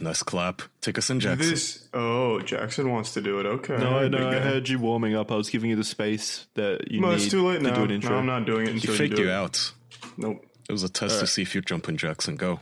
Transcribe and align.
Nice 0.00 0.22
clap. 0.22 0.62
Take 0.80 0.98
us 0.98 1.10
in, 1.10 1.20
Jackson. 1.20 1.50
This 1.50 1.88
oh, 1.94 2.40
Jackson 2.40 2.90
wants 2.90 3.12
to 3.14 3.20
do 3.20 3.38
it. 3.40 3.46
Okay. 3.46 3.76
No, 3.76 3.98
I 3.98 4.02
big 4.08 4.12
know. 4.12 4.28
I 4.30 4.34
heard 4.40 4.68
you 4.68 4.78
warming 4.78 5.14
up. 5.14 5.30
I 5.30 5.36
was 5.36 5.48
giving 5.50 5.70
you 5.70 5.76
the 5.76 5.84
space 5.84 6.46
that 6.54 6.90
you 6.90 7.00
Well, 7.00 7.10
need 7.12 7.16
it's 7.22 7.30
too 7.30 7.46
late 7.46 7.58
to 7.58 7.62
now. 7.64 7.74
do 7.74 7.82
an 7.82 7.88
No, 7.88 7.94
intro. 7.94 8.18
I'm 8.18 8.26
not 8.26 8.44
doing 8.46 8.62
it 8.66 8.70
he 8.70 8.74
until 8.76 8.94
faked 8.94 9.16
do 9.16 9.22
you 9.22 9.28
it. 9.28 9.32
out. 9.32 9.72
Nope. 10.16 10.44
It 10.68 10.72
was 10.72 10.82
a 10.82 10.88
test 10.88 11.20
to 11.20 11.26
see 11.26 11.42
if 11.42 11.54
you'd 11.54 11.66
jump 11.66 11.88
in, 11.88 11.96
Jackson. 11.96 12.36
Go. 12.36 12.60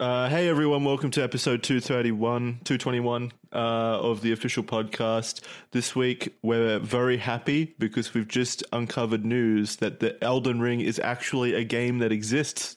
Uh, 0.00 0.28
hey 0.28 0.48
everyone, 0.48 0.84
welcome 0.84 1.12
to 1.12 1.22
episode 1.22 1.62
231, 1.62 2.60
221 2.64 3.30
uh, 3.52 3.56
of 3.56 4.20
the 4.20 4.32
official 4.32 4.64
podcast. 4.64 5.40
This 5.70 5.94
week 5.94 6.34
we're 6.42 6.80
very 6.80 7.18
happy 7.18 7.74
because 7.78 8.12
we've 8.12 8.26
just 8.26 8.64
uncovered 8.72 9.24
news 9.24 9.76
that 9.76 10.00
the 10.00 10.22
Elden 10.24 10.60
Ring 10.60 10.80
is 10.80 10.98
actually 10.98 11.54
a 11.54 11.62
game 11.62 11.98
that 12.00 12.10
exists. 12.10 12.76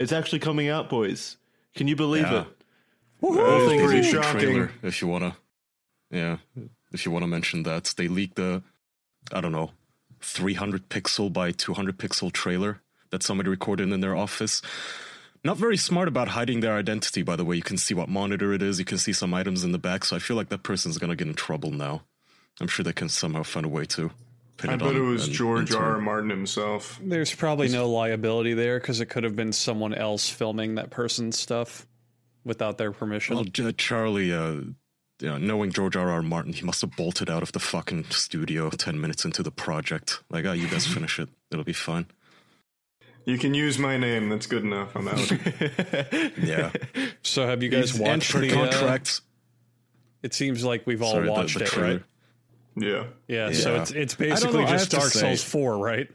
It's 0.00 0.10
actually 0.12 0.40
coming 0.40 0.68
out, 0.68 0.90
boys. 0.90 1.36
Can 1.76 1.86
you 1.86 1.94
believe 1.94 2.24
Yeah. 2.26 2.40
it? 2.42 2.46
That 3.22 3.60
is 3.60 3.68
things 3.68 3.82
pretty 3.82 4.00
the 4.00 4.22
shocking. 4.22 4.40
Trailer, 4.40 4.70
if 4.82 5.02
you 5.02 5.08
wanna, 5.08 5.36
yeah, 6.10 6.38
if 6.92 7.04
you 7.04 7.12
wanna 7.12 7.26
mention 7.26 7.64
that 7.64 7.94
they 7.96 8.08
leaked 8.08 8.36
the, 8.36 8.62
I 9.32 9.40
don't 9.40 9.52
know, 9.52 9.72
300 10.20 10.88
pixel 10.88 11.32
by 11.32 11.52
200 11.52 11.98
pixel 11.98 12.32
trailer 12.32 12.80
that 13.10 13.22
somebody 13.22 13.48
recorded 13.48 13.90
in 13.92 14.00
their 14.00 14.16
office. 14.16 14.62
Not 15.44 15.56
very 15.56 15.76
smart 15.76 16.08
about 16.08 16.28
hiding 16.28 16.60
their 16.60 16.76
identity, 16.76 17.22
by 17.22 17.36
the 17.36 17.44
way. 17.44 17.56
You 17.56 17.62
can 17.62 17.78
see 17.78 17.94
what 17.94 18.08
monitor 18.08 18.52
it 18.52 18.60
is. 18.60 18.78
You 18.78 18.84
can 18.84 18.98
see 18.98 19.12
some 19.12 19.32
items 19.32 19.62
in 19.62 19.72
the 19.72 19.78
back. 19.78 20.04
So 20.04 20.16
I 20.16 20.18
feel 20.18 20.36
like 20.36 20.48
that 20.48 20.62
person's 20.62 20.98
gonna 20.98 21.16
get 21.16 21.28
in 21.28 21.34
trouble 21.34 21.70
now. 21.70 22.02
I'm 22.60 22.68
sure 22.68 22.82
they 22.84 22.92
can 22.92 23.08
somehow 23.08 23.44
find 23.44 23.64
a 23.64 23.68
way 23.68 23.84
to. 23.86 24.10
Pin 24.56 24.70
I 24.70 24.74
it 24.74 24.78
bet 24.78 24.88
on 24.88 24.96
it 24.96 25.00
was 25.00 25.28
an 25.28 25.34
George 25.34 25.72
R. 25.72 25.94
R. 25.94 26.00
Martin 26.00 26.30
himself. 26.30 26.98
There's 27.00 27.32
probably 27.32 27.68
no 27.68 27.88
liability 27.88 28.54
there 28.54 28.80
because 28.80 29.00
it 29.00 29.06
could 29.06 29.22
have 29.22 29.36
been 29.36 29.52
someone 29.52 29.94
else 29.94 30.28
filming 30.28 30.74
that 30.74 30.90
person's 30.90 31.38
stuff 31.38 31.86
without 32.48 32.78
their 32.78 32.90
permission. 32.90 33.36
Well, 33.36 33.44
J- 33.44 33.70
Charlie, 33.72 34.32
uh, 34.32 34.50
you 35.20 35.28
know, 35.28 35.38
knowing 35.38 35.70
George 35.70 35.94
R. 35.96 36.10
R. 36.10 36.22
Martin, 36.22 36.52
he 36.52 36.64
must 36.64 36.80
have 36.80 36.96
bolted 36.96 37.30
out 37.30 37.42
of 37.44 37.52
the 37.52 37.60
fucking 37.60 38.04
studio 38.10 38.70
10 38.70 39.00
minutes 39.00 39.24
into 39.24 39.42
the 39.44 39.50
project. 39.52 40.22
Like, 40.30 40.44
oh, 40.46 40.52
you 40.52 40.66
guys 40.68 40.86
finish 40.94 41.20
it. 41.20 41.28
It'll 41.52 41.64
be 41.64 41.72
fine. 41.72 42.06
You 43.24 43.36
can 43.38 43.52
use 43.54 43.78
my 43.78 43.96
name. 43.98 44.28
That's 44.30 44.46
good 44.46 44.64
enough. 44.64 44.96
I'm 44.96 45.06
out. 45.06 45.18
Yeah. 46.38 46.72
so 47.22 47.46
have 47.46 47.62
you 47.62 47.68
guys 47.68 47.90
He's 47.90 48.00
watched 48.00 48.34
entered 48.34 48.50
the 48.50 48.86
uh. 48.86 48.98
It 50.22 50.34
seems 50.34 50.64
like 50.64 50.86
we've 50.86 51.02
all 51.02 51.12
Sorry, 51.12 51.28
watched 51.28 51.58
the 51.58 51.64
it, 51.64 51.68
trailer. 51.68 51.94
right? 51.94 52.02
yeah. 52.76 53.04
Yeah, 53.28 53.52
So 53.52 53.76
it's 53.76 53.90
it's 53.90 54.14
basically 54.14 54.64
just 54.64 54.72
have 54.72 54.88
to 54.90 54.96
Dark 54.96 55.10
say- 55.12 55.20
Souls 55.20 55.44
Four, 55.44 55.78
right? 55.78 56.08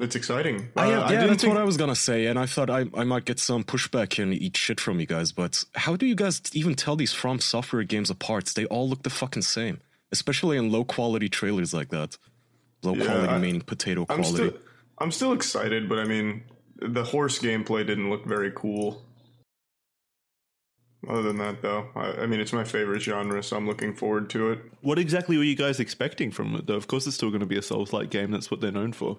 It's 0.00 0.16
exciting. 0.16 0.68
I, 0.76 0.84
Uh, 0.84 0.88
yeah, 0.88 1.08
didn't 1.08 1.26
that's 1.28 1.42
think- 1.42 1.52
what 1.54 1.60
I 1.60 1.64
was 1.64 1.76
gonna 1.76 1.94
say, 1.94 2.26
and 2.26 2.38
I 2.38 2.46
thought 2.46 2.70
I, 2.70 2.86
I 2.94 3.04
might 3.04 3.24
get 3.26 3.38
some 3.38 3.62
pushback 3.62 4.22
and 4.22 4.32
eat 4.32 4.56
shit 4.56 4.80
from 4.80 5.00
you 5.00 5.06
guys. 5.06 5.32
But 5.32 5.64
how 5.74 5.96
do 5.96 6.06
you 6.06 6.14
guys 6.14 6.40
even 6.54 6.74
tell 6.74 6.96
these 6.96 7.12
From 7.12 7.40
Software 7.40 7.82
games 7.82 8.08
apart? 8.10 8.46
They 8.46 8.64
all 8.66 8.88
look 8.88 9.02
the 9.02 9.10
fucking 9.10 9.42
same, 9.42 9.80
especially 10.12 10.56
in 10.56 10.72
low 10.72 10.84
quality 10.84 11.28
trailers 11.28 11.74
like 11.74 11.90
that. 11.90 12.16
Low 12.82 12.94
Yeah, 12.94 13.04
quality 13.04 13.28
I- 13.34 13.38
meaning 13.38 13.60
potato 13.60 14.06
I'm 14.08 14.22
quality. 14.22 14.48
still, 14.48 14.60
I'm 14.98 15.10
still 15.12 15.32
excited, 15.34 15.88
but 15.90 15.98
I 15.98 16.04
mean, 16.04 16.44
the 16.80 17.04
horse 17.04 17.38
gameplay 17.38 17.86
didn't 17.86 18.08
look 18.08 18.24
very 18.26 18.52
cool. 18.54 19.02
Other 21.08 21.22
than 21.22 21.36
that, 21.38 21.62
though, 21.62 21.88
I, 21.94 22.22
I 22.22 22.26
mean, 22.26 22.40
it's 22.40 22.52
my 22.52 22.64
favorite 22.64 23.00
genre, 23.00 23.42
so 23.42 23.56
I'm 23.56 23.66
looking 23.66 23.94
forward 23.94 24.28
to 24.30 24.50
it. 24.52 24.60
what 24.80 24.98
exactly 24.98 25.36
were 25.36 25.44
you 25.44 25.54
guys 25.54 25.78
expecting 25.78 26.30
from 26.32 26.56
it, 26.56 26.66
though? 26.66 26.74
Of 26.74 26.88
course, 26.88 27.06
it's 27.06 27.14
still 27.14 27.28
going 27.30 27.40
to 27.40 27.46
be 27.46 27.56
a 27.58 27.62
Souls 27.62 27.92
like 27.92 28.10
game. 28.10 28.30
That's 28.30 28.50
what 28.50 28.60
they're 28.60 28.72
known 28.72 28.92
for. 28.92 29.18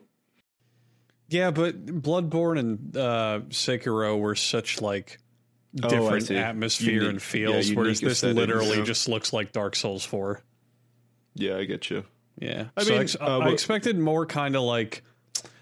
Yeah, 1.30 1.52
but 1.52 1.86
Bloodborne 1.86 2.58
and 2.59 2.95
uh, 2.97 3.39
Sekiro 3.50 4.17
were 4.20 4.36
such 4.36 4.81
like 4.81 5.20
Oh, 5.84 5.89
different 5.89 6.25
see. 6.28 6.36
atmosphere 6.38 6.94
Unique- 6.94 7.09
and 7.09 7.22
feels, 7.22 7.69
yeah, 7.69 7.75
whereas 7.75 8.00
this 8.00 8.23
literally 8.23 8.81
just 8.84 9.08
looks 9.09 9.31
like 9.34 9.52
Dark 9.52 9.75
Souls 9.75 10.03
Four. 10.06 10.42
Yeah, 11.36 11.57
I 11.57 11.66
get 11.66 11.90
you. 11.90 12.03
Yeah, 12.40 12.68
I 12.78 12.84
so 12.84 12.91
mean, 12.94 13.02
ex- 13.02 13.18
uh, 13.19 13.40
I 13.40 13.50
expected 13.50 14.00
more 14.00 14.25
kind 14.25 14.56
of 14.56 14.62
like 14.63 15.03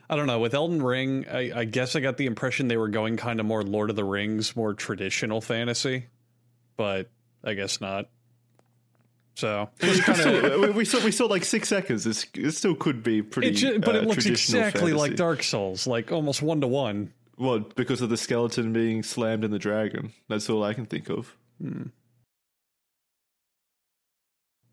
I 0.10 0.16
don't 0.16 0.28
know 0.28 0.40
with 0.40 0.54
Elden 0.54 0.82
Ring. 0.84 1.26
I, 1.30 1.52
I 1.62 1.64
guess 1.66 1.96
I 1.96 2.00
got 2.00 2.18
the 2.18 2.28
impression 2.28 2.68
they 2.68 2.78
were 2.78 2.88
going 2.88 3.18
kind 3.18 3.40
of 3.40 3.46
more 3.46 3.64
Lord 3.64 3.90
of 3.90 3.96
the 3.96 4.04
Rings, 4.06 4.56
more 4.56 4.74
traditional 4.74 5.42
fantasy, 5.42 6.06
but 6.78 7.10
I 7.44 7.56
guess 7.56 7.82
not. 7.82 8.08
So 9.36 9.70
kind 9.80 10.20
of. 10.20 10.62
we, 10.62 10.70
we 10.72 10.86
saw 10.86 11.04
we 11.04 11.12
saw 11.12 11.26
like 11.26 11.44
six 11.44 11.68
seconds. 11.68 12.08
It's, 12.08 12.26
it 12.34 12.52
still 12.52 12.74
could 12.76 13.04
be 13.04 13.22
pretty. 13.22 13.50
It 13.50 13.52
ju- 13.52 13.80
but 13.80 13.96
uh, 13.96 14.00
it 14.00 14.08
looks 14.08 14.24
traditional 14.24 14.64
exactly 14.64 14.94
like. 14.94 15.16
Dark 15.16 15.44
Souls, 15.44 15.86
like 15.86 16.12
almost 16.12 16.42
one 16.42 16.62
to 16.62 16.68
one. 16.68 17.14
Well, 17.38 17.60
because 17.60 18.02
of 18.02 18.10
the 18.10 18.18
skeleton 18.18 18.72
being 18.72 19.04
slammed 19.04 19.44
in 19.44 19.52
the 19.52 19.60
dragon. 19.60 20.14
That's 20.30 20.50
all 20.50 20.64
I 20.64 20.74
can 20.74 20.86
think 20.86 21.10
of. 21.10 21.36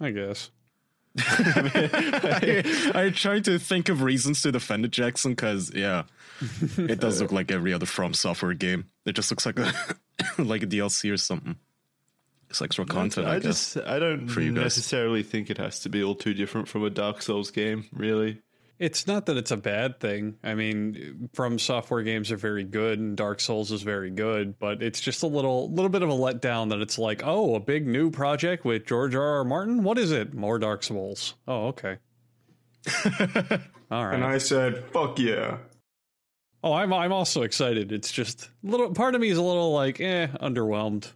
I 0.01 0.11
guess. 0.11 0.51
I, 1.19 2.93
I 2.95 3.11
tried 3.11 3.45
to 3.45 3.59
think 3.59 3.89
of 3.89 4.03
reasons 4.03 4.43
to 4.43 4.53
defend 4.53 4.85
it, 4.85 4.93
Jackson, 4.93 5.33
because 5.33 5.73
yeah, 5.75 6.05
it 6.79 7.01
does 7.01 7.21
look 7.23 7.33
like 7.33 7.51
every 7.51 7.73
other 7.73 7.87
From 7.87 8.15
Software 8.15 8.55
game. 8.55 8.87
It 9.05 9.13
just 9.13 9.31
looks 9.31 9.45
like 9.45 9.59
a 9.59 9.73
like 10.39 10.63
a 10.63 10.67
DLC 10.67 11.13
or 11.13 11.17
something. 11.17 11.57
It's 12.53 12.61
extra 12.61 12.85
content. 12.85 13.27
I, 13.27 13.37
I 13.37 13.39
guess. 13.39 13.73
just 13.75 13.87
I 13.87 13.99
don't 13.99 14.29
for 14.29 14.43
you 14.43 14.53
guys. 14.53 14.65
necessarily 14.65 15.23
think 15.23 15.49
it 15.49 15.57
has 15.57 15.81
to 15.81 15.89
be 15.89 16.03
all 16.03 16.15
too 16.15 16.35
different 16.35 16.69
from 16.69 16.85
a 16.85 16.91
Dark 16.91 17.23
Souls 17.23 17.51
game. 17.51 17.87
Really, 17.95 18.43
It's 18.79 19.07
not 19.07 19.25
that 19.25 19.39
it's 19.39 19.51
a 19.51 19.57
bad 19.57 20.01
thing. 20.01 20.37
I 20.45 20.55
mean, 20.55 21.31
from 21.33 21.59
software 21.59 22.03
games 22.03 22.31
are 22.31 22.37
very 22.37 22.65
good, 22.65 22.99
and 22.99 23.17
Dark 23.17 23.41
Souls 23.41 23.73
is 23.73 23.81
very 23.81 24.11
good, 24.11 24.59
but 24.59 24.83
it's 24.83 25.01
just 25.01 25.23
a 25.23 25.27
little, 25.27 25.73
little 25.73 25.89
bit 25.89 26.03
of 26.03 26.11
a 26.11 26.13
letdown 26.13 26.69
that 26.71 26.83
it's 26.83 26.99
like, 26.99 27.23
oh, 27.25 27.55
a 27.55 27.61
big 27.61 27.87
new 27.87 28.11
project 28.11 28.67
with 28.67 28.85
George 28.85 29.15
R. 29.15 29.39
R. 29.39 29.45
Martin. 29.45 29.83
What 29.83 29.97
is 29.97 30.13
it? 30.13 30.35
More 30.35 30.59
Dark 30.59 30.83
Souls. 30.83 31.33
Oh, 31.49 31.69
okay. 31.69 31.97
All 33.91 34.05
right. 34.07 34.15
And 34.15 34.25
I 34.25 34.37
said, 34.37 34.85
"Fuck 34.93 35.19
yeah!" 35.19 35.57
oh, 36.63 36.75
I'm, 36.75 36.93
I'm 36.93 37.13
also 37.13 37.43
excited. 37.43 37.93
It's 37.93 38.13
just 38.13 38.45
a 38.45 38.71
little. 38.71 38.93
Part 38.93 39.15
of 39.15 39.23
me 39.23 39.31
is 39.31 39.39
a 39.39 39.43
little 39.43 39.73
like, 39.73 40.01
eh, 40.03 40.27
underwhelmed. 40.27 41.11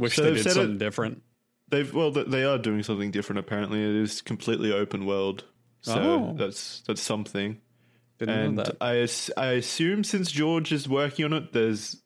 Wish 0.00 0.16
So 0.16 0.22
they 0.22 0.28
they've 0.30 0.36
did 0.38 0.42
said 0.44 0.52
something 0.54 0.74
it- 0.76 0.78
different. 0.78 1.22
they've 1.68 1.92
well 1.94 2.10
they 2.10 2.42
are 2.44 2.58
doing 2.58 2.82
something 2.82 3.10
different. 3.10 3.38
Apparently, 3.38 3.80
it 3.82 3.94
is 4.02 4.20
completely 4.22 4.72
open 4.72 5.06
world. 5.06 5.44
So 5.82 5.94
Oh. 6.00 6.34
that's 6.36 6.80
that's 6.86 7.00
something. 7.00 7.60
Didn't 8.18 8.34
and 8.38 8.56
know 8.56 8.64
that. 8.64 8.76
I 8.80 9.08
I 9.40 9.52
assume 9.52 10.04
since 10.04 10.30
George 10.30 10.72
is 10.72 10.88
working 10.88 11.24
on 11.26 11.32
it, 11.34 11.52
there's. 11.52 11.96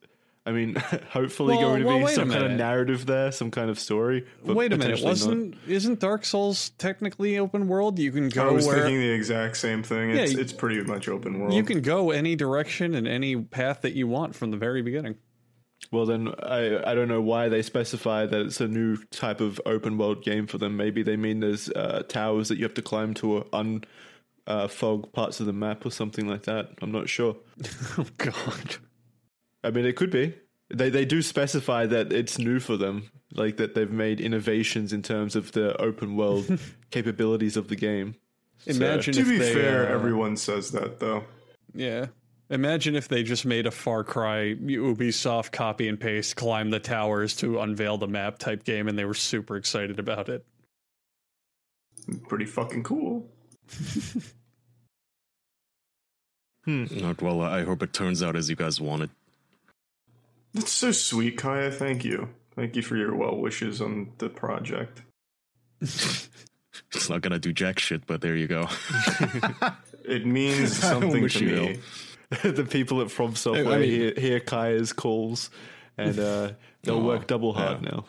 I 0.46 0.52
mean, 0.52 0.74
hopefully 1.10 1.56
Well, 1.56 1.68
going 1.70 1.80
to 1.80 1.86
well, 1.88 2.00
be 2.06 2.12
some 2.12 2.30
kind 2.30 2.44
of 2.44 2.50
narrative 2.52 3.06
there, 3.06 3.32
some 3.32 3.50
kind 3.50 3.70
of 3.70 3.78
story. 3.80 4.26
but 4.44 4.54
Wait 4.54 4.74
a 4.74 4.76
minute, 4.76 5.00
potentially 5.00 5.06
not. 5.06 5.10
wasn't 5.10 5.54
isn't 5.66 6.00
Dark 6.00 6.26
Souls 6.26 6.68
technically 6.76 7.38
open 7.38 7.66
world? 7.66 7.98
You 7.98 8.12
can 8.12 8.28
go. 8.28 8.48
I 8.48 8.52
was 8.52 8.66
where 8.66 8.76
thinking 8.82 9.00
the 9.00 9.08
exact 9.10 9.56
same 9.56 9.82
thing. 9.82 10.10
It's, 10.10 10.34
Yeah, 10.34 10.40
it's 10.40 10.52
pretty 10.52 10.82
much 10.82 11.08
open 11.08 11.40
world. 11.40 11.54
you 11.54 11.64
can 11.64 11.80
go 11.80 12.10
any 12.10 12.36
direction 12.36 12.94
and 12.94 13.08
any 13.08 13.36
path 13.36 13.80
that 13.80 13.94
you 13.94 14.06
want 14.06 14.34
from 14.34 14.50
the 14.50 14.58
very 14.58 14.82
beginning. 14.82 15.14
Well, 15.90 16.06
then 16.06 16.32
I 16.42 16.90
I 16.90 16.94
don't 16.94 17.08
know 17.08 17.20
why 17.20 17.48
they 17.48 17.62
specify 17.62 18.26
that 18.26 18.40
it's 18.40 18.60
a 18.60 18.68
new 18.68 18.96
type 19.10 19.40
of 19.40 19.60
open 19.66 19.98
world 19.98 20.22
game 20.22 20.46
for 20.46 20.58
them. 20.58 20.76
Maybe 20.76 21.02
they 21.02 21.16
mean 21.16 21.40
there's 21.40 21.68
uh, 21.70 22.02
towers 22.08 22.48
that 22.48 22.58
you 22.58 22.64
have 22.64 22.74
to 22.74 22.82
climb 22.82 23.14
to 23.14 23.46
un 23.52 23.84
uh, 24.46 24.68
fog 24.68 25.12
parts 25.12 25.40
of 25.40 25.46
the 25.46 25.52
map 25.52 25.86
or 25.86 25.90
something 25.90 26.28
like 26.28 26.44
that. 26.44 26.70
I'm 26.82 26.92
not 26.92 27.08
sure. 27.08 27.36
Oh 27.98 28.06
God. 28.18 28.76
I 29.62 29.70
mean, 29.70 29.86
it 29.86 29.96
could 29.96 30.10
be. 30.10 30.34
They 30.68 30.90
they 30.90 31.04
do 31.04 31.22
specify 31.22 31.86
that 31.86 32.12
it's 32.12 32.38
new 32.38 32.58
for 32.58 32.76
them, 32.76 33.10
like 33.32 33.56
that 33.58 33.74
they've 33.74 33.90
made 33.90 34.20
innovations 34.20 34.92
in 34.92 35.02
terms 35.02 35.36
of 35.36 35.52
the 35.52 35.80
open 35.80 36.16
world 36.16 36.58
capabilities 36.90 37.56
of 37.56 37.68
the 37.68 37.76
game. 37.76 38.16
Imagine 38.66 39.14
to 39.14 39.20
if 39.20 39.28
be 39.28 39.38
they, 39.38 39.54
fair, 39.54 39.86
uh, 39.88 39.94
everyone 39.94 40.36
says 40.36 40.70
that 40.72 41.00
though. 41.00 41.24
Yeah. 41.74 42.06
Imagine 42.50 42.94
if 42.94 43.08
they 43.08 43.22
just 43.22 43.46
made 43.46 43.66
a 43.66 43.70
Far 43.70 44.04
Cry 44.04 44.54
Ubisoft 44.54 45.50
copy 45.52 45.88
and 45.88 45.98
paste, 45.98 46.36
climb 46.36 46.70
the 46.70 46.78
towers 46.78 47.34
to 47.36 47.60
unveil 47.60 47.96
the 47.96 48.06
map 48.06 48.38
type 48.38 48.64
game, 48.64 48.86
and 48.86 48.98
they 48.98 49.06
were 49.06 49.14
super 49.14 49.56
excited 49.56 49.98
about 49.98 50.28
it. 50.28 50.44
Pretty 52.28 52.44
fucking 52.44 52.82
cool. 52.82 53.28
Hmm. 56.64 56.86
Not 56.90 57.20
well. 57.20 57.42
I 57.42 57.62
hope 57.62 57.82
it 57.82 57.92
turns 57.92 58.22
out 58.22 58.36
as 58.36 58.48
you 58.48 58.56
guys 58.56 58.80
wanted. 58.80 59.10
That's 60.54 60.72
so 60.72 60.92
sweet, 60.92 61.36
Kaya. 61.36 61.70
Thank 61.70 62.06
you. 62.06 62.30
Thank 62.56 62.74
you 62.74 62.80
for 62.80 62.96
your 62.96 63.14
well 63.14 63.36
wishes 63.36 63.82
on 63.82 64.12
the 64.16 64.30
project. 64.30 65.02
It's 65.82 67.10
not 67.10 67.20
gonna 67.20 67.38
do 67.38 67.52
jack 67.52 67.78
shit, 67.78 68.06
but 68.06 68.22
there 68.22 68.34
you 68.34 68.46
go. 68.46 68.68
It 70.04 70.26
means 70.26 70.76
something 70.80 71.22
wish 71.22 71.34
to 71.38 71.44
you 71.44 71.56
me. 71.56 71.80
the 72.42 72.64
people 72.64 73.00
at 73.00 73.10
From 73.10 73.34
Software 73.34 73.74
I 73.74 73.78
mean- 73.78 73.90
hear, 73.90 74.14
hear 74.16 74.40
Kaya's 74.40 74.92
calls, 74.92 75.50
and 75.96 76.18
uh, 76.18 76.52
they'll 76.82 77.00
Aw, 77.00 77.06
work 77.06 77.26
double 77.26 77.52
hard 77.52 77.82
yeah. 77.82 77.90
now 77.90 78.04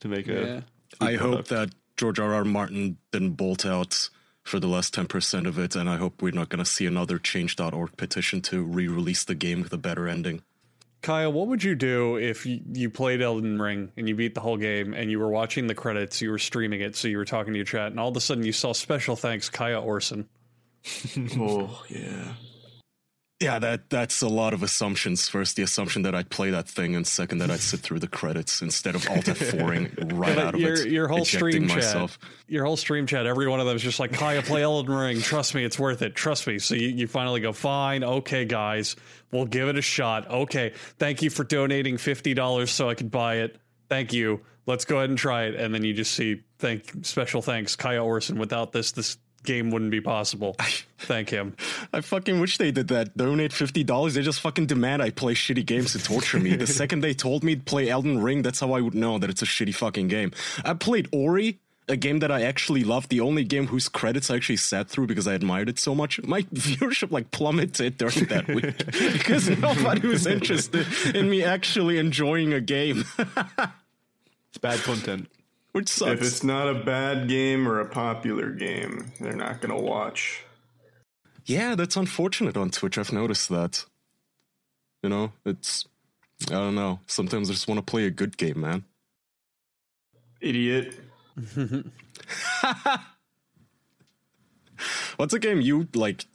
to 0.00 0.08
make 0.08 0.28
a. 0.28 0.64
Yeah. 1.00 1.06
I 1.06 1.14
hope 1.14 1.48
that 1.48 1.70
George 1.96 2.18
R. 2.18 2.32
R. 2.34 2.44
Martin 2.44 2.96
didn't 3.12 3.32
bolt 3.32 3.66
out 3.66 4.08
for 4.42 4.58
the 4.58 4.66
last 4.66 4.94
10% 4.94 5.46
of 5.46 5.58
it, 5.58 5.76
and 5.76 5.88
I 5.88 5.96
hope 5.96 6.22
we're 6.22 6.32
not 6.32 6.48
going 6.48 6.64
to 6.64 6.70
see 6.70 6.86
another 6.86 7.18
change.org 7.18 7.96
petition 7.96 8.40
to 8.42 8.62
re 8.62 8.88
release 8.88 9.24
the 9.24 9.34
game 9.34 9.62
with 9.62 9.72
a 9.72 9.78
better 9.78 10.08
ending. 10.08 10.42
Kyle, 11.02 11.32
what 11.32 11.46
would 11.46 11.62
you 11.62 11.74
do 11.76 12.16
if 12.16 12.44
you, 12.44 12.60
you 12.72 12.90
played 12.90 13.22
Elden 13.22 13.60
Ring 13.60 13.92
and 13.96 14.08
you 14.08 14.16
beat 14.16 14.34
the 14.34 14.40
whole 14.40 14.56
game 14.56 14.94
and 14.94 15.10
you 15.10 15.20
were 15.20 15.28
watching 15.28 15.68
the 15.68 15.74
credits, 15.74 16.20
you 16.20 16.30
were 16.30 16.38
streaming 16.38 16.80
it, 16.80 16.96
so 16.96 17.06
you 17.06 17.18
were 17.18 17.24
talking 17.24 17.52
to 17.52 17.56
your 17.58 17.66
chat, 17.66 17.92
and 17.92 18.00
all 18.00 18.08
of 18.08 18.16
a 18.16 18.20
sudden 18.20 18.44
you 18.44 18.52
saw 18.52 18.72
special 18.72 19.14
thanks 19.14 19.48
Kaya 19.48 19.80
Orsan? 19.80 20.26
oh 21.38 21.84
yeah. 21.88 22.32
Yeah, 23.40 23.60
that 23.60 23.88
that's 23.88 24.20
a 24.20 24.26
lot 24.26 24.52
of 24.52 24.64
assumptions. 24.64 25.28
First, 25.28 25.54
the 25.54 25.62
assumption 25.62 26.02
that 26.02 26.12
I'd 26.12 26.28
play 26.28 26.50
that 26.50 26.68
thing, 26.68 26.96
and 26.96 27.06
second, 27.06 27.38
that 27.38 27.52
I'd 27.52 27.60
sit 27.60 27.78
through 27.78 28.00
the 28.00 28.08
credits 28.08 28.62
instead 28.62 28.96
of 28.96 29.08
alt 29.08 29.26
F4ing 29.26 30.12
right 30.18 30.36
out 30.36 30.54
of 30.54 30.60
your, 30.60 30.74
it. 30.74 30.88
your 30.88 31.06
whole 31.06 31.24
stream 31.24 31.68
myself. 31.68 32.18
chat, 32.18 32.30
your 32.48 32.64
whole 32.64 32.76
stream 32.76 33.06
chat, 33.06 33.26
every 33.26 33.46
one 33.46 33.60
of 33.60 33.66
them 33.66 33.76
is 33.76 33.82
just 33.82 34.00
like 34.00 34.12
Kaya 34.12 34.42
play 34.42 34.64
Elden 34.64 34.92
Ring. 34.92 35.20
Trust 35.20 35.54
me, 35.54 35.62
it's 35.62 35.78
worth 35.78 36.02
it. 36.02 36.16
Trust 36.16 36.48
me. 36.48 36.58
So 36.58 36.74
you, 36.74 36.88
you 36.88 37.06
finally 37.06 37.38
go, 37.40 37.52
fine, 37.52 38.02
okay, 38.02 38.44
guys, 38.44 38.96
we'll 39.30 39.46
give 39.46 39.68
it 39.68 39.78
a 39.78 39.82
shot. 39.82 40.28
Okay, 40.28 40.72
thank 40.98 41.22
you 41.22 41.30
for 41.30 41.44
donating 41.44 41.96
fifty 41.96 42.34
dollars 42.34 42.72
so 42.72 42.88
I 42.90 42.94
could 42.94 43.12
buy 43.12 43.36
it. 43.36 43.56
Thank 43.88 44.12
you. 44.12 44.40
Let's 44.66 44.84
go 44.84 44.96
ahead 44.96 45.10
and 45.10 45.18
try 45.18 45.44
it. 45.44 45.54
And 45.54 45.72
then 45.72 45.84
you 45.84 45.94
just 45.94 46.12
see 46.12 46.42
thank 46.58 47.06
special 47.06 47.40
thanks 47.40 47.76
Kaya 47.76 48.00
Orsan. 48.00 48.36
Without 48.36 48.72
this, 48.72 48.90
this 48.90 49.16
game 49.48 49.70
wouldn't 49.70 49.90
be 49.90 50.00
possible. 50.00 50.54
Thank 50.98 51.30
him. 51.30 51.56
I 51.94 52.02
fucking 52.02 52.38
wish 52.38 52.58
they 52.58 52.70
did 52.70 52.88
that. 52.88 53.16
Donate 53.16 53.52
fifty 53.52 53.82
dollars. 53.82 54.12
They 54.14 54.20
just 54.22 54.40
fucking 54.42 54.66
demand 54.66 55.02
I 55.02 55.08
play 55.10 55.32
shitty 55.34 55.64
games 55.64 55.92
to 55.94 55.98
torture 55.98 56.38
me. 56.38 56.54
the 56.54 56.66
second 56.82 57.00
they 57.00 57.14
told 57.14 57.42
me 57.42 57.56
to 57.56 57.62
play 57.62 57.88
Elden 57.88 58.22
Ring, 58.22 58.42
that's 58.42 58.60
how 58.60 58.72
I 58.72 58.82
would 58.82 58.94
know 58.94 59.18
that 59.18 59.30
it's 59.30 59.40
a 59.40 59.46
shitty 59.46 59.74
fucking 59.74 60.08
game. 60.08 60.32
I 60.66 60.74
played 60.74 61.08
Ori, 61.12 61.58
a 61.88 61.96
game 61.96 62.18
that 62.18 62.30
I 62.30 62.42
actually 62.42 62.84
loved. 62.84 63.08
The 63.08 63.20
only 63.20 63.42
game 63.42 63.68
whose 63.68 63.88
credits 63.88 64.30
I 64.30 64.36
actually 64.36 64.56
sat 64.58 64.90
through 64.90 65.06
because 65.06 65.26
I 65.26 65.32
admired 65.32 65.70
it 65.70 65.78
so 65.78 65.94
much. 65.94 66.22
My 66.24 66.42
viewership 66.52 67.10
like 67.10 67.30
plummeted 67.30 67.96
during 67.96 68.26
that 68.26 68.46
week 68.48 68.76
because 69.14 69.48
nobody 69.48 70.06
was 70.06 70.26
interested 70.26 70.86
in 71.14 71.30
me 71.30 71.42
actually 71.42 71.96
enjoying 71.96 72.52
a 72.52 72.60
game, 72.60 73.06
It's 73.16 74.58
bad 74.60 74.80
content. 74.80 75.28
Which 75.78 76.02
If 76.02 76.22
it's 76.22 76.42
not 76.42 76.68
a 76.68 76.74
bad 76.74 77.28
game 77.28 77.68
or 77.68 77.78
a 77.78 77.88
popular 77.88 78.50
game, 78.50 79.12
they're 79.20 79.36
not 79.36 79.60
gonna 79.60 79.80
watch. 79.80 80.42
Yeah, 81.44 81.76
that's 81.76 81.96
unfortunate 81.96 82.56
on 82.56 82.70
Twitch. 82.70 82.98
I've 82.98 83.12
noticed 83.12 83.48
that. 83.50 83.84
You 85.04 85.08
know, 85.08 85.32
it's 85.44 85.86
I 86.48 86.54
don't 86.54 86.74
know. 86.74 86.98
Sometimes 87.06 87.48
I 87.48 87.52
just 87.52 87.68
want 87.68 87.78
to 87.78 87.88
play 87.88 88.06
a 88.06 88.10
good 88.10 88.36
game, 88.36 88.60
man. 88.60 88.84
Idiot. 90.40 90.94
What's 95.16 95.34
a 95.34 95.38
game 95.38 95.60
you 95.60 95.86
like? 95.94 96.26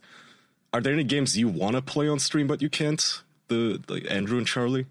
Are 0.72 0.80
there 0.80 0.94
any 0.94 1.04
games 1.04 1.36
you 1.36 1.48
want 1.48 1.76
to 1.76 1.82
play 1.82 2.08
on 2.08 2.18
stream 2.18 2.46
but 2.46 2.62
you 2.62 2.70
can't? 2.70 3.22
The 3.48 3.82
like 3.88 4.10
Andrew 4.10 4.38
and 4.38 4.46
Charlie. 4.46 4.86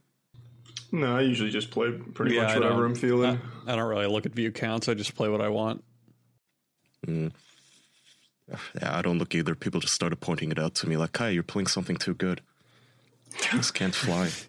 No, 0.93 1.17
I 1.17 1.21
usually 1.21 1.49
just 1.49 1.71
play 1.71 1.91
pretty 1.91 2.35
Yeah, 2.35 2.43
much 2.43 2.55
whatever 2.55 2.85
I'm 2.85 2.93
feeling. 2.95 3.41
I 3.65 3.75
don't 3.75 3.89
really 3.89 4.05
look 4.05 4.27
at 4.27 4.33
view 4.33 4.51
counts. 4.51 4.87
I 4.87 4.93
just 4.93 5.15
play 5.15 5.27
what 5.27 5.41
I 5.41 5.49
want. 5.49 5.83
Yeah, 7.07 7.29
I 8.81 9.01
don't 9.01 9.17
look 9.17 9.33
either. 9.33 9.55
People 9.55 9.79
just 9.81 9.95
started 9.95 10.17
pointing 10.19 10.51
it 10.51 10.59
out 10.59 10.75
to 10.75 10.87
me, 10.87 10.95
like, 10.95 11.13
"Kai, 11.13 11.29
you're 11.29 11.41
playing 11.43 11.67
something 11.67 11.97
too 11.97 12.13
good. 12.13 12.41
Just 13.51 13.73
can't 13.73 13.95
fly." 13.95 14.29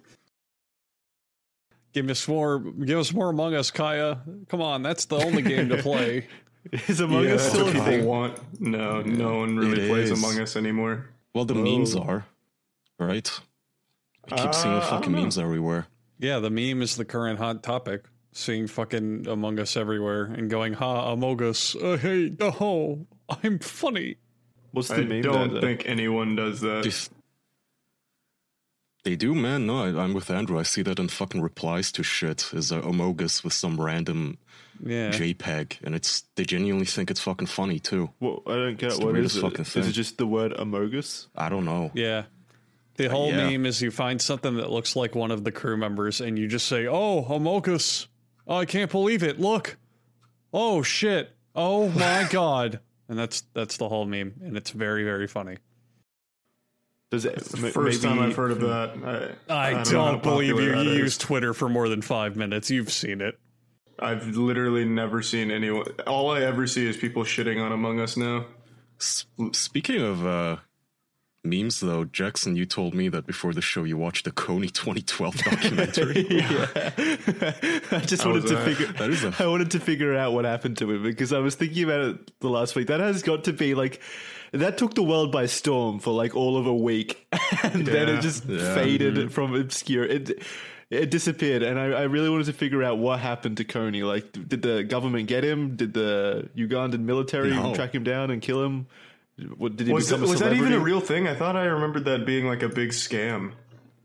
Give 1.95 2.11
us 2.11 2.27
more. 2.29 2.59
Give 2.59 2.99
us 2.99 3.13
more 3.13 3.31
Among 3.31 3.55
Us, 3.55 3.71
Kaya. 3.71 4.21
Come 4.49 4.61
on, 4.61 4.83
that's 4.83 5.05
the 5.07 5.17
only 5.17 5.43
game 5.43 5.69
to 5.71 5.79
play. 5.81 6.27
Is 6.89 7.01
Among 7.01 7.25
yeah, 7.25 7.35
Us 7.35 7.49
still 7.51 7.69
a 7.69 7.73
thing? 7.73 8.05
want. 8.05 8.39
No, 8.61 9.01
no 9.03 9.39
one 9.39 9.57
really 9.57 9.89
plays 9.89 10.11
is. 10.11 10.19
Among 10.19 10.39
Us 10.41 10.57
anymore. 10.57 11.11
Well, 11.35 11.45
the 11.45 11.55
memes 11.55 11.95
are, 11.95 12.27
right? 12.99 13.31
I 14.31 14.37
keep 14.37 14.55
seeing 14.55 14.75
Uh, 14.75 14.81
the 14.81 14.87
fucking 14.87 15.03
don't 15.05 15.13
know. 15.13 15.21
memes 15.23 15.39
everywhere. 15.39 15.87
Yeah, 16.19 16.39
the 16.39 16.51
meme 16.51 16.83
is 16.83 16.97
the 16.97 17.05
current 17.05 17.39
hot 17.39 17.63
topic. 17.63 18.05
Seeing 18.33 18.67
fucking 18.67 19.29
Among 19.29 19.61
Us 19.61 19.77
everywhere 19.77 20.25
and 20.25 20.51
going, 20.51 20.73
"Ha, 20.75 21.13
Among 21.13 21.41
Us! 21.43 21.77
Uh, 21.77 21.97
hey, 21.97 22.33
oh, 22.41 23.07
I'm 23.43 23.59
funny." 23.61 24.17
What's 24.73 24.89
the 24.89 24.97
I 24.97 25.05
meme 25.05 25.23
don't 25.23 25.39
there, 25.53 25.61
though? 25.61 25.61
think 25.61 25.87
anyone 25.87 26.35
does 26.35 26.61
that. 26.63 26.85
If 26.85 27.09
they 29.05 29.15
do, 29.17 29.35
man. 29.35 29.67
No, 29.67 29.85
I, 29.85 30.03
I'm 30.03 30.15
with 30.15 30.31
Andrew. 30.31 30.59
I 30.59 30.63
see 30.65 30.83
that 30.83 30.99
in 30.99 31.09
fucking 31.09 31.43
replies 31.43 31.93
to 31.93 32.03
shit. 32.03 32.51
Is 32.53 32.73
a 32.73 32.81
Amogus 32.81 33.45
with 33.45 33.53
some 33.53 33.81
random 33.81 34.39
Yeah, 34.85 35.11
JPEG, 35.11 35.79
and 35.85 35.95
it's 35.95 36.25
they 36.35 36.45
genuinely 36.45 36.87
think 36.87 37.11
it's 37.13 37.21
fucking 37.21 37.47
funny 37.47 37.79
too. 37.79 38.11
Well, 38.19 38.43
I 38.47 38.55
don't 38.55 38.79
get 38.79 38.87
It's 38.89 38.97
it. 38.97 39.01
the 39.01 39.07
What 39.07 39.11
is 39.11 39.15
weirdest 39.15 39.37
it? 39.37 39.41
fucking 39.43 39.81
Is 39.83 39.89
it 39.89 39.93
just 39.93 40.19
the 40.19 40.27
word 40.27 40.53
Amogus? 40.55 41.27
I 41.37 41.49
don't 41.51 41.65
know. 41.67 41.91
yeah. 41.95 42.25
The 42.97 43.09
whole 43.09 43.31
yeah. 43.31 43.51
meme 43.51 43.67
is 43.67 43.83
you 43.83 43.91
find 43.91 44.21
something 44.23 44.57
that 44.57 44.71
looks 44.71 44.95
like 44.95 45.15
one 45.15 45.31
of 45.31 45.43
the 45.45 45.51
crew 45.53 45.77
members, 45.77 46.21
and 46.21 46.39
you 46.39 46.47
just 46.47 46.67
say, 46.67 46.87
"Oh, 46.87 47.25
Among 47.25 47.69
Us! 47.69 48.07
Oh, 48.47 48.57
I 48.57 48.65
can't 48.67 48.91
believe 48.91 49.23
it! 49.23 49.41
Look! 49.41 49.77
Oh 50.53 50.83
shit! 50.83 51.35
Oh 51.57 51.89
my 51.89 52.29
god!" 52.31 52.81
And 53.09 53.19
that's 53.19 53.43
that's 53.53 53.77
the 53.79 53.89
whole 53.89 54.07
meme, 54.07 54.35
and 54.43 54.57
it's 54.57 54.71
very 54.71 55.03
very 55.05 55.27
funny. 55.27 55.57
Does 57.11 57.25
it? 57.25 57.37
The 57.45 57.67
m- 57.67 57.73
first 57.73 58.03
maybe- 58.03 58.15
time 58.15 58.25
I've 58.25 58.37
heard 58.37 58.51
of 58.53 58.61
that. 58.61 59.35
I, 59.49 59.71
I, 59.71 59.73
don't, 59.83 59.85
don't, 59.93 60.23
believe 60.23 60.49
you. 60.49 60.55
popular 60.73 60.83
You 60.85 60.91
use. 61.03 61.19
Twitter 61.19 61.53
for 61.55 61.69
more 61.69 61.89
than 61.89 62.03
five 62.03 62.37
minutes. 62.37 62.71
You've 62.71 62.93
seen 62.93 63.21
it. 63.21 63.39
I've 63.99 64.37
literally 64.37 64.85
never 64.85 65.23
seen 65.23 65.51
anyone. 65.53 65.87
All 66.07 66.31
I 66.31 66.41
ever 66.43 66.67
see 66.67 66.87
is 66.89 66.97
people 66.97 67.23
shitting 67.23 67.63
on 67.65 67.71
Among 67.73 68.01
Us 68.01 68.17
now. 68.17 68.47
S- 69.01 69.27
speaking 69.53 70.01
of 70.01 70.27
uh, 70.27 70.57
memes, 71.45 71.81
though, 71.81 72.05
Jackson, 72.05 72.57
you 72.57 72.67
told 72.67 72.95
me 72.95 73.09
that 73.09 73.27
before 73.27 73.53
the 73.53 73.61
show 73.61 73.85
you 73.85 73.97
watched 73.97 74.25
the 74.25 74.31
Kony 74.31 74.73
2012 74.73 75.35
documentary. 75.45 76.27
yeah. 76.31 76.67
I 77.93 77.99
just 78.01 78.23
How 78.23 78.31
wanted 78.31 78.47
to 78.49 78.55
that? 78.57 78.65
figure. 78.65 78.93
That 78.93 79.11
is 79.11 79.25
a- 79.25 79.35
I 79.39 79.47
wanted 79.47 79.71
to 79.73 79.81
figure 79.81 80.15
out 80.17 80.33
what 80.33 80.45
happened 80.45 80.79
to 80.79 80.91
him 80.91 81.03
because 81.03 81.33
I 81.33 81.39
was 81.39 81.55
thinking 81.55 81.85
about 81.85 82.01
it 82.01 82.41
the 82.41 82.49
last 82.49 82.75
week. 82.77 82.89
That 82.89 83.01
has 83.01 83.23
got 83.23 83.45
to 83.45 83.53
be 83.53 83.75
like 83.75 84.01
that 84.53 84.79
took 84.79 84.95
the 84.95 85.03
world 85.03 85.33
by 85.33 85.47
storm 85.47 85.99
for 85.99 86.13
like 86.13 86.35
all 86.37 86.57
of 86.57 86.67
a 86.67 86.75
week, 86.75 87.27
and 87.63 87.87
then 87.87 88.09
it 88.09 88.21
just 88.21 88.45
Yeah. 88.47 88.75
faded 88.75 89.15
mm-hmm. 89.15 89.29
from 89.29 89.55
obscure. 89.55 90.05
It 90.05 90.43
it 90.91 91.11
disappeared, 91.11 91.63
and 91.63 91.79
I, 91.79 91.87
I 91.87 92.03
really 92.03 92.29
wanted 92.31 92.47
to 92.47 92.53
figure 92.53 92.83
out 92.83 92.99
what 92.99 93.19
happened 93.19 93.57
to 93.57 93.65
Kony. 93.65 94.05
Like, 94.07 94.31
did 94.33 94.63
the 94.63 94.85
government 94.85 95.29
get 95.29 95.43
him? 95.43 95.77
Did 95.77 95.93
the 95.95 96.49
Ugandan 96.57 97.01
military 97.01 97.51
No. 97.51 97.75
track 97.75 97.95
him 97.95 98.05
down 98.05 98.31
and 98.31 98.41
kill 98.41 98.63
him? 98.63 98.87
What, 99.57 99.77
did 99.77 99.89
he 99.89 99.93
Was, 99.93 100.07
become 100.07 100.21
that, 100.21 100.27
a 100.27 100.31
was 100.31 100.41
that 100.41 100.53
even 100.53 100.73
a 100.73 100.79
real 100.79 101.01
thing? 101.01 101.27
I 101.27 101.35
thought 101.35 101.57
I 101.57 101.65
remembered 101.65 102.05
that 102.05 102.25
being 102.25 102.47
like 102.47 102.63
a 102.63 102.69
big 102.69 102.91
scam. 102.91 103.53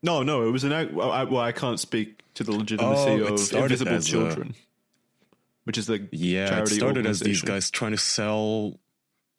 No, 0.01 0.23
no, 0.23 0.47
it 0.47 0.51
was 0.51 0.63
an 0.63 0.71
act. 0.71 0.93
Well, 0.93 1.11
I, 1.11 1.23
well, 1.25 1.41
I 1.41 1.51
can't 1.51 1.79
speak 1.79 2.21
to 2.35 2.43
the 2.43 2.51
legitimacy 2.51 3.09
Oh, 3.21 3.33
of 3.33 3.53
Invisible 3.53 3.93
as 3.93 4.07
a- 4.07 4.09
Children, 4.09 4.55
which 5.65 5.77
is 5.77 5.87
the 5.87 6.07
yeah, 6.11 6.61
it 6.61 6.67
started 6.69 7.05
as 7.05 7.19
these 7.19 7.41
guys 7.41 7.69
trying 7.69 7.91
to 7.91 7.97
sell. 7.97 8.79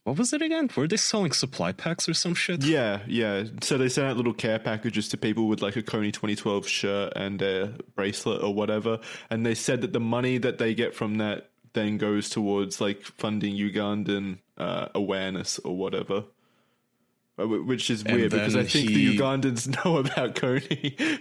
What 0.05 0.17
was 0.17 0.33
it 0.33 0.41
again? 0.43 0.71
Were 0.77 0.89
they 0.89 0.97
selling 0.97 1.33
supply 1.33 1.73
packs 1.73 2.09
or 2.09 2.15
some 2.15 2.35
shit? 2.35 2.65
Yeah, 2.65 3.01
yeah. 3.07 3.45
So 3.63 3.77
they 3.77 3.89
sent 3.89 4.07
out 4.09 4.17
little 4.17 4.33
care 4.33 4.59
packages 4.59 5.09
to 5.11 5.17
people 5.19 5.47
with 5.47 5.61
like 5.61 5.77
a 5.77 5.83
Kony 5.83 6.13
2012 6.13 6.67
shirt 6.67 7.13
and 7.17 7.41
a 7.43 7.75
bracelet 7.97 8.43
or 8.43 8.55
whatever, 8.55 9.01
and 9.29 9.45
they 9.45 9.55
said 9.55 9.83
that 9.83 9.93
the 9.93 10.01
money 10.01 10.39
that 10.39 10.59
they 10.59 10.75
get 10.75 10.95
from 10.95 11.19
that 11.19 11.50
then 11.73 11.99
goes 11.99 12.29
towards 12.29 12.81
like 12.81 13.03
funding 13.03 13.55
Ugandan 13.57 14.39
uh, 14.59 14.89
awareness 14.95 15.59
or 15.61 15.77
whatever. 15.77 16.25
Uh, 17.39 17.47
Which 17.49 17.91
is 17.91 18.03
And 18.03 18.17
weird 18.17 18.33
because 18.33 18.57
I 18.57 18.65
think 18.65 18.91
he- 18.91 19.09
the 19.09 19.19
Ugandans 19.19 19.69
know 19.85 19.99
about 19.99 20.35
Kony. 20.35 21.21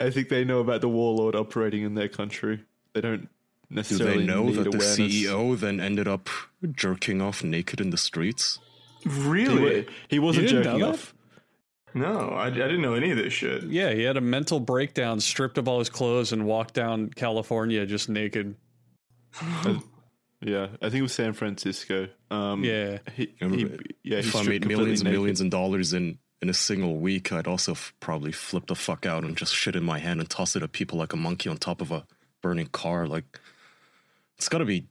I 0.00 0.10
think 0.10 0.28
they 0.28 0.44
know 0.44 0.60
about 0.60 0.80
the 0.80 0.88
warlord 0.88 1.34
operating 1.34 1.82
in 1.82 1.94
their 1.94 2.08
country. 2.08 2.62
They 2.94 3.00
don't 3.00 3.28
necessarily. 3.68 4.24
Do 4.24 4.26
necessarily 4.26 4.26
they 4.26 4.32
know 4.32 4.44
need 4.44 4.56
that 4.56 4.72
the. 4.72 4.78
CEO 4.78 5.58
then 5.58 5.80
ended 5.80 6.08
up 6.08 6.28
jerking 6.72 7.20
off 7.20 7.42
naked 7.44 7.80
in 7.80 7.90
the 7.90 7.98
streets? 7.98 8.58
Really? 9.04 9.80
wa- 9.84 9.92
he 10.08 10.18
wasn't 10.18 10.48
jerking 10.48 10.82
off. 10.82 11.12
No, 11.96 12.30
I, 12.30 12.46
I 12.46 12.50
didn't 12.50 12.80
know 12.82 12.94
any 12.94 13.10
of 13.12 13.18
this 13.18 13.32
shit. 13.32 13.64
Yeah, 13.64 13.92
he 13.92 14.02
had 14.02 14.16
a 14.16 14.20
mental 14.20 14.58
breakdown, 14.58 15.20
stripped 15.20 15.58
of 15.58 15.68
all 15.68 15.78
his 15.78 15.88
clothes, 15.90 16.32
and 16.32 16.44
walked 16.46 16.74
down 16.74 17.10
California 17.10 17.84
just 17.86 18.08
naked. 18.08 18.56
Yeah, 20.40 20.66
I 20.82 20.90
think 20.90 20.94
it 20.96 21.02
was 21.02 21.12
San 21.14 21.32
Francisco. 21.32 22.08
Um, 22.30 22.62
Yeah. 22.64 22.98
he, 23.16 23.34
he, 23.38 23.46
yeah. 24.02 24.20
He 24.20 24.28
if 24.28 24.36
I 24.36 24.42
made 24.42 24.66
millions 24.66 25.00
and 25.00 25.04
naked. 25.08 25.18
millions 25.18 25.40
of 25.40 25.50
dollars 25.50 25.92
in 25.94 26.18
in 26.42 26.50
a 26.50 26.54
single 26.54 26.96
week, 26.96 27.32
I'd 27.32 27.46
also 27.46 27.72
f- 27.72 27.94
probably 28.00 28.30
flip 28.32 28.66
the 28.66 28.74
fuck 28.74 29.06
out 29.06 29.24
and 29.24 29.34
just 29.36 29.54
shit 29.54 29.74
in 29.76 29.82
my 29.82 29.98
hand 29.98 30.20
and 30.20 30.28
toss 30.28 30.54
it 30.56 30.62
at 30.62 30.72
people 30.72 30.98
like 30.98 31.14
a 31.14 31.16
monkey 31.16 31.48
on 31.48 31.56
top 31.56 31.80
of 31.80 31.90
a 31.90 32.04
burning 32.42 32.66
car. 32.66 33.06
Like, 33.06 33.40
it's 34.36 34.50
got 34.50 34.58
to 34.58 34.66
be 34.66 34.86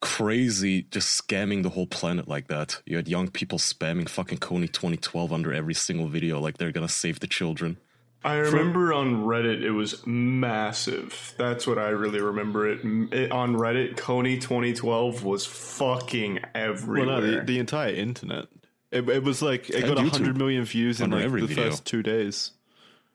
crazy 0.00 0.82
just 0.82 1.26
scamming 1.26 1.62
the 1.62 1.70
whole 1.70 1.86
planet 1.86 2.28
like 2.28 2.48
that. 2.48 2.82
You 2.84 2.96
had 2.96 3.08
young 3.08 3.28
people 3.28 3.58
spamming 3.58 4.08
fucking 4.08 4.38
Kony 4.38 4.70
2012 4.70 5.32
under 5.32 5.52
every 5.54 5.74
single 5.74 6.08
video, 6.08 6.38
like 6.40 6.58
they're 6.58 6.72
gonna 6.72 6.88
save 6.88 7.20
the 7.20 7.26
children. 7.28 7.78
I 8.24 8.34
remember 8.36 8.92
on 8.92 9.24
Reddit 9.24 9.62
it 9.62 9.72
was 9.72 10.06
massive. 10.06 11.34
That's 11.38 11.66
what 11.66 11.78
I 11.78 11.88
really 11.88 12.20
remember 12.20 12.68
it. 12.68 12.80
It 13.12 13.32
on 13.32 13.56
Reddit, 13.56 13.96
Kony 13.96 14.40
2012 14.40 15.24
was 15.24 15.44
fucking 15.44 16.34
Well, 16.34 16.42
everywhere. 16.54 17.06
no, 17.06 17.20
the, 17.38 17.40
the 17.44 17.58
entire 17.58 17.92
internet. 17.92 18.46
It, 18.92 19.08
it 19.08 19.24
was 19.24 19.42
like 19.42 19.70
it 19.70 19.76
And 19.84 19.94
got 19.94 19.96
YouTube. 20.04 20.10
hundred 20.12 20.36
million 20.36 20.64
views 20.64 21.00
in 21.00 21.10
like 21.10 21.24
every 21.24 21.40
the 21.40 21.46
video. 21.48 21.70
first 21.70 21.84
two 21.86 22.02
days. 22.02 22.52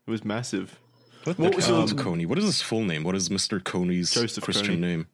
It 0.08 0.12
was 0.12 0.26
massive. 0.26 0.78
What 1.24 1.38
What 1.40 1.52
the 1.52 1.56
was 1.58 1.66
hell 1.68 1.78
the- 1.78 1.84
is 1.86 1.94
Kony? 1.94 2.26
What 2.26 2.38
is 2.40 2.46
his 2.46 2.62
full 2.62 2.84
name? 2.84 3.04
What 3.04 3.16
is 3.16 3.30
Mr. 3.30 3.62
Kony's 3.62 4.12
Joseph 4.14 4.44
Christian 4.44 4.78
Kony. 4.78 4.80
name? 4.80 5.08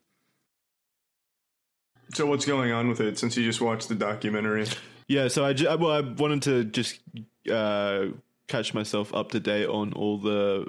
So 2.14 2.26
what's 2.28 2.46
going 2.46 2.72
on 2.72 2.88
with 2.90 3.00
it 3.02 3.18
since 3.18 3.36
you 3.38 3.44
just 3.44 3.62
watched 3.62 3.90
the 3.90 3.96
documentary? 3.96 4.68
Yeah, 5.08 5.28
so 5.28 5.44
I, 5.44 5.54
ju- 5.54 5.66
well, 5.80 5.92
I 5.92 6.00
wanted 6.02 6.44
to 6.44 6.64
just 6.64 7.00
uh, 7.52 8.06
catch 8.48 8.74
myself 8.74 9.14
up 9.14 9.32
to 9.32 9.40
date 9.40 9.68
on 9.68 9.94
all 9.94 10.18
the 10.18 10.68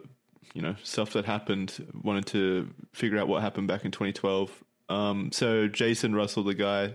you 0.55 0.63
know 0.63 0.75
stuff 0.83 1.13
that 1.13 1.25
happened. 1.25 1.87
Wanted 2.03 2.27
to 2.27 2.71
figure 2.93 3.19
out 3.19 3.29
what 3.29 3.43
happened 3.43 3.69
back 3.69 3.85
in 3.85 3.91
2012. 3.91 4.65
Um, 4.89 5.31
so 5.33 5.69
Jason 5.69 6.15
Russell, 6.15 6.45
the 6.45 6.55
guy, 6.55 6.95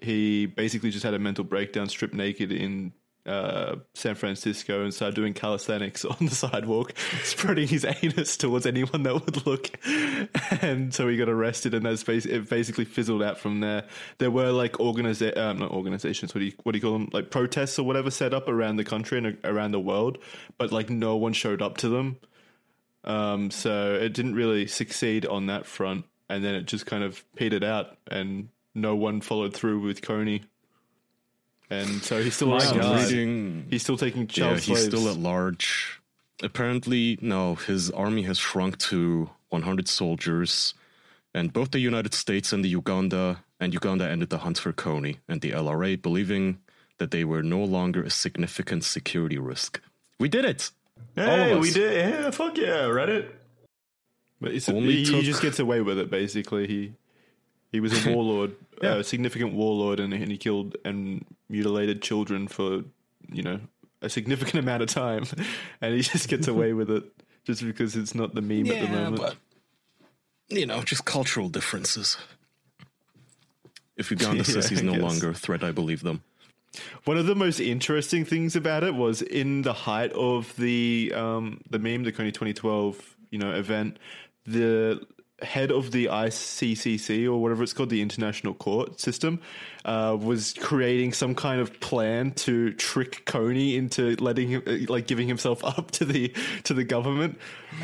he 0.00 0.46
basically 0.46 0.90
just 0.90 1.04
had 1.04 1.14
a 1.14 1.18
mental 1.18 1.44
breakdown, 1.44 1.88
stripped 1.88 2.14
naked 2.14 2.52
in 2.52 2.92
uh, 3.24 3.76
San 3.94 4.14
Francisco, 4.14 4.82
and 4.82 4.92
started 4.92 5.14
doing 5.14 5.32
calisthenics 5.34 6.04
on 6.04 6.16
the 6.20 6.34
sidewalk, 6.34 6.92
spreading 7.22 7.68
his 7.68 7.84
anus 7.84 8.36
towards 8.36 8.66
anyone 8.66 9.02
that 9.04 9.14
would 9.14 9.46
look. 9.46 9.70
And 10.62 10.94
so 10.94 11.08
he 11.08 11.16
got 11.16 11.28
arrested, 11.28 11.74
and 11.74 11.84
that's 11.84 12.04
bas- 12.04 12.26
it 12.26 12.48
basically 12.48 12.84
fizzled 12.84 13.22
out 13.22 13.38
from 13.38 13.60
there. 13.60 13.84
There 14.18 14.30
were 14.30 14.50
like 14.50 14.74
organiza- 14.74 15.36
um, 15.36 15.58
not 15.58 15.72
organizations, 15.72 16.34
what 16.34 16.40
do 16.40 16.46
you 16.46 16.52
what 16.62 16.72
do 16.72 16.78
you 16.78 16.82
call 16.82 16.92
them? 16.92 17.08
Like 17.12 17.30
protests 17.30 17.78
or 17.78 17.84
whatever 17.84 18.10
set 18.10 18.32
up 18.32 18.48
around 18.48 18.76
the 18.76 18.84
country 18.84 19.18
and 19.18 19.38
around 19.44 19.72
the 19.72 19.80
world, 19.80 20.18
but 20.58 20.70
like 20.70 20.88
no 20.90 21.16
one 21.16 21.32
showed 21.32 21.62
up 21.62 21.78
to 21.78 21.88
them. 21.88 22.18
Um, 23.04 23.50
so 23.50 23.94
it 23.94 24.14
didn't 24.14 24.34
really 24.34 24.66
succeed 24.66 25.26
on 25.26 25.46
that 25.46 25.66
front, 25.66 26.04
and 26.28 26.44
then 26.44 26.54
it 26.54 26.66
just 26.66 26.86
kind 26.86 27.02
of 27.02 27.24
petered 27.34 27.64
out, 27.64 27.96
and 28.08 28.48
no 28.74 28.94
one 28.94 29.20
followed 29.20 29.54
through 29.54 29.80
with 29.80 30.00
Kony. 30.02 30.44
And 31.72 32.02
so 32.02 32.22
he's 32.22 32.34
still 32.36 32.48
My 32.48 32.58
around. 32.58 32.98
He's, 32.98 33.12
Reading, 33.12 33.66
he's 33.70 33.82
still 33.82 33.96
taking 33.96 34.26
child 34.26 34.54
yeah, 34.66 34.74
he's 34.74 34.84
still 34.84 35.08
at 35.08 35.16
large. 35.16 36.00
Apparently, 36.42 37.18
no, 37.22 37.54
his 37.54 37.90
army 37.90 38.22
has 38.22 38.38
shrunk 38.38 38.76
to 38.78 39.30
100 39.48 39.88
soldiers, 39.88 40.74
and 41.32 41.52
both 41.52 41.70
the 41.70 41.78
United 41.78 42.12
States 42.14 42.52
and 42.52 42.62
the 42.64 42.68
Uganda 42.68 43.44
and 43.58 43.72
Uganda 43.72 44.08
ended 44.08 44.28
the 44.28 44.38
hunt 44.38 44.58
for 44.58 44.72
Kony 44.72 45.18
and 45.28 45.40
the 45.40 45.52
LRA, 45.52 46.00
believing 46.00 46.58
that 46.98 47.10
they 47.10 47.24
were 47.24 47.42
no 47.42 47.62
longer 47.64 48.02
a 48.02 48.10
significant 48.10 48.84
security 48.84 49.38
risk. 49.38 49.80
We 50.18 50.28
did 50.28 50.44
it. 50.44 50.70
Hey, 51.14 51.56
we 51.56 51.70
did. 51.70 52.10
Yeah, 52.10 52.30
fuck 52.32 52.56
yeah, 52.58 52.84
Reddit. 52.88 53.28
But 54.40 54.52
it's, 54.52 54.68
Only 54.68 54.92
he, 54.96 55.04
he 55.04 55.10
took- 55.12 55.24
just 55.24 55.40
gets 55.40 55.58
away 55.58 55.80
with 55.80 55.98
it. 55.98 56.10
Basically, 56.10 56.66
he 56.66 56.92
he 57.72 57.80
was 57.80 58.06
a 58.06 58.10
warlord, 58.14 58.54
Yeah. 58.82 58.96
a 58.96 59.04
significant 59.04 59.54
warlord, 59.54 59.98
and, 59.98 60.12
and 60.14 60.30
he 60.30 60.38
killed 60.38 60.76
and 60.84 61.24
mutilated 61.48 62.02
children 62.02 62.46
for 62.48 62.84
you 63.32 63.42
know 63.42 63.60
a 64.00 64.08
significant 64.08 64.56
amount 64.64 64.82
of 64.82 64.88
time, 64.88 65.24
and 65.80 65.94
he 65.94 66.02
just 66.02 66.28
gets 66.28 66.46
away 66.48 66.72
with 66.72 66.90
it 66.90 67.04
just 67.44 67.64
because 67.64 67.96
it's 67.96 68.14
not 68.14 68.34
the 68.34 68.42
meme 68.42 68.70
at 68.70 68.80
the 68.82 68.88
moment. 68.88 69.16
but 69.16 69.36
you 70.48 70.66
know, 70.66 70.82
just 70.82 71.04
cultural 71.06 71.48
differences. 71.48 72.16
If 73.96 74.10
Uganda 74.10 74.44
says 74.44 74.64
Yeah, 74.70 74.76
he's 74.78 74.82
no 74.82 74.92
longer 74.94 75.30
a 75.30 75.34
threat, 75.34 75.62
I 75.62 75.70
believe 75.70 76.02
them. 76.02 76.22
One 77.04 77.18
of 77.18 77.26
the 77.26 77.34
most 77.34 77.60
interesting 77.60 78.24
things 78.24 78.56
about 78.56 78.82
it 78.84 78.94
was 78.94 79.20
in 79.22 79.62
the 79.62 79.72
height 79.74 80.12
of 80.12 80.54
the 80.56 81.12
um, 81.14 81.60
the 81.70 81.78
meme, 81.78 82.04
the 82.04 82.12
Kony 82.12 82.28
2012, 82.32 83.16
you 83.30 83.38
know, 83.38 83.52
event, 83.52 83.98
the 84.46 85.06
head 85.42 85.70
of 85.70 85.90
the 85.90 86.06
ICCC 86.06 87.26
or 87.26 87.40
whatever 87.40 87.62
it's 87.62 87.72
called, 87.72 87.90
the 87.90 88.02
International 88.02 88.54
Court 88.54 89.00
System, 89.00 89.40
uh, 89.84 90.16
was 90.20 90.54
creating 90.54 91.12
some 91.12 91.34
kind 91.34 91.60
of 91.60 91.80
plan 91.80 92.32
to 92.32 92.72
trick 92.74 93.24
Kony 93.26 93.76
into 93.76 94.16
letting 94.16 94.48
him, 94.48 94.62
uh, 94.66 94.76
like, 94.88 95.06
giving 95.06 95.28
himself 95.28 95.64
up 95.64 95.90
to 95.92 96.04
the 96.04 96.32
to 96.64 96.74
the 96.74 96.84
government. 96.84 97.38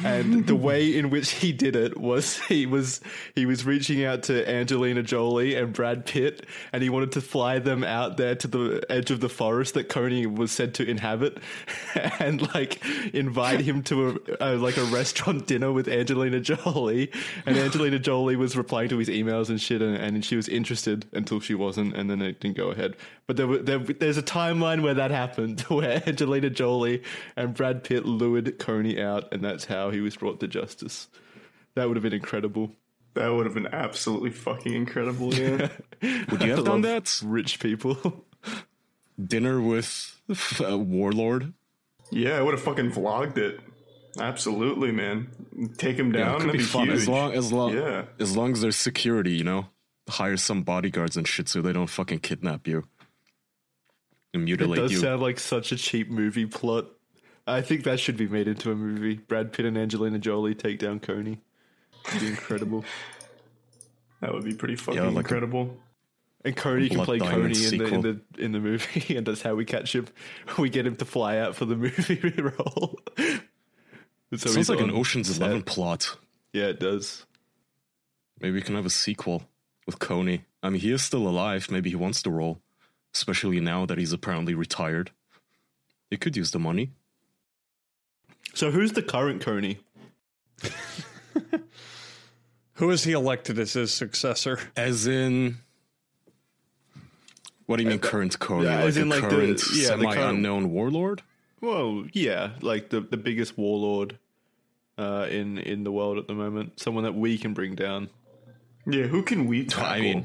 And 0.05 0.47
the 0.47 0.55
way 0.69 0.97
in 0.97 1.11
which 1.11 1.31
he 1.31 1.53
did 1.53 1.75
it 1.75 1.99
was 1.99 2.39
he 2.49 2.67
was 2.67 3.01
he 3.35 3.47
was 3.47 3.65
reaching 3.65 4.05
out 4.05 4.25
to 4.25 4.49
Angelina 4.49 5.03
Jolie 5.03 5.55
and 5.55 5.73
Brad 5.73 6.07
Pitt, 6.07 6.47
and 6.73 6.83
he 6.83 6.91
wanted 6.91 7.13
to 7.13 7.21
fly 7.21 7.59
them 7.59 7.85
out 7.85 8.17
there 8.17 8.35
to 8.35 8.49
the 8.49 8.85
edge 8.89 9.11
of 9.11 9.21
the 9.21 9.29
forest 9.29 9.75
that 9.75 9.89
Kony 9.89 10.27
was 10.33 10.53
said 10.53 10.75
to 10.75 10.89
inhabit, 10.89 11.39
and 12.19 12.55
like 12.55 12.85
invite 13.15 13.61
him 13.61 13.83
to 13.85 14.23
a, 14.41 14.55
a 14.55 14.57
like 14.57 14.77
a 14.77 14.85
restaurant 14.85 15.47
dinner 15.47 15.73
with 15.73 15.89
Angelina 15.89 16.41
Jolie. 16.41 17.11
And 17.47 17.57
Angelina 17.57 17.99
Jolie 17.99 18.37
was 18.37 18.57
replying 18.57 18.89
to 18.91 18.99
his 18.99 19.09
emails 19.09 19.49
and 19.49 19.61
shit, 19.61 19.83
and, 19.83 19.97
and 19.97 20.25
she 20.25 20.37
was 20.37 20.49
interested 20.49 21.07
until 21.13 21.41
she 21.41 21.55
wasn't, 21.55 21.88
and 21.95 22.09
then 22.11 22.21
it 22.23 22.41
didn't 22.41 22.57
go 22.57 22.69
ahead. 22.71 22.97
But 23.27 23.37
there, 23.37 23.47
were- 23.47 23.59
there 23.59 23.79
there's 23.79 24.19
a 24.19 24.23
timeline 24.23 24.83
where 24.83 24.95
that 24.95 25.11
happened, 25.11 25.61
where 25.69 26.03
Angelina 26.07 26.51
Jolie 26.51 27.03
and 27.37 27.55
Brad 27.55 27.85
Pitt 27.85 28.05
lured 28.07 28.59
Kony 28.59 29.01
out, 29.01 29.33
and 29.33 29.43
that's 29.45 29.65
how 29.67 29.91
he 29.91 30.01
was 30.01 30.17
brought 30.17 30.41
to 30.41 30.49
justice. 30.49 31.09
That 31.75 31.87
would 31.89 31.97
have 31.97 32.03
been 32.03 32.13
incredible. 32.13 32.73
That 33.15 33.29
would 33.29 33.47
have 33.47 33.55
been 33.55 33.69
absolutely 33.73 34.31
fucking 34.31 34.73
incredible. 34.75 35.35
Yeah. 35.35 35.69
Would 36.31 36.43
you 36.43 36.55
have 36.55 36.65
done 36.65 36.83
that? 36.83 37.21
Rich 37.25 37.59
people. 37.59 38.25
Dinner 39.25 39.61
with 39.61 40.15
a 40.65 40.77
warlord? 40.79 41.53
yeah, 42.13 42.39
I 42.39 42.43
would 42.43 42.55
have 42.55 42.63
fucking 42.63 42.93
vlogged 42.93 43.37
it. 43.39 43.61
Absolutely, 44.19 44.93
man. 44.93 45.29
Take 45.77 45.97
him 45.97 46.13
Yeah, 46.15 46.25
down. 46.25 46.35
it 46.35 46.39
could 46.39 46.47
that'd 46.49 46.59
be 46.61 46.65
fun 46.65 46.87
huge. 46.89 46.97
as 46.99 47.09
long 47.09 47.33
as 47.33 47.53
long 47.53 47.75
Yeah. 47.75 48.05
as 48.21 48.37
long 48.37 48.53
as 48.53 48.61
there's 48.61 48.77
security. 48.77 49.33
You 49.33 49.45
know, 49.45 49.67
hire 50.09 50.37
some 50.37 50.63
bodyguards 50.63 51.17
and 51.17 51.27
shit 51.29 51.49
so 51.49 51.61
they 51.63 51.73
don't 51.73 51.87
fucking 51.89 52.21
kidnap 52.21 52.67
you 52.67 52.85
and 54.35 54.49
It 54.49 54.57
does 54.59 54.93
you. 54.93 54.99
sound 54.99 55.23
like 55.23 55.39
such 55.39 55.73
a 55.73 55.77
cheap 55.77 56.11
movie 56.11 56.47
plot. 56.47 56.87
I 57.47 57.63
think 57.63 57.85
that 57.85 57.99
should 57.99 58.17
be 58.17 58.29
made 58.29 58.47
into 58.47 58.71
a 58.71 58.75
movie. 58.75 59.15
Brad 59.15 59.53
Pitt 59.53 59.65
and 59.65 59.77
Angelina 59.79 60.19
Jolie 60.19 60.55
take 60.55 60.79
down 60.79 61.01
Kony. 61.01 61.39
It'd 62.09 62.21
be 62.21 62.27
incredible. 62.29 62.85
That 64.21 64.35
would 64.35 64.43
be 64.43 64.53
pretty 64.53 64.75
fucking 64.75 65.01
like 65.01 65.15
a- 65.15 65.19
incredible. 65.19 65.77
And 66.45 66.57
Kony 66.57 66.91
can 66.91 67.05
play 67.05 67.19
Diamond 67.19 67.55
Coney 67.55 67.67
in 67.67 67.79
the, 67.79 67.85
in 67.95 68.01
the 68.01 68.21
in 68.45 68.51
the 68.53 68.59
movie, 68.59 69.15
and 69.17 69.25
that's 69.25 69.43
how 69.43 69.55
we 69.55 69.65
catch 69.65 69.95
him. 69.95 70.09
We 70.59 70.71
get 70.71 70.85
him 70.85 70.97
to 70.97 71.05
fly 71.05 71.39
out 71.39 71.55
for 71.55 71.67
the 71.67 71.77
movie 71.77 72.21
role. 72.41 72.99
so 74.35 74.51
Sounds 74.51 74.69
like 74.69 74.81
an 74.81 74.91
Ocean's 74.91 75.29
set. 75.29 75.41
Eleven 75.41 75.63
plot. 75.63 76.17
Yeah, 76.53 76.65
it 76.65 76.81
does. 76.81 77.27
Maybe 78.41 78.55
we 78.55 78.63
can 78.63 78.75
have 78.75 78.87
a 78.87 78.91
sequel 78.91 79.45
with 79.89 79.99
Kony. 79.99 80.43
I 80.63 80.69
mean, 80.69 80.83
he 80.83 80.93
is 80.93 81.03
still 81.03 81.27
alive. 81.27 81.71
Maybe 81.71 81.89
he 81.89 81.97
wants 81.97 82.21
the 82.21 82.31
role, 82.31 82.61
especially 83.15 83.59
now 83.59 83.87
that 83.87 83.97
he's 83.97 84.13
apparently 84.13 84.55
retired. 84.55 85.13
He 86.11 86.19
could 86.19 86.37
use 86.37 86.51
the 86.51 86.59
money. 86.59 86.91
So 88.53 88.71
who's 88.71 88.93
the 88.93 89.03
current 89.03 89.43
Kony? 89.43 89.79
Who 92.75 92.91
is 92.91 93.03
he 93.03 93.13
elected 93.13 93.59
as 93.59 93.73
his 93.73 93.93
successor? 93.93 94.61
As 94.77 95.07
in, 95.09 95.57
what 97.67 97.79
do 97.79 97.83
you 97.83 97.89
mean 97.89 97.99
current 97.99 98.39
Kony? 98.39 98.65
yeah, 98.65 98.77
like 98.77 98.85
as 98.89 98.97
a 98.97 99.01
in, 99.01 99.09
like, 99.09 99.23
the- 99.23 99.29
current 99.29 99.59
the 99.59 99.65
current- 99.65 100.13
semi-unknown 100.15 100.71
warlord? 100.71 101.23
Well, 101.61 102.05
yeah, 102.13 102.51
like 102.61 102.91
the 102.91 103.01
the 103.01 103.17
biggest 103.17 103.59
warlord 103.59 104.19
uh, 104.97 105.27
in 105.29 105.59
in 105.59 105.83
the 105.83 105.91
world 105.91 106.19
at 106.19 106.29
the 106.29 106.35
moment. 106.35 106.79
Someone 106.79 107.03
that 107.05 107.17
we 107.17 107.37
can 107.37 107.53
bring 107.53 107.75
down. 107.75 108.11
Yeah, 108.87 109.05
who 109.05 109.23
can 109.23 109.47
we 109.47 109.65
tackle? 109.65 109.85
I 109.93 110.01
mean, 110.01 110.25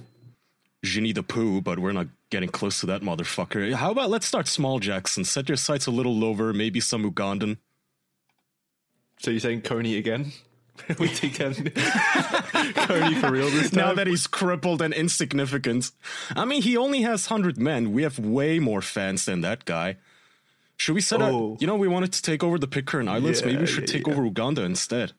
Winnie 0.96 1.12
the 1.14 1.24
Pooh, 1.24 1.62
but 1.62 1.80
we're 1.80 1.92
not 1.94 2.08
getting 2.30 2.50
close 2.50 2.80
to 2.82 2.86
that 2.88 3.02
motherfucker. 3.02 3.74
How 3.74 3.92
about 3.92 4.10
let's 4.10 4.26
start 4.26 4.48
small, 4.48 4.80
Jackson? 4.80 5.24
Set 5.24 5.48
your 5.50 5.58
sights 5.58 5.86
a 5.88 5.92
little 5.92 6.16
lower. 6.16 6.54
Maybe 6.54 6.80
some 6.80 7.10
Ugandan. 7.10 7.58
So 9.20 9.32
you're 9.32 9.40
saying 9.40 9.62
Kony 9.62 9.98
again? 9.98 10.34
we 11.00 11.08
take 11.08 11.38
down 11.38 11.54
Kony 11.54 13.16
for 13.22 13.32
real 13.32 13.50
this 13.50 13.70
time. 13.70 13.80
Now 13.80 13.94
that 13.94 14.08
he's 14.08 14.26
crippled 14.28 14.82
and 14.82 14.94
insignificant. 14.94 15.92
I 16.36 16.46
mean, 16.46 16.64
he 16.64 16.76
only 16.76 17.04
has 17.04 17.30
100 17.30 17.58
men. 17.60 17.94
We 17.94 18.02
have 18.04 18.18
way 18.18 18.58
more 18.60 18.82
fans 18.82 19.26
than 19.26 19.42
that 19.42 19.66
guy. 19.66 19.98
Should 20.76 20.96
we 20.96 21.02
set 21.02 21.22
Oh. 21.22 21.54
up? 21.54 21.62
You 21.62 21.68
know, 21.68 21.76
we 21.76 21.88
wanted 21.88 22.12
to 22.14 22.22
take 22.24 22.44
over 22.44 22.58
the 22.58 22.68
Pitcairn 22.68 23.08
Islands. 23.08 23.42
Yeah, 23.42 23.46
Maybe 23.48 23.60
we 23.62 23.68
should 23.68 23.88
yeah, 23.88 23.94
take 24.00 24.08
yeah. 24.08 24.14
over 24.14 24.26
Uganda 24.26 24.64
instead. 24.64 25.14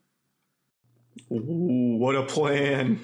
Ooh, 1.31 1.97
what 1.99 2.17
a 2.17 2.25
plan. 2.25 2.99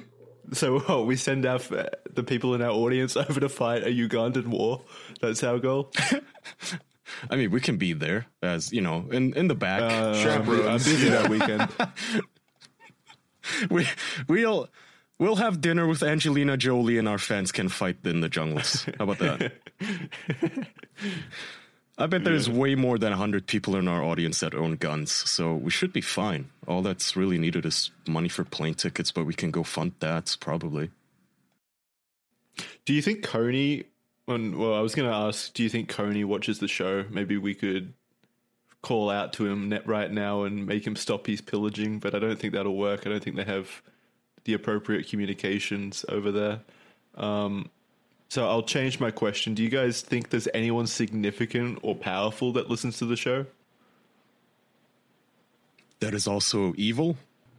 So 0.52 0.82
oh, 0.88 1.04
we 1.04 1.16
send 1.16 1.46
our 1.46 1.58
the 1.58 2.24
people 2.24 2.54
in 2.54 2.62
our 2.62 2.70
audience 2.70 3.16
over 3.28 3.40
to 3.40 3.48
fight 3.48 3.82
a 3.82 3.86
Ugandan 3.86 4.48
war. 4.48 4.82
That's 5.20 5.42
our 5.42 5.58
goal. 5.58 5.92
I 7.30 7.36
mean, 7.36 7.50
we 7.50 7.60
can 7.60 7.76
be 7.76 7.92
there 7.92 8.26
as, 8.42 8.72
you 8.72 8.80
know, 8.80 9.06
in, 9.10 9.34
in 9.34 9.48
the 9.48 9.54
back. 9.54 9.82
Uh, 9.82 10.14
Chaperones, 10.14 10.66
I'm 10.66 10.78
busy 10.78 11.06
yeah. 11.08 11.22
that 11.22 11.28
weekend. 11.28 11.68
we, 13.70 13.86
we'll, 14.28 14.68
we'll 15.18 15.36
have 15.36 15.60
dinner 15.60 15.86
with 15.88 16.02
Angelina 16.04 16.56
Jolie 16.56 16.98
and 16.98 17.08
our 17.08 17.18
fans 17.18 17.50
can 17.50 17.68
fight 17.68 17.98
in 18.04 18.20
the 18.20 18.28
jungles. 18.28 18.86
How 18.98 19.10
about 19.10 19.18
that? 19.18 19.52
I 22.00 22.06
bet 22.06 22.24
there's 22.24 22.48
way 22.48 22.74
more 22.74 22.96
than 22.96 23.10
100 23.10 23.46
people 23.46 23.76
in 23.76 23.86
our 23.86 24.02
audience 24.02 24.40
that 24.40 24.54
own 24.54 24.76
guns, 24.76 25.12
so 25.12 25.54
we 25.54 25.70
should 25.70 25.92
be 25.92 26.00
fine. 26.00 26.48
All 26.66 26.80
that's 26.80 27.14
really 27.14 27.36
needed 27.36 27.66
is 27.66 27.90
money 28.08 28.28
for 28.30 28.42
plane 28.42 28.72
tickets, 28.72 29.12
but 29.12 29.26
we 29.26 29.34
can 29.34 29.50
go 29.50 29.62
fund 29.62 29.92
that 30.00 30.34
probably. 30.40 30.90
Do 32.86 32.94
you 32.94 33.02
think 33.02 33.22
Kony? 33.22 33.84
Well, 34.26 34.74
I 34.74 34.80
was 34.80 34.94
going 34.94 35.10
to 35.10 35.14
ask. 35.14 35.52
Do 35.52 35.62
you 35.62 35.68
think 35.68 35.92
Kony 35.92 36.24
watches 36.24 36.58
the 36.58 36.68
show? 36.68 37.04
Maybe 37.10 37.36
we 37.36 37.54
could 37.54 37.92
call 38.80 39.10
out 39.10 39.34
to 39.34 39.46
him 39.46 39.68
net 39.68 39.86
right 39.86 40.10
now 40.10 40.44
and 40.44 40.66
make 40.66 40.86
him 40.86 40.96
stop 40.96 41.26
his 41.26 41.42
pillaging, 41.42 41.98
but 41.98 42.14
I 42.14 42.18
don't 42.18 42.38
think 42.38 42.54
that'll 42.54 42.76
work. 42.76 43.06
I 43.06 43.10
don't 43.10 43.22
think 43.22 43.36
they 43.36 43.44
have 43.44 43.82
the 44.44 44.54
appropriate 44.54 45.08
communications 45.08 46.04
over 46.08 46.32
there. 46.32 46.60
Um, 47.14 47.68
so 48.30 48.48
I'll 48.48 48.62
change 48.62 49.00
my 49.00 49.10
question. 49.10 49.54
Do 49.54 49.62
you 49.64 49.68
guys 49.68 50.02
think 50.02 50.30
there's 50.30 50.46
anyone 50.54 50.86
significant 50.86 51.80
or 51.82 51.96
powerful 51.96 52.52
that 52.52 52.70
listens 52.70 52.96
to 52.98 53.04
the 53.04 53.16
show? 53.16 53.44
That 55.98 56.14
is 56.14 56.28
also 56.28 56.72
evil. 56.76 57.16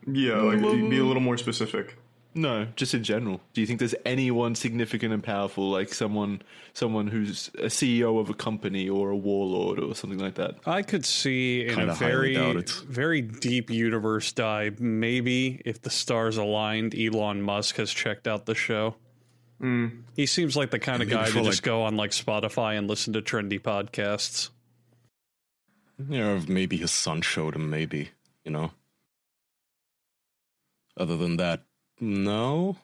Yeah, 0.08 0.38
like 0.38 0.62
be 0.62 0.98
a 0.98 1.04
little 1.04 1.22
more 1.22 1.38
specific. 1.38 1.98
No, 2.34 2.68
just 2.78 2.94
in 2.94 3.04
general. 3.04 3.42
Do 3.54 3.60
you 3.60 3.68
think 3.68 3.80
there's 3.80 3.96
anyone 4.06 4.56
significant 4.56 5.14
and 5.14 5.22
powerful, 5.22 5.70
like 5.70 5.94
someone, 5.94 6.42
someone 6.72 7.08
who's 7.08 7.52
a 7.58 7.66
CEO 7.66 8.22
of 8.22 8.30
a 8.30 8.34
company 8.34 8.88
or 8.88 9.10
a 9.10 9.18
warlord 9.18 9.78
or 9.78 9.94
something 9.94 10.20
like 10.20 10.36
that? 10.36 10.56
I 10.66 10.84
could 10.84 11.06
see 11.06 11.68
in 11.68 11.76
Kinda 11.76 11.92
a 11.92 11.96
very, 11.96 12.64
very 12.88 13.22
deep 13.22 13.70
universe 13.70 14.32
dive, 14.32 14.80
maybe 14.80 15.62
if 15.66 15.82
the 15.82 15.90
stars 15.90 16.38
aligned, 16.38 16.96
Elon 16.98 17.42
Musk 17.42 17.76
has 17.76 17.92
checked 17.92 18.26
out 18.26 18.46
the 18.46 18.56
show. 18.56 18.96
Mm. 19.62 20.04
He 20.16 20.26
seems 20.26 20.56
like 20.58 20.72
the 20.72 20.80
kind 20.80 21.04
of 21.04 21.10
guy 21.10 21.26
for, 21.26 21.40
to 21.40 21.44
just 21.44 21.62
go 21.64 21.84
on 21.84 21.96
like 21.96 22.12
Spotify 22.12 22.78
and 22.78 22.88
listen 22.88 23.14
to 23.14 23.22
trendy 23.22 23.62
podcasts. 23.62 24.50
Yeah, 26.10 26.30
or 26.30 26.40
maybe 26.48 26.78
his 26.78 26.92
son 26.92 27.22
showed 27.22 27.56
him. 27.56 27.70
Maybe 27.70 28.10
you 28.44 28.52
know. 28.52 28.72
Other 30.98 31.16
than 31.16 31.38
that, 31.38 31.64
no. 32.00 32.78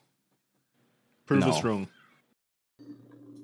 Prove 1.26 1.42
No. 1.42 1.50
us 1.50 1.64
wrong. 1.64 1.88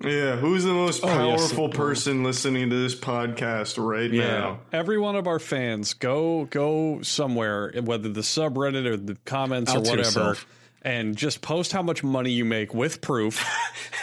Yeah, 0.04 0.36
who's 0.36 0.64
the 0.64 0.74
most 0.74 1.04
Oh, 1.04 1.08
yes. 1.08 1.40
powerful 1.48 1.70
person 1.70 2.24
listening 2.24 2.70
to 2.70 2.76
this 2.76 2.94
podcast 2.94 3.82
right 3.84 4.12
now? 4.12 4.60
Every 4.74 4.98
one 4.98 5.16
of 5.16 5.28
our 5.28 5.40
fans, 5.40 5.94
go 5.94 6.46
go 6.46 7.02
somewhere, 7.02 7.72
whether 7.82 8.10
the 8.10 8.22
subreddit 8.22 8.86
or 8.86 8.98
the 8.98 9.16
comments 9.26 9.72
Out 9.72 9.78
or 9.78 9.80
whatever, 9.82 10.00
yourself. 10.00 10.46
And 10.84 11.16
just 11.16 11.42
post 11.42 11.72
how 11.72 11.82
much 11.82 12.04
money 12.04 12.32
you 12.32 12.46
make 12.46 12.74
with 12.74 13.00
proof. 13.02 13.44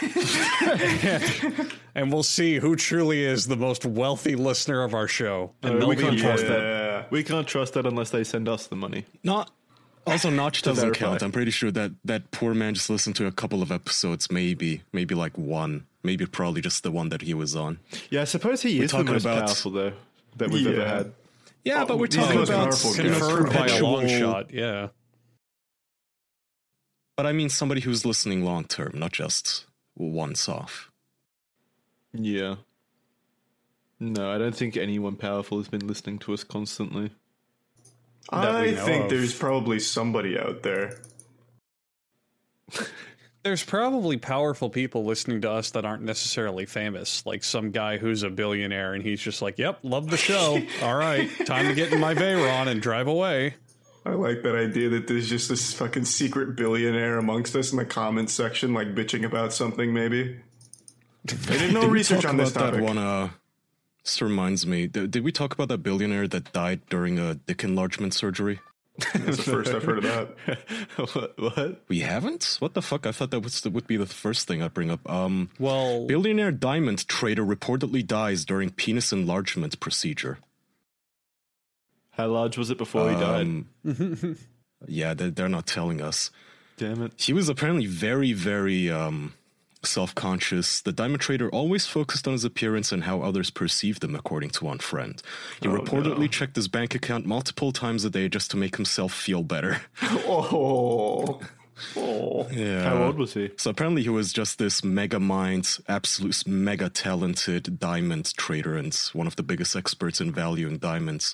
and, 0.01 1.71
and 1.95 2.11
we'll 2.13 2.23
see 2.23 2.55
who 2.57 2.75
truly 2.75 3.23
is 3.23 3.47
the 3.47 3.55
most 3.55 3.85
wealthy 3.85 4.35
listener 4.35 4.83
of 4.83 4.93
our 4.93 5.07
show. 5.07 5.51
And 5.63 5.83
Uh, 5.83 5.87
we 5.87 5.95
can't 5.95 6.17
trust 6.17 6.43
Yeah. 6.43 6.49
that. 6.49 7.11
We 7.11 7.23
can't 7.23 7.47
trust 7.47 7.73
that 7.73 7.85
unless 7.85 8.09
they 8.09 8.23
send 8.23 8.47
us 8.49 8.67
the 8.67 8.75
money. 8.75 9.05
Not. 9.23 9.51
Also, 10.07 10.29
Notch 10.31 10.63
doesn't 10.63 10.81
verify. 10.83 11.05
count. 11.05 11.21
I'm 11.21 11.31
pretty 11.31 11.51
sure 11.51 11.69
that 11.71 11.91
that 12.05 12.31
poor 12.31 12.53
man 12.55 12.73
just 12.73 12.89
listened 12.89 13.15
to 13.17 13.27
a 13.27 13.31
couple 13.31 13.61
of 13.61 13.71
episodes, 13.71 14.31
maybe, 14.31 14.81
maybe 14.91 15.13
like 15.13 15.37
one, 15.37 15.85
maybe 16.03 16.25
probably 16.25 16.61
just 16.61 16.81
the 16.81 16.89
one 16.91 17.09
that 17.09 17.21
he 17.21 17.35
was 17.35 17.55
on. 17.55 17.77
Yeah, 18.09 18.21
I 18.21 18.23
suppose 18.25 18.63
he 18.63 18.81
is 18.81 18.91
the 18.91 19.03
most 19.03 19.23
about- 19.23 19.45
powerful 19.45 19.71
though 19.71 19.93
that 20.37 20.49
we've 20.49 20.65
ever 20.65 20.87
had. 20.87 21.13
Yeah, 21.63 21.85
but 21.85 21.99
we're 21.99 22.07
talking 22.07 22.37
about 22.41 22.47
powerful 22.47 22.93
guy. 22.95 23.03
you 23.03 23.09
know, 23.11 23.19
confirmed 23.19 23.53
by 23.53 23.67
a 23.67 23.83
long 23.83 24.07
shot. 24.07 24.51
Yeah. 24.51 24.87
But 27.21 27.27
I 27.27 27.33
mean, 27.33 27.49
somebody 27.49 27.81
who's 27.81 28.03
listening 28.03 28.43
long 28.43 28.63
term, 28.63 28.93
not 28.95 29.11
just 29.11 29.67
once 29.95 30.49
off. 30.49 30.89
Yeah. 32.13 32.55
No, 33.99 34.31
I 34.31 34.39
don't 34.39 34.55
think 34.55 34.75
anyone 34.75 35.17
powerful 35.17 35.59
has 35.59 35.67
been 35.67 35.85
listening 35.85 36.17
to 36.17 36.33
us 36.33 36.43
constantly. 36.43 37.11
I 38.31 38.73
think 38.73 39.03
of. 39.03 39.09
there's 39.11 39.37
probably 39.37 39.77
somebody 39.77 40.35
out 40.39 40.63
there. 40.63 40.99
There's 43.43 43.63
probably 43.63 44.17
powerful 44.17 44.69
people 44.69 45.03
listening 45.03 45.41
to 45.41 45.51
us 45.51 45.71
that 45.71 45.83
aren't 45.83 46.03
necessarily 46.03 46.67
famous, 46.67 47.25
like 47.25 47.43
some 47.43 47.71
guy 47.71 47.97
who's 47.97 48.21
a 48.21 48.29
billionaire 48.29 48.93
and 48.93 49.03
he's 49.03 49.19
just 49.19 49.41
like, 49.41 49.57
"Yep, 49.57 49.79
love 49.81 50.11
the 50.11 50.17
show. 50.17 50.61
All 50.83 50.95
right, 50.95 51.27
time 51.45 51.67
to 51.67 51.73
get 51.73 51.91
in 51.91 51.99
my 51.99 52.13
Veyron 52.13 52.67
and 52.67 52.81
drive 52.81 53.07
away." 53.07 53.55
I 54.05 54.11
like 54.11 54.41
that 54.43 54.55
idea 54.55 54.89
that 54.89 55.07
there's 55.07 55.29
just 55.29 55.47
this 55.49 55.73
fucking 55.73 56.05
secret 56.05 56.55
billionaire 56.55 57.17
amongst 57.17 57.55
us 57.55 57.71
in 57.71 57.77
the 57.77 57.85
comments 57.85 58.33
section, 58.33 58.73
like 58.73 58.95
bitching 58.95 59.25
about 59.25 59.53
something. 59.53 59.93
Maybe 59.93 60.39
I 61.29 61.57
did 61.57 61.73
no 61.73 61.81
Did 61.81 61.91
research 61.91 62.25
on 62.25 62.37
this 62.37 62.51
topic. 62.51 62.79
that 62.79 62.83
one? 62.83 62.97
Uh, 62.97 63.29
this 64.03 64.21
reminds 64.21 64.65
me. 64.65 64.87
Did, 64.87 65.11
did 65.11 65.23
we 65.23 65.31
talk 65.31 65.53
about 65.53 65.67
that 65.67 65.79
billionaire 65.79 66.27
that 66.29 66.51
died 66.51 66.81
during 66.89 67.19
a 67.19 67.35
dick 67.35 67.63
enlargement 67.63 68.13
surgery? 68.13 68.59
That's 69.13 69.37
the 69.37 69.43
first 69.43 69.71
I've 69.71 69.83
heard 69.83 69.99
of 69.99 70.03
that. 70.03 70.59
what? 71.13 71.39
what? 71.39 71.83
We 71.87 71.99
haven't. 71.99 72.57
What 72.59 72.73
the 72.73 72.81
fuck? 72.81 73.05
I 73.05 73.11
thought 73.11 73.31
that 73.31 73.39
was 73.39 73.61
the, 73.61 73.69
would 73.69 73.87
be 73.87 73.97
the 73.97 74.05
first 74.05 74.47
thing 74.47 74.61
I'd 74.61 74.73
bring 74.73 74.91
up. 74.91 75.07
Um, 75.09 75.49
Well, 75.59 76.07
billionaire 76.07 76.51
diamond 76.51 77.07
trader 77.07 77.45
reportedly 77.45 78.05
dies 78.05 78.45
during 78.45 78.71
penis 78.71 79.13
enlargement 79.13 79.79
procedure. 79.79 80.39
How 82.21 82.27
large 82.27 82.55
was 82.55 82.69
it 82.69 82.77
before 82.77 83.09
he 83.09 83.15
died? 83.15 83.41
Um, 83.41 83.67
yeah, 84.87 85.15
they, 85.15 85.31
they're 85.31 85.49
not 85.49 85.65
telling 85.65 86.01
us. 86.01 86.29
Damn 86.77 87.01
it. 87.01 87.13
He 87.17 87.33
was 87.33 87.49
apparently 87.49 87.87
very, 87.87 88.31
very 88.31 88.91
um, 88.91 89.33
self 89.83 90.13
conscious. 90.13 90.81
The 90.81 90.91
diamond 90.91 91.21
trader 91.21 91.49
always 91.49 91.87
focused 91.87 92.27
on 92.27 92.33
his 92.33 92.43
appearance 92.43 92.91
and 92.91 93.05
how 93.05 93.21
others 93.21 93.49
perceived 93.49 94.03
him, 94.03 94.15
according 94.15 94.51
to 94.51 94.65
one 94.65 94.77
friend. 94.77 95.19
He 95.63 95.67
reportedly 95.67 96.19
no. 96.19 96.27
checked 96.27 96.55
his 96.55 96.67
bank 96.67 96.93
account 96.93 97.25
multiple 97.25 97.71
times 97.71 98.05
a 98.05 98.11
day 98.11 98.29
just 98.29 98.51
to 98.51 98.57
make 98.57 98.75
himself 98.75 99.13
feel 99.13 99.41
better. 99.41 99.81
Oh, 100.03 101.41
oh. 101.97 102.47
Yeah. 102.51 102.83
How 102.83 103.03
old 103.05 103.17
was 103.17 103.33
he? 103.33 103.49
So 103.57 103.71
apparently 103.71 104.03
he 104.03 104.09
was 104.09 104.31
just 104.31 104.59
this 104.59 104.83
mega 104.83 105.19
mind, 105.19 105.79
absolute 105.87 106.45
mega 106.45 106.89
talented 106.89 107.79
diamond 107.79 108.35
trader 108.37 108.77
and 108.77 108.93
one 109.13 109.25
of 109.25 109.35
the 109.37 109.43
biggest 109.43 109.75
experts 109.75 110.21
in 110.21 110.31
valuing 110.31 110.77
diamonds. 110.77 111.33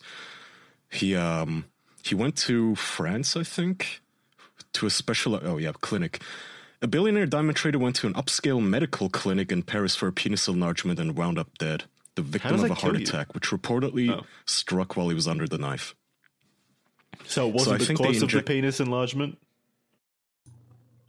He 0.90 1.16
um 1.16 1.66
he 2.04 2.16
went 2.16 2.36
to 2.38 2.76
France, 2.76 3.36
I 3.36 3.44
think, 3.44 4.02
to 4.74 4.86
a 4.86 4.90
special 4.90 5.40
oh 5.44 5.58
yeah, 5.58 5.74
clinic. 5.82 6.22
A 6.82 6.88
billionaire 6.88 7.26
diamond 7.26 7.58
trader 7.58 7.80
went 7.80 7.96
to 7.98 8.08
an 8.08 8.14
upscale 8.14 8.62
medical 8.62 9.10
clinic 9.10 9.52
in 9.52 9.64
Paris 9.64 9.96
for 9.96 10.08
a 10.08 10.14
penis 10.14 10.48
enlargement 10.48 11.00
and 11.00 11.18
wound 11.18 11.40
up 11.40 11.58
dead. 11.58 11.86
The 12.16 12.22
victim 12.22 12.54
of 12.54 12.64
a 12.64 12.68
heart 12.76 12.80
kill 12.80 13.00
you? 13.00 13.06
attack, 13.08 13.34
which 13.34 13.50
reportedly 13.50 14.12
Oh. 14.12 14.26
struck 14.46 14.96
while 14.96 15.10
he 15.10 15.16
was 15.16 15.28
under 15.28 15.48
the 15.48 15.58
knife. 15.58 15.96
So 17.26 17.48
it 17.48 17.54
wasn't 17.54 17.74
So 17.74 17.78
the 17.80 17.86
think 17.86 18.00
they 18.00 18.06
cause 18.14 18.22
of 18.22 18.32
the 18.32 18.42
penis 18.44 18.80
enlargement? 18.80 19.38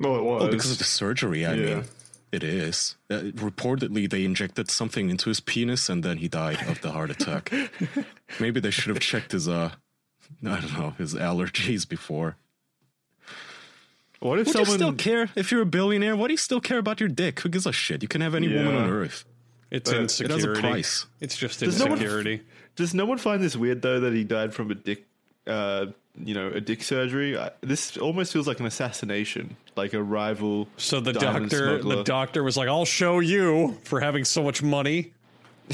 Well, 0.01 0.17
it 0.17 0.23
was 0.23 0.43
Oh, 0.45 0.49
because 0.51 0.71
of 0.73 0.79
the 0.79 0.85
surgery, 0.85 1.45
I 1.47 1.55
Yeah. 1.55 1.75
mean. 1.77 1.85
It 2.31 2.45
is. 2.45 2.97
Uh, 3.11 3.31
reportedly, 3.37 4.09
they 4.09 4.25
injected 4.25 4.71
something 4.71 5.09
into 5.09 5.31
his 5.31 5.41
penis 5.41 5.89
and 5.89 6.03
then 6.03 6.19
he 6.19 6.29
died 6.29 6.61
of 6.69 6.81
the 6.83 6.91
heart 6.93 7.11
attack. 7.11 7.51
Maybe 8.41 8.61
they 8.61 8.71
should 8.71 8.91
have 8.91 9.01
checked 9.01 9.33
his, 9.33 9.49
uh, 9.49 9.71
I 10.45 10.61
don't 10.61 10.73
know, 10.79 10.91
his 10.99 11.15
allergies 11.15 11.89
before. 11.89 12.37
What 14.21 14.41
if 14.41 14.49
Would 14.49 14.57
you 14.59 14.65
still 14.67 14.93
care 14.93 15.31
if 15.37 15.53
you're 15.53 15.63
a 15.63 15.67
billionaire? 15.67 16.17
Why 16.17 16.27
do 16.27 16.33
you 16.33 16.39
still 16.39 16.61
care 16.61 16.79
about 16.79 16.99
your 17.01 17.09
dick? 17.09 17.41
Who 17.41 17.49
gives 17.49 17.67
a 17.67 17.73
shit? 17.73 18.03
You 18.03 18.09
can 18.09 18.21
have 18.21 18.35
any 18.35 18.49
woman 18.49 18.75
on 18.75 18.91
earth. 18.91 19.25
it's 19.71 19.91
insecurity. 19.93 20.35
It 20.35 20.37
has 20.37 20.45
a 20.45 20.49
insecurity. 20.51 20.61
price. 20.61 21.07
It's 21.21 21.37
just 21.37 21.61
Does 21.61 21.79
no 21.79 21.85
one- 21.87 21.93
insecurity. 21.95 22.43
does 22.77 22.95
no 22.95 23.07
one 23.07 23.19
find 23.19 23.43
this 23.43 23.55
weird 23.57 23.81
though 23.83 24.01
that 24.01 24.13
he 24.13 24.25
died 24.25 24.53
from 24.55 24.71
a 24.71 24.75
dick 24.75 25.07
uh 25.49 25.87
you 26.25 26.35
know, 26.35 26.49
a 26.49 26.61
dick 26.61 26.83
surgery. 26.83 27.39
I, 27.39 27.51
this 27.61 27.97
almost 27.97 28.33
feels 28.33 28.49
like 28.49 28.61
an 28.61 28.67
assassination, 28.67 29.57
like 29.77 29.93
a 29.93 30.03
rival. 30.03 30.69
so 30.77 31.01
the 31.01 31.13
doctor, 31.13 31.49
smuggler. 31.79 31.97
the 31.97 32.05
doctor 32.05 32.43
was 32.43 32.57
like, 32.57 32.69
"I'll 32.69 32.85
show 32.85 33.21
you 33.21 33.79
for 33.85 34.01
having 34.01 34.25
so 34.25 34.43
much 34.43 34.63
money." 34.63 35.13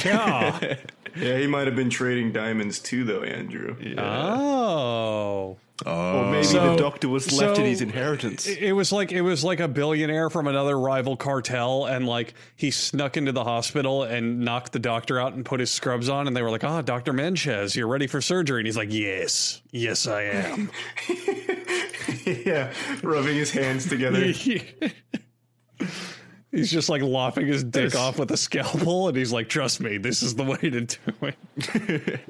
Yeah. 0.04 0.76
Yeah, 1.16 1.38
he 1.38 1.46
might 1.46 1.66
have 1.68 1.76
been 1.76 1.90
trading 1.90 2.32
diamonds 2.32 2.80
too, 2.80 3.04
though, 3.04 3.22
Andrew. 3.22 3.76
oh. 3.98 5.56
Oh. 5.86 6.18
Or 6.20 6.30
maybe 6.30 6.44
So- 6.44 6.70
the 6.70 6.76
doctor 6.82 7.08
was 7.08 7.32
left 7.32 7.58
in 7.58 7.64
his 7.64 7.80
inheritance. 7.80 8.46
It 8.46 8.58
it 8.62 8.72
was 8.72 8.92
like 8.92 9.10
it 9.12 9.22
was 9.22 9.42
like 9.42 9.58
a 9.60 9.66
billionaire 9.68 10.30
from 10.30 10.46
another 10.46 10.78
rival 10.78 11.16
cartel, 11.16 11.84
and 11.86 12.06
like 12.06 12.34
he 12.56 12.70
snuck 12.70 13.16
into 13.16 13.32
the 13.32 13.42
hospital 13.44 14.04
and 14.04 14.40
knocked 14.40 14.72
the 14.72 14.78
doctor 14.78 15.20
out 15.20 15.34
and 15.34 15.44
put 15.44 15.58
his 15.60 15.72
scrubs 15.72 16.08
on, 16.08 16.28
and 16.28 16.36
they 16.36 16.42
were 16.42 16.50
like, 16.50 16.62
"Ah, 16.64 16.80
Doctor 16.80 17.12
Menchez, 17.12 17.74
you're 17.74 17.88
ready 17.88 18.06
for 18.06 18.20
surgery," 18.20 18.60
and 18.60 18.66
he's 18.66 18.76
like, 18.76 18.92
"Yes, 18.92 19.62
yes, 19.72 20.06
I 20.06 20.22
am." 20.22 20.70
yeah, 22.24 22.72
rubbing 23.02 23.34
his 23.36 23.50
hands 23.50 23.88
together. 23.88 24.32
he's 26.54 26.70
just 26.70 26.88
like 26.88 27.02
lopping 27.02 27.46
his 27.46 27.64
dick 27.64 27.94
off 27.94 28.18
with 28.18 28.30
a 28.30 28.36
scalpel, 28.36 29.08
and 29.08 29.16
he's 29.16 29.32
like, 29.32 29.48
"Trust 29.48 29.80
me, 29.80 29.98
this 29.98 30.22
is 30.22 30.34
the 30.34 30.44
way 30.44 30.56
to 30.58 30.80
do 30.82 30.96
it." 31.22 32.20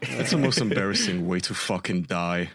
That's 0.00 0.30
the 0.32 0.38
most 0.38 0.58
embarrassing 0.58 1.26
way 1.26 1.40
to 1.40 1.54
fucking 1.54 2.02
die. 2.02 2.50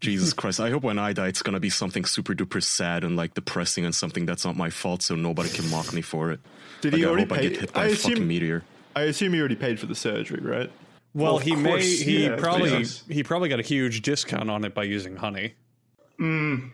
Jesus 0.00 0.32
Christ. 0.32 0.60
I 0.60 0.70
hope 0.70 0.84
when 0.84 0.98
I 0.98 1.12
die, 1.12 1.26
it's 1.28 1.42
gonna 1.42 1.58
be 1.60 1.70
something 1.70 2.04
super 2.04 2.32
duper 2.34 2.62
sad 2.62 3.02
and 3.04 3.16
like 3.16 3.34
depressing 3.34 3.84
and 3.84 3.94
something 3.94 4.26
that's 4.26 4.44
not 4.44 4.56
my 4.56 4.70
fault, 4.70 5.02
so 5.02 5.14
nobody 5.16 5.48
can 5.48 5.68
mock 5.70 5.92
me 5.92 6.02
for 6.02 6.30
it. 6.30 6.40
Did 6.80 6.92
Like, 6.92 6.98
he 7.00 7.04
I 7.04 7.08
already 7.08 7.22
hope 7.24 7.32
I 7.32 7.36
pay? 7.38 7.48
get 7.50 7.60
hit 7.60 7.72
by 7.72 7.82
I 7.82 7.86
a 7.86 7.94
fucking 7.96 8.12
assume. 8.14 8.28
meteor. 8.28 8.62
I 8.94 9.02
assume 9.02 9.32
he 9.32 9.40
already 9.40 9.56
paid 9.56 9.78
for 9.80 9.86
the 9.86 9.94
surgery, 9.96 10.40
right? 10.40 10.70
Well, 11.14 11.24
Well, 11.32 11.36
of 11.38 11.42
he 11.42 11.56
may 11.56 11.80
he 11.84 12.24
yeah, 12.26 12.36
probably 12.36 12.70
yes. 12.70 13.02
he 13.08 13.22
probably 13.24 13.48
got 13.48 13.58
a 13.58 13.64
huge 13.64 14.02
discount 14.02 14.50
on 14.50 14.64
it 14.64 14.74
by 14.74 14.84
using 14.84 15.16
honey. 15.16 15.54
Mm, 16.20 16.70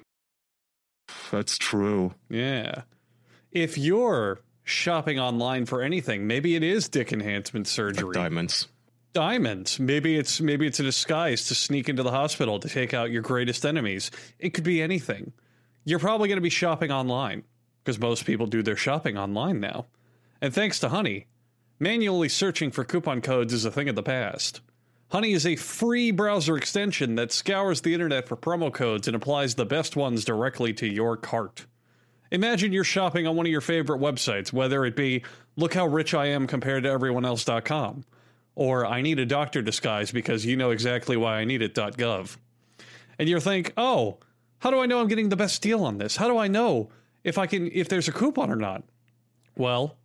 That's 1.31 1.59
true. 1.59 2.15
Yeah. 2.29 2.83
If 3.53 3.79
you're 3.79 4.41
shopping 4.65 5.19
online 5.21 5.67
for 5.67 5.83
anything. 5.83 6.27
Maybe 6.27 6.57
it 6.57 6.63
is 6.63 6.89
dick 6.89 7.13
enhancement 7.13 7.69
surgery. 7.69 8.15
Diamonds. 8.15 8.69
Diamonds. 9.13 9.79
Maybe 9.79 10.17
it's 10.17 10.41
maybe 10.41 10.67
it's 10.67 10.81
a 10.81 10.83
disguise 10.83 11.47
to 11.49 11.55
sneak 11.55 11.89
into 11.89 12.03
the 12.03 12.11
hospital 12.11 12.59
to 12.59 12.69
take 12.69 12.93
out 12.93 13.11
your 13.11 13.23
greatest 13.23 13.65
enemies. 13.65 14.11
It 14.39 14.51
could 14.51 14.65
be 14.65 14.83
anything. 14.83 15.33
You're 15.85 15.99
probably 15.99 16.29
going 16.29 16.39
to 16.39 16.43
be 16.43 16.51
shopping 16.51 16.91
online 16.91 17.45
because 17.85 18.01
most 18.01 18.25
people 18.25 18.47
do 18.47 18.63
their 18.63 18.77
shopping 18.77 19.17
online 19.17 19.61
now. 19.61 19.87
And 20.41 20.53
thanks 20.53 20.81
to 20.81 20.89
Honey, 20.89 21.27
manually 21.79 22.29
searching 22.29 22.71
for 22.71 22.85
coupon 22.85 23.21
codes 23.21 23.53
is 23.53 23.65
a 23.65 23.71
thing 23.71 23.89
of 23.89 23.95
the 23.95 24.03
past. 24.03 24.63
Honey 25.11 25.33
is 25.33 25.47
a 25.47 25.57
free 25.57 26.11
browser 26.11 26.57
extension 26.57 27.15
that 27.15 27.31
scours 27.31 27.83
the 27.83 27.95
internet 27.95 28.27
for 28.27 28.37
promo 28.37 28.73
codes 28.73 29.07
and 29.07 29.15
applies 29.15 29.55
the 29.55 29.67
best 29.67 29.97
ones 29.97 30.25
directly 30.25 30.73
to 30.75 30.87
your 30.87 31.17
cart. 31.17 31.67
Imagine 32.33 32.73
you're 32.73 32.83
shopping 32.83 33.27
on 33.27 33.37
one 33.37 33.47
of 33.47 33.53
your 33.53 33.61
favorite 33.61 34.01
websites, 34.01 34.53
whether 34.53 34.85
it 34.85 34.97
be 34.97 35.23
look 35.57 35.75
how 35.75 35.87
rich 35.87 36.15
I 36.15 36.27
am 36.27 36.47
compared 36.49 36.83
to 36.83 36.91
everyone 36.91 37.25
else.com 37.25 38.05
or 38.57 38.87
I 38.87 39.03
need 39.03 39.19
a 39.19 39.27
doctor 39.27 39.63
disguise 39.63 40.11
because 40.11 40.45
you 40.45 40.57
know 40.57 40.71
exactly 40.71 41.17
why 41.17 41.39
I 41.39 41.45
need 41.45 41.63
it.gov. 41.63 42.37
And 43.19 43.29
you 43.29 43.39
think, 43.39 43.73
"Oh, 43.77 44.19
how 44.59 44.71
do 44.71 44.81
I 44.81 44.87
know 44.87 45.01
I'm 45.01 45.09
getting 45.09 45.29
the 45.29 45.37
best 45.37 45.63
deal 45.63 45.85
on 45.85 45.99
this? 45.99 46.17
How 46.17 46.27
do 46.27 46.39
I 46.39 46.49
know 46.49 46.91
if 47.23 47.39
I 47.39 47.47
can 47.47 47.71
if 47.73 47.89
there's 47.89 48.09
a 48.09 48.13
coupon 48.13 48.51
or 48.51 48.57
not?" 48.57 48.83
Well, 49.57 49.97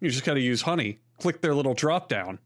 you 0.00 0.10
just 0.10 0.24
got 0.24 0.34
to 0.34 0.40
use 0.40 0.62
Honey, 0.62 0.98
click 1.18 1.40
their 1.40 1.54
little 1.54 1.74
drop 1.74 2.08
down 2.08 2.38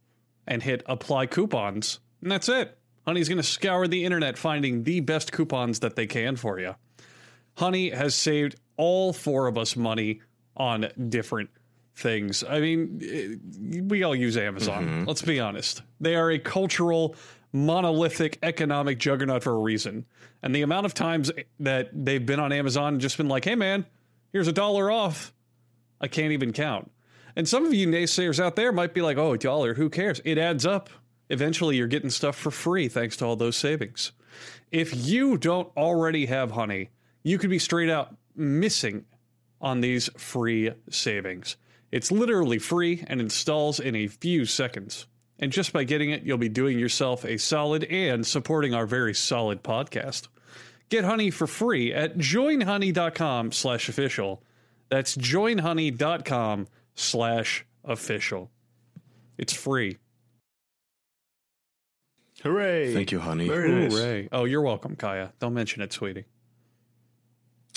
and 0.47 0.63
hit 0.63 0.83
apply 0.87 1.27
coupons, 1.27 2.01
and 2.21 2.31
that's 2.31 2.49
it. 2.49 2.79
Honey's 3.07 3.29
going 3.29 3.39
to 3.39 3.43
scour 3.43 3.89
the 3.89 4.05
internet 4.05 4.39
finding 4.39 4.85
the 4.85 5.01
best 5.01 5.33
coupons 5.33 5.81
that 5.81 5.97
they 5.97 6.07
can 6.07 6.37
for 6.37 6.61
you. 6.61 6.75
Honey 7.57 7.91
has 7.91 8.15
saved 8.15 8.57
all 8.77 9.13
four 9.13 9.47
of 9.47 9.59
us 9.59 9.77
money 9.77 10.21
on 10.57 10.89
different 11.09 11.51
things. 11.95 12.43
I 12.49 12.61
mean, 12.61 13.01
eh, 13.03 13.81
we 13.87 14.03
all 14.03 14.15
use 14.15 14.37
Amazon. 14.37 15.05
Let's 15.07 15.23
be 15.23 15.41
honest. 15.41 15.83
They 16.01 16.15
are 16.15 16.31
a 16.31 16.39
cultural, 16.39 17.17
monolithic 17.53 18.39
economic 18.43 18.99
juggernaut 18.99 19.43
for 19.43 19.53
a 19.53 19.59
reason. 19.59 20.07
And 20.43 20.55
the 20.55 20.63
amount 20.63 20.87
of 20.87 20.95
times 20.95 21.31
that 21.61 21.91
they've 21.93 22.25
been 22.25 22.41
on 22.41 22.53
Amazon 22.53 22.95
and 22.95 23.01
just 23.01 23.17
been 23.17 23.29
like, 23.29 23.45
hey, 23.45 23.55
man, 23.55 23.85
here's 24.33 24.49
a 24.49 24.53
dollar 24.53 24.91
off, 24.91 25.33
I 26.01 26.09
can't 26.09 26.33
even 26.33 26.53
count. 26.53 26.91
And 27.37 27.49
some 27.49 27.65
of 27.65 27.75
you 27.75 27.87
naysayers 27.87 28.43
out 28.43 28.57
there 28.57 28.73
might 28.73 28.95
be 28.95 29.03
like, 29.03 29.17
oh, 29.17 29.37
dollar, 29.37 29.75
who 29.75 29.89
cares? 29.89 30.21
It 30.25 30.39
adds 30.39 30.67
up. 30.67 30.91
Eventually, 31.31 31.77
you're 31.77 31.87
getting 31.87 32.11
stuff 32.11 32.37
for 32.37 32.51
free 32.51 32.89
thanks 32.89 33.17
to 33.19 33.25
all 33.25 33.37
those 33.37 33.57
savings. 33.57 34.13
If 34.71 35.07
you 35.07 35.39
don't 35.39 35.71
already 35.77 36.27
have 36.27 36.51
honey, 36.51 36.91
you 37.23 37.39
could 37.39 37.51
be 37.51 37.59
straight 37.59 37.91
out 37.91 38.15
missing 38.35 39.05
on 39.61 39.81
these 39.81 40.11
free 40.17 40.73
savings. 40.91 41.57
It's 41.91 42.11
literally 42.11 42.59
free 42.59 43.05
and 43.07 43.21
installs 43.21 43.79
in 43.79 43.95
a 43.95 44.09
few 44.09 44.45
seconds. 44.45 45.07
And 45.39 45.53
just 45.53 45.73
by 45.73 45.85
getting 45.85 46.11
it, 46.11 46.23
you'll 46.23 46.39
be 46.39 46.49
doing 46.49 46.79
yourself 46.79 47.25
a 47.25 47.39
solid 47.39 47.85
and 47.85 48.27
supporting 48.27 48.75
our 48.75 48.87
very 48.87 49.15
solid 49.15 49.63
podcast. 49.63 50.29
Get 50.89 51.05
honey 51.05 51.31
for 51.31 51.47
free 51.47 51.93
at 51.93 52.17
joinhoney.com 52.19 53.53
slash 53.53 53.89
official. 53.89 54.43
That's 54.89 55.17
joinhoney.com 55.17 56.69
slash 56.95 57.65
official. 57.85 58.51
It's 59.39 59.53
free. 59.53 59.99
Hooray! 62.43 62.93
Thank 62.93 63.13
you, 63.13 63.21
honey. 63.21 63.47
Very 63.49 63.71
nice. 63.71 63.93
Hooray. 63.93 64.29
Oh, 64.33 64.45
you're 64.45 64.63
welcome, 64.63 64.97
Kaya. 64.97 65.33
Don't 65.39 65.55
mention 65.55 65.83
it, 65.83 65.93
sweetie. 65.93 66.25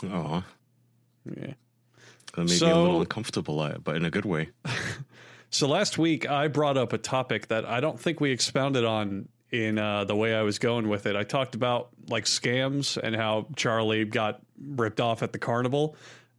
Oh, 0.04 0.44
Yeah. 1.26 1.54
that 2.36 2.38
made 2.38 2.62
me 2.62 2.70
a 2.72 2.76
little 2.76 3.00
uncomfortable, 3.02 3.60
uh, 3.60 3.78
but 3.78 3.96
in 3.96 4.06
a 4.06 4.12
good 4.12 4.26
way. 4.26 4.50
So 5.52 5.70
last 5.70 5.98
week 5.98 6.30
I 6.30 6.50
brought 6.50 6.76
up 6.76 6.92
a 6.92 6.98
topic 6.98 7.48
that 7.48 7.64
I 7.66 7.80
don't 7.80 7.98
think 7.98 8.20
we 8.20 8.32
expounded 8.32 8.84
on 8.84 9.30
in 9.52 9.78
uh, 9.78 10.04
the 10.04 10.16
way 10.16 10.36
I 10.36 10.42
was 10.42 10.60
going 10.60 10.90
with 10.90 11.06
it. 11.06 11.16
I 11.16 11.24
talked 11.24 11.56
about 11.56 11.92
like 12.10 12.26
scams 12.26 12.98
and 12.98 13.16
how 13.16 13.48
Charlie 13.56 14.04
got 14.04 14.42
ripped 14.60 15.00
off 15.00 15.24
at 15.24 15.32
the 15.32 15.40
carnival. 15.40 15.96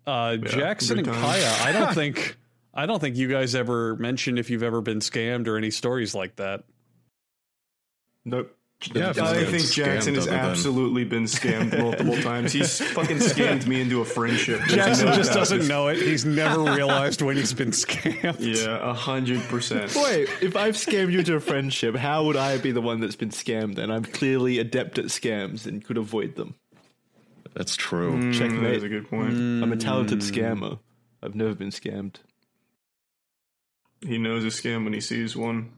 Uh, 0.06 0.36
Jackson 0.36 0.98
and 0.98 1.06
times. 1.06 1.18
Kaya, 1.18 1.54
I 1.62 1.72
don't 1.72 1.94
think 2.02 2.36
I 2.76 2.86
don't 2.86 3.00
think 3.00 3.16
you 3.16 3.26
guys 3.28 3.54
ever 3.54 3.96
mentioned 3.96 4.38
if 4.38 4.50
you've 4.50 4.62
ever 4.62 4.80
been 4.82 4.98
scammed 5.00 5.48
or 5.48 5.56
any 5.56 5.70
stories 5.70 6.14
like 6.14 6.36
that. 6.36 6.64
Nope. 8.24 8.52
Yeah, 8.94 9.14
I 9.16 9.44
think 9.46 9.70
Jackson 9.72 10.14
has 10.16 10.26
other 10.26 10.36
than- 10.36 10.50
absolutely 10.50 11.04
been 11.04 11.24
scammed 11.24 11.78
multiple 11.82 12.14
times. 12.20 12.52
He's 12.52 12.78
fucking 12.92 13.16
scammed 13.18 13.66
me 13.66 13.80
into 13.80 14.02
a 14.02 14.04
friendship. 14.04 14.60
Jackson 14.66 15.14
just 15.14 15.32
doesn't 15.32 15.66
know 15.66 15.88
it. 15.88 15.96
He's 15.96 16.26
never 16.26 16.60
realized 16.62 17.22
when 17.22 17.36
he's 17.38 17.54
been 17.54 17.70
scammed. 17.70 18.36
Yeah, 18.38 18.78
a 18.90 18.92
hundred 18.92 19.40
percent. 19.44 19.94
Wait, 19.96 20.28
if 20.42 20.56
I've 20.56 20.74
scammed 20.74 21.10
you 21.12 21.20
into 21.20 21.34
a 21.34 21.40
friendship, 21.40 21.96
how 21.96 22.24
would 22.26 22.36
I 22.36 22.58
be 22.58 22.70
the 22.70 22.82
one 22.82 23.00
that's 23.00 23.16
been 23.16 23.30
scammed? 23.30 23.78
And 23.78 23.90
I'm 23.90 24.04
clearly 24.04 24.58
adept 24.58 24.98
at 24.98 25.06
scams 25.06 25.66
and 25.66 25.82
could 25.82 25.96
avoid 25.96 26.36
them. 26.36 26.54
That's 27.54 27.76
true. 27.76 28.12
Mm, 28.12 28.34
Checkmate. 28.34 28.76
is 28.76 28.82
a 28.82 28.88
good 28.90 29.08
point. 29.08 29.32
I'm 29.32 29.72
a 29.72 29.76
talented 29.76 30.18
scammer. 30.18 30.78
I've 31.22 31.34
never 31.34 31.54
been 31.54 31.70
scammed. 31.70 32.16
He 34.00 34.18
knows 34.18 34.44
a 34.44 34.48
scam 34.48 34.84
when 34.84 34.92
he 34.92 35.00
sees 35.00 35.36
one. 35.36 35.72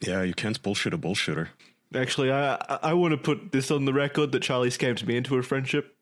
Yeah, 0.00 0.22
you 0.22 0.34
can't 0.34 0.60
bullshit 0.62 0.94
a 0.94 0.98
bullshitter. 0.98 1.48
Actually, 1.94 2.30
I 2.32 2.54
I, 2.54 2.78
I 2.82 2.92
want 2.94 3.12
to 3.12 3.18
put 3.18 3.52
this 3.52 3.70
on 3.70 3.84
the 3.84 3.92
record 3.92 4.32
that 4.32 4.42
Charlie 4.42 4.70
scammed 4.70 5.04
me 5.06 5.16
into 5.16 5.36
a 5.36 5.42
friendship. 5.42 5.96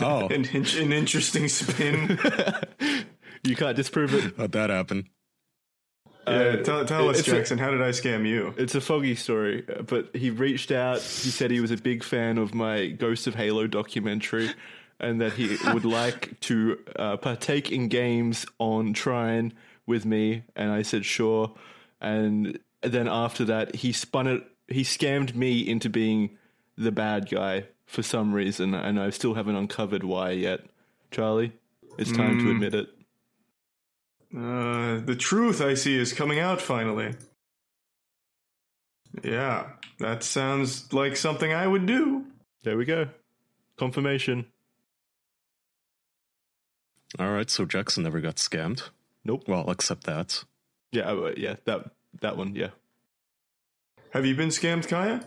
Oh, 0.00 0.28
an, 0.30 0.44
in- 0.46 0.66
an 0.82 0.92
interesting 0.92 1.48
spin. 1.48 2.18
You 3.42 3.56
can't 3.56 3.74
disprove 3.74 4.12
it. 4.12 4.34
how'd 4.36 4.52
that 4.52 4.68
happen? 4.68 5.08
Yeah, 6.28 6.56
tell, 6.56 6.84
tell 6.84 7.08
us, 7.08 7.20
it's 7.20 7.28
a- 7.28 7.30
Jackson. 7.30 7.56
how 7.56 7.70
did 7.70 7.80
I 7.80 7.88
scam 7.88 8.26
you? 8.26 8.52
It's 8.58 8.74
a 8.74 8.82
foggy 8.82 9.14
story, 9.14 9.64
uh, 9.66 9.80
but 9.80 10.14
he 10.14 10.28
reached 10.28 10.70
out. 10.70 10.98
He 10.98 11.30
said 11.30 11.50
he 11.50 11.60
was 11.60 11.70
a 11.70 11.78
big 11.78 12.04
fan 12.04 12.36
of 12.36 12.52
my 12.52 12.88
Ghost 12.88 13.26
of 13.26 13.34
Halo 13.34 13.66
documentary, 13.66 14.50
and 15.00 15.20
that 15.20 15.32
he 15.32 15.56
would 15.72 15.84
like 16.00 16.38
to 16.40 16.78
uh, 16.96 17.16
partake 17.16 17.72
in 17.72 17.88
games 17.88 18.46
on 18.58 18.92
Trine 18.92 19.52
with 19.86 20.04
me. 20.04 20.44
And 20.54 20.70
I 20.70 20.82
said 20.82 21.04
sure. 21.04 21.54
And 22.00 22.58
then 22.82 23.08
after 23.08 23.44
that, 23.46 23.76
he 23.76 23.92
spun 23.92 24.26
it. 24.26 24.44
He 24.68 24.82
scammed 24.82 25.34
me 25.34 25.60
into 25.68 25.90
being 25.90 26.38
the 26.76 26.92
bad 26.92 27.28
guy 27.28 27.66
for 27.86 28.02
some 28.02 28.32
reason, 28.32 28.72
and 28.72 29.00
I 29.00 29.10
still 29.10 29.34
haven't 29.34 29.56
uncovered 29.56 30.04
why 30.04 30.30
yet. 30.30 30.60
Charlie, 31.10 31.52
it's 31.98 32.12
time 32.12 32.38
to 32.38 32.50
admit 32.52 32.74
it. 32.74 32.88
Uh, 34.32 35.00
the 35.00 35.16
truth 35.18 35.60
I 35.60 35.74
see 35.74 35.98
is 35.98 36.12
coming 36.12 36.38
out 36.38 36.60
finally. 36.60 37.14
Yeah, 39.24 39.70
that 39.98 40.22
sounds 40.22 40.92
like 40.92 41.16
something 41.16 41.52
I 41.52 41.66
would 41.66 41.84
do. 41.84 42.26
There 42.62 42.76
we 42.76 42.84
go. 42.84 43.08
Confirmation. 43.76 44.46
All 47.18 47.30
right, 47.32 47.50
so 47.50 47.64
Jackson 47.64 48.04
never 48.04 48.20
got 48.20 48.36
scammed. 48.36 48.88
Nope. 49.24 49.44
Well, 49.48 49.68
except 49.70 50.04
that. 50.04 50.44
Yeah, 50.92 51.10
uh, 51.10 51.32
yeah, 51.36 51.56
that 51.64 51.90
that 52.20 52.36
one. 52.36 52.54
Yeah. 52.54 52.68
Have 54.10 54.26
you 54.26 54.34
been 54.34 54.48
scammed, 54.48 54.88
Kaya? 54.88 55.20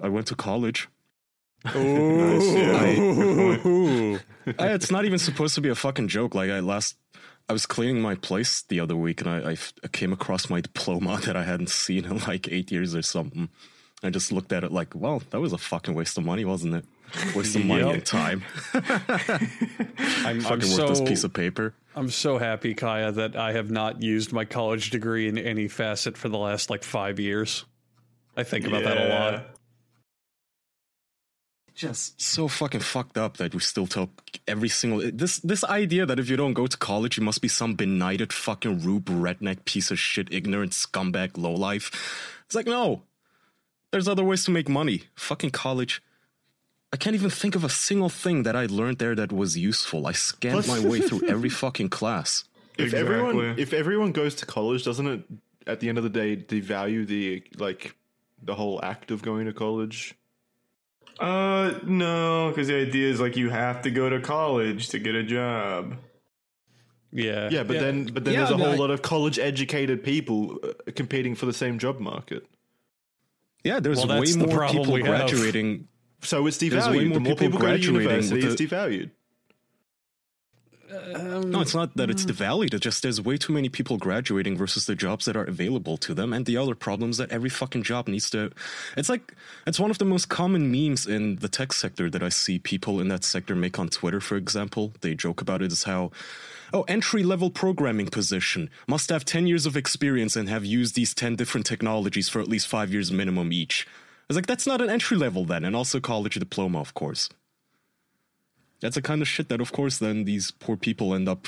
I 0.00 0.08
went 0.08 0.26
to 0.28 0.34
college. 0.34 0.88
Ooh. 1.76 4.18
I- 4.58 4.74
it's 4.74 4.90
not 4.90 5.04
even 5.04 5.18
supposed 5.18 5.54
to 5.54 5.60
be 5.60 5.68
a 5.68 5.74
fucking 5.74 6.08
joke. 6.08 6.34
Like 6.34 6.50
I 6.50 6.60
last, 6.60 6.96
I 7.48 7.52
was 7.52 7.66
cleaning 7.66 8.02
my 8.02 8.14
place 8.14 8.62
the 8.62 8.80
other 8.80 8.96
week, 8.96 9.20
and 9.20 9.30
I 9.30 9.56
I 9.82 9.88
came 9.88 10.12
across 10.12 10.50
my 10.50 10.60
diploma 10.60 11.20
that 11.24 11.36
I 11.36 11.44
hadn't 11.44 11.70
seen 11.70 12.04
in 12.04 12.18
like 12.20 12.48
eight 12.50 12.70
years 12.72 12.94
or 12.94 13.02
something. 13.02 13.48
I 14.02 14.10
just 14.10 14.32
looked 14.32 14.52
at 14.52 14.64
it 14.64 14.72
like, 14.72 14.94
well, 14.94 15.22
that 15.30 15.40
was 15.40 15.52
a 15.54 15.58
fucking 15.58 15.94
waste 15.94 16.18
of 16.18 16.24
money, 16.24 16.44
wasn't 16.44 16.74
it? 16.74 16.84
Waste 17.34 17.56
of 17.56 17.64
money 17.66 17.84
Yep. 17.84 17.94
and 17.94 18.06
time. 18.06 18.42
I'm, 18.72 18.80
I'm 20.26 20.40
fucking 20.40 20.62
so 20.62 20.88
this 20.88 21.00
piece 21.00 21.24
of 21.24 21.32
paper. 21.32 21.74
I'm 21.96 22.10
so 22.10 22.38
happy, 22.38 22.74
Kaya, 22.74 23.12
that 23.12 23.36
I 23.36 23.52
have 23.52 23.70
not 23.70 24.02
used 24.02 24.32
my 24.32 24.44
college 24.44 24.90
degree 24.90 25.28
in 25.28 25.38
any 25.38 25.68
facet 25.68 26.16
for 26.16 26.28
the 26.28 26.38
last 26.38 26.70
like 26.70 26.82
five 26.84 27.20
years. 27.20 27.64
I 28.36 28.42
think 28.42 28.66
about 28.66 28.82
that 28.84 28.96
a 28.98 29.08
lot. 29.08 29.46
Just 31.74 32.20
so 32.22 32.46
fucking 32.46 32.80
fucked 32.80 33.18
up 33.18 33.36
that 33.38 33.52
we 33.52 33.58
still 33.60 33.88
tell 33.88 34.10
every 34.46 34.68
single 34.68 35.00
this 35.12 35.38
this 35.40 35.64
idea 35.64 36.06
that 36.06 36.20
if 36.20 36.30
you 36.30 36.36
don't 36.36 36.52
go 36.52 36.68
to 36.68 36.76
college, 36.76 37.18
you 37.18 37.24
must 37.24 37.42
be 37.42 37.48
some 37.48 37.74
benighted 37.74 38.32
fucking 38.32 38.82
rube 38.82 39.06
redneck 39.06 39.64
piece 39.64 39.90
of 39.90 39.98
shit, 39.98 40.32
ignorant 40.32 40.70
scumbag 40.70 41.36
lowlife. 41.36 41.90
It's 42.46 42.54
like 42.54 42.66
no, 42.66 43.02
there's 43.90 44.06
other 44.06 44.22
ways 44.22 44.44
to 44.44 44.52
make 44.52 44.68
money. 44.68 45.02
Fucking 45.16 45.50
college. 45.50 46.00
I 46.94 46.96
can't 46.96 47.14
even 47.20 47.30
think 47.30 47.54
of 47.56 47.64
a 47.64 47.68
single 47.88 48.08
thing 48.08 48.44
that 48.44 48.54
I 48.54 48.66
learned 48.66 48.98
there 48.98 49.16
that 49.16 49.32
was 49.32 49.56
useful. 49.58 50.06
I 50.06 50.12
scanned 50.12 50.68
my 50.68 50.78
way 50.90 51.00
through 51.00 51.22
every 51.28 51.48
fucking 51.62 51.88
class. 51.90 52.44
If 52.78 52.94
everyone 52.94 53.58
if 53.58 53.72
everyone 53.72 54.12
goes 54.12 54.34
to 54.36 54.46
college, 54.46 54.84
doesn't 54.84 55.06
it 55.14 55.20
at 55.66 55.80
the 55.80 55.88
end 55.88 55.98
of 55.98 56.04
the 56.04 56.10
day 56.22 56.36
devalue 56.36 57.02
the 57.06 57.42
like 57.58 57.96
the 58.42 58.54
whole 58.54 58.78
act 58.92 59.10
of 59.10 59.22
going 59.22 59.46
to 59.46 59.52
college? 59.52 60.14
Uh, 61.18 61.74
no, 61.84 62.48
because 62.50 62.68
the 62.68 62.74
idea 62.76 63.08
is 63.08 63.20
like 63.20 63.36
you 63.36 63.50
have 63.50 63.82
to 63.82 63.90
go 63.90 64.08
to 64.08 64.20
college 64.20 64.88
to 64.90 64.98
get 65.00 65.14
a 65.16 65.22
job. 65.24 65.96
Yeah. 67.12 67.48
Yeah, 67.50 67.62
but 67.64 67.78
then 67.78 68.06
but 68.06 68.24
then 68.24 68.34
Yeah, 68.34 68.40
there's 68.40 68.50
a 68.50 68.56
no, 68.56 68.64
whole 68.66 68.74
I- 68.74 68.84
lot 68.84 68.90
of 68.90 69.02
college 69.02 69.38
educated 69.38 70.02
people 70.04 70.58
uh, 70.62 70.92
competing 70.94 71.34
for 71.34 71.46
the 71.46 71.52
same 71.52 71.78
job 71.78 71.98
market. 72.00 72.46
Yeah, 73.64 73.80
there's 73.80 74.04
Well, 74.06 74.20
way 74.20 74.30
the 74.30 74.38
more 74.46 74.48
problem 74.58 74.78
people 74.82 74.94
we 74.94 75.02
have. 75.02 75.28
graduating. 75.28 75.88
So 76.24 76.46
it's 76.46 76.58
There's 76.58 76.72
way 76.72 77.04
devalued. 77.04 77.08
more 77.08 77.14
the 77.14 77.20
more 77.20 77.36
people 77.36 77.46
people 77.46 77.58
go 77.58 77.66
to 77.66 77.72
graduating 77.72 77.94
university, 77.94 78.46
with 78.46 78.60
it's 78.60 78.60
devalued. 78.60 79.10
Um, 81.14 81.50
No, 81.50 81.60
it's 81.60 81.74
not 81.74 81.96
that 81.96 82.10
it's 82.10 82.24
devalued. 82.24 82.72
It's 82.74 82.82
just 82.82 83.02
there's 83.02 83.20
way 83.20 83.36
too 83.36 83.52
many 83.52 83.68
people 83.68 83.96
graduating 83.96 84.56
versus 84.56 84.86
the 84.86 84.94
jobs 84.94 85.24
that 85.24 85.36
are 85.36 85.44
available 85.44 85.96
to 85.98 86.14
them. 86.14 86.32
And 86.32 86.46
the 86.46 86.56
other 86.56 86.74
problem 86.74 87.10
is 87.10 87.16
that 87.16 87.30
every 87.30 87.50
fucking 87.50 87.82
job 87.82 88.08
needs 88.08 88.30
to. 88.30 88.52
It's 88.96 89.08
like, 89.08 89.34
it's 89.66 89.80
one 89.80 89.90
of 89.90 89.98
the 89.98 90.04
most 90.04 90.28
common 90.28 90.70
memes 90.70 91.06
in 91.06 91.36
the 91.36 91.48
tech 91.48 91.72
sector 91.72 92.10
that 92.10 92.22
I 92.22 92.28
see 92.28 92.58
people 92.58 93.00
in 93.00 93.08
that 93.08 93.24
sector 93.24 93.54
make 93.54 93.78
on 93.78 93.88
Twitter, 93.88 94.20
for 94.20 94.36
example. 94.36 94.92
They 95.00 95.14
joke 95.14 95.40
about 95.40 95.62
it 95.62 95.72
as 95.72 95.84
how, 95.84 96.10
oh, 96.72 96.82
entry 96.82 97.22
level 97.22 97.50
programming 97.50 98.06
position 98.06 98.70
must 98.86 99.10
have 99.10 99.24
10 99.24 99.46
years 99.46 99.66
of 99.66 99.76
experience 99.76 100.36
and 100.36 100.48
have 100.48 100.64
used 100.64 100.94
these 100.94 101.14
10 101.14 101.36
different 101.36 101.66
technologies 101.66 102.28
for 102.28 102.40
at 102.40 102.48
least 102.48 102.68
five 102.68 102.92
years 102.92 103.10
minimum 103.10 103.52
each. 103.52 103.86
I 104.24 104.26
was 104.28 104.36
like, 104.36 104.46
that's 104.46 104.66
not 104.66 104.80
an 104.80 104.88
entry 104.88 105.18
level 105.18 105.44
then. 105.44 105.64
And 105.64 105.76
also 105.76 106.00
college 106.00 106.34
diploma, 106.34 106.80
of 106.80 106.94
course. 106.94 107.28
That's 108.80 108.94
the 108.94 109.02
kind 109.02 109.20
of 109.20 109.28
shit 109.28 109.50
that, 109.50 109.60
of 109.60 109.70
course, 109.70 109.98
then 109.98 110.24
these 110.24 110.50
poor 110.50 110.76
people 110.76 111.14
end 111.14 111.28
up. 111.28 111.46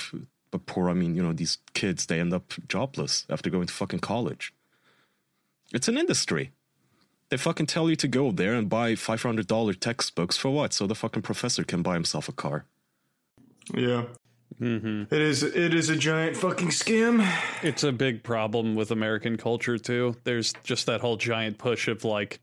But 0.50 0.66
poor, 0.66 0.90
I 0.90 0.92
mean, 0.92 1.14
you 1.14 1.22
know, 1.22 1.32
these 1.32 1.58
kids, 1.74 2.06
they 2.06 2.20
end 2.20 2.34
up 2.34 2.52
jobless 2.68 3.26
after 3.30 3.50
going 3.50 3.66
to 3.66 3.72
fucking 3.72 4.00
college. 4.00 4.52
It's 5.72 5.88
an 5.88 5.96
industry. 5.96 6.52
They 7.30 7.36
fucking 7.36 7.66
tell 7.66 7.90
you 7.90 7.96
to 7.96 8.06
go 8.06 8.30
there 8.30 8.54
and 8.54 8.68
buy 8.68 8.92
$500 8.92 9.80
textbooks 9.80 10.36
for 10.36 10.50
what? 10.50 10.72
So 10.72 10.86
the 10.86 10.94
fucking 10.94 11.22
professor 11.22 11.64
can 11.64 11.82
buy 11.82 11.94
himself 11.94 12.28
a 12.28 12.32
car. 12.32 12.66
Yeah. 13.74 14.04
Mm-hmm. 14.60 15.12
It 15.12 15.20
is. 15.20 15.42
It 15.42 15.74
is 15.74 15.90
a 15.90 15.96
giant 15.96 16.36
fucking 16.36 16.68
scam. 16.68 17.28
It's 17.62 17.82
a 17.82 17.90
big 17.90 18.22
problem 18.22 18.76
with 18.76 18.92
American 18.92 19.36
culture 19.36 19.76
too. 19.76 20.14
There's 20.22 20.52
just 20.62 20.86
that 20.86 21.00
whole 21.00 21.16
giant 21.16 21.58
push 21.58 21.88
of 21.88 22.04
like 22.04 22.38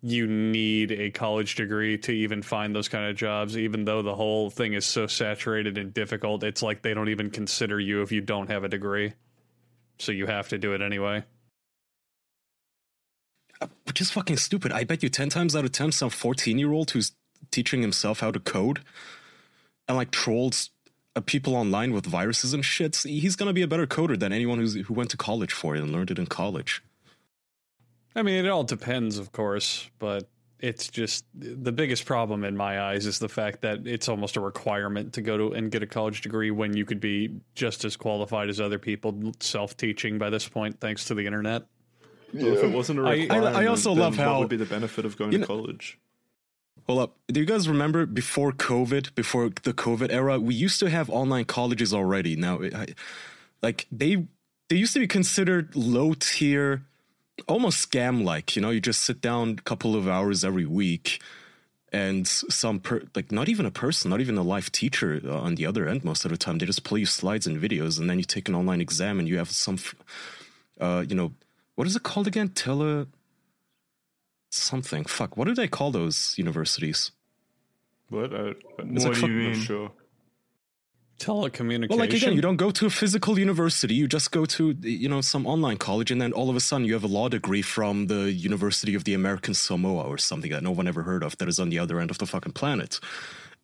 you 0.00 0.26
need 0.26 0.92
a 0.92 1.10
college 1.10 1.56
degree 1.56 1.98
to 1.98 2.12
even 2.12 2.42
find 2.42 2.74
those 2.74 2.88
kind 2.88 3.10
of 3.10 3.16
jobs 3.16 3.56
even 3.56 3.84
though 3.84 4.02
the 4.02 4.14
whole 4.14 4.48
thing 4.48 4.74
is 4.74 4.86
so 4.86 5.06
saturated 5.06 5.76
and 5.76 5.92
difficult. 5.92 6.44
It's 6.44 6.62
like 6.62 6.82
they 6.82 6.94
don't 6.94 7.08
even 7.08 7.30
consider 7.30 7.80
you 7.80 8.02
if 8.02 8.12
you 8.12 8.20
don't 8.20 8.48
have 8.48 8.62
a 8.62 8.68
degree. 8.68 9.14
So 9.98 10.12
you 10.12 10.26
have 10.26 10.48
to 10.50 10.58
do 10.58 10.72
it 10.74 10.82
anyway. 10.82 11.24
Which 13.86 14.00
is 14.00 14.10
fucking 14.12 14.36
stupid. 14.36 14.70
I 14.70 14.84
bet 14.84 15.02
you 15.02 15.08
10 15.08 15.30
times 15.30 15.56
out 15.56 15.64
of 15.64 15.72
10, 15.72 15.90
some 15.90 16.10
14 16.10 16.58
year 16.58 16.72
old 16.72 16.92
who's 16.92 17.12
teaching 17.50 17.82
himself 17.82 18.20
how 18.20 18.30
to 18.30 18.38
code 18.38 18.80
and 19.88 19.96
like 19.96 20.12
trolls 20.12 20.70
uh, 21.16 21.20
people 21.20 21.56
online 21.56 21.92
with 21.92 22.06
viruses 22.06 22.54
and 22.54 22.64
shit, 22.64 22.96
he's 22.98 23.34
gonna 23.34 23.52
be 23.52 23.62
a 23.62 23.66
better 23.66 23.86
coder 23.86 24.18
than 24.18 24.32
anyone 24.32 24.58
who's, 24.58 24.74
who 24.74 24.94
went 24.94 25.10
to 25.10 25.16
college 25.16 25.52
for 25.52 25.74
it 25.74 25.82
and 25.82 25.90
learned 25.90 26.12
it 26.12 26.18
in 26.18 26.26
college. 26.26 26.82
I 28.18 28.22
mean, 28.22 28.44
it 28.44 28.48
all 28.48 28.64
depends, 28.64 29.18
of 29.18 29.30
course, 29.32 29.88
but 30.00 30.28
it's 30.58 30.88
just 30.88 31.24
the 31.34 31.70
biggest 31.70 32.04
problem 32.04 32.42
in 32.42 32.56
my 32.56 32.80
eyes 32.82 33.06
is 33.06 33.20
the 33.20 33.28
fact 33.28 33.62
that 33.62 33.86
it's 33.86 34.08
almost 34.08 34.36
a 34.36 34.40
requirement 34.40 35.12
to 35.12 35.22
go 35.22 35.36
to 35.38 35.52
and 35.52 35.70
get 35.70 35.84
a 35.84 35.86
college 35.86 36.20
degree 36.20 36.50
when 36.50 36.76
you 36.76 36.84
could 36.84 36.98
be 37.00 37.30
just 37.54 37.84
as 37.84 37.96
qualified 37.96 38.48
as 38.48 38.60
other 38.60 38.78
people 38.78 39.32
self 39.38 39.76
teaching 39.76 40.18
by 40.18 40.30
this 40.30 40.48
point, 40.48 40.80
thanks 40.80 41.04
to 41.04 41.14
the 41.14 41.24
internet. 41.26 41.62
Well, 42.34 42.46
if 42.54 42.64
it 42.64 42.72
wasn't 42.72 42.98
a 42.98 43.02
I- 43.02 43.06
I- 43.06 43.10
I 43.12 43.18
requirement, 43.20 43.56
I 43.56 43.66
also 43.66 43.90
then 43.90 43.98
love 44.00 44.16
how- 44.16 44.32
what 44.32 44.40
would 44.40 44.48
be 44.48 44.56
the 44.56 44.66
benefit 44.66 45.04
of 45.04 45.16
going 45.16 45.30
to 45.30 45.38
know- 45.38 45.46
college? 45.46 45.96
Hold 46.88 47.00
up. 47.00 47.16
Do 47.28 47.38
you 47.38 47.46
guys 47.46 47.68
remember 47.68 48.04
before 48.06 48.50
COVID, 48.50 49.14
before 49.14 49.50
the 49.62 49.72
COVID 49.74 50.10
era, 50.10 50.40
we 50.40 50.54
used 50.54 50.80
to 50.80 50.90
have 50.90 51.08
online 51.10 51.44
colleges 51.44 51.92
already. 51.94 52.34
Now, 52.34 52.60
I, 52.62 52.86
like 53.62 53.86
they 53.92 54.26
they 54.70 54.76
used 54.76 54.94
to 54.94 54.98
be 55.00 55.06
considered 55.06 55.76
low 55.76 56.14
tier, 56.14 56.82
almost 57.46 57.90
scam 57.90 58.24
like. 58.24 58.56
You 58.56 58.62
know, 58.62 58.70
you 58.70 58.80
just 58.80 59.02
sit 59.02 59.20
down 59.20 59.50
a 59.58 59.62
couple 59.62 59.94
of 59.94 60.08
hours 60.08 60.44
every 60.44 60.66
week, 60.66 61.22
and 61.92 62.26
some 62.26 62.80
per, 62.80 63.02
like 63.14 63.30
not 63.32 63.48
even 63.48 63.66
a 63.66 63.70
person, 63.70 64.10
not 64.10 64.20
even 64.20 64.36
a 64.36 64.42
live 64.42 64.70
teacher 64.72 65.20
uh, 65.24 65.38
on 65.40 65.54
the 65.54 65.66
other 65.66 65.88
end. 65.88 66.04
Most 66.04 66.24
of 66.24 66.30
the 66.30 66.36
time, 66.36 66.58
they 66.58 66.66
just 66.66 66.84
play 66.84 67.00
you 67.00 67.06
slides 67.06 67.46
and 67.46 67.60
videos, 67.60 67.98
and 67.98 68.08
then 68.08 68.18
you 68.18 68.24
take 68.24 68.48
an 68.48 68.54
online 68.54 68.80
exam, 68.80 69.18
and 69.18 69.28
you 69.28 69.38
have 69.38 69.50
some, 69.50 69.74
f- 69.74 69.94
uh, 70.80 71.04
you 71.08 71.14
know, 71.14 71.32
what 71.76 71.86
is 71.86 71.94
it 71.96 72.02
called 72.02 72.26
again? 72.26 72.48
Tele 72.48 73.06
something. 74.50 75.04
Fuck. 75.04 75.36
What 75.36 75.46
do 75.46 75.54
they 75.54 75.68
call 75.68 75.90
those 75.90 76.34
universities? 76.36 77.12
What? 78.08 78.34
I, 78.34 78.54
What 78.78 79.14
do 79.14 79.20
you 79.20 79.28
not 79.28 79.30
mean? 79.30 79.54
sure. 79.54 79.90
Telecommunication. 81.18 81.88
Well, 81.90 81.98
like 81.98 82.12
again, 82.12 82.34
you 82.34 82.40
don't 82.40 82.56
go 82.56 82.70
to 82.70 82.86
a 82.86 82.90
physical 82.90 83.38
university. 83.38 83.94
You 83.94 84.06
just 84.06 84.30
go 84.30 84.44
to 84.46 84.70
you 84.82 85.08
know 85.08 85.20
some 85.20 85.46
online 85.46 85.76
college, 85.76 86.10
and 86.10 86.20
then 86.22 86.32
all 86.32 86.48
of 86.48 86.56
a 86.56 86.60
sudden 86.60 86.86
you 86.86 86.92
have 86.94 87.04
a 87.04 87.08
law 87.08 87.28
degree 87.28 87.62
from 87.62 88.06
the 88.06 88.30
University 88.32 88.94
of 88.94 89.04
the 89.04 89.14
American 89.14 89.54
Samoa 89.54 90.04
or 90.04 90.18
something 90.18 90.50
that 90.52 90.62
no 90.62 90.70
one 90.70 90.86
ever 90.86 91.02
heard 91.02 91.24
of 91.24 91.36
that 91.38 91.48
is 91.48 91.58
on 91.58 91.70
the 91.70 91.78
other 91.78 91.98
end 91.98 92.10
of 92.10 92.18
the 92.18 92.26
fucking 92.26 92.52
planet. 92.52 93.00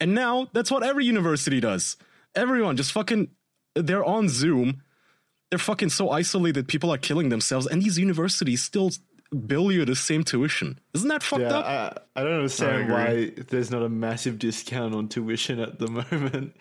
And 0.01 0.15
now 0.15 0.49
that's 0.53 0.71
what 0.71 0.83
every 0.83 1.05
university 1.05 1.61
does. 1.61 1.97
Everyone 2.35 2.77
just 2.77 2.93
fucking 2.93 3.29
they're 3.75 4.05
on 4.05 4.29
Zoom. 4.29 4.83
They're 5.51 5.59
fucking 5.59 5.91
so 5.91 6.11
isolated. 6.11 6.67
People 6.67 6.93
are 6.93 6.99
killing 6.99 7.29
themselves, 7.29 7.67
and 7.67 7.81
these 7.81 7.99
universities 7.99 8.63
still 8.63 8.91
bill 9.47 9.71
you 9.73 9.85
the 9.85 9.97
same 9.97 10.25
tuition. 10.25 10.79
Isn't 10.95 11.09
that 11.09 11.23
fucked 11.23 11.43
Yeah, 11.43 11.59
up? 11.59 12.07
I, 12.17 12.21
I 12.21 12.25
don't 12.25 12.35
understand 12.35 12.93
I 12.93 12.95
why 12.95 13.33
there's 13.49 13.71
not 13.71 13.83
a 13.83 13.89
massive 13.89 14.39
discount 14.39 14.95
on 14.95 15.09
tuition 15.09 15.61
at 15.61 15.79
the 15.79 15.89
moment. 16.11 16.57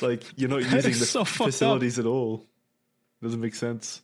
Like 0.00 0.22
you're 0.36 0.48
not 0.50 0.62
using 0.70 0.92
the 0.92 1.04
so 1.06 1.24
fucked 1.24 1.40
up. 1.40 1.46
facilities 1.52 1.98
at 1.98 2.06
all. 2.06 2.44
Doesn't 3.22 3.40
make 3.40 3.54
sense. 3.54 4.02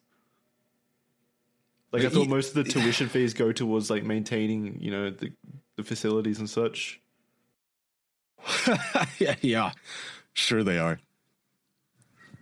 Like 1.92 2.04
I 2.04 2.08
thought 2.08 2.22
you- 2.24 2.28
most 2.28 2.56
of 2.56 2.64
the 2.64 2.70
tuition 2.70 3.08
fees 3.10 3.34
go 3.34 3.52
towards 3.52 3.90
like 3.90 4.04
maintaining, 4.04 4.80
you 4.80 4.90
know, 4.90 5.10
the 5.10 5.32
the 5.76 5.82
facilities 5.84 6.38
and 6.38 6.48
such. 6.48 7.00
yeah, 9.18 9.34
yeah, 9.42 9.72
sure 10.32 10.64
they 10.64 10.78
are, 10.78 10.98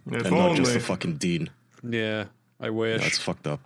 If 0.06 0.26
and 0.26 0.30
not 0.36 0.56
just 0.56 0.72
the 0.74 0.80
fucking 0.80 1.16
dean. 1.16 1.50
Yeah, 1.82 2.26
I 2.60 2.70
wish. 2.70 3.02
That's 3.02 3.18
fucked 3.18 3.46
up. 3.48 3.60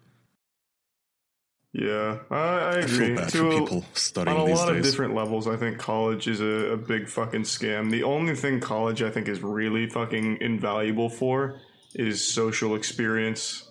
Yeah, 1.72 2.18
I, 2.30 2.37
I 2.37 2.38
I 2.38 2.70
agree. 2.80 3.06
feel 3.08 3.16
bad 3.16 3.28
To 3.30 3.50
a- 3.50 3.61
people 3.61 3.85
studying 3.94 4.37
on 4.37 4.42
a 4.42 4.46
these 4.46 4.58
lot 4.58 4.76
of 4.76 4.82
different 4.82 5.14
levels, 5.14 5.46
I 5.48 5.56
think 5.56 5.78
college 5.78 6.28
is 6.28 6.40
a, 6.40 6.72
a 6.72 6.76
big 6.76 7.08
fucking 7.08 7.42
scam. 7.42 7.90
The 7.90 8.02
only 8.02 8.35
thing 8.35 8.61
college 8.61 9.02
I 9.02 9.11
think 9.11 9.28
is 9.28 9.42
really 9.42 9.88
fucking 9.88 10.38
invaluable 10.40 11.08
for 11.08 11.61
is 11.94 12.26
social 12.26 12.74
experience. 12.74 13.68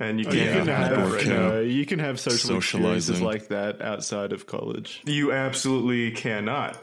And 0.00 0.18
you 0.18 0.24
can't 0.26 0.36
you 0.36 0.42
Yeah, 0.42 0.52
can 0.58 0.66
have 0.66 0.88
have, 0.88 0.96
that 1.10 1.14
right 1.16 1.26
yeah. 1.26 1.32
now. 1.50 1.58
you 1.60 1.86
can 1.86 1.98
have 2.00 2.18
social 2.18 2.56
experiences 2.56 3.18
Socializing. 3.18 3.24
like 3.26 3.48
that 3.48 3.80
outside 3.80 4.32
of 4.32 4.46
college. 4.46 5.00
You 5.06 5.32
absolutely 5.32 6.10
cannot. 6.10 6.76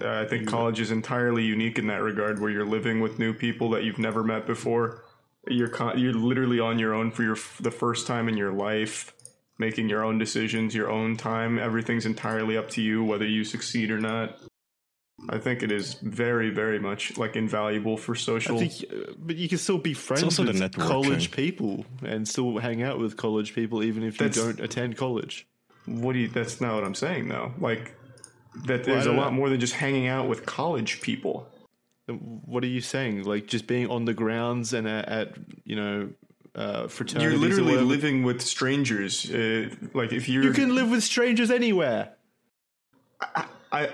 Uh, 0.00 0.08
I 0.22 0.26
think 0.26 0.48
college 0.48 0.80
is 0.80 0.90
entirely 0.90 1.44
unique 1.44 1.78
in 1.78 1.86
that 1.86 2.02
regard, 2.02 2.40
where 2.40 2.50
you're 2.50 2.66
living 2.66 3.00
with 3.00 3.18
new 3.18 3.32
people 3.32 3.70
that 3.70 3.84
you've 3.84 3.98
never 3.98 4.22
met 4.24 4.44
before. 4.46 5.04
You're 5.48 5.68
con- 5.68 5.98
you're 5.98 6.12
literally 6.14 6.58
on 6.60 6.78
your 6.78 6.94
own 6.94 7.10
for 7.10 7.22
your 7.22 7.36
f- 7.36 7.58
the 7.60 7.70
first 7.70 8.06
time 8.06 8.28
in 8.28 8.36
your 8.36 8.52
life, 8.52 9.12
making 9.62 9.88
your 9.88 10.04
own 10.04 10.18
decisions, 10.18 10.74
your 10.74 10.90
own 10.90 11.16
time. 11.16 11.56
Everything's 11.56 12.04
entirely 12.04 12.56
up 12.56 12.68
to 12.70 12.82
you, 12.82 13.04
whether 13.04 13.24
you 13.24 13.44
succeed 13.44 13.92
or 13.92 14.00
not. 14.00 14.38
I 15.28 15.38
think 15.38 15.62
it 15.62 15.70
is 15.70 15.94
very, 16.02 16.50
very 16.50 16.80
much 16.80 17.16
like 17.16 17.36
invaluable 17.36 17.96
for 17.96 18.16
social. 18.16 18.58
Think, 18.58 18.72
uh, 18.90 19.12
but 19.16 19.36
you 19.36 19.48
can 19.48 19.58
still 19.58 19.78
be 19.78 19.94
friends 19.94 20.24
also 20.24 20.42
the 20.42 20.52
with 20.52 20.60
networking. 20.60 20.88
college 20.88 21.30
people 21.30 21.86
and 22.02 22.26
still 22.26 22.58
hang 22.58 22.82
out 22.82 22.98
with 22.98 23.16
college 23.16 23.54
people, 23.54 23.84
even 23.84 24.02
if 24.02 24.20
you 24.20 24.28
don't 24.30 24.58
attend 24.58 24.96
college. 24.96 25.46
what 25.86 26.14
do 26.14 26.18
you? 26.18 26.28
That's 26.28 26.60
not 26.60 26.74
what 26.74 26.82
I'm 26.82 26.96
saying, 26.96 27.28
though. 27.28 27.52
Like 27.60 27.94
that, 28.66 28.82
there's 28.82 29.06
a 29.06 29.12
lot 29.12 29.30
know. 29.30 29.38
more 29.38 29.48
than 29.48 29.60
just 29.60 29.74
hanging 29.74 30.08
out 30.08 30.28
with 30.28 30.44
college 30.44 31.00
people. 31.02 31.46
What 32.08 32.64
are 32.64 32.68
you 32.68 32.80
saying? 32.80 33.22
Like 33.22 33.46
just 33.46 33.68
being 33.68 33.88
on 33.88 34.06
the 34.06 34.14
grounds 34.14 34.72
and 34.72 34.88
at, 34.88 35.08
at 35.08 35.28
you 35.64 35.76
know 35.76 36.10
uh, 36.54 36.88
fraternities. 36.88 37.30
You're 37.32 37.40
literally 37.40 37.76
living 37.82 38.22
with 38.22 38.42
strangers. 38.42 39.30
Uh, 39.30 39.70
like 39.94 40.12
if 40.12 40.28
you're, 40.28 40.44
You 40.44 40.52
can 40.52 40.74
live 40.74 40.90
with 40.90 41.02
strangers 41.02 41.50
anywhere. 41.50 42.14
I 43.72 43.90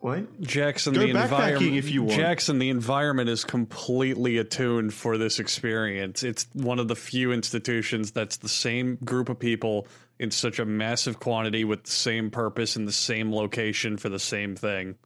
what? 0.00 0.40
Jackson, 0.40 0.94
Go 0.94 1.00
the 1.00 1.10
environment. 1.10 1.74
if 1.76 1.90
you 1.90 2.02
want. 2.02 2.16
Jackson, 2.20 2.58
the 2.58 2.68
environment 2.68 3.28
is 3.28 3.44
completely 3.44 4.38
attuned 4.38 4.94
for 4.94 5.18
this 5.18 5.38
experience. 5.40 6.22
It's 6.22 6.46
one 6.52 6.78
of 6.78 6.86
the 6.88 6.94
few 6.96 7.32
institutions 7.32 8.12
that's 8.12 8.36
the 8.36 8.48
same 8.48 8.96
group 9.04 9.28
of 9.28 9.38
people 9.38 9.86
in 10.18 10.30
such 10.30 10.58
a 10.58 10.64
massive 10.64 11.18
quantity 11.18 11.64
with 11.64 11.84
the 11.84 11.90
same 11.90 12.30
purpose 12.30 12.76
in 12.76 12.84
the 12.84 12.92
same 12.92 13.32
location 13.34 13.96
for 13.96 14.08
the 14.08 14.18
same 14.18 14.54
thing. 14.54 14.96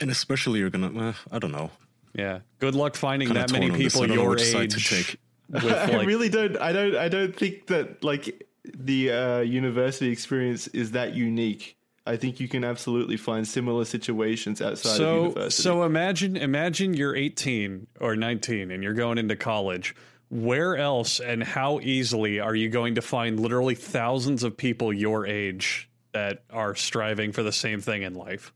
And 0.00 0.10
especially 0.10 0.60
you're 0.60 0.70
gonna, 0.70 1.08
uh, 1.10 1.12
I 1.32 1.38
don't 1.38 1.52
know, 1.52 1.70
Yeah. 2.14 2.40
Good 2.60 2.74
luck 2.74 2.94
finding 2.94 3.28
Kinda 3.28 3.40
that 3.40 3.52
many 3.52 3.66
torn 3.68 3.72
on 3.78 3.82
this. 3.82 3.92
people 3.94 4.04
I 4.04 4.06
don't 4.06 4.16
know 4.16 4.22
your 4.22 4.30
which 4.32 4.42
side 4.44 4.62
age 4.64 5.18
to 5.52 5.60
take. 5.60 5.64
with 5.64 5.72
I 5.90 6.04
really 6.04 6.28
don't. 6.28 6.56
I 6.56 6.72
don't. 6.72 6.96
I 6.96 7.08
don't 7.08 7.34
think 7.34 7.66
that 7.68 8.04
like 8.04 8.46
the 8.64 9.12
uh, 9.12 9.40
university 9.40 10.10
experience 10.10 10.66
is 10.68 10.92
that 10.92 11.14
unique. 11.14 11.76
I 12.06 12.16
think 12.16 12.40
you 12.40 12.48
can 12.48 12.64
absolutely 12.64 13.18
find 13.18 13.46
similar 13.46 13.84
situations 13.84 14.62
outside 14.62 14.92
of 14.92 14.96
so 14.96 15.22
university. 15.24 15.62
so 15.62 15.82
imagine 15.82 16.36
imagine 16.36 16.94
you're 16.94 17.14
18 17.14 17.86
or 18.00 18.16
19 18.16 18.70
and 18.70 18.82
you're 18.82 18.94
going 18.94 19.18
into 19.18 19.36
college 19.36 19.94
where 20.30 20.78
else 20.78 21.20
and 21.20 21.42
how 21.42 21.80
easily 21.80 22.40
are 22.40 22.54
you 22.54 22.70
going 22.70 22.94
to 22.94 23.02
find 23.02 23.38
literally 23.38 23.74
thousands 23.74 24.42
of 24.42 24.56
people 24.56 24.90
your 24.90 25.26
age 25.26 25.90
that 26.12 26.44
are 26.48 26.74
striving 26.74 27.30
for 27.30 27.42
the 27.42 27.52
same 27.52 27.82
thing 27.82 28.00
in 28.00 28.14
life 28.14 28.54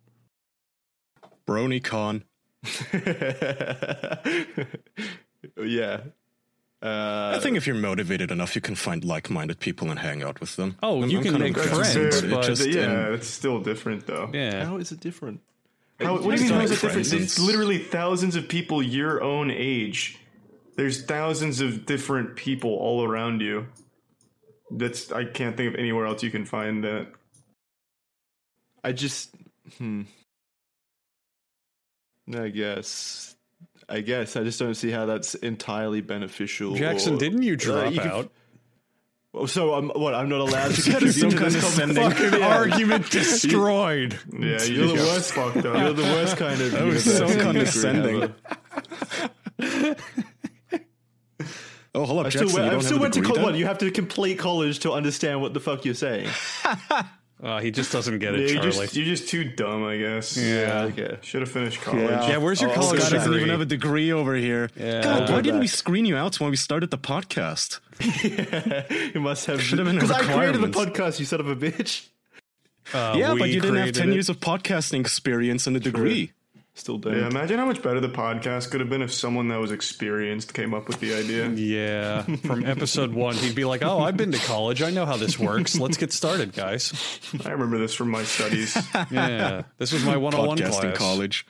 BronyCon. 1.46 2.22
yeah. 5.62 6.00
Uh, 6.82 7.34
I 7.36 7.38
think 7.40 7.56
if 7.56 7.66
you're 7.66 7.76
motivated 7.76 8.30
enough, 8.32 8.56
you 8.56 8.60
can 8.60 8.74
find 8.74 9.04
like-minded 9.04 9.60
people 9.60 9.88
and 9.90 10.00
hang 10.00 10.22
out 10.24 10.40
with 10.40 10.56
them. 10.56 10.76
Oh, 10.82 11.04
you 11.04 11.20
can 11.20 11.32
kinda 11.34 11.38
make 11.38 11.54
with 11.56 11.64
that. 11.70 11.76
friends, 11.76 12.22
It 12.22 12.30
but- 12.30 12.44
just- 12.44 12.66
yeah, 12.66 13.06
in- 13.08 13.14
it's 13.14 13.28
still 13.28 13.60
different 13.60 14.06
though. 14.06 14.30
yeah 14.32 14.64
how 14.64 14.78
is 14.78 14.90
it 14.90 14.98
different? 15.00 15.40
How, 16.00 16.14
what 16.14 16.22
do 16.36 16.42
you 16.42 16.50
mean? 16.50 16.58
How 16.58 16.64
is 16.64 16.70
it 16.72 16.74
different? 16.80 17.06
friends. 17.06 17.12
It's 17.12 17.38
literally 17.38 17.78
thousands 17.78 18.34
of 18.34 18.48
people 18.48 18.82
your 18.82 19.22
own 19.22 19.50
age. 19.52 20.18
There's 20.74 21.04
thousands 21.04 21.60
of 21.60 21.86
different 21.86 22.34
people 22.34 22.70
all 22.74 23.04
around 23.04 23.40
you. 23.42 23.68
That's 24.72 25.12
I 25.12 25.24
can't 25.26 25.56
think 25.56 25.68
of 25.74 25.78
anywhere 25.78 26.06
else 26.06 26.22
you 26.24 26.30
can 26.32 26.44
find 26.46 26.82
that. 26.82 27.06
I 28.82 28.90
just, 28.90 29.32
hmm. 29.78 30.02
I 32.34 32.48
guess, 32.48 33.36
I 33.92 34.00
guess 34.00 34.36
I 34.36 34.42
just 34.42 34.58
don't 34.58 34.74
see 34.74 34.90
how 34.90 35.04
that's 35.06 35.34
entirely 35.36 36.00
beneficial. 36.00 36.74
jackson 36.74 37.14
or- 37.14 37.18
didn't 37.18 37.42
you 37.42 37.52
Uh, 37.54 37.56
drop 37.56 37.92
you 37.92 38.00
can- 38.00 38.10
out 38.10 38.32
Oh, 39.34 39.46
so 39.46 39.72
I'm 39.72 39.88
what? 39.90 40.14
I'm 40.14 40.28
not 40.28 40.40
allowed 40.40 40.72
to 40.74 40.82
That 40.92 41.02
is 41.02 41.14
contribute 41.14 41.14
so 41.14 41.30
to 41.30 41.36
this 41.36 41.54
condescending. 41.62 41.96
conversation? 41.96 42.30
fucking 42.30 42.40
Yeah. 42.40 42.56
argument 42.58 43.10
destroyed 43.10 44.18
Yeah, 44.30 44.62
you 44.64 44.74
You're 44.74 44.86
the 44.88 44.94
worst. 44.94 45.32
fucked 45.32 45.56
up. 45.58 45.76
You're 45.78 45.92
the 45.94 46.02
worst 46.02 46.36
kind 46.36 46.60
of. 46.60 46.72
That 46.72 46.84
was 46.84 47.04
so 47.16 47.40
condescending. 47.40 48.34
Oh, 51.94 52.06
hold 52.06 52.20
up, 52.20 52.26
I 52.26 52.30
Jackson. 52.30 52.48
still, 52.48 52.56
went, 52.60 52.64
you 52.64 52.70
I 52.70 52.70
don't 52.72 52.82
still 52.82 52.92
have 52.96 53.00
went 53.02 53.14
to 53.14 53.22
college. 53.22 53.42
What? 53.42 53.54
You 53.56 53.66
have 53.66 53.78
to 53.78 53.90
complete 53.90 54.38
college 54.38 54.78
to 54.80 54.92
understand 54.92 55.42
what 55.42 55.52
the 55.52 55.60
fuck 55.60 55.84
you're 55.84 55.94
saying. 55.94 56.28
Uh, 57.42 57.60
he 57.60 57.70
just 57.70 57.90
doesn't 57.92 58.18
get 58.20 58.34
Yeah, 58.34 58.40
it 58.40 58.50
you're 58.52 58.62
charlie 58.62 58.86
just 58.86 58.96
you're 58.96 59.04
just 59.06 59.28
too 59.28 59.44
dumb, 59.44 59.84
I 59.84 59.96
guess. 59.98 60.36
Yeah. 60.36 60.84
Okay. 60.90 61.18
Should 61.22 61.40
have 61.42 61.50
finished 61.50 61.80
college. 61.80 62.08
yeah 62.28 62.36
where's 62.38 62.60
your 62.60 62.70
Oh, 62.70 62.74
college 62.74 63.00
Scott 63.00 63.08
Scott 63.08 63.18
doesn't 63.18 63.34
even 63.34 63.48
have 63.48 63.60
a 63.60 63.66
degree 63.66 64.12
over 64.12 64.34
here. 64.34 64.70
Yeah. 64.76 65.02
God, 65.02 65.30
why 65.30 65.40
didn't 65.40 65.60
we 65.60 65.66
screen 65.66 66.04
you 66.06 66.16
out 66.16 66.38
when 66.40 66.50
we 66.50 66.56
started 66.56 66.90
the 66.90 66.98
podcast? 66.98 67.80
yeah, 68.00 69.10
you 69.14 69.20
must 69.20 69.46
have. 69.46 69.60
Should 69.62 69.78
have 69.78 69.86
been 69.86 69.96
Because 69.96 70.10
I 70.10 70.22
created 70.22 70.60
the 70.60 70.68
podcast. 70.68 71.18
You 71.20 71.26
son 71.26 71.40
of 71.40 71.48
a 71.48 71.56
bitch. 71.56 72.08
Uh, 72.92 73.14
yeah, 73.16 73.34
but 73.38 73.48
you 73.48 73.60
didn't 73.60 73.76
have 73.76 73.92
10 73.92 74.10
it. 74.10 74.12
years 74.14 74.28
of 74.28 74.40
podcasting 74.40 75.00
experience 75.00 75.66
and 75.66 75.76
a 75.76 75.80
degree. 75.80 76.32
Still 76.74 76.96
don't. 76.96 77.14
Yeah, 77.14 77.26
imagine 77.26 77.58
how 77.58 77.66
much 77.66 77.82
better 77.82 78.00
the 78.00 78.08
podcast 78.08 78.70
could 78.70 78.80
have 78.80 78.88
been 78.88 79.02
if 79.02 79.12
someone 79.12 79.48
that 79.48 79.60
was 79.60 79.70
experienced 79.70 80.54
came 80.54 80.72
up 80.72 80.88
with 80.88 81.00
the 81.00 81.14
idea. 81.14 81.48
Yeah, 81.50 82.22
from 82.22 82.64
episode 82.66 83.12
one, 83.12 83.34
he'd 83.36 83.54
be 83.54 83.66
like, 83.66 83.82
"Oh, 83.82 84.00
I've 84.00 84.16
been 84.16 84.32
to 84.32 84.38
college. 84.38 84.80
I 84.80 84.90
know 84.90 85.04
how 85.04 85.18
this 85.18 85.38
works. 85.38 85.78
Let's 85.78 85.98
get 85.98 86.12
started, 86.12 86.54
guys." 86.54 87.20
I 87.44 87.50
remember 87.50 87.78
this 87.78 87.94
from 87.94 88.10
my 88.10 88.24
studies. 88.24 88.76
Yeah, 89.10 89.62
this 89.76 89.92
was 89.92 90.04
my 90.04 90.16
one-on-one 90.16 90.56
Podcasting 90.56 90.90
in 90.90 90.96
college. 90.96 91.46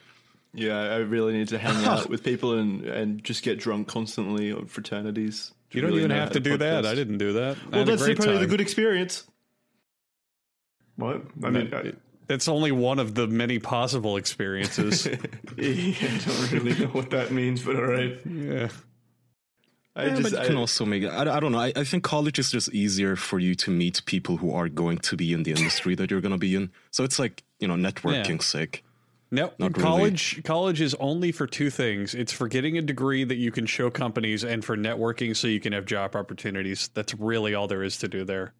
Yeah, 0.54 0.78
I 0.78 0.96
really 0.96 1.32
need 1.32 1.48
to 1.48 1.58
hang 1.58 1.84
out 1.86 2.08
with 2.08 2.24
people 2.24 2.58
and, 2.58 2.84
and 2.84 3.22
just 3.22 3.44
get 3.44 3.58
drunk 3.60 3.86
constantly 3.88 4.52
on 4.52 4.66
fraternities. 4.66 5.52
You 5.70 5.80
don't 5.80 5.90
really 5.90 6.02
even 6.04 6.16
have 6.16 6.32
to 6.32 6.40
do 6.40 6.56
that. 6.58 6.84
I 6.84 6.94
didn't 6.94 7.18
do 7.18 7.34
that. 7.34 7.56
Well, 7.70 7.78
had 7.78 7.88
a 7.88 7.92
that's 7.92 8.02
great 8.02 8.16
probably 8.16 8.38
the 8.38 8.46
good 8.46 8.60
experience. 8.60 9.24
What? 10.96 11.22
I 11.42 11.50
mean, 11.50 11.72
I, 11.72 11.92
That's 12.32 12.48
only 12.48 12.72
one 12.72 12.98
of 12.98 13.14
the 13.14 13.26
many 13.26 13.58
possible 13.58 14.16
experiences. 14.16 15.06
I 15.58 16.20
don't 16.24 16.50
really 16.50 16.74
know 16.78 16.86
what 16.86 17.10
that 17.10 17.30
means, 17.30 17.62
but 17.62 17.76
all 17.76 17.82
right. 17.82 18.18
yeah. 18.24 18.68
I 19.94 20.06
Yeah, 20.06 20.10
just, 20.14 20.22
but 20.22 20.32
you 20.32 20.38
I, 20.38 20.46
can 20.46 20.56
also 20.56 20.86
make 20.86 21.02
it. 21.02 21.08
I, 21.08 21.36
I 21.36 21.40
don't 21.40 21.52
know. 21.52 21.58
I, 21.58 21.74
I 21.76 21.84
think 21.84 22.04
college 22.04 22.38
is 22.38 22.50
just 22.50 22.72
easier 22.72 23.16
for 23.16 23.38
you 23.38 23.54
to 23.56 23.70
meet 23.70 24.00
people 24.06 24.38
who 24.38 24.50
are 24.50 24.70
going 24.70 24.96
to 24.96 25.14
be 25.14 25.34
in 25.34 25.42
the 25.42 25.50
industry 25.50 25.94
that 25.94 26.10
you're 26.10 26.22
going 26.22 26.32
to 26.32 26.38
be 26.38 26.54
in. 26.54 26.72
So 26.90 27.04
it's 27.04 27.18
like, 27.18 27.42
you 27.60 27.68
know, 27.68 27.74
networking 27.74 28.42
sake. 28.42 28.82
Nope. 29.30 29.52
Not 29.58 29.76
really. 29.76 29.82
college 29.82 30.42
college 30.44 30.80
is 30.80 30.94
only 30.94 31.32
for 31.32 31.46
two 31.46 31.68
things. 31.68 32.14
It's 32.14 32.32
for 32.32 32.48
getting 32.48 32.78
a 32.78 32.82
degree 32.82 33.24
that 33.24 33.36
you 33.36 33.50
can 33.50 33.66
show 33.66 33.90
companies 33.90 34.42
and 34.42 34.64
for 34.64 34.74
networking 34.74 35.36
so 35.36 35.48
you 35.48 35.60
can 35.60 35.74
have 35.74 35.84
job 35.84 36.16
opportunities. 36.16 36.88
That's 36.94 37.14
really 37.14 37.54
all 37.54 37.68
there 37.68 37.82
is 37.82 37.98
to 37.98 38.08
do 38.08 38.24
there. 38.24 38.54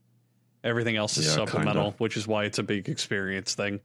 Everything 0.65 0.97
else 0.97 1.17
is 1.19 1.27
Yeah, 1.27 1.33
supplemental, 1.33 1.83
kinda. 1.85 1.97
which 1.99 2.17
is 2.17 2.27
why 2.27 2.45
it's 2.45 2.59
a 2.59 2.63
big 2.63 2.89
experience 2.89 3.55
thing. 3.55 3.81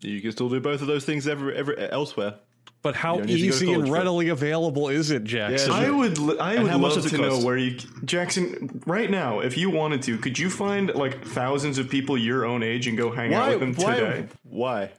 you 0.00 0.20
can 0.20 0.30
still 0.32 0.48
do 0.48 0.60
both 0.60 0.80
of 0.80 0.86
those 0.86 1.04
things 1.04 1.26
ever, 1.26 1.50
ever 1.52 1.76
elsewhere. 1.76 2.34
But 2.82 2.94
how 2.94 3.16
don't 3.16 3.26
need 3.26 3.38
to 3.38 3.46
go 3.46 3.50
to 3.50 3.54
easy 3.56 3.64
college 3.66 3.78
and 3.80 3.88
for 3.88 3.94
it. 3.96 3.98
readily 3.98 4.28
available 4.28 4.88
is 4.88 5.10
it, 5.10 5.24
Jackson? 5.24 5.72
Yeah, 5.72 5.76
I 5.78 5.90
would, 5.90 6.18
I 6.38 6.62
would 6.62 6.72
love 6.74 6.94
does 6.94 7.06
it 7.06 7.16
to 7.16 7.18
know 7.18 7.40
where 7.40 7.56
you, 7.56 7.78
Jackson. 8.04 8.80
Right 8.86 9.10
now, 9.10 9.40
if 9.40 9.56
you 9.58 9.70
wanted 9.70 10.02
to, 10.02 10.16
could 10.18 10.38
you 10.38 10.48
find 10.50 10.94
like 10.94 11.24
thousands 11.26 11.78
of 11.78 11.88
people 11.90 12.16
your 12.16 12.44
own 12.46 12.62
age 12.62 12.86
and 12.86 12.96
go 12.96 13.10
hang 13.10 13.34
out 13.34 13.50
with 13.50 13.60
them 13.60 13.74
Why? 13.74 13.94
today? 13.96 14.26
Why? 14.44 14.90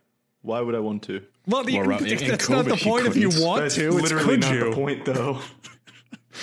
Why 0.41 0.59
would 0.59 0.75
I 0.75 0.79
want 0.79 1.03
to? 1.03 1.21
well, 1.47 1.69
you, 1.69 1.79
Well, 1.79 1.87
right, 1.87 2.01
in- 2.01 2.19
in 2.21 2.27
that's 2.31 2.49
not 2.49 2.65
the 2.65 2.71
COVID, 2.71 2.79
you 2.83 2.91
point 2.91 3.07
if 3.07 3.15
you 3.15 3.29
want 3.41 3.61
That's 3.63 3.75
to. 3.75 3.87
It's 3.93 4.01
literally 4.01 4.25
could 4.25 4.41
not 4.41 4.53
you? 4.53 4.69
the 4.69 4.71
point, 4.75 5.05
though. 5.05 5.39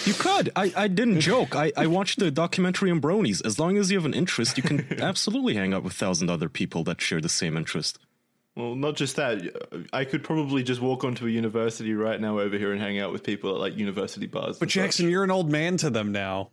You 0.05 0.15
could. 0.15 0.51
I, 0.55 0.73
I 0.77 0.89
didn't 0.89 1.21
joke. 1.21 1.57
I, 1.57 1.73
I 1.77 1.87
watched 1.87 2.19
the 2.19 2.31
documentary 2.31 2.91
on 2.91 3.01
bronies. 3.01 3.45
As 3.45 3.59
long 3.59 3.77
as 3.77 3.91
you 3.91 3.99
have 3.99 4.05
an 4.05 4.15
interest, 4.15 4.57
you 4.57 4.63
can 4.63 4.87
absolutely 5.01 5.55
hang 5.55 5.75
out 5.75 5.83
with 5.83 5.95
thousand 5.95 6.31
other 6.31 6.49
people 6.49 6.85
that 6.85 7.01
share 7.01 7.21
the 7.21 7.29
same 7.29 7.57
interest. 7.57 7.99
Well, 8.55 8.75
not 8.75 8.97
just 8.97 9.17
that. 9.17 9.87
I 9.93 10.05
could 10.05 10.25
probably 10.25 10.63
just 10.63 10.81
walk 10.81 11.05
onto 11.05 11.27
a 11.27 11.31
university 11.31 11.93
right 11.95 12.21
now 12.21 12.39
over 12.39 12.57
here 12.57 12.73
and 12.73 12.81
hang 12.81 12.99
out 12.99 13.13
with 13.13 13.23
people 13.23 13.51
at 13.51 13.61
like 13.61 13.77
university 13.77 14.27
bars. 14.27 14.59
But 14.59 14.69
Jackson, 14.69 15.11
you're 15.11 15.25
an 15.25 15.31
old 15.31 15.51
man 15.51 15.77
to 15.79 15.91
them 15.91 16.13
now. 16.13 16.51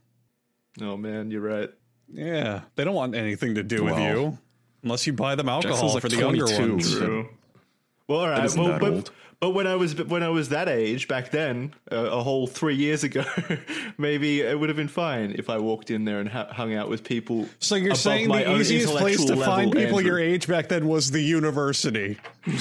oh 0.81 0.97
man, 0.97 1.31
you're 1.31 1.41
right. 1.41 1.69
Yeah, 2.11 2.61
they 2.75 2.83
don't 2.83 2.93
want 2.93 3.15
anything 3.15 3.55
to 3.55 3.63
do 3.63 3.83
with 3.83 3.97
you 3.97 4.37
unless 4.83 5.07
you 5.07 5.13
buy 5.13 5.35
them 5.35 5.49
alcohol 5.49 5.93
like 5.93 6.01
for 6.01 6.09
the 6.09 6.17
younger 6.17 6.45
ones. 6.45 6.93
True. 6.95 7.29
Well, 8.07 8.19
all 8.19 8.29
right. 8.29 8.43
isn't 8.43 8.61
Well, 8.61 8.71
that 8.73 8.81
but, 8.81 8.93
old. 8.93 9.11
But 9.43 9.49
when 9.49 9.67
I 9.67 9.75
was 9.75 9.93
when 10.01 10.23
I 10.23 10.29
was 10.29 10.47
that 10.49 10.69
age 10.69 11.09
back 11.09 11.29
then, 11.29 11.73
uh, 11.91 11.97
a 11.97 12.23
whole 12.23 12.47
three 12.47 12.75
years 12.75 13.03
ago, 13.03 13.25
maybe 13.97 14.39
it 14.39 14.57
would 14.57 14.69
have 14.69 14.77
been 14.77 14.87
fine 14.87 15.35
if 15.37 15.49
I 15.49 15.57
walked 15.57 15.91
in 15.91 16.05
there 16.05 16.21
and 16.21 16.29
ha- 16.29 16.47
hung 16.49 16.73
out 16.73 16.87
with 16.87 17.03
people. 17.03 17.49
So 17.59 17.75
you're 17.75 17.93
saying 17.93 18.29
the 18.29 18.55
easiest 18.55 18.87
place 18.95 19.17
to 19.17 19.33
intellectual 19.33 19.45
find 19.45 19.71
people 19.73 19.97
Andrew. 19.99 20.11
your 20.13 20.19
age 20.21 20.47
back 20.47 20.69
then 20.69 20.87
was 20.87 21.11
the 21.11 21.19
university. 21.21 22.17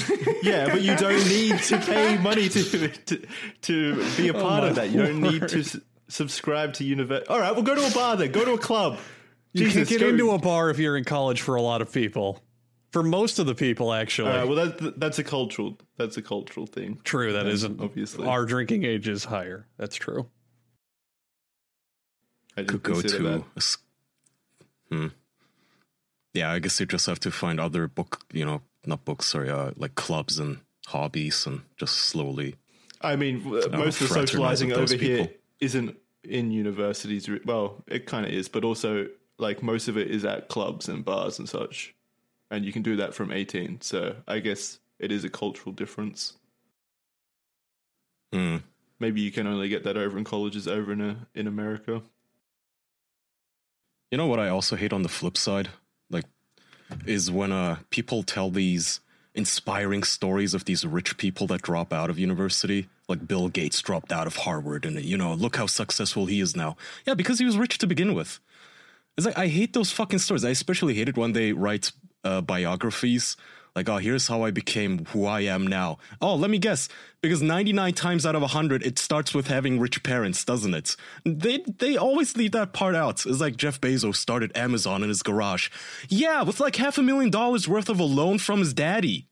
Yeah, 0.43 0.65
but 0.69 0.81
you 0.81 0.93
don't 0.97 1.25
need 1.29 1.57
to 1.57 1.77
pay 1.77 2.17
money 2.17 2.49
to 2.49 2.89
to, 2.89 3.27
to 3.61 4.17
be 4.17 4.27
a 4.27 4.33
part 4.33 4.63
my 4.63 4.67
of 4.67 4.75
that. 4.75 4.89
You 4.89 5.03
don't 5.03 5.21
need 5.21 5.47
to 5.47 5.59
s- 5.61 5.77
subscribe 6.09 6.73
to 6.73 6.83
university. 6.83 7.29
All 7.29 7.39
right, 7.39 7.53
well, 7.53 7.63
go 7.63 7.75
to 7.75 7.87
a 7.87 7.91
bar 7.91 8.17
then. 8.17 8.33
Go 8.33 8.43
to 8.43 8.51
a 8.51 8.57
club. 8.57 8.99
You 9.53 9.63
Jesus, 9.63 9.87
can't 9.87 9.89
get 9.89 9.99
go- 10.01 10.09
into 10.09 10.31
a 10.31 10.37
bar 10.37 10.69
if 10.69 10.79
you're 10.79 10.97
in 10.97 11.05
college 11.05 11.39
for 11.43 11.55
a 11.55 11.61
lot 11.61 11.81
of 11.81 11.93
people. 11.93 12.42
For 12.93 13.03
most 13.03 13.39
of 13.39 13.45
the 13.47 13.55
people, 13.55 13.91
actually. 13.91 14.29
All 14.31 14.37
right, 14.37 14.47
well, 14.47 14.67
that, 14.67 14.99
that's 14.99 15.17
a 15.19 15.23
cultural. 15.23 15.77
That's 15.97 16.15
a 16.15 16.21
cultural 16.21 16.65
thing. 16.67 16.99
true, 17.03 17.33
that 17.33 17.47
isn't. 17.47 17.81
obviously. 17.81 18.27
Our 18.27 18.45
drinking 18.45 18.85
age 18.85 19.07
is 19.07 19.25
higher. 19.25 19.67
That's 19.77 19.95
true. 19.95 20.29
I 22.55 22.63
Could 22.63 22.83
go 22.83 23.01
to. 23.01 23.23
that. 23.23 23.39
a 23.41 23.45
s- 23.57 23.77
Hmm. 24.91 25.07
Yeah, 26.33 26.51
I 26.51 26.59
guess 26.59 26.79
you 26.79 26.85
just 26.85 27.05
have 27.07 27.19
to 27.21 27.31
find 27.31 27.59
other 27.59 27.87
book, 27.87 28.21
you 28.31 28.45
know, 28.45 28.61
not 28.85 29.05
books, 29.05 29.25
sorry, 29.27 29.49
uh, 29.49 29.71
like 29.75 29.95
clubs 29.95 30.37
and 30.39 30.59
hobbies 30.87 31.47
and 31.47 31.61
just 31.77 31.95
slowly. 31.95 32.55
I 33.01 33.15
mean, 33.15 33.41
uh, 33.47 33.75
most 33.75 34.01
of 34.01 34.09
the 34.09 34.13
socializing 34.13 34.71
over 34.71 34.81
those 34.81 34.91
here 34.91 35.17
people. 35.25 35.33
isn't 35.59 35.97
in 36.23 36.51
universities. 36.51 37.27
Well, 37.45 37.83
it 37.87 38.05
kind 38.05 38.25
of 38.25 38.31
is, 38.31 38.49
but 38.49 38.63
also 38.63 39.07
like 39.39 39.63
most 39.63 39.87
of 39.87 39.97
it 39.97 40.11
is 40.11 40.23
at 40.25 40.47
clubs 40.47 40.87
and 40.87 41.03
bars 41.03 41.39
and 41.39 41.49
such, 41.49 41.95
and 42.53 42.63
you 42.63 42.71
can 42.71 42.83
do 42.83 42.95
that 42.97 43.13
from 43.13 43.31
eighteen. 43.31 43.81
So 43.81 44.15
I 44.27 44.39
guess 44.39 44.79
it 44.99 45.11
is 45.11 45.23
a 45.23 45.29
cultural 45.29 45.73
difference. 45.73 46.33
Hmm. 48.31 48.57
Maybe 48.99 49.21
you 49.21 49.31
can 49.31 49.47
only 49.47 49.67
get 49.67 49.83
that 49.83 49.97
over 49.97 50.17
in 50.17 50.23
colleges 50.23 50.67
over 50.67 50.93
in 50.93 51.01
a, 51.01 51.27
in 51.35 51.47
America. 51.47 52.01
You 54.11 54.17
know 54.17 54.27
what 54.27 54.39
I 54.39 54.49
also 54.49 54.75
hate 54.75 54.93
on 54.93 55.01
the 55.01 55.09
flip 55.09 55.35
side? 55.35 55.69
Like, 56.09 56.25
is 57.05 57.31
when 57.31 57.51
uh, 57.51 57.77
people 57.89 58.23
tell 58.23 58.49
these 58.51 58.99
inspiring 59.35 60.03
stories 60.03 60.53
of 60.53 60.65
these 60.65 60.85
rich 60.85 61.17
people 61.17 61.47
that 61.47 61.63
drop 61.63 61.91
out 61.91 62.09
of 62.09 62.19
university. 62.19 62.87
Like 63.09 63.27
Bill 63.27 63.49
Gates 63.49 63.81
dropped 63.81 64.11
out 64.11 64.27
of 64.27 64.37
Harvard 64.37 64.85
and, 64.85 65.03
you 65.03 65.17
know, 65.17 65.33
look 65.33 65.57
how 65.57 65.65
successful 65.65 66.27
he 66.27 66.39
is 66.39 66.55
now. 66.55 66.77
Yeah, 67.05 67.15
because 67.15 67.39
he 67.39 67.45
was 67.45 67.57
rich 67.57 67.79
to 67.79 67.87
begin 67.87 68.13
with. 68.13 68.39
It's 69.17 69.25
like, 69.25 69.37
I 69.37 69.47
hate 69.47 69.73
those 69.73 69.91
fucking 69.91 70.19
stories. 70.19 70.45
I 70.45 70.51
especially 70.51 70.93
hate 70.93 71.09
it 71.09 71.17
when 71.17 71.33
they 71.33 71.51
write 71.51 71.91
uh, 72.23 72.41
biographies. 72.41 73.37
Like, 73.75 73.89
oh, 73.89 73.97
here's 73.97 74.27
how 74.27 74.43
I 74.43 74.51
became 74.51 75.05
who 75.05 75.25
I 75.25 75.41
am 75.41 75.65
now. 75.65 75.97
Oh, 76.21 76.35
let 76.35 76.51
me 76.51 76.59
guess. 76.59 76.89
Because 77.21 77.41
99 77.41 77.93
times 77.93 78.23
out 78.25 78.35
of 78.35 78.41
100, 78.41 78.85
it 78.85 78.99
starts 78.99 79.33
with 79.33 79.47
having 79.47 79.79
rich 79.79 80.03
parents, 80.03 80.45
doesn't 80.45 80.75
it? 80.75 80.95
They 81.25 81.63
they 81.79 81.97
always 81.97 82.37
leave 82.37 82.51
that 82.51 82.73
part 82.73 82.93
out. 82.93 83.25
It's 83.25 83.41
like 83.41 83.55
Jeff 83.57 83.81
Bezos 83.81 84.17
started 84.17 84.55
Amazon 84.55 85.01
in 85.01 85.09
his 85.09 85.23
garage. 85.23 85.69
Yeah, 86.07 86.43
with 86.43 86.59
like 86.59 86.75
half 86.75 86.99
a 86.99 87.01
million 87.01 87.31
dollars 87.31 87.67
worth 87.67 87.89
of 87.89 87.99
a 87.99 88.03
loan 88.03 88.37
from 88.37 88.59
his 88.59 88.73
daddy. 88.75 89.27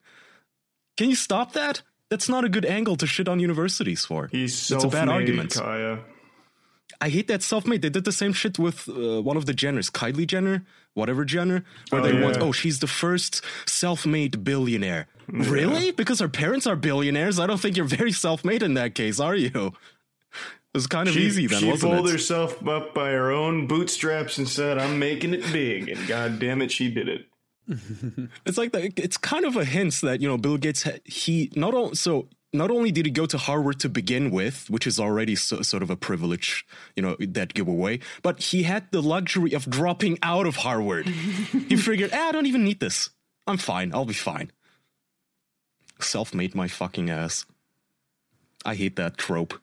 Can 0.98 1.10
you 1.10 1.16
stop 1.16 1.54
that? 1.54 1.84
That's 2.10 2.28
not 2.28 2.44
a 2.44 2.50
good 2.50 2.66
angle 2.66 2.96
to 2.98 3.08
shit 3.08 3.28
on 3.30 3.40
universities 3.40 4.06
for. 4.06 4.28
He's 4.32 4.54
it's 4.54 4.62
self-made, 4.64 4.90
a 4.90 4.92
bad 4.92 5.10
argument. 5.10 5.54
Kaya. 5.54 6.00
I 7.00 7.10
hate 7.10 7.28
that 7.30 7.42
self-made. 7.42 7.82
They 7.82 7.90
did 7.90 8.04
the 8.04 8.12
same 8.12 8.34
shit 8.34 8.60
with 8.60 8.90
uh, 8.90 9.22
one 9.22 9.38
of 9.38 9.46
the 9.46 9.54
Jenners, 9.54 9.90
Kylie 9.90 10.28
Jenner, 10.28 10.66
whatever 10.94 11.26
Jenner, 11.26 11.64
where 11.90 12.02
Oh, 12.02 12.04
they 12.04 12.22
want, 12.22 12.38
oh, 12.40 12.52
she's 12.52 12.80
the 12.80 12.88
first 12.88 13.44
self-made 13.66 14.44
billionaire. 14.44 15.08
Really? 15.28 15.92
Because 15.92 16.20
her 16.20 16.28
parents 16.30 16.68
are 16.68 16.76
billionaires? 16.76 17.40
I 17.40 17.48
don't 17.48 17.60
think 17.60 17.78
you're 17.78 17.86
very 17.86 18.12
self-made 18.12 18.64
in 18.64 18.74
that 18.76 18.96
case, 18.96 19.20
are 19.20 19.36
you? 19.36 19.74
It 20.74 20.78
was 20.78 20.88
kind 20.88 21.08
of 21.10 21.14
She, 21.14 21.22
easy 21.24 21.48
then, 21.48 21.60
she 21.60 21.70
wasn't 21.70 21.94
pulled 21.94 22.08
it? 22.08 22.12
herself 22.14 22.66
up 22.68 22.94
by 22.94 23.12
her 23.12 23.32
own 23.32 23.68
bootstraps 23.68 24.38
and 24.38 24.48
said, 24.48 24.78
"I'm 24.78 25.00
making 25.00 25.34
it 25.34 25.44
big," 25.52 25.90
and 25.90 26.08
god 26.08 26.40
damn 26.40 26.62
it, 26.62 26.72
she 26.72 26.90
did 26.90 27.10
it. 27.10 27.28
It's 28.46 28.58
like 28.58 28.72
that. 28.72 28.98
It's 28.98 29.18
kind 29.18 29.44
of 29.46 29.56
a 29.58 29.66
hint 29.66 30.00
that 30.02 30.22
you 30.22 30.28
know 30.30 30.38
Bill 30.38 30.58
Gates. 30.58 30.88
He 31.06 31.52
not 31.58 31.74
only 31.74 31.96
so 31.96 32.30
not 32.54 32.70
only 32.70 32.92
did 32.92 33.06
he 33.06 33.12
go 33.12 33.26
to 33.26 33.38
Harvard 33.38 33.80
to 33.80 33.90
begin 33.90 34.30
with, 34.30 34.70
which 34.70 34.86
is 34.86 35.00
already 35.00 35.36
so, 35.36 35.62
sort 35.62 35.84
of 35.84 35.90
a 35.90 35.96
privilege, 35.96 36.66
you 36.96 37.04
know, 37.04 37.16
that 37.20 37.54
giveaway, 37.54 38.00
but 38.22 38.40
he 38.40 38.64
had 38.64 38.92
the 38.92 39.02
luxury 39.02 39.54
of 39.54 39.70
dropping 39.70 40.20
out 40.22 40.46
of 40.46 40.58
Harvard. 40.58 41.08
he 41.70 41.76
figured, 41.76 42.12
ah, 42.14 42.30
I 42.30 42.32
don't 42.32 42.46
even 42.46 42.64
need 42.64 42.80
this. 42.80 43.10
I'm 43.48 43.58
fine. 43.58 43.94
I'll 43.94 44.06
be 44.06 44.14
fine. 44.14 44.52
Self-made 46.00 46.56
my 46.56 46.68
fucking 46.68 47.10
ass. 47.10 47.46
I 48.66 48.76
hate 48.76 48.98
that 48.98 49.18
trope. 49.18 49.54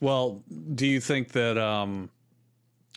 Well, 0.00 0.42
do 0.74 0.86
you 0.86 1.00
think 1.00 1.32
that 1.32 1.58
um, 1.58 2.10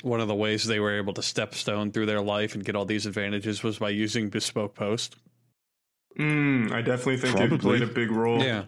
one 0.02 0.20
of 0.20 0.28
the 0.28 0.36
ways 0.36 0.66
they 0.66 0.80
were 0.80 0.98
able 0.98 1.14
to 1.14 1.22
step 1.22 1.56
stone 1.56 1.92
through 1.92 2.06
their 2.08 2.22
life 2.22 2.56
and 2.56 2.64
get 2.64 2.76
all 2.76 2.86
these 2.86 3.06
advantages 3.06 3.64
was 3.64 3.80
by 3.80 3.90
using 3.90 4.30
bespoke 4.30 4.76
post? 4.76 5.16
Mm, 6.18 6.72
I 6.72 6.82
definitely 6.82 7.18
think 7.18 7.36
Probably. 7.36 7.56
it 7.56 7.62
played 7.62 7.82
a 7.82 7.88
big 7.88 8.12
role. 8.12 8.44
Yeah. 8.44 8.66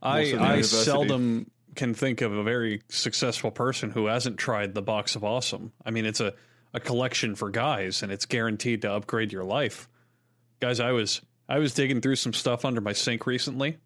I, 0.00 0.34
I 0.38 0.60
seldom 0.60 1.50
can 1.74 1.94
think 1.94 2.20
of 2.20 2.32
a 2.32 2.42
very 2.42 2.82
successful 2.88 3.50
person 3.50 3.90
who 3.90 4.06
hasn't 4.06 4.36
tried 4.38 4.74
the 4.74 4.82
box 4.82 5.16
of 5.16 5.24
awesome. 5.24 5.72
I 5.84 5.90
mean, 5.90 6.06
it's 6.06 6.20
a, 6.20 6.34
a 6.72 6.80
collection 6.80 7.34
for 7.34 7.50
guys 7.50 8.02
and 8.02 8.12
it's 8.12 8.26
guaranteed 8.26 8.82
to 8.82 8.92
upgrade 8.92 9.32
your 9.32 9.44
life. 9.44 9.88
Guys, 10.60 10.80
I 10.80 10.92
was 10.92 11.20
I 11.48 11.58
was 11.58 11.74
digging 11.74 12.00
through 12.00 12.16
some 12.16 12.32
stuff 12.32 12.64
under 12.64 12.80
my 12.80 12.92
sink 12.92 13.26
recently 13.26 13.78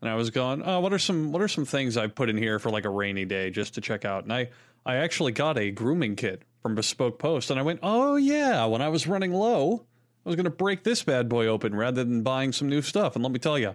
and 0.00 0.10
I 0.10 0.14
was 0.14 0.30
going, 0.30 0.62
"Oh, 0.64 0.80
what 0.80 0.92
are 0.92 0.98
some 0.98 1.32
what 1.32 1.42
are 1.42 1.48
some 1.48 1.64
things 1.64 1.96
I 1.96 2.06
put 2.06 2.28
in 2.28 2.36
here 2.36 2.58
for 2.58 2.70
like 2.70 2.84
a 2.84 2.90
rainy 2.90 3.24
day 3.24 3.50
just 3.50 3.74
to 3.74 3.80
check 3.80 4.04
out?" 4.04 4.24
And 4.24 4.32
I 4.32 4.48
I 4.84 4.96
actually 4.96 5.32
got 5.32 5.58
a 5.58 5.70
grooming 5.70 6.16
kit 6.16 6.42
from 6.62 6.74
Bespoke 6.74 7.18
Post 7.18 7.50
and 7.50 7.58
I 7.60 7.62
went, 7.62 7.80
"Oh 7.82 8.16
yeah, 8.16 8.64
when 8.66 8.82
I 8.82 8.88
was 8.88 9.06
running 9.06 9.32
low, 9.32 9.84
I 10.26 10.28
was 10.28 10.36
going 10.36 10.44
to 10.44 10.50
break 10.50 10.82
this 10.82 11.02
bad 11.04 11.28
boy 11.28 11.46
open 11.46 11.74
rather 11.74 12.04
than 12.04 12.22
buying 12.22 12.52
some 12.52 12.68
new 12.68 12.82
stuff." 12.82 13.14
And 13.14 13.22
let 13.22 13.32
me 13.32 13.38
tell 13.38 13.58
you, 13.58 13.72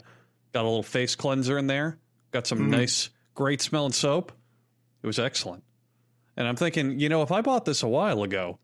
got 0.52 0.62
a 0.62 0.68
little 0.68 0.84
face 0.84 1.16
cleanser 1.16 1.58
in 1.58 1.68
there, 1.68 1.98
got 2.32 2.46
some 2.46 2.60
mm-hmm. 2.60 2.72
nice 2.72 3.10
great 3.34 3.62
smelling 3.62 3.94
soap. 3.94 4.32
It 5.02 5.08
was 5.08 5.18
excellent. 5.18 5.64
And 6.38 6.48
I'm 6.48 6.56
thinking, 6.56 7.00
you 7.00 7.10
know, 7.10 7.22
if 7.22 7.32
I 7.32 7.42
bought 7.42 7.66
this 7.66 7.84
a 7.84 7.88
while 7.88 8.24
ago, 8.24 8.60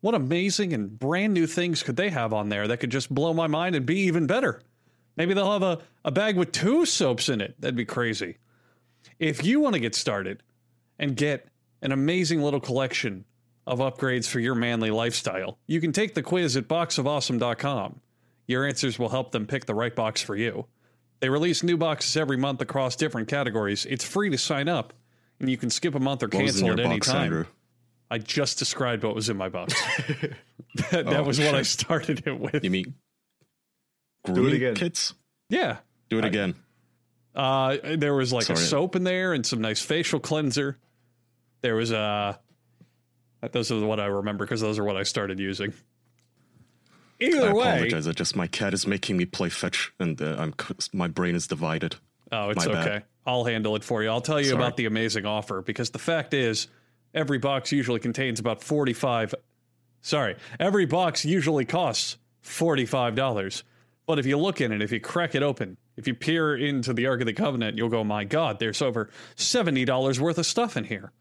what 0.00 0.14
amazing 0.14 0.72
and 0.72 0.98
brand 0.98 1.32
new 1.32 1.46
things 1.46 1.82
could 1.82 1.96
they 1.96 2.10
have 2.10 2.32
on 2.32 2.48
there 2.48 2.66
that 2.68 2.78
could 2.78 2.90
just 2.90 3.12
blow 3.12 3.32
my 3.32 3.46
mind 3.46 3.76
and 3.76 3.86
be 3.86 4.00
even 4.00 4.26
better? 4.26 4.60
Maybe 5.16 5.34
they'll 5.34 5.52
have 5.52 5.62
a, 5.62 5.78
a 6.04 6.10
bag 6.10 6.36
with 6.36 6.52
two 6.52 6.86
soaps 6.86 7.28
in 7.28 7.40
it. 7.40 7.54
That'd 7.60 7.76
be 7.76 7.84
crazy. 7.84 8.38
If 9.18 9.44
you 9.44 9.60
want 9.60 9.74
to 9.74 9.80
get 9.80 9.94
started 9.94 10.42
and 10.98 11.16
get 11.16 11.46
an 11.82 11.92
amazing 11.92 12.42
little 12.42 12.60
collection 12.60 13.24
of 13.66 13.78
upgrades 13.78 14.28
for 14.28 14.40
your 14.40 14.54
manly 14.54 14.90
lifestyle, 14.90 15.58
you 15.66 15.80
can 15.80 15.92
take 15.92 16.14
the 16.14 16.22
quiz 16.22 16.56
at 16.56 16.68
boxofawesome.com. 16.68 18.00
Your 18.46 18.66
answers 18.66 18.98
will 18.98 19.08
help 19.10 19.30
them 19.32 19.46
pick 19.46 19.66
the 19.66 19.74
right 19.74 19.94
box 19.94 20.20
for 20.20 20.34
you. 20.36 20.66
They 21.20 21.28
release 21.28 21.62
new 21.62 21.76
boxes 21.76 22.16
every 22.16 22.36
month 22.36 22.60
across 22.60 22.96
different 22.96 23.28
categories. 23.28 23.86
It's 23.86 24.04
free 24.04 24.30
to 24.30 24.38
sign 24.38 24.68
up, 24.68 24.92
and 25.38 25.48
you 25.48 25.56
can 25.56 25.70
skip 25.70 25.94
a 25.94 26.00
month 26.00 26.22
or 26.22 26.26
What 26.26 26.32
cancel 26.32 26.64
your 26.66 26.74
at 26.74 26.80
any 26.80 26.96
box, 26.96 27.06
time. 27.06 27.22
Andrew? 27.24 27.44
I 28.10 28.18
just 28.18 28.58
described 28.58 29.04
what 29.04 29.14
was 29.14 29.28
in 29.30 29.36
my 29.36 29.48
box. 29.48 29.74
that 30.90 30.90
that 30.90 31.06
Oh, 31.08 31.22
was 31.22 31.38
what 31.38 31.54
I 31.54 31.62
started 31.62 32.26
it 32.26 32.38
with. 32.38 32.62
You 32.64 32.70
mean 32.70 32.94
it 34.26 34.32
grooming 34.32 34.54
again. 34.54 34.74
kits? 34.74 35.14
Yeah. 35.48 35.78
Do 36.10 36.18
it 36.18 36.24
again. 36.24 36.54
Uh, 37.34 37.76
there 37.96 38.12
was 38.14 38.32
like 38.32 38.50
a 38.50 38.56
soap 38.56 38.96
in 38.96 39.04
there 39.04 39.32
and 39.32 39.46
some 39.46 39.60
nice 39.62 39.80
facial 39.80 40.20
cleanser. 40.20 40.78
There 41.62 41.74
was 41.76 41.90
uh 41.92 42.36
those 43.50 43.72
are 43.72 43.80
what 43.84 43.98
I 43.98 44.06
remember 44.06 44.44
because 44.44 44.60
those 44.60 44.78
are 44.78 44.84
what 44.84 44.96
I 44.96 45.02
started 45.02 45.38
using. 45.40 45.72
I 47.20 47.24
Either 47.24 47.54
way, 47.54 47.64
I 47.68 47.74
apologize. 47.76 48.06
I 48.08 48.12
just 48.12 48.36
my 48.36 48.46
cat 48.46 48.74
is 48.74 48.86
making 48.86 49.16
me 49.16 49.24
play 49.26 49.48
fetch, 49.48 49.92
and 50.00 50.20
uh, 50.20 50.36
I'm 50.38 50.54
my 50.92 51.08
brain 51.08 51.34
is 51.34 51.46
divided. 51.46 51.96
oh, 52.32 52.50
it's 52.50 52.66
My 52.66 52.72
bad. 52.72 52.88
okay. 52.88 53.04
I'll 53.26 53.44
handle 53.44 53.76
it 53.76 53.84
for 53.84 54.02
you. 54.02 54.08
I'll 54.08 54.20
tell 54.20 54.40
you 54.40 54.46
Sorry. 54.46 54.56
about 54.62 54.76
the 54.76 54.86
amazing 54.86 55.24
offer 55.26 55.62
because 55.62 55.90
the 55.90 56.00
fact 56.00 56.34
is, 56.34 56.66
every 57.14 57.38
box 57.38 57.70
usually 57.70 58.00
contains 58.00 58.40
about 58.40 58.62
forty-five. 58.62 59.34
Sorry, 60.00 60.34
every 60.58 60.86
box 60.86 61.24
usually 61.24 61.64
costs 61.64 62.18
forty-five 62.40 63.14
dollars. 63.14 63.62
But 64.06 64.18
if 64.18 64.26
you 64.26 64.36
look 64.36 64.60
in 64.60 64.72
it, 64.72 64.82
if 64.82 64.90
you 64.90 64.98
crack 64.98 65.36
it 65.36 65.44
open, 65.44 65.76
if 65.96 66.08
you 66.08 66.14
peer 66.14 66.56
into 66.56 66.92
the 66.92 67.06
Ark 67.06 67.20
of 67.20 67.26
the 67.26 67.32
Covenant, 67.32 67.76
you'll 67.76 67.88
go, 67.88 68.02
"My 68.02 68.24
God, 68.24 68.58
there's 68.58 68.82
over 68.82 69.10
seventy 69.36 69.84
dollars 69.84 70.20
worth 70.20 70.38
of 70.38 70.46
stuff 70.46 70.76
in 70.76 70.82
here." 70.84 71.12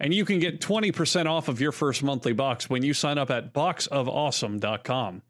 And 0.00 0.12
you 0.12 0.24
can 0.24 0.40
get 0.40 0.60
20% 0.60 1.26
off 1.26 1.48
of 1.48 1.60
your 1.60 1.72
first 1.72 2.02
monthly 2.02 2.32
box 2.32 2.68
when 2.68 2.82
you 2.82 2.92
sign 2.92 3.18
up 3.18 3.30
at 3.30 3.52
boxofawesome.com. 3.52 5.22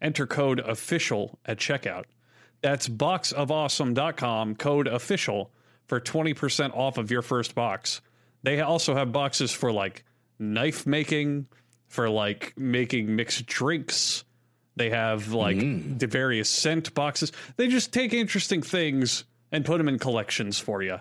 Enter 0.00 0.26
code 0.26 0.60
official 0.60 1.38
at 1.46 1.58
checkout. 1.58 2.04
That's 2.60 2.88
boxofawesome.com, 2.88 4.56
code 4.56 4.86
official 4.86 5.50
for 5.86 6.00
20% 6.00 6.76
off 6.76 6.98
of 6.98 7.10
your 7.10 7.22
first 7.22 7.54
box. 7.54 8.00
They 8.42 8.60
also 8.60 8.94
have 8.94 9.12
boxes 9.12 9.52
for 9.52 9.72
like 9.72 10.04
knife 10.38 10.86
making, 10.86 11.46
for 11.88 12.08
like 12.08 12.54
making 12.56 13.14
mixed 13.14 13.46
drinks. 13.46 14.24
They 14.76 14.90
have 14.90 15.32
like 15.32 15.56
mm. 15.56 15.98
the 15.98 16.06
various 16.06 16.48
scent 16.48 16.94
boxes. 16.94 17.32
They 17.56 17.68
just 17.68 17.92
take 17.92 18.12
interesting 18.12 18.62
things 18.62 19.24
and 19.50 19.64
put 19.64 19.78
them 19.78 19.88
in 19.88 19.98
collections 19.98 20.58
for 20.58 20.82
you. 20.82 21.00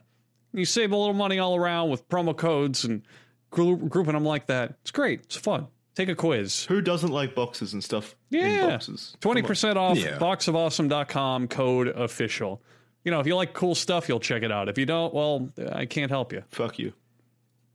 You 0.54 0.66
save 0.66 0.92
a 0.92 0.96
little 0.98 1.14
money 1.14 1.40
all 1.40 1.56
around 1.56 1.90
with 1.90 2.08
promo 2.10 2.36
codes 2.36 2.84
and 2.86 3.04
gru- 3.52 3.78
grouping 3.78 4.14
them 4.14 4.24
like 4.26 4.48
that. 4.48 4.76
It's 4.82 4.92
great. 4.92 5.22
It's 5.26 5.36
fun. 5.36 5.68
Take 5.96 6.10
a 6.10 6.16
quiz. 6.16 6.66
Who 6.66 6.82
doesn't 6.82 7.12
like 7.12 7.34
boxes 7.36 7.74
and 7.74 7.84
stuff 7.84 8.16
in 8.32 8.40
Yeah. 8.40 8.68
boxes? 8.68 9.18
Twenty 9.20 9.42
percent 9.42 9.78
off 9.78 9.98
Yeah. 9.98 10.18
boxofawesome.com 10.20 11.48
code 11.48 11.88
official. 11.90 12.62
You 13.04 13.12
know, 13.12 13.20
if 13.20 13.26
you 13.28 13.36
like 13.36 13.54
cool 13.54 13.74
stuff, 13.76 14.08
you'll 14.10 14.20
check 14.20 14.44
it 14.44 14.52
out. 14.52 14.70
If 14.70 14.78
you 14.78 14.86
don't, 14.86 15.14
well, 15.14 15.50
I 15.72 15.86
can't 15.86 16.12
help 16.12 16.34
you. 16.34 16.44
Fuck 16.50 16.78
you. 16.78 16.94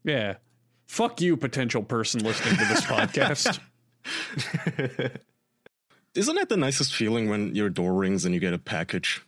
Yeah. 0.05 0.37
Fuck 0.87 1.21
you, 1.21 1.37
potential 1.37 1.83
person 1.83 2.23
listening 2.23 2.57
to 2.59 2.65
this 2.67 2.81
podcast. 2.85 3.59
Isn't 6.15 6.37
that 6.37 6.49
the 6.51 6.57
nicest 6.59 6.95
feeling 6.95 7.29
when 7.31 7.55
your 7.55 7.71
door 7.71 7.95
rings 7.95 8.25
and 8.25 8.35
you 8.35 8.41
get 8.41 8.53
a 8.53 8.59
package? 8.59 9.23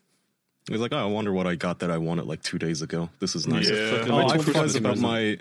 It's 0.71 0.81
like, 0.81 0.93
oh, 0.93 0.99
I 0.99 1.05
wonder 1.05 1.33
what 1.33 1.47
I 1.47 1.57
got 1.57 1.81
that 1.81 1.91
I 1.91 1.99
wanted 1.99 2.27
like 2.27 2.43
two 2.43 2.59
days 2.59 2.81
ago. 2.83 3.11
This 3.21 3.37
is 3.37 3.47
nice. 3.47 3.69
Yeah. 3.69 3.77
Have 3.99 4.11
Oh, 4.11 4.17
I 4.17 4.25
I 4.25 4.29
told 4.29 4.47
you 4.47 4.53
guys 4.55 4.75
about 4.77 4.99
my? 4.99 5.39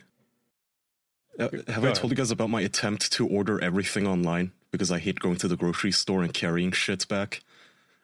Uh, 1.40 1.44
have 1.44 1.52
Go 1.52 1.58
I 1.68 1.78
ahead. 1.78 1.96
told 1.96 2.12
you 2.12 2.18
guys 2.18 2.30
about 2.32 2.50
my 2.50 2.62
attempt 2.62 3.12
to 3.14 3.28
order 3.28 3.64
everything 3.64 4.06
online 4.06 4.52
because 4.72 4.92
I 4.92 5.00
hate 5.00 5.20
going 5.20 5.38
to 5.38 5.48
the 5.48 5.56
grocery 5.56 5.92
store 5.92 6.24
and 6.24 6.34
carrying 6.34 6.72
shit 6.72 7.08
back? 7.08 7.42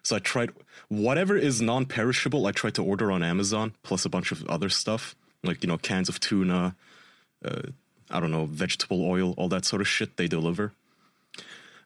So 0.01 0.15
I 0.15 0.19
tried 0.19 0.51
whatever 0.87 1.37
is 1.37 1.61
non-perishable. 1.61 2.47
I 2.47 2.51
tried 2.51 2.75
to 2.75 2.83
order 2.83 3.11
on 3.11 3.21
Amazon 3.21 3.73
plus 3.83 4.05
a 4.05 4.09
bunch 4.09 4.31
of 4.31 4.45
other 4.47 4.69
stuff 4.69 5.15
like 5.43 5.61
you 5.61 5.67
know 5.67 5.77
cans 5.77 6.09
of 6.09 6.19
tuna, 6.21 6.75
uh, 7.45 7.61
I 8.09 8.19
don't 8.19 8.31
know 8.31 8.45
vegetable 8.45 9.05
oil, 9.05 9.33
all 9.37 9.49
that 9.49 9.65
sort 9.65 9.81
of 9.81 9.87
shit 9.87 10.15
they 10.17 10.27
deliver. 10.27 10.71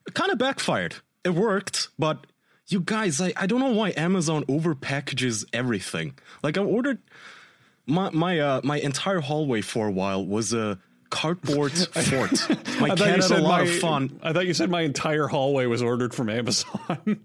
It 0.06 0.14
kind 0.14 0.30
of 0.30 0.38
backfired. 0.38 0.96
It 1.24 1.30
worked, 1.34 1.88
but 1.98 2.26
you 2.68 2.80
guys, 2.80 3.20
I, 3.20 3.32
I 3.36 3.46
don't 3.46 3.60
know 3.60 3.72
why 3.72 3.92
Amazon 3.96 4.44
overpackages 4.44 5.44
everything. 5.52 6.14
Like 6.42 6.56
I 6.58 6.62
ordered 6.62 6.98
my 7.86 8.10
my 8.10 8.38
uh, 8.40 8.60
my 8.64 8.78
entire 8.78 9.20
hallway 9.20 9.60
for 9.60 9.86
a 9.88 9.92
while 9.92 10.24
was 10.24 10.52
a 10.52 10.78
cardboard 11.10 11.72
fort. 12.08 12.48
My 12.80 12.90
I 12.90 12.96
cat 12.96 13.20
had 13.20 13.30
a 13.30 13.40
lot 13.42 13.62
my, 13.64 13.70
of 13.70 13.78
fun. 13.78 14.18
I 14.22 14.32
thought 14.32 14.46
you 14.46 14.54
said 14.54 14.70
my 14.70 14.82
entire 14.82 15.26
hallway 15.26 15.66
was 15.66 15.82
ordered 15.82 16.14
from 16.14 16.28
Amazon. 16.30 16.70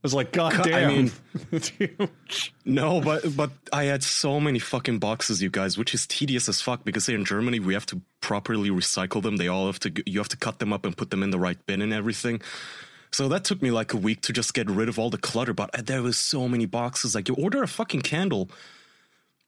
was 0.02 0.14
like, 0.14 0.30
God 0.30 0.54
I 0.60 0.62
damn. 0.62 0.88
mean- 0.88 1.12
It's 1.52 1.68
huge. 1.68 2.54
No, 2.64 3.00
but 3.00 3.36
but 3.36 3.50
I 3.72 3.84
had 3.84 4.02
so 4.04 4.38
many 4.40 4.58
fucking 4.60 4.98
boxes, 5.00 5.42
you 5.42 5.50
guys, 5.50 5.76
which 5.76 5.92
is 5.92 6.06
tedious 6.06 6.48
as 6.48 6.60
fuck 6.60 6.84
because 6.84 7.06
here 7.06 7.18
in 7.18 7.24
Germany 7.24 7.58
we 7.60 7.74
have 7.74 7.86
to 7.86 8.00
properly 8.20 8.70
recycle 8.70 9.22
them. 9.22 9.36
They 9.36 9.48
all 9.48 9.66
have 9.66 9.80
to 9.80 9.92
you 10.06 10.18
have 10.20 10.28
to 10.28 10.36
cut 10.36 10.58
them 10.60 10.72
up 10.72 10.84
and 10.86 10.96
put 10.96 11.10
them 11.10 11.22
in 11.22 11.30
the 11.30 11.38
right 11.38 11.58
bin 11.66 11.82
and 11.82 11.92
everything. 11.92 12.40
So 13.10 13.28
that 13.28 13.44
took 13.44 13.62
me 13.62 13.70
like 13.70 13.92
a 13.94 13.96
week 13.96 14.20
to 14.22 14.32
just 14.32 14.54
get 14.54 14.68
rid 14.70 14.88
of 14.88 14.98
all 14.98 15.10
the 15.10 15.18
clutter. 15.18 15.54
But 15.54 15.76
uh, 15.78 15.82
there 15.82 16.02
was 16.02 16.18
so 16.18 16.48
many 16.48 16.66
boxes. 16.66 17.14
Like 17.14 17.28
you 17.28 17.34
order 17.34 17.62
a 17.62 17.68
fucking 17.68 18.02
candle, 18.02 18.50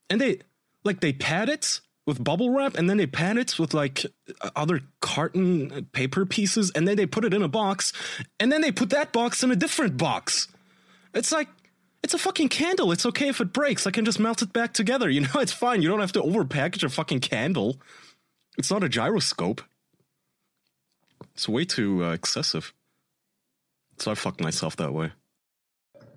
and 0.09 0.21
they 0.21 0.41
like 0.85 1.01
they 1.01 1.13
pad 1.13 1.49
it 1.49 1.81
with 2.07 2.23
bubble 2.25 2.51
wrap, 2.51 2.77
and 2.77 2.89
then 2.89 2.97
they 2.97 3.07
pad 3.07 3.37
it 3.37 3.59
with 3.59 3.75
like 3.75 4.05
uh, 4.41 4.51
other 4.57 4.81
carton 5.01 5.73
uh, 5.73 5.81
paper 5.93 6.25
pieces, 6.25 6.71
and 6.75 6.89
then 6.89 6.97
they 6.97 7.07
put 7.07 7.25
it 7.25 7.35
in 7.35 7.43
a 7.43 7.49
box, 7.49 7.93
and 8.39 8.51
then 8.51 8.61
they 8.63 8.73
put 8.73 8.91
that 8.91 9.13
box 9.13 9.43
in 9.43 9.51
a 9.51 9.57
different 9.57 9.97
box. 9.97 10.49
It's 11.15 11.33
like 11.33 11.49
it's 12.03 12.15
a 12.15 12.19
fucking 12.19 12.49
candle. 12.49 12.93
It's 12.93 13.05
okay 13.07 13.29
if 13.29 13.41
it 13.41 13.53
breaks. 13.53 13.87
I 13.87 13.91
can 13.91 14.05
just 14.05 14.19
melt 14.19 14.43
it 14.43 14.53
back 14.53 14.73
together. 14.73 15.09
You 15.21 15.23
know, 15.23 15.41
it's 15.41 15.53
fine. 15.53 15.83
You 15.83 15.89
don't 15.89 16.01
have 16.01 16.13
to 16.13 16.23
overpackage 16.23 16.83
a 16.83 16.89
fucking 16.89 17.21
candle. 17.21 17.79
It's 18.57 18.71
not 18.71 18.83
a 18.83 18.89
gyroscope. 18.89 19.61
It's 21.35 21.49
way 21.49 21.65
too 21.65 22.05
uh, 22.05 22.13
excessive. 22.13 22.73
So 24.01 24.11
I 24.11 24.15
fucked 24.15 24.41
myself 24.41 24.77
that 24.77 24.93
way. 24.93 25.13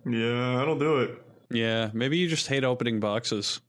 Yeah, 0.06 0.62
I 0.62 0.66
don't 0.66 0.80
do 0.80 1.00
it. 1.00 1.22
Yeah, 1.52 1.90
maybe 1.94 2.18
you 2.18 2.28
just 2.28 2.48
hate 2.48 2.64
opening 2.64 3.00
boxes. 3.00 3.62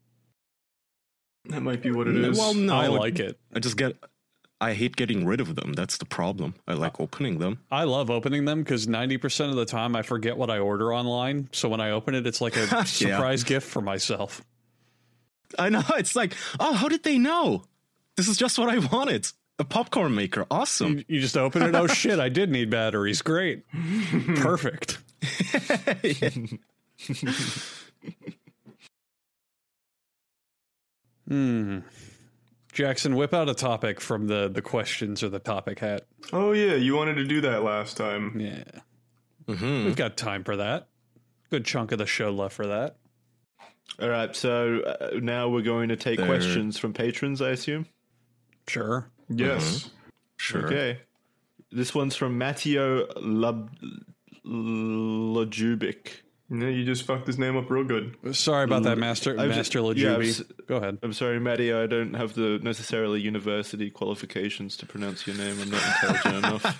That 1.46 1.60
might 1.60 1.82
be 1.82 1.90
what 1.90 2.08
it 2.08 2.16
is. 2.16 2.38
Well, 2.38 2.54
no, 2.54 2.74
I 2.74 2.86
like 2.86 3.18
it. 3.18 3.38
I 3.54 3.58
just 3.58 3.76
get. 3.76 3.96
I 4.60 4.72
hate 4.72 4.96
getting 4.96 5.26
rid 5.26 5.40
of 5.40 5.56
them. 5.56 5.74
That's 5.74 5.98
the 5.98 6.06
problem. 6.06 6.54
I 6.66 6.72
like 6.72 6.98
opening 6.98 7.38
them. 7.38 7.58
I 7.70 7.84
love 7.84 8.08
opening 8.08 8.46
them 8.46 8.62
because 8.62 8.86
90% 8.86 9.50
of 9.50 9.56
the 9.56 9.66
time 9.66 9.94
I 9.94 10.00
forget 10.02 10.38
what 10.38 10.48
I 10.48 10.58
order 10.58 10.94
online. 10.94 11.50
So 11.52 11.68
when 11.68 11.80
I 11.80 11.90
open 11.90 12.14
it, 12.14 12.26
it's 12.26 12.40
like 12.40 12.56
a 12.56 12.86
surprise 12.86 13.44
gift 13.44 13.68
for 13.68 13.82
myself. 13.82 14.42
I 15.58 15.68
know. 15.68 15.82
It's 15.96 16.16
like, 16.16 16.34
oh, 16.60 16.72
how 16.72 16.88
did 16.88 17.02
they 17.02 17.18
know? 17.18 17.64
This 18.16 18.28
is 18.28 18.38
just 18.38 18.58
what 18.58 18.70
I 18.70 18.78
wanted. 18.78 19.26
A 19.58 19.64
popcorn 19.64 20.14
maker. 20.14 20.46
Awesome. 20.50 20.98
You, 20.98 21.04
you 21.08 21.20
just 21.20 21.36
open 21.36 21.62
it. 21.62 21.74
Oh 21.74 21.86
shit! 22.00 22.18
I 22.18 22.28
did 22.28 22.50
need 22.50 22.70
batteries. 22.70 23.22
Great, 23.22 23.64
perfect. 24.36 24.98
Hmm. 31.28 31.80
Jackson, 32.72 33.14
whip 33.14 33.32
out 33.32 33.48
a 33.48 33.54
topic 33.54 34.00
from 34.00 34.26
the 34.26 34.48
the 34.48 34.60
questions 34.62 35.22
or 35.22 35.28
the 35.28 35.38
topic 35.38 35.78
hat. 35.78 36.02
oh 36.32 36.52
yeah, 36.52 36.74
you 36.74 36.94
wanted 36.96 37.14
to 37.14 37.24
do 37.24 37.40
that 37.42 37.62
last 37.62 37.96
time. 37.96 38.38
Yeah, 38.38 38.64
Mhm. 39.46 39.84
we've 39.84 39.96
got 39.96 40.16
time 40.16 40.42
for 40.44 40.56
that. 40.56 40.88
Good 41.50 41.64
chunk 41.64 41.92
of 41.92 41.98
the 41.98 42.06
show 42.06 42.30
left 42.30 42.54
for 42.54 42.66
that. 42.66 42.96
All 44.00 44.08
right, 44.08 44.34
so 44.34 44.80
uh, 44.80 45.10
now 45.20 45.48
we're 45.48 45.62
going 45.62 45.88
to 45.90 45.96
take 45.96 46.18
There- 46.18 46.26
questions 46.26 46.78
from 46.78 46.92
patrons, 46.92 47.40
I 47.40 47.50
assume. 47.50 47.86
Sure. 48.66 49.08
Yes. 49.28 49.62
Mm-hmm. 49.80 49.88
Sure. 50.36 50.66
Okay. 50.66 51.00
This 51.72 51.94
one's 51.94 52.14
from 52.16 52.38
Matteo 52.38 53.06
Lub- 53.20 53.70
Lajubic. 54.46 56.08
Yeah, 56.50 56.68
you 56.68 56.84
just 56.84 57.04
fucked 57.04 57.26
his 57.26 57.38
name 57.38 57.56
up 57.56 57.70
real 57.70 57.84
good. 57.84 58.16
Sorry 58.36 58.64
about 58.64 58.82
that, 58.82 58.98
mm. 58.98 59.00
Master 59.00 59.30
I've 59.40 59.48
Master 59.48 59.80
just- 59.80 59.98
yeah, 59.98 60.10
Lajubi. 60.16 60.66
Go 60.66 60.76
ahead. 60.76 60.98
I'm 61.02 61.12
sorry, 61.14 61.40
Matteo, 61.40 61.82
I 61.82 61.86
don't 61.86 62.14
have 62.14 62.34
the 62.34 62.60
necessarily 62.62 63.20
university 63.22 63.90
qualifications 63.90 64.76
to 64.78 64.86
pronounce 64.86 65.26
your 65.26 65.36
name. 65.36 65.58
I'm 65.60 65.70
not 65.70 65.82
intelligent 65.82 66.34
enough. 66.44 66.76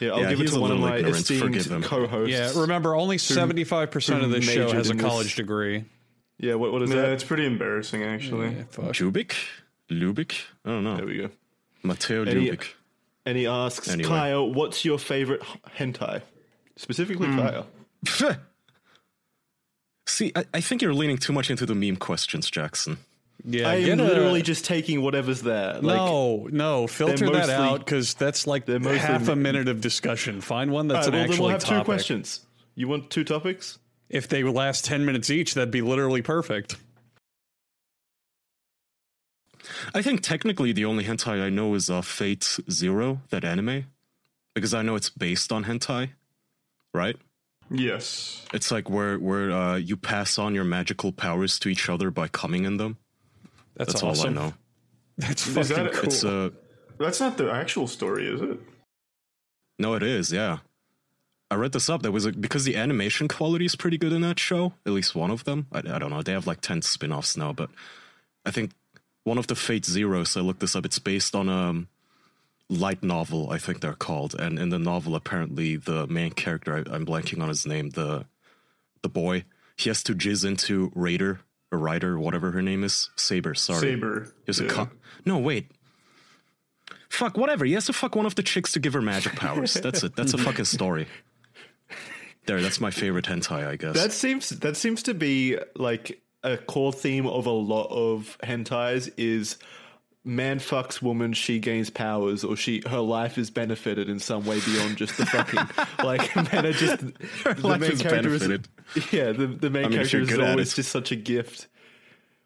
Yeah, 0.00 0.10
I'll 0.12 0.20
Yeah, 0.20 0.30
give 0.30 0.40
it 0.42 0.48
to 0.52 0.60
one 0.60 0.70
of 0.70 0.78
my 0.78 0.98
ignorant. 0.98 1.26
Forgive 1.26 1.42
him. 1.42 1.54
esteemed 1.56 1.84
co-hosts. 1.84 2.32
Yeah, 2.32 2.60
remember 2.60 2.94
only 2.94 3.18
seventy 3.18 3.64
five 3.64 3.90
percent 3.90 4.22
of 4.22 4.30
this 4.30 4.44
show 4.44 4.72
has 4.72 4.88
a 4.88 4.92
in 4.92 4.98
this. 4.98 5.06
college 5.06 5.34
degree. 5.34 5.84
Yeah, 6.38 6.54
what, 6.54 6.70
what 6.72 6.82
is 6.82 6.90
Yeah, 6.90 6.96
that? 7.02 7.12
it's 7.12 7.24
pretty 7.24 7.44
embarrassing 7.46 8.04
actually. 8.04 8.54
Yeah, 8.54 8.62
fuck. 8.70 8.84
Jubik? 8.92 9.34
Lubik? 9.90 10.42
I 10.64 10.68
don't 10.70 10.84
know. 10.84 10.96
There 10.96 11.06
we 11.06 11.16
go. 11.18 11.30
Matteo 11.86 12.24
Any- 12.24 12.50
Lubik. 12.50 12.68
And 13.24 13.36
he 13.36 13.46
asks, 13.46 13.88
Anyway. 13.88 14.08
Kyle, 14.08 14.52
what's 14.52 14.84
your 14.84 14.98
favorite 15.00 15.42
hentai? 15.76 16.22
Specifically, 16.76 17.26
hmm. 17.26 17.38
Kyle. 17.38 17.66
See, 20.06 20.30
I, 20.36 20.44
I 20.54 20.60
think 20.60 20.82
you're 20.82 20.94
leaning 20.94 21.18
too 21.18 21.32
much 21.32 21.50
into 21.50 21.66
the 21.66 21.74
meme 21.74 21.96
questions, 21.96 22.48
Jackson. 22.50 22.98
Yeah, 23.44 23.68
I 23.68 23.80
get 23.80 23.90
am 23.92 24.00
a- 24.00 24.04
literally 24.04 24.42
just 24.42 24.64
taking 24.64 25.02
whatever's 25.02 25.42
there. 25.42 25.74
Like, 25.74 25.96
no, 25.96 26.48
no, 26.50 26.86
filter 26.86 27.26
that 27.26 27.32
mostly- 27.32 27.54
out 27.54 27.78
because 27.80 28.14
that's 28.14 28.46
like 28.46 28.64
they're 28.66 28.78
mostly 28.78 28.98
half 28.98 29.28
a 29.28 29.36
minute 29.36 29.68
of 29.68 29.80
discussion. 29.80 30.40
Find 30.40 30.70
one 30.70 30.88
that's 30.88 31.06
right, 31.08 31.14
an 31.14 31.20
then 31.20 31.30
actual 31.30 31.44
we'll 31.46 31.52
have 31.52 31.62
topic. 31.64 31.78
two 31.80 31.84
questions. 31.84 32.40
You 32.76 32.88
want 32.88 33.10
two 33.10 33.24
topics? 33.24 33.78
If 34.08 34.28
they 34.28 34.42
last 34.44 34.84
ten 34.84 35.04
minutes 35.04 35.30
each, 35.30 35.54
that'd 35.54 35.72
be 35.72 35.82
literally 35.82 36.22
perfect. 36.22 36.76
I 39.94 40.02
think 40.02 40.22
technically 40.22 40.72
the 40.72 40.84
only 40.84 41.04
hentai 41.04 41.42
I 41.42 41.50
know 41.50 41.74
is 41.74 41.90
uh, 41.90 42.02
Fate 42.02 42.58
Zero, 42.70 43.20
that 43.30 43.44
anime, 43.44 43.86
because 44.54 44.74
I 44.74 44.82
know 44.82 44.94
it's 44.96 45.10
based 45.10 45.52
on 45.52 45.64
hentai, 45.64 46.10
right? 46.94 47.16
Yes. 47.70 48.44
It's 48.54 48.70
like 48.70 48.88
where 48.88 49.18
where 49.18 49.50
uh, 49.50 49.76
you 49.76 49.96
pass 49.96 50.38
on 50.38 50.54
your 50.54 50.64
magical 50.64 51.10
powers 51.12 51.58
to 51.60 51.68
each 51.68 51.88
other 51.88 52.10
by 52.10 52.28
coming 52.28 52.64
in 52.64 52.76
them. 52.76 52.96
That's, 53.76 53.92
That's 53.92 54.02
awesome. 54.04 54.38
all 54.38 54.44
I 54.44 54.46
know. 54.48 54.54
That's 55.18 55.46
Is 55.46 55.54
fucking 55.54 55.84
that- 55.84 55.92
cool. 55.94 56.04
It's 56.04 56.24
uh 56.24 56.50
That's 56.98 57.20
not 57.20 57.36
the 57.36 57.50
actual 57.50 57.86
story, 57.88 58.26
is 58.28 58.40
it? 58.40 58.58
no, 59.78 59.94
it 59.94 60.02
is. 60.02 60.32
Yeah, 60.32 60.58
I 61.50 61.56
read 61.56 61.72
this 61.72 61.90
up. 61.90 62.02
There 62.02 62.12
was 62.12 62.24
a 62.24 62.32
because 62.32 62.64
the 62.64 62.76
animation 62.76 63.26
quality 63.28 63.64
is 63.66 63.74
pretty 63.76 63.98
good 63.98 64.12
in 64.12 64.20
that 64.22 64.38
show. 64.38 64.72
At 64.86 64.92
least 64.92 65.14
one 65.14 65.30
of 65.30 65.44
them. 65.44 65.66
I, 65.72 65.78
I 65.80 65.98
don't 65.98 66.10
know. 66.10 66.22
They 66.22 66.32
have 66.32 66.46
like 66.46 66.60
ten 66.60 66.82
spin-offs 66.82 67.36
now, 67.36 67.52
but 67.52 67.68
I 68.44 68.50
think 68.52 68.70
one 69.26 69.38
of 69.38 69.48
the 69.48 69.56
Fate 69.56 69.84
Zeros. 69.84 70.36
I 70.36 70.40
looked 70.40 70.60
this 70.60 70.76
up. 70.76 70.86
It's 70.86 71.00
based 71.00 71.34
on 71.34 71.48
a 71.48 71.52
um, 71.70 71.88
light 72.68 73.02
novel. 73.02 73.50
I 73.50 73.58
think 73.58 73.80
they're 73.80 73.92
called. 73.92 74.34
And 74.38 74.56
in 74.56 74.68
the 74.68 74.78
novel, 74.78 75.16
apparently 75.16 75.74
the 75.76 76.06
main 76.06 76.30
character. 76.30 76.76
I, 76.76 76.94
I'm 76.94 77.04
blanking 77.04 77.42
on 77.42 77.48
his 77.48 77.66
name. 77.66 77.90
The 77.90 78.26
the 79.02 79.08
boy. 79.08 79.44
He 79.76 79.90
has 79.90 80.02
to 80.04 80.14
jizz 80.14 80.44
into 80.46 80.92
Raider 80.94 81.40
or 81.72 81.78
Ryder, 81.78 82.18
whatever 82.20 82.52
her 82.52 82.62
name 82.62 82.84
is. 82.84 83.10
Saber. 83.16 83.54
Sorry. 83.54 83.80
Saber. 83.80 84.32
There's 84.44 84.60
a 84.60 84.64
Yeah. 84.64 84.70
co- 84.70 84.90
no, 85.24 85.38
wait. 85.38 85.72
Fuck, 87.08 87.36
whatever. 87.36 87.64
He 87.64 87.72
has 87.72 87.86
to 87.86 87.92
fuck 87.92 88.14
one 88.14 88.26
of 88.26 88.36
the 88.36 88.42
chicks 88.44 88.72
to 88.72 88.78
give 88.80 88.92
her 88.92 89.02
magic 89.02 89.34
powers. 89.34 89.74
That's 89.82 90.04
it. 90.04 90.14
That's 90.14 90.34
a 90.34 90.38
fucking 90.38 90.64
story. 90.66 91.08
There, 92.46 92.62
that's 92.62 92.80
my 92.80 92.92
favorite 92.92 93.24
hentai, 93.24 93.66
I 93.66 93.74
guess. 93.74 93.94
That 93.96 94.12
seems 94.12 94.50
that 94.50 94.76
seems 94.76 95.02
to 95.02 95.14
be 95.14 95.58
like 95.74 96.22
a 96.46 96.56
core 96.56 96.92
theme 96.92 97.26
of 97.26 97.46
a 97.46 97.50
lot 97.50 97.88
of 97.90 98.38
hentais 98.42 99.12
is 99.16 99.56
man 100.24 100.58
fucks 100.58 101.00
woman, 101.00 101.32
she 101.32 101.58
gains 101.58 101.88
powers, 101.88 102.44
or 102.44 102.56
she 102.56 102.82
her 102.86 103.00
life 103.00 103.38
is 103.38 103.50
benefited 103.50 104.08
in 104.08 104.18
some 104.18 104.44
way 104.44 104.60
beyond 104.60 104.96
just 104.96 105.16
the 105.16 105.26
fucking. 105.26 105.60
like 106.04 106.34
men 106.52 106.66
are 106.66 106.72
just 106.72 106.98
the 106.98 107.66
life 107.66 107.80
main 107.80 107.92
is 107.92 108.02
character 108.02 108.28
benefited. 108.28 108.68
Is, 108.94 109.12
yeah, 109.12 109.32
the 109.32 109.46
the 109.46 109.70
main 109.70 109.86
I 109.86 109.88
mean, 109.88 109.98
character 109.98 110.20
is 110.20 110.38
always 110.38 110.74
just 110.74 110.90
such 110.90 111.12
a 111.12 111.16
gift. 111.16 111.68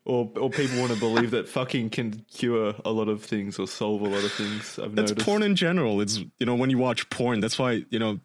Or, 0.07 0.31
or 0.41 0.49
people 0.49 0.81
want 0.81 0.93
to 0.93 0.99
believe 0.99 1.31
that 1.33 1.47
fucking 1.47 1.91
can 1.91 2.25
cure 2.33 2.75
a 2.87 2.91
lot 2.91 3.09
of 3.11 3.23
things 3.23 3.59
or 3.59 3.69
solve 3.69 4.01
a 4.01 4.09
lot 4.09 4.25
of 4.25 4.33
things. 4.33 4.79
I've 4.79 4.97
that's 4.97 5.11
noticed. 5.11 5.27
porn 5.27 5.43
in 5.43 5.55
general. 5.55 6.01
It's 6.01 6.17
you 6.39 6.47
know 6.47 6.55
when 6.55 6.71
you 6.71 6.79
watch 6.79 7.09
porn. 7.11 7.41
That's 7.41 7.59
why 7.59 7.85
you 7.91 7.99
know 7.99 8.19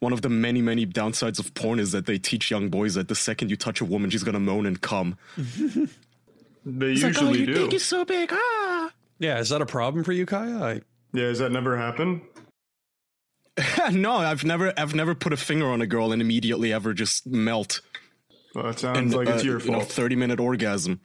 one 0.00 0.12
of 0.12 0.22
the 0.22 0.28
many 0.28 0.60
many 0.60 0.84
downsides 0.86 1.38
of 1.38 1.54
porn 1.54 1.78
is 1.78 1.92
that 1.92 2.06
they 2.06 2.18
teach 2.18 2.50
young 2.50 2.68
boys 2.68 2.94
that 2.94 3.08
the 3.08 3.14
second 3.14 3.50
you 3.50 3.56
touch 3.56 3.80
a 3.80 3.84
woman, 3.84 4.10
she's 4.10 4.24
gonna 4.24 4.40
moan 4.40 4.66
and 4.66 4.80
come. 4.80 5.16
They 6.62 6.92
It's 6.92 7.02
like, 7.02 7.16
oh, 7.22 7.30
usually 7.30 7.38
your 7.38 7.46
do. 7.46 7.64
dick 7.64 7.72
is 7.72 7.84
so 7.84 8.04
big. 8.04 8.28
Ah. 8.32 8.90
yeah, 9.18 9.38
is 9.38 9.48
that 9.48 9.62
a 9.62 9.66
problem 9.66 10.04
for 10.04 10.12
you, 10.12 10.26
Kaya? 10.26 10.58
I, 10.62 10.72
Yeah, 11.14 11.28
does 11.28 11.38
that 11.38 11.52
never 11.52 11.78
happened? 11.78 12.20
no, 13.92 14.12
I've 14.12 14.44
never 14.44 14.72
I've 14.76 14.94
never 14.94 15.14
put 15.14 15.32
a 15.32 15.36
finger 15.38 15.70
on 15.70 15.80
a 15.80 15.86
girl 15.86 16.12
and 16.12 16.20
immediately 16.20 16.72
ever 16.72 16.92
just 16.92 17.26
melt. 17.26 17.80
Well, 18.54 18.64
that 18.64 18.78
sounds 18.78 18.98
and 18.98 19.14
like 19.14 19.28
it's 19.28 19.42
uh, 19.42 19.46
your 19.46 19.60
you 19.60 19.70
know, 19.70 19.78
fault. 19.80 19.90
30 19.90 20.16
minute 20.16 20.38
orgasm. 20.40 21.00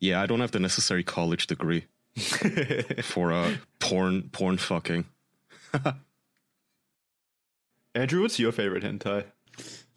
Yeah, 0.00 0.20
I 0.20 0.26
don't 0.26 0.40
have 0.40 0.50
the 0.50 0.60
necessary 0.60 1.02
college 1.02 1.46
degree 1.46 1.86
for 3.02 3.32
uh, 3.32 3.54
porn 3.80 4.28
porn 4.32 4.58
fucking. 4.58 5.06
Andrew, 7.94 8.22
what's 8.22 8.38
your 8.38 8.52
favorite 8.52 8.82
hentai? 8.82 9.24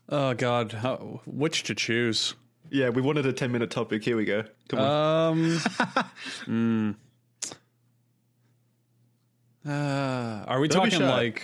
oh 0.10 0.34
God, 0.34 0.72
how, 0.72 1.22
which 1.26 1.64
to 1.64 1.76
choose? 1.76 2.36
Yeah, 2.70 2.90
we 2.90 3.02
wanted 3.02 3.26
a 3.26 3.34
10 3.34 3.52
minute 3.52 3.72
topic. 3.72 4.04
Here 4.04 4.16
we 4.18 4.26
go. 4.26 4.44
Come 4.70 4.80
on. 4.80 5.32
Um, 5.32 5.60
mm. 6.46 6.96
Uh, 9.68 10.46
are 10.48 10.60
we 10.60 10.68
Don't 10.68 10.90
talking 10.90 11.06
like? 11.06 11.42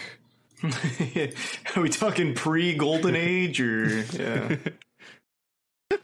Are 1.76 1.82
we 1.82 1.90
talking 1.90 2.34
pre 2.34 2.74
Golden 2.74 3.18
Age 3.18 3.60
or 3.60 4.06
yeah? 4.14 4.56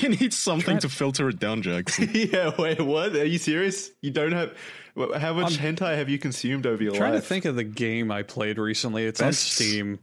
You 0.00 0.10
need 0.10 0.32
something 0.32 0.78
to 0.78 0.88
filter 0.88 1.28
it 1.28 1.40
down, 1.40 1.62
Jackson. 1.62 2.08
yeah, 2.14 2.52
wait, 2.56 2.80
what? 2.80 3.16
Are 3.16 3.24
you 3.24 3.38
serious? 3.38 3.90
You 4.00 4.12
don't 4.12 4.30
have. 4.30 4.56
Wh- 4.96 5.16
How 5.16 5.34
much 5.34 5.58
hentai 5.58 5.96
have 5.96 6.08
you 6.08 6.18
consumed 6.18 6.66
over 6.66 6.82
your 6.82 6.92
life? 6.92 6.96
I'm 6.96 7.00
trying 7.00 7.12
life? 7.14 7.22
Trying 7.28 7.40
to 7.40 7.42
think 7.42 7.44
of 7.46 7.56
the 7.56 7.64
game 7.64 8.10
I 8.10 8.22
played 8.22 8.58
recently. 8.58 9.04
It's 9.04 9.20
on 9.20 9.28
Best- 9.28 9.52
Steam. 9.52 9.98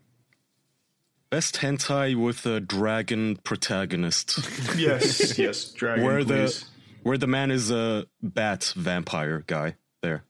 best 1.30 1.56
hentai 1.58 2.16
with 2.16 2.46
a 2.46 2.60
dragon 2.60 3.38
protagonist, 3.38 4.40
Yes, 4.78 5.38
yes, 5.38 5.72
dragon. 5.72 6.04
where 6.06 6.24
the 6.24 6.64
where 7.02 7.18
the 7.18 7.28
man 7.28 7.52
is 7.52 7.72
a 7.72 8.06
bat 8.22 8.72
vampire 8.76 9.44
guy. 9.48 9.76
There, 10.02 10.24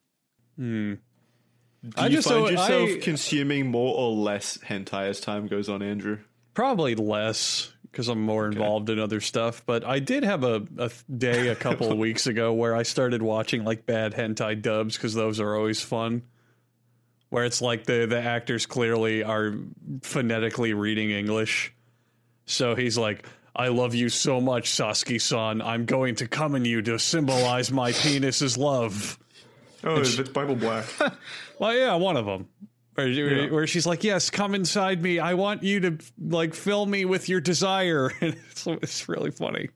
hmm. 0.58 0.94
Do 1.84 1.92
I 1.98 2.08
you 2.08 2.16
just 2.16 2.30
find 2.30 2.46
so- 2.46 2.52
yourself 2.52 2.90
I- 2.90 3.00
consuming 3.02 3.68
more 3.70 3.94
or 3.98 4.12
less 4.16 4.58
hentai 4.60 5.10
as 5.10 5.20
time 5.20 5.48
goes 5.48 5.68
on, 5.68 5.82
Andrew? 5.82 6.20
Probably 6.54 6.96
less 6.96 7.73
because 7.94 8.08
I'm 8.08 8.24
more 8.24 8.48
involved 8.48 8.90
in 8.90 8.98
other 8.98 9.22
stuff. 9.22 9.64
But 9.68 9.86
I 9.86 10.00
did 10.00 10.24
have 10.24 10.44
a, 10.44 10.64
a 10.80 10.90
day 11.16 11.50
a 11.50 11.56
couple 11.56 11.92
of 11.92 11.98
weeks 12.00 12.26
ago 12.26 12.52
where 12.52 12.76
I 12.76 12.82
started 12.82 13.22
watching 13.22 13.64
like 13.64 13.86
bad 13.86 14.14
hentai 14.16 14.60
dubs 14.60 14.98
because 14.98 15.14
those 15.14 15.40
are 15.40 15.56
always 15.56 15.80
fun. 15.80 16.24
Where 17.30 17.46
it's 17.46 17.62
like 17.62 17.86
the 17.86 18.08
the 18.08 18.20
actors 18.20 18.66
clearly 18.66 19.24
are 19.24 19.54
phonetically 20.02 20.74
reading 20.74 21.12
English, 21.12 21.74
so 22.46 22.76
he's 22.76 22.98
like. 22.98 23.26
I 23.56 23.68
love 23.68 23.94
you 23.94 24.10
so 24.10 24.42
much, 24.42 24.72
Sasuke-san. 24.72 25.62
I'm 25.62 25.86
going 25.86 26.16
to 26.16 26.28
come 26.28 26.56
in 26.56 26.66
you 26.66 26.82
to 26.82 26.98
symbolize 26.98 27.72
my 27.72 27.92
penis's 27.92 28.58
love. 28.58 29.20
Oh, 29.84 29.98
it's 29.98 30.18
Bible 30.30 30.56
Black. 30.56 30.86
Well, 31.60 31.76
yeah, 31.76 31.94
one 31.94 32.18
of 32.18 32.26
them. 32.26 32.50
Where, 32.96 33.08
Yeah. 33.08 33.50
where 33.52 33.66
she's 33.68 33.86
like, 33.88 34.04
"Yes, 34.04 34.30
come 34.30 34.54
inside 34.54 35.02
me. 35.02 35.18
I 35.20 35.34
want 35.34 35.64
you 35.64 35.80
to 35.82 35.98
like 36.20 36.54
fill 36.54 36.86
me 36.86 37.06
with 37.06 37.28
your 37.30 37.42
desire." 37.42 38.12
And 38.22 38.36
it's, 38.52 38.68
it's 38.68 39.10
really 39.10 39.32
funny. 39.32 39.70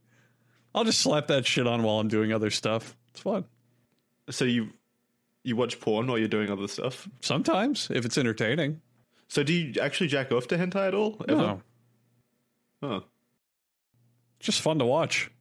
I'll 0.76 0.84
just 0.84 1.01
slap 1.01 1.28
that 1.28 1.45
shit 1.45 1.65
on 1.65 1.82
while 1.84 1.99
I'm 1.99 2.07
doing 2.09 2.32
other 2.32 2.51
stuff. 2.51 2.95
It's 3.09 3.22
fun. 3.22 3.45
So 4.30 4.45
you 4.45 4.70
you 5.43 5.55
watch 5.55 5.80
porn 5.80 6.07
while 6.07 6.18
you're 6.20 6.28
doing 6.28 6.51
other 6.51 6.68
stuff. 6.68 7.07
Sometimes, 7.22 7.89
if 7.91 8.05
it's 8.05 8.18
entertaining. 8.18 8.82
So 9.30 9.43
do 9.43 9.53
you 9.53 9.82
actually 9.82 10.07
jack 10.07 10.32
off 10.32 10.47
to 10.49 10.57
hentai 10.57 10.88
at 10.89 10.93
all? 10.93 11.18
Ever? 11.28 11.36
No, 11.41 11.61
Oh. 12.84 13.03
just 14.39 14.61
fun 14.61 14.78
to 14.80 14.86
watch. 14.86 15.32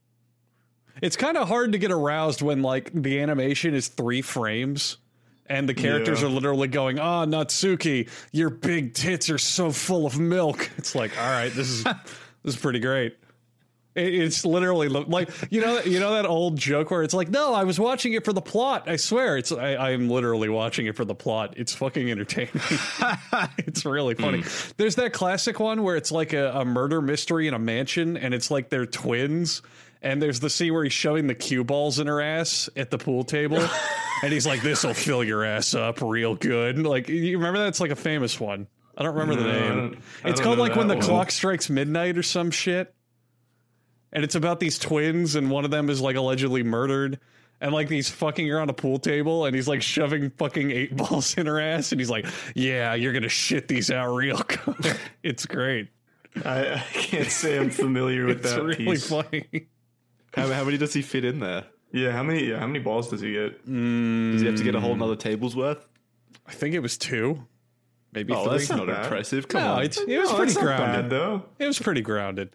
It's 1.03 1.16
kind 1.16 1.37
of 1.37 1.49
hard 1.49 1.72
to 1.72 1.79
get 1.79 1.91
aroused 1.93 2.41
when 2.41 2.62
like 2.62 2.91
the 2.95 3.20
animation 3.20 3.74
is 3.74 3.89
three 3.89 4.22
frames. 4.22 4.97
And 5.49 5.69
the 5.69 5.75
characters 5.75 6.21
Yeah. 6.21 6.29
are 6.29 6.31
literally 6.31 6.69
going, 6.69 6.99
"Ah, 6.99 7.25
Natsuki, 7.27 8.09
your 8.33 8.51
big 8.51 8.95
tits 8.95 9.31
are 9.31 9.39
so 9.39 9.71
full 9.71 10.07
of 10.07 10.19
milk." 10.19 10.71
It's 10.79 10.95
like, 10.95 11.17
all 11.19 11.31
right, 11.31 11.53
this 11.53 11.69
is 11.69 11.85
this 12.43 12.55
is 12.55 12.57
pretty 12.57 12.81
great. 12.81 13.17
It- 13.95 14.15
It's 14.15 14.45
literally 14.45 14.89
like 14.89 15.31
you 15.51 15.63
know 15.63 15.81
you 15.81 15.99
know 16.01 16.13
that 16.15 16.27
old 16.27 16.59
joke 16.59 16.91
where 16.91 17.03
it's 17.03 17.15
like 17.15 17.31
no 17.31 17.55
I 17.55 17.65
was 17.65 17.81
watching 17.81 18.13
it 18.13 18.27
for 18.27 18.35
the 18.35 18.43
plot 18.43 18.87
I 18.89 18.97
swear 18.97 19.39
it's 19.39 19.53
I, 19.53 19.73
I 19.75 19.91
am 19.93 20.11
literally 20.11 20.51
watching 20.51 20.85
it 20.85 20.95
for 20.97 21.07
the 21.07 21.15
plot 21.15 21.55
it's 21.57 21.73
fucking 21.75 22.11
entertaining 22.11 22.51
it's 23.59 23.87
really 23.87 24.15
funny 24.15 24.45
there's 24.77 24.97
that 24.97 25.15
classic 25.15 25.59
one 25.61 25.83
where 25.83 25.97
it's 25.97 26.13
like 26.13 26.35
a, 26.35 26.51
a 26.57 26.65
murder 26.67 27.01
mystery 27.01 27.49
in 27.49 27.55
a 27.55 27.59
mansion 27.59 28.19
and 28.19 28.35
it's 28.35 28.51
like 28.51 28.69
they're 28.69 28.85
twins 28.85 29.63
and 30.03 30.21
there's 30.23 30.41
the 30.41 30.51
scene 30.51 30.73
where 30.75 30.85
he's 30.85 30.93
shoving 30.93 31.27
the 31.27 31.35
cue 31.35 31.65
balls 31.65 31.99
in 31.99 32.07
her 32.07 32.21
ass 32.21 32.69
at 32.77 32.91
the 32.91 32.99
pool 32.99 33.25
table 33.25 33.59
and 34.23 34.33
he's 34.33 34.47
like 34.47 34.63
this 34.63 34.85
will 34.85 34.95
fill 34.95 35.25
your 35.25 35.45
ass 35.45 35.75
up 35.75 36.01
real 36.03 36.35
good. 36.35 36.79
Like 36.79 37.09
you 37.09 37.37
remember 37.39 37.59
that's 37.61 37.81
like 37.81 37.91
a 37.91 37.97
famous 37.97 38.39
one. 38.41 38.67
I 38.97 39.03
don't 39.03 39.15
remember 39.15 39.37
the 39.43 39.49
No, 39.49 39.59
I 39.59 39.75
name. 39.75 40.03
it's 40.25 40.41
called 40.41 40.59
like 40.59 40.75
when 40.77 40.89
the 40.89 40.95
one. 40.97 41.05
clock 41.05 41.31
strikes 41.31 41.69
midnight 41.69 42.17
or 42.17 42.23
some 42.23 42.51
shit. 42.51 42.95
And 44.13 44.25
it's 44.25 44.35
about 44.35 44.61
these 44.61 44.79
twins 44.79 45.35
and 45.35 45.51
one 45.51 45.65
of 45.65 45.71
them 45.71 45.91
is 45.91 46.01
like 46.01 46.17
allegedly 46.17 46.63
murdered. 46.63 47.21
And 47.61 47.73
like 47.73 47.89
he's 47.91 48.09
fucking 48.11 48.47
her 48.49 48.61
on 48.61 48.69
a 48.69 48.75
pool 48.75 48.99
table 48.99 49.45
and 49.47 49.55
he's 49.57 49.67
like 49.69 49.83
shoving 49.83 50.31
fucking 50.31 50.71
eight 50.71 50.95
balls 50.97 51.37
in 51.37 51.47
her 51.47 51.59
ass 51.61 51.91
and 51.93 52.01
he's 52.01 52.11
like 52.11 52.27
yeah 52.55 52.95
you're 52.95 53.13
gonna 53.15 53.29
shit 53.31 53.67
these 53.69 53.91
out 53.91 54.15
real 54.15 54.39
good. 54.47 54.97
It's 55.23 55.47
great. 55.47 55.89
I, 56.45 56.75
I 56.75 56.85
can't 56.93 57.31
say 57.31 57.59
I'm 57.59 57.71
familiar 57.71 58.27
with 58.27 58.41
it's 58.45 58.53
that 58.53 58.63
really 58.63 58.77
piece. 58.77 59.09
funny 59.09 59.69
How, 60.37 60.47
how 60.53 60.62
many 60.64 60.76
does 60.78 60.93
he 60.95 61.03
fit 61.03 61.24
in 61.24 61.41
there? 61.41 61.64
Yeah, 61.93 62.12
how 62.12 62.22
many? 62.22 62.45
Yeah, 62.45 62.59
how 62.61 62.66
many 62.66 62.78
balls 62.78 63.09
does 63.11 63.20
he 63.22 63.32
get? 63.32 63.64
Does 63.66 64.41
he 64.43 64.47
have 64.47 64.57
to 64.57 64.62
get 64.64 64.74
a 64.74 64.80
whole 64.80 64.95
nother 64.95 65.16
table's 65.16 65.57
worth? 65.57 65.89
i 66.49 66.53
think 66.53 66.74
it 66.76 66.78
was 66.80 66.97
two 66.97 67.43
maybe 68.12 68.32
Oh, 68.32 68.45
three 68.45 68.59
that's 68.59 68.70
not 68.70 68.87
bad. 68.87 69.05
impressive. 69.07 69.49
Come 69.49 69.62
no, 69.62 69.72
on. 69.74 69.82
it's, 69.82 69.99
it 69.99 70.16
was 70.20 70.30
Oh, 70.30 70.37
pretty 70.37 70.55
grounded 70.55 71.03
bad 71.03 71.11
though. 71.11 71.43
it 71.59 71.66
was 71.66 71.78
pretty 71.80 72.03
grounded 72.03 72.51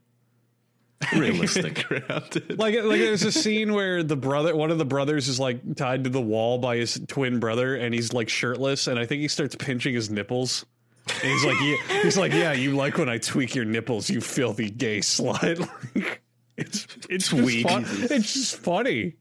realistic. 1.13 1.85
grounded. 1.87 2.57
like 2.59 2.75
like 2.75 2.99
there's 2.99 3.23
a 3.23 3.31
scene 3.31 3.73
where 3.73 4.03
the 4.03 4.15
brother 4.15 4.55
one 4.55 4.71
of 4.71 4.77
the 4.77 4.85
brothers 4.85 5.27
is 5.27 5.39
like 5.39 5.75
tied 5.75 6.03
to 6.05 6.09
the 6.09 6.21
wall 6.21 6.57
by 6.59 6.77
his 6.77 7.01
twin 7.07 7.39
brother 7.39 7.75
and 7.75 7.93
he's 7.93 8.13
like 8.13 8.29
shirtless 8.29 8.87
and 8.87 8.97
i 8.99 9.05
think 9.05 9.21
he 9.21 9.27
starts 9.27 9.55
pinching 9.55 9.93
his 9.95 10.09
nipples 10.09 10.65
and 11.07 11.31
he's 11.31 11.43
like 11.43 11.57
yeah 11.61 12.01
he's 12.03 12.17
like 12.17 12.31
yeah 12.31 12.53
you 12.53 12.75
like 12.75 12.97
when 12.97 13.09
i 13.09 13.17
tweak 13.17 13.55
your 13.55 13.65
nipples 13.65 14.09
you 14.09 14.21
filthy 14.21 14.69
gay 14.69 14.99
slut 14.99 15.67
Like, 16.61 16.67
it's 16.67 16.87
it's 17.09 17.29
just 17.29 17.67
fun. 17.67 17.85
it's 18.11 18.33
just 18.33 18.55
funny 18.57 19.13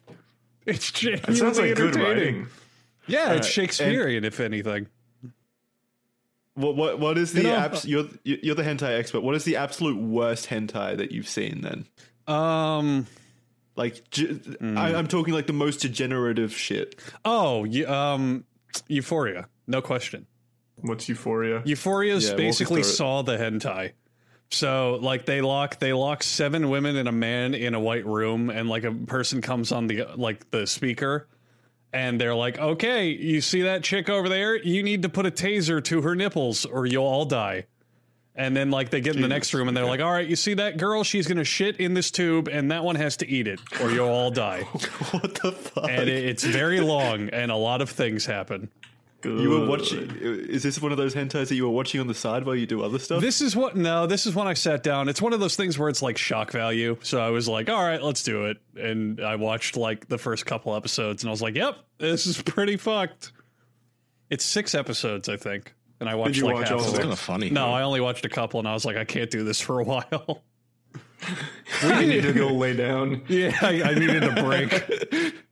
it's 0.66 0.92
genuinely 0.92 1.32
It 1.32 1.36
sounds 1.36 1.58
like 1.58 1.74
good 1.74 1.96
entertaining. 1.96 2.16
writing. 2.36 2.46
yeah 3.06 3.32
it's 3.32 3.46
and- 3.46 3.52
shakespearean 3.54 4.24
if 4.24 4.40
anything 4.40 4.86
What 6.54 6.76
what 6.76 6.98
what 6.98 7.16
is 7.18 7.32
the 7.32 7.42
You 7.42 7.46
know- 7.48 7.56
abs- 7.56 7.84
you're 7.84 8.08
you're 8.24 8.54
the 8.54 8.62
hentai 8.62 8.98
expert. 8.98 9.20
What 9.22 9.34
is 9.34 9.44
the 9.44 9.56
absolute 9.56 9.96
worst 9.96 10.48
hentai 10.48 10.96
that 10.96 11.12
you've 11.12 11.28
seen 11.28 11.62
then? 11.62 11.86
um 12.26 13.06
Like 13.76 14.10
ge- 14.10 14.40
I, 14.60 14.94
I'm 14.94 15.06
talking 15.06 15.32
like 15.32 15.46
the 15.46 15.52
most 15.54 15.80
degenerative 15.80 16.52
shit. 16.52 17.00
oh 17.24 17.66
um 17.86 18.44
euphoria 18.88 19.48
no 19.66 19.80
question 19.80 20.26
What's 20.82 21.08
Euphoria? 21.10 21.62
Euphoria's 21.66 22.30
Yeah, 22.30 22.36
basically 22.36 22.82
saw 22.84 23.20
the 23.22 23.36
hentai. 23.36 23.92
So 24.52 24.98
like 25.00 25.26
they 25.26 25.40
lock 25.40 25.78
they 25.78 25.92
lock 25.92 26.22
seven 26.22 26.70
women 26.70 26.96
and 26.96 27.08
a 27.08 27.12
man 27.12 27.54
in 27.54 27.74
a 27.74 27.80
white 27.80 28.04
room 28.04 28.50
and 28.50 28.68
like 28.68 28.84
a 28.84 28.92
person 28.92 29.40
comes 29.40 29.70
on 29.70 29.86
the 29.86 30.06
like 30.16 30.50
the 30.50 30.66
speaker 30.66 31.28
and 31.92 32.20
they're 32.20 32.34
like, 32.34 32.58
"Okay, 32.58 33.08
you 33.08 33.40
see 33.40 33.62
that 33.62 33.82
chick 33.82 34.08
over 34.08 34.28
there? 34.28 34.56
You 34.56 34.82
need 34.82 35.02
to 35.02 35.08
put 35.08 35.26
a 35.26 35.30
taser 35.30 35.82
to 35.84 36.02
her 36.02 36.14
nipples 36.14 36.64
or 36.64 36.86
you'll 36.86 37.04
all 37.04 37.24
die." 37.24 37.66
And 38.36 38.56
then 38.56 38.70
like 38.70 38.90
they 38.90 39.00
get 39.00 39.16
in 39.16 39.22
the 39.22 39.28
next 39.28 39.52
room 39.54 39.68
and 39.68 39.76
they're 39.76 39.84
like, 39.84 40.00
"All 40.00 40.12
right, 40.12 40.26
you 40.26 40.36
see 40.36 40.54
that 40.54 40.78
girl? 40.78 41.04
She's 41.04 41.26
going 41.26 41.38
to 41.38 41.44
shit 41.44 41.76
in 41.78 41.94
this 41.94 42.10
tube 42.10 42.48
and 42.48 42.70
that 42.70 42.84
one 42.84 42.96
has 42.96 43.16
to 43.18 43.28
eat 43.28 43.46
it 43.46 43.60
or 43.80 43.90
you'll 43.90 44.08
all 44.08 44.30
die." 44.30 44.62
what 45.10 45.34
the 45.42 45.52
fuck? 45.52 45.88
and 45.88 46.08
it, 46.08 46.24
it's 46.24 46.44
very 46.44 46.80
long 46.80 47.28
and 47.30 47.50
a 47.52 47.56
lot 47.56 47.82
of 47.82 47.90
things 47.90 48.26
happen. 48.26 48.68
You 49.24 49.50
were 49.50 49.66
watching. 49.66 50.10
Is 50.20 50.62
this 50.62 50.80
one 50.80 50.92
of 50.92 50.98
those 50.98 51.14
hentais 51.14 51.48
that 51.48 51.54
you 51.54 51.64
were 51.64 51.70
watching 51.70 52.00
on 52.00 52.06
the 52.06 52.14
side 52.14 52.44
while 52.46 52.54
you 52.56 52.66
do 52.66 52.82
other 52.82 52.98
stuff? 52.98 53.20
This 53.20 53.40
is 53.40 53.54
what 53.56 53.76
no, 53.76 54.06
this 54.06 54.26
is 54.26 54.34
when 54.34 54.46
I 54.46 54.54
sat 54.54 54.82
down. 54.82 55.08
It's 55.08 55.20
one 55.22 55.32
of 55.32 55.40
those 55.40 55.56
things 55.56 55.78
where 55.78 55.88
it's 55.88 56.02
like 56.02 56.18
shock 56.18 56.52
value. 56.52 56.96
So 57.02 57.20
I 57.20 57.30
was 57.30 57.48
like, 57.48 57.68
all 57.68 57.82
right, 57.82 58.02
let's 58.02 58.22
do 58.22 58.46
it. 58.46 58.58
And 58.76 59.20
I 59.20 59.36
watched 59.36 59.76
like 59.76 60.08
the 60.08 60.18
first 60.18 60.46
couple 60.46 60.74
episodes 60.74 61.22
and 61.22 61.28
I 61.28 61.32
was 61.32 61.42
like, 61.42 61.54
yep, 61.54 61.76
this 61.98 62.26
is 62.26 62.40
pretty 62.40 62.76
fucked. 62.76 63.32
It's 64.30 64.44
six 64.44 64.74
episodes, 64.74 65.28
I 65.28 65.36
think. 65.36 65.74
And 66.00 66.08
I 66.08 66.14
watched 66.14 66.40
like 66.42 66.54
watch 66.54 66.68
half 66.68 66.78
all 66.78 66.80
of 66.80 66.86
It's 66.88 66.98
it. 66.98 67.00
kind 67.00 67.12
of 67.12 67.18
funny. 67.18 67.50
No, 67.50 67.72
I 67.72 67.82
only 67.82 68.00
watched 68.00 68.24
a 68.24 68.28
couple 68.30 68.58
and 68.60 68.68
I 68.68 68.72
was 68.72 68.84
like, 68.84 68.96
I 68.96 69.04
can't 69.04 69.30
do 69.30 69.44
this 69.44 69.60
for 69.60 69.80
a 69.80 69.84
while. 69.84 70.42
we 71.84 72.06
need 72.06 72.22
to 72.22 72.32
go 72.32 72.48
lay 72.48 72.74
down. 72.74 73.22
yeah, 73.28 73.54
I, 73.60 73.82
I 73.82 73.94
needed 73.94 74.24
a 74.24 74.42
break. 74.42 75.34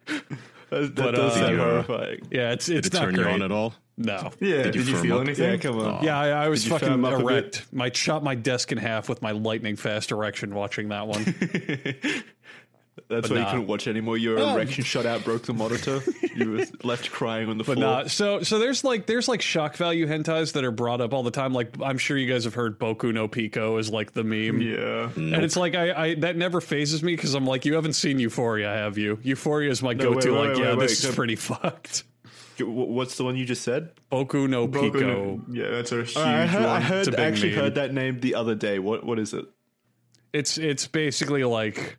that 0.70 0.94
that 0.94 0.94
but, 0.96 1.14
does 1.14 1.36
uh, 1.36 1.46
seem 1.46 1.56
yeah. 1.56 1.64
horrifying. 1.64 2.20
Yeah, 2.30 2.52
it's 2.52 2.68
it's 2.68 2.88
Did 2.88 2.94
it 2.94 2.96
not 2.98 3.04
turn 3.06 3.14
great. 3.14 3.26
you 3.26 3.32
on 3.32 3.42
at 3.42 3.52
all? 3.52 3.74
No. 3.96 4.30
Yeah, 4.38 4.62
Did 4.62 4.72
did 4.74 4.86
you 4.86 4.94
you, 4.94 5.02
feel 5.02 5.16
up? 5.16 5.24
anything? 5.26 5.50
Yeah, 5.50 5.56
come 5.56 5.80
on. 5.80 6.04
Yeah, 6.04 6.18
I, 6.18 6.28
I 6.44 6.48
was 6.48 6.64
fucking 6.66 6.86
firm 6.88 7.04
up 7.04 7.14
a 7.14 7.16
bit? 7.16 7.24
erect. 7.24 7.66
I 7.80 7.90
chopped 7.90 8.24
my 8.24 8.36
desk 8.36 8.70
in 8.70 8.78
half 8.78 9.08
with 9.08 9.22
my 9.22 9.32
lightning 9.32 9.74
fast 9.74 10.12
erection 10.12 10.54
watching 10.54 10.90
that 10.90 11.08
one. 11.08 11.24
That's 13.08 13.26
But 13.28 13.36
why 13.36 13.42
you 13.44 13.50
couldn't 13.50 13.66
watch 13.68 13.88
anymore. 13.88 14.18
Your 14.18 14.38
Oh. 14.38 14.54
erection 14.54 14.84
shot 14.84 15.06
out, 15.06 15.24
broke 15.24 15.42
the 15.44 15.54
monitor. 15.54 16.02
you 16.36 16.50
were 16.52 16.64
left 16.84 17.10
crying 17.10 17.48
on 17.48 17.56
the 17.56 17.64
But 17.64 17.78
floor. 17.78 17.86
not 17.86 18.10
so 18.10 18.42
so 18.42 18.58
there's 18.58 18.84
like 18.84 19.06
there's 19.06 19.28
like 19.28 19.40
shock 19.40 19.76
value 19.76 20.06
hentais 20.06 20.52
that 20.52 20.62
are 20.64 20.70
brought 20.70 21.00
up 21.00 21.14
all 21.14 21.22
the 21.22 21.30
time. 21.30 21.54
Like 21.54 21.70
I'm 21.82 21.96
sure 21.96 22.18
you 22.18 22.30
guys 22.30 22.44
have 22.44 22.52
heard 22.52 22.78
Boku 22.78 23.14
no 23.14 23.26
Pico 23.26 23.78
is 23.78 23.88
like 23.90 24.12
the 24.12 24.24
meme. 24.24 24.60
Yeah. 24.60 25.08
And 25.16 25.42
it's 25.42 25.56
like 25.56 25.74
I, 25.74 25.92
I 26.08 26.14
that 26.16 26.36
never 26.36 26.60
phases 26.60 27.02
me 27.02 27.16
because 27.16 27.32
I'm 27.34 27.46
like, 27.46 27.64
you 27.64 27.74
haven't 27.74 27.94
seen 27.94 28.18
Euphoria, 28.18 28.68
have 28.68 28.98
you? 28.98 29.18
Euphoria 29.22 29.70
is 29.70 29.82
my 29.82 29.94
No, 29.94 30.12
go-to. 30.12 30.32
wait, 30.32 30.40
wait, 30.40 30.48
like, 30.50 30.58
wait, 30.58 30.64
yeah, 30.66 30.74
this 30.74 31.02
is 31.02 31.14
pretty 31.14 31.36
fucked. 31.36 32.04
What's 32.60 33.16
the 33.16 33.24
one 33.24 33.36
you 33.36 33.44
just 33.46 33.62
said? 33.62 33.90
Boku 34.12 34.48
no 34.48 34.68
Boku 34.68 34.92
Pico. 34.92 35.00
no- 35.00 35.44
yeah, 35.50 35.70
that's 35.70 35.92
a 35.92 36.02
huge 36.02 36.16
I 36.16 36.44
heard, 36.46 36.66
I 36.66 36.80
heard 36.80 36.98
It's 36.98 37.08
a 37.08 37.12
big 37.12 37.20
actually 37.20 37.50
meme. 37.52 37.60
heard 37.60 37.74
that 37.76 37.94
name 37.94 38.20
the 38.20 38.34
other 38.34 38.54
day. 38.54 38.78
What 38.78 39.04
what 39.06 39.18
is 39.18 39.32
it? 39.32 39.46
It's 40.34 40.58
it's 40.58 40.86
basically 40.86 41.44
like 41.44 41.96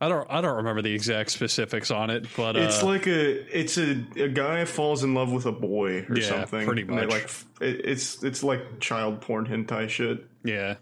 I 0.00 0.08
don't 0.08 0.26
I 0.30 0.40
don't 0.40 0.56
remember 0.56 0.82
the 0.82 0.92
exact 0.92 1.30
specifics 1.30 1.90
on 1.90 2.10
it, 2.10 2.26
but 2.36 2.56
It's 2.56 2.82
uh, 2.82 2.86
like 2.86 3.06
a 3.06 3.58
it's 3.58 3.78
a, 3.78 4.04
a 4.16 4.28
guy 4.28 4.64
falls 4.64 5.02
in 5.04 5.14
love 5.14 5.32
with 5.32 5.46
a 5.46 5.52
boy 5.52 6.04
or 6.08 6.16
Yeah, 6.18 6.28
something. 6.28 6.66
pretty 6.66 6.84
much. 6.84 7.08
like 7.08 7.30
it, 7.60 7.80
it's 7.86 8.22
it's 8.22 8.42
like 8.42 8.80
child 8.80 9.20
porn 9.20 9.46
hentai 9.46 9.88
shit. 9.88 10.26
yeah. 10.44 10.76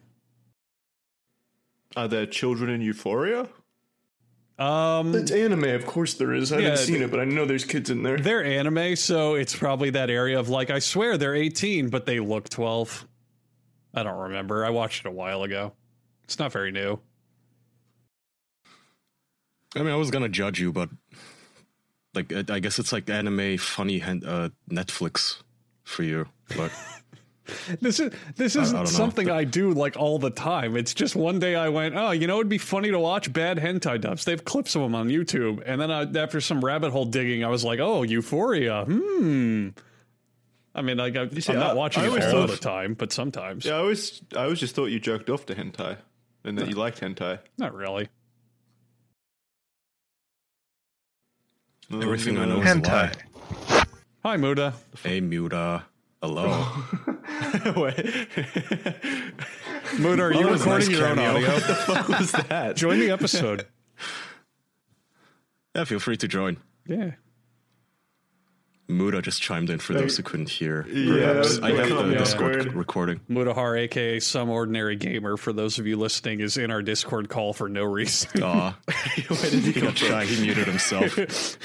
Are 1.95 2.09
there 2.09 2.25
children 2.27 2.71
in 2.71 2.81
Euphoria? 2.81 3.49
Um, 4.59 5.15
It's 5.15 5.31
anime, 5.31 5.65
of 5.65 5.85
course 5.87 6.15
there 6.15 6.33
is. 6.33 6.53
I 6.53 6.59
Yeah, 6.59 6.71
haven't 6.71 6.85
seen 6.87 7.03
it, 7.03 7.11
but 7.11 7.21
I 7.21 7.25
know 7.25 7.45
there's 7.45 7.65
kids 7.65 7.91
in 7.91 8.03
there. 8.03 8.17
they're 8.17 8.45
anime, 8.45 8.97
so 8.97 9.35
it's 9.35 9.55
probably 9.55 9.91
that 9.91 10.09
area 10.09 10.39
of 10.39 10.49
like 10.49 10.71
I 10.71 10.79
swear 10.79 11.19
they're 11.19 11.35
18, 11.35 11.89
but 11.91 12.07
they 12.07 12.19
look 12.21 12.49
12. 12.49 13.07
I 13.95 14.03
don't 14.03 14.19
remember. 14.19 14.65
I 14.65 14.71
watched 14.71 15.05
it 15.05 15.09
a 15.09 15.13
while 15.13 15.43
ago. 15.43 15.73
It's 16.25 16.39
not 16.39 16.51
very 16.53 16.71
new. 16.73 16.99
I 19.77 19.81
mean, 19.81 19.89
I 19.93 19.97
was 19.97 20.11
gonna 20.11 20.29
judge 20.29 20.61
you, 20.61 20.73
but 20.73 20.91
like, 22.15 22.33
I 22.33 22.45
I 22.49 22.59
guess 22.61 22.79
it's 22.79 22.93
like 22.93 23.09
anime 23.09 23.57
funny 23.59 23.99
hen- 24.01 24.25
uh, 24.27 24.51
Netflix 24.71 25.43
for 25.85 26.03
you. 26.03 26.27
But 26.57 26.71
This 27.81 27.99
is 27.99 28.13
this 28.37 28.55
isn't 28.55 28.73
don't 28.77 28.85
know. 28.85 28.91
something 28.91 29.29
I 29.29 29.43
do 29.45 29.73
like 29.73 29.97
all 29.97 30.19
the 30.21 30.31
time. 30.31 30.77
It's 30.77 30.95
just 30.95 31.17
one 31.17 31.41
day 31.41 31.57
I 31.57 31.71
went, 31.71 31.97
oh, 31.97 32.13
you 32.13 32.27
know, 32.29 32.37
it'd 32.37 32.49
be 32.49 32.57
funny 32.57 32.91
to 32.93 32.99
watch 33.01 33.33
bad 33.33 33.59
hentai 33.59 34.01
dubs. 34.01 34.25
They 34.25 34.31
have 34.31 34.45
clips 34.45 34.77
of 34.77 34.83
them 34.83 34.95
on 34.95 35.09
YouTube, 35.09 35.61
and 35.67 35.81
then 35.81 35.91
I, 35.91 36.03
after 36.23 36.41
some 36.41 36.65
rabbit 36.65 36.93
hole 36.93 37.05
digging, 37.05 37.43
I 37.45 37.49
was 37.49 37.65
like, 37.65 37.81
oh, 37.81 38.05
Euphoria. 38.05 38.85
Hmm. 38.85 39.71
I 40.75 40.83
mean, 40.83 40.97
like, 40.99 41.17
I, 41.17 41.29
see, 41.31 41.53
I'm 41.53 41.59
not 41.59 41.71
I- 41.73 41.75
watching 41.75 42.03
I 42.05 42.07
it 42.07 42.09
always 42.11 42.25
all 42.27 42.31
thought- 42.47 42.51
the 42.51 42.57
time, 42.59 42.95
but 42.95 43.13
sometimes. 43.13 43.65
Yeah, 43.65 43.75
I 43.75 43.79
always, 43.79 44.23
I 44.37 44.45
always 44.45 44.61
just 44.61 44.75
thought 44.77 44.87
you 44.87 45.01
jerked 45.01 45.29
off 45.29 45.45
to 45.47 45.55
hentai, 45.57 45.97
and 46.45 46.57
that 46.59 46.69
you 46.69 46.77
liked 46.77 47.01
hentai. 47.01 47.41
Not 47.59 47.75
really. 47.75 48.09
Everything 51.93 52.39
I 52.39 52.45
know 52.47 52.57
gonna- 52.63 52.71
is 52.71 52.77
a 52.77 52.91
lie. 52.91 53.13
Hi, 54.25 54.37
Muta. 54.37 54.75
Hey, 55.03 55.21
Muta. 55.21 55.85
Hello. 56.23 56.47
Muta, 59.99 60.23
are 60.23 60.33
you 60.33 60.45
that 60.45 60.53
recording 60.53 60.69
nice 60.69 60.89
your 60.89 61.09
own 61.09 61.19
audio? 61.19 61.49
what 61.53 61.67
the 61.67 61.75
fuck 61.75 62.09
was 62.09 62.33
that? 62.33 62.77
Join 62.77 63.01
the 63.01 63.11
episode. 63.11 63.67
yeah, 65.75 65.85
feel 65.85 65.99
free 65.99 66.17
to 66.17 66.29
join. 66.29 66.59
Yeah. 66.87 67.13
Muta 68.93 69.21
just 69.23 69.41
chimed 69.43 69.71
in 69.71 69.79
for 69.79 69.93
those 69.95 70.17
who 70.17 70.23
couldn't 70.23 70.49
hear. 70.49 70.87
Yeah, 70.89 71.33
Perhaps. 71.33 71.59
that 71.59 71.65
I 71.65 71.71
have 71.73 72.09
the 72.09 72.15
Discord 72.15 72.61
awkward. 72.61 72.75
recording. 72.75 73.21
Mutahar, 73.29 73.79
aka 73.81 74.21
some 74.21 74.51
ordinary 74.51 74.97
gamer, 74.97 75.37
for 75.37 75.53
those 75.53 75.79
of 75.79 75.87
you 75.87 75.97
listening, 75.97 76.41
is 76.41 76.57
in 76.57 76.71
our 76.71 76.83
Discord 76.83 77.29
call 77.29 77.53
for 77.53 77.69
no 77.69 77.85
reason. 77.85 78.43
Aw, 78.43 78.77
Where 79.29 79.41
did 79.51 79.53
he 79.53 79.61
he 79.61 79.73
come 79.73 79.85
got 79.85 79.99
shy. 79.99 80.25
He 80.25 80.43
muted 80.43 80.67
himself. 80.67 81.59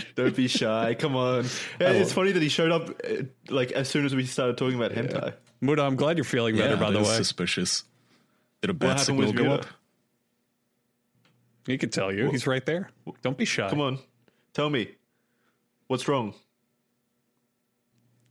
Don't 0.14 0.34
be 0.36 0.48
shy. 0.48 0.94
Come 0.94 1.16
on. 1.16 1.44
Yeah, 1.80 1.90
it's 1.90 2.12
funny 2.12 2.32
that 2.32 2.42
he 2.42 2.48
showed 2.48 2.70
up 2.72 2.90
uh, 3.04 3.22
like 3.48 3.72
as 3.72 3.88
soon 3.88 4.04
as 4.06 4.14
we 4.14 4.24
started 4.26 4.56
talking 4.56 4.76
about 4.76 4.92
hentai. 4.92 5.34
Muta, 5.60 5.82
I'm 5.82 5.96
glad 5.96 6.16
you're 6.16 6.24
feeling 6.24 6.56
better, 6.56 6.74
yeah, 6.74 6.80
by 6.80 6.90
the 6.90 6.98
way. 6.98 7.04
suspicious. 7.04 7.84
Did 8.62 8.70
a 8.70 8.74
bad 8.74 8.86
happened 8.98 9.06
signal 9.06 9.26
with 9.26 9.36
go 9.36 9.50
up? 9.52 9.66
He 11.66 11.78
can 11.78 11.90
tell 11.90 12.12
you. 12.12 12.30
He's 12.30 12.46
right 12.46 12.64
there. 12.64 12.90
Don't 13.22 13.36
be 13.36 13.44
shy. 13.44 13.68
Come 13.68 13.80
on, 13.80 13.98
tell 14.54 14.70
me 14.70 14.90
what's 15.88 16.08
wrong. 16.08 16.34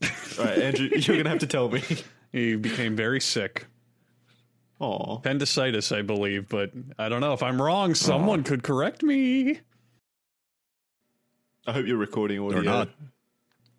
All 0.03 0.45
right, 0.45 0.58
Andrew, 0.58 0.89
you're 0.91 1.18
gonna 1.18 1.30
have 1.30 1.39
to 1.39 1.47
tell 1.47 1.70
me. 1.70 1.82
He 2.32 2.56
became 2.56 2.95
very 2.95 3.22
sick. 3.22 3.68
Oh, 4.82 5.16
Appendicitis, 5.16 5.91
I 5.93 6.01
believe, 6.01 6.49
but 6.49 6.72
I 6.99 7.08
don't 7.08 7.22
know. 7.22 7.34
If 7.34 7.41
I'm 7.41 7.62
wrong, 7.62 7.95
someone 7.95 8.43
could 8.43 8.62
correct 8.62 9.03
me. 9.03 9.62
I 11.66 11.72
hope 11.72 11.86
you're 11.86 11.97
recording 11.97 12.39
audio. 12.39 12.60
Or 12.60 12.64
not. 12.64 12.89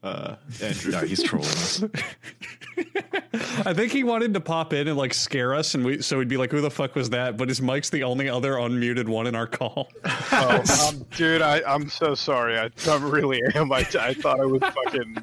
Uh, 0.03 0.37
Andrew. 0.63 0.93
no, 0.93 1.01
he's 1.01 1.23
trolling 1.23 1.47
us. 1.49 1.85
I 2.79 3.73
think 3.75 3.93
he 3.93 4.05
wanted 4.05 4.35
to 4.35 4.41
pop 4.41 4.73
in 4.73 4.89
and 4.89 4.97
like 4.97 5.15
scare 5.15 5.55
us, 5.55 5.75
and 5.75 5.85
we 5.85 6.03
so 6.03 6.19
we'd 6.19 6.29
be 6.29 6.37
like, 6.37 6.51
"Who 6.51 6.61
the 6.61 6.71
fuck 6.71 6.95
was 6.95 7.11
that?" 7.11 7.37
But 7.37 7.49
his 7.49 7.61
mic's 7.61 7.91
the 7.91 8.03
only 8.03 8.29
other 8.29 8.55
unmuted 8.55 9.09
one 9.09 9.27
in 9.27 9.35
our 9.35 9.47
call. 9.47 9.89
Oh, 10.33 10.89
um, 10.89 11.07
dude, 11.17 11.43
I, 11.43 11.63
I'm 11.67 11.89
so 11.89 12.15
sorry. 12.15 12.59
I, 12.59 12.71
I 12.89 12.97
really 12.97 13.41
am. 13.55 13.73
I, 13.73 13.87
I 13.99 14.15
thought 14.15 14.41
I 14.41 14.45
was 14.45 14.61
fucking. 14.61 15.17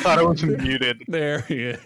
thought 0.00 0.18
I 0.18 0.22
was 0.22 0.42
muted. 0.42 1.04
There 1.06 1.40
he 1.42 1.66
is. 1.66 1.78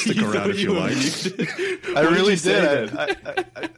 Stick 0.00 0.22
around 0.22 0.50
if 0.50 0.60
you 0.60 0.72
like. 0.72 1.96
I 1.96 2.02
really 2.02 2.36
did. 2.36 2.94
I, 2.96 3.04
I, 3.04 3.44
I, 3.56 3.68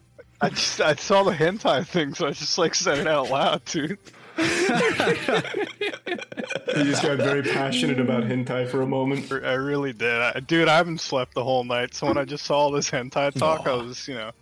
I 0.41 0.49
just 0.51 0.80
I 0.80 0.95
saw 0.95 1.22
the 1.22 1.32
hentai 1.32 1.87
thing, 1.87 2.14
so 2.14 2.26
I 2.28 2.30
just 2.30 2.59
like 2.59 2.74
said 2.74 2.99
it 2.99 3.07
out 3.07 3.30
loud, 3.30 3.64
dude. 3.64 3.99
He 4.37 4.43
just 6.84 7.03
got 7.03 7.18
very 7.18 7.43
passionate 7.43 8.01
about 8.01 8.24
hentai 8.24 8.68
for 8.68 8.82
a 8.82 8.87
moment. 8.87 9.30
I 9.32 9.55
really 9.55 9.93
did. 9.93 10.20
I, 10.20 10.41
dude, 10.41 10.68
I 10.68 10.76
haven't 10.76 11.01
slept 11.01 11.34
the 11.34 11.45
whole 11.45 11.64
night, 11.64 11.95
so 11.95 12.07
when 12.07 12.18
I 12.18 12.24
just 12.24 12.45
saw 12.45 12.59
all 12.59 12.70
this 12.70 12.91
hentai 12.91 13.32
talk, 13.34 13.66
I 13.66 13.74
was, 13.74 14.07
you 14.07 14.14
know, 14.14 14.32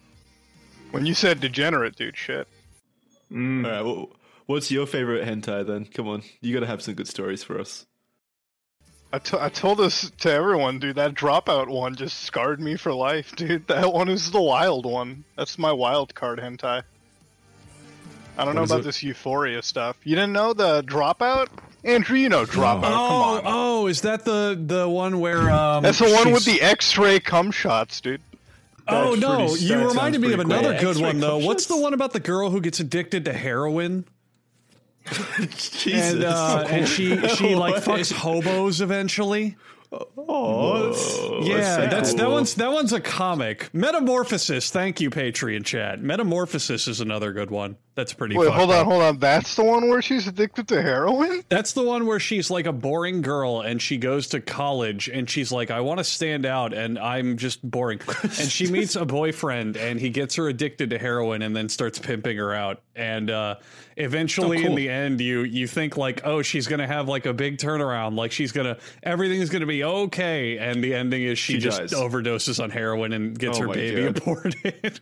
when 0.90 1.07
you 1.07 1.14
said 1.14 1.40
degenerate, 1.40 1.97
dude, 1.97 2.16
shit. 2.16 2.49
Mm. 3.30 3.64
All 3.64 3.70
right, 3.70 3.82
well, 3.82 4.11
what's 4.47 4.70
your 4.70 4.86
favorite 4.86 5.26
hentai 5.26 5.66
then? 5.66 5.84
Come 5.86 6.09
on, 6.09 6.22
you 6.40 6.55
gotta 6.55 6.66
have 6.66 6.82
some 6.82 6.95
good 6.95 7.09
stories 7.09 7.45
for 7.45 7.61
us. 7.61 7.86
I, 9.12 9.18
t- 9.20 9.38
I 9.38 9.49
told 9.49 9.78
this 9.78 10.11
to 10.11 10.32
everyone, 10.32 10.80
dude. 10.80 10.97
That 10.97 11.14
dropout 11.14 11.68
one 11.68 11.95
just 11.95 12.24
scarred 12.24 12.61
me 12.61 12.76
for 12.76 12.92
life, 12.92 13.36
dude. 13.36 13.66
That 13.68 13.92
one 13.92 14.09
is 14.09 14.32
the 14.32 14.42
wild 14.42 14.86
one. 14.86 15.22
That's 15.36 15.57
my 15.57 15.70
wild 15.70 16.16
card 16.16 16.40
hentai. 16.40 16.82
I 18.37 18.45
don't 18.45 18.55
know 18.55 18.62
about 18.64 18.80
it? 18.80 18.85
this 18.85 19.03
euphoria 19.03 19.62
stuff. 19.62 19.97
You 20.05 20.14
didn't 20.16 20.32
know 20.32 20.53
the 20.53 20.82
dropout? 20.82 21.49
Andrew, 21.85 22.16
you 22.18 22.28
know 22.28 22.45
dropout. 22.45 22.82
Come 22.82 22.93
Oh, 22.93 23.37
on. 23.37 23.43
oh, 23.45 23.87
is 23.87 24.01
that 24.03 24.24
the 24.24 24.61
the 24.61 24.89
one 24.89 25.20
where 25.20 25.51
um 25.51 25.82
That's 25.82 25.99
the 25.99 26.11
one 26.11 26.32
with 26.32 26.45
the 26.45 26.61
X-ray 26.62 27.20
cum 27.20 27.51
shots, 27.51 28.01
dude. 28.01 28.20
Oh 28.89 29.14
no, 29.14 29.49
pretty- 29.49 29.64
you 29.64 29.87
reminded 29.89 30.20
me 30.20 30.28
of 30.32 30.35
pretty 30.35 30.49
cool. 30.51 30.53
another 30.59 30.74
Yeah, 30.74 30.80
good 30.80 30.91
X-ray 30.97 31.07
one 31.07 31.20
though. 31.20 31.39
cum 31.39 31.47
What's 31.47 31.66
the 31.66 31.76
one 31.76 31.95
about 31.95 32.12
the 32.12 32.20
girl 32.20 32.51
who 32.51 32.61
gets 32.61 32.80
addicted 32.80 33.24
to 33.26 33.32
heroin 33.32 34.05
Jesus. 35.51 36.14
and 36.14 36.24
uh, 36.24 36.64
and 36.68 36.89
she 36.89 37.16
she 37.37 37.55
like 37.55 37.76
fucks 37.76 38.12
hobos 38.12 38.80
eventually? 38.80 39.57
Oh, 40.16 40.87
that's- 40.89 41.47
Yeah, 41.47 41.76
pretty 41.76 41.91
that's 41.95 42.14
that 42.14 42.30
one's 42.30 42.55
that 42.55 42.72
one's 42.72 42.93
a 42.93 43.01
comic. 43.01 43.68
Metamorphosis. 43.72 44.70
Thank 44.70 45.01
you, 45.01 45.11
Patreon 45.11 45.64
chat. 45.64 46.03
Metamorphosis 46.03 46.89
is 46.89 47.01
another 47.01 47.32
good 47.32 47.51
one. 47.51 47.76
That's 47.97 48.12
pretty. 48.12 48.36
Wait, 48.36 48.51
hold 48.51 48.70
on, 48.72 48.80
up. 48.80 48.86
hold 48.86 49.03
on. 49.03 49.18
That's 49.18 49.55
the 49.55 49.62
one 49.62 49.88
where 49.88 50.03
she's 50.03 50.26
addicted 50.26 50.66
to 50.68 50.82
heroin? 50.82 51.45
That's 51.49 51.74
the 51.74 51.82
one 51.84 52.07
where 52.07 52.18
she's 52.18 52.51
like 52.51 52.66
a 52.66 52.72
boring 52.72 53.22
girl 53.22 53.61
and 53.61 53.80
she 53.80 53.99
goes 53.99 54.26
to 54.30 54.40
college 54.40 55.09
and 55.09 55.30
she's 55.30 55.53
like, 55.53 55.70
I 55.70 55.80
want 55.80 55.99
to 55.99 56.05
stand 56.05 56.45
out 56.45 56.74
and 56.74 56.99
I'm 56.99 57.36
just 57.36 57.62
boring. 57.68 58.01
and 58.22 58.32
she 58.32 58.66
meets 58.66 58.97
a 58.97 59.05
boyfriend 59.05 59.76
and 59.76 60.01
he 60.01 60.11
gets 60.11 60.34
her 60.34 60.49
addicted 60.49 60.90
to 60.90 60.99
heroin 60.99 61.42
and 61.42 61.55
then 61.55 61.68
starts 61.68 62.01
pimping 62.01 62.36
her 62.38 62.53
out. 62.53 62.82
And 62.97 63.30
uh, 63.30 63.57
eventually, 63.97 64.59
Oh, 64.59 64.62
cool. 64.62 64.70
in 64.70 64.74
the 64.76 64.88
end, 64.88 65.20
you 65.20 65.42
you 65.42 65.66
think 65.68 65.97
like, 65.97 66.22
oh, 66.24 66.42
she's 66.42 66.66
gonna 66.66 66.86
have 66.88 67.09
like 67.09 67.26
a 67.26 67.32
big 67.32 67.59
turnaround, 67.59 68.16
like 68.16 68.32
she's 68.32 68.51
gonna 68.51 68.76
everything's 69.05 69.51
gonna 69.51 69.66
be 69.66 69.84
okay. 69.84 70.59
And 70.59 70.82
the 70.82 70.95
ending 70.95 71.22
is 71.22 71.38
she, 71.38 71.55
She 71.55 71.59
just 71.61 71.78
dies. 71.80 71.92
overdoses 71.92 72.62
on 72.62 72.70
heroin 72.70 73.12
and 73.12 73.38
gets 73.38 73.59
Oh 73.59 73.62
her 73.62 73.68
baby 73.68 74.03
God. 74.05 74.16
aborted. 74.22 75.01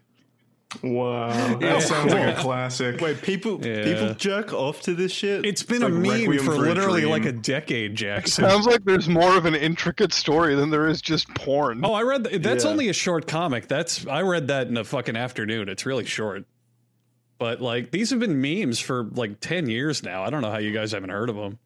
Wow, 0.82 1.56
that 1.58 1.82
sounds 1.82 2.12
like 2.14 2.36
a 2.36 2.40
classic. 2.40 3.00
Wait, 3.00 3.20
people 3.20 3.60
Yeah. 3.64 3.84
people 3.84 4.14
jerk 4.14 4.52
off 4.52 4.80
to 4.82 4.94
this 4.94 5.12
shit. 5.12 5.44
it's 5.44 5.62
been 5.62 5.82
It's 5.82 5.90
a 5.92 5.94
like 5.94 6.28
meme 6.28 6.38
for 6.38 6.44
for 6.44 6.58
literally 6.58 7.00
Dream. 7.02 7.10
like 7.12 7.24
a 7.26 7.32
decade, 7.32 7.94
Jackson. 7.94 8.44
Sounds 8.48 8.66
like 8.66 8.84
there's 8.84 9.08
more 9.08 9.36
of 9.36 9.44
an 9.44 9.54
intricate 9.54 10.12
story 10.12 10.54
than 10.54 10.70
there 10.70 10.86
is 10.88 11.02
just 11.02 11.28
porn. 11.34 11.84
Oh, 11.84 11.92
I 11.92 12.02
read 12.02 12.24
th- 12.24 12.40
that's 12.42 12.64
Yeah. 12.64 12.70
only 12.70 12.88
a 12.88 12.92
short 12.94 13.26
comic. 13.26 13.68
That's 13.68 14.06
I 14.06 14.22
read 14.22 14.48
that 14.48 14.68
in 14.68 14.76
a 14.76 14.84
fucking 14.84 15.16
afternoon. 15.16 15.68
It's 15.68 15.84
really 15.84 16.04
short. 16.06 16.44
But 17.38 17.60
like 17.60 17.90
these 17.90 18.10
have 18.10 18.20
been 18.20 18.40
memes 18.40 18.78
for 18.78 19.04
like 19.14 19.40
10 19.40 19.68
years 19.68 20.02
now. 20.02 20.22
I 20.22 20.30
don't 20.30 20.42
know 20.42 20.50
how 20.50 20.58
you 20.58 20.72
guys 20.72 20.92
haven't 20.92 21.10
heard 21.10 21.28
of 21.28 21.36
them. 21.36 21.58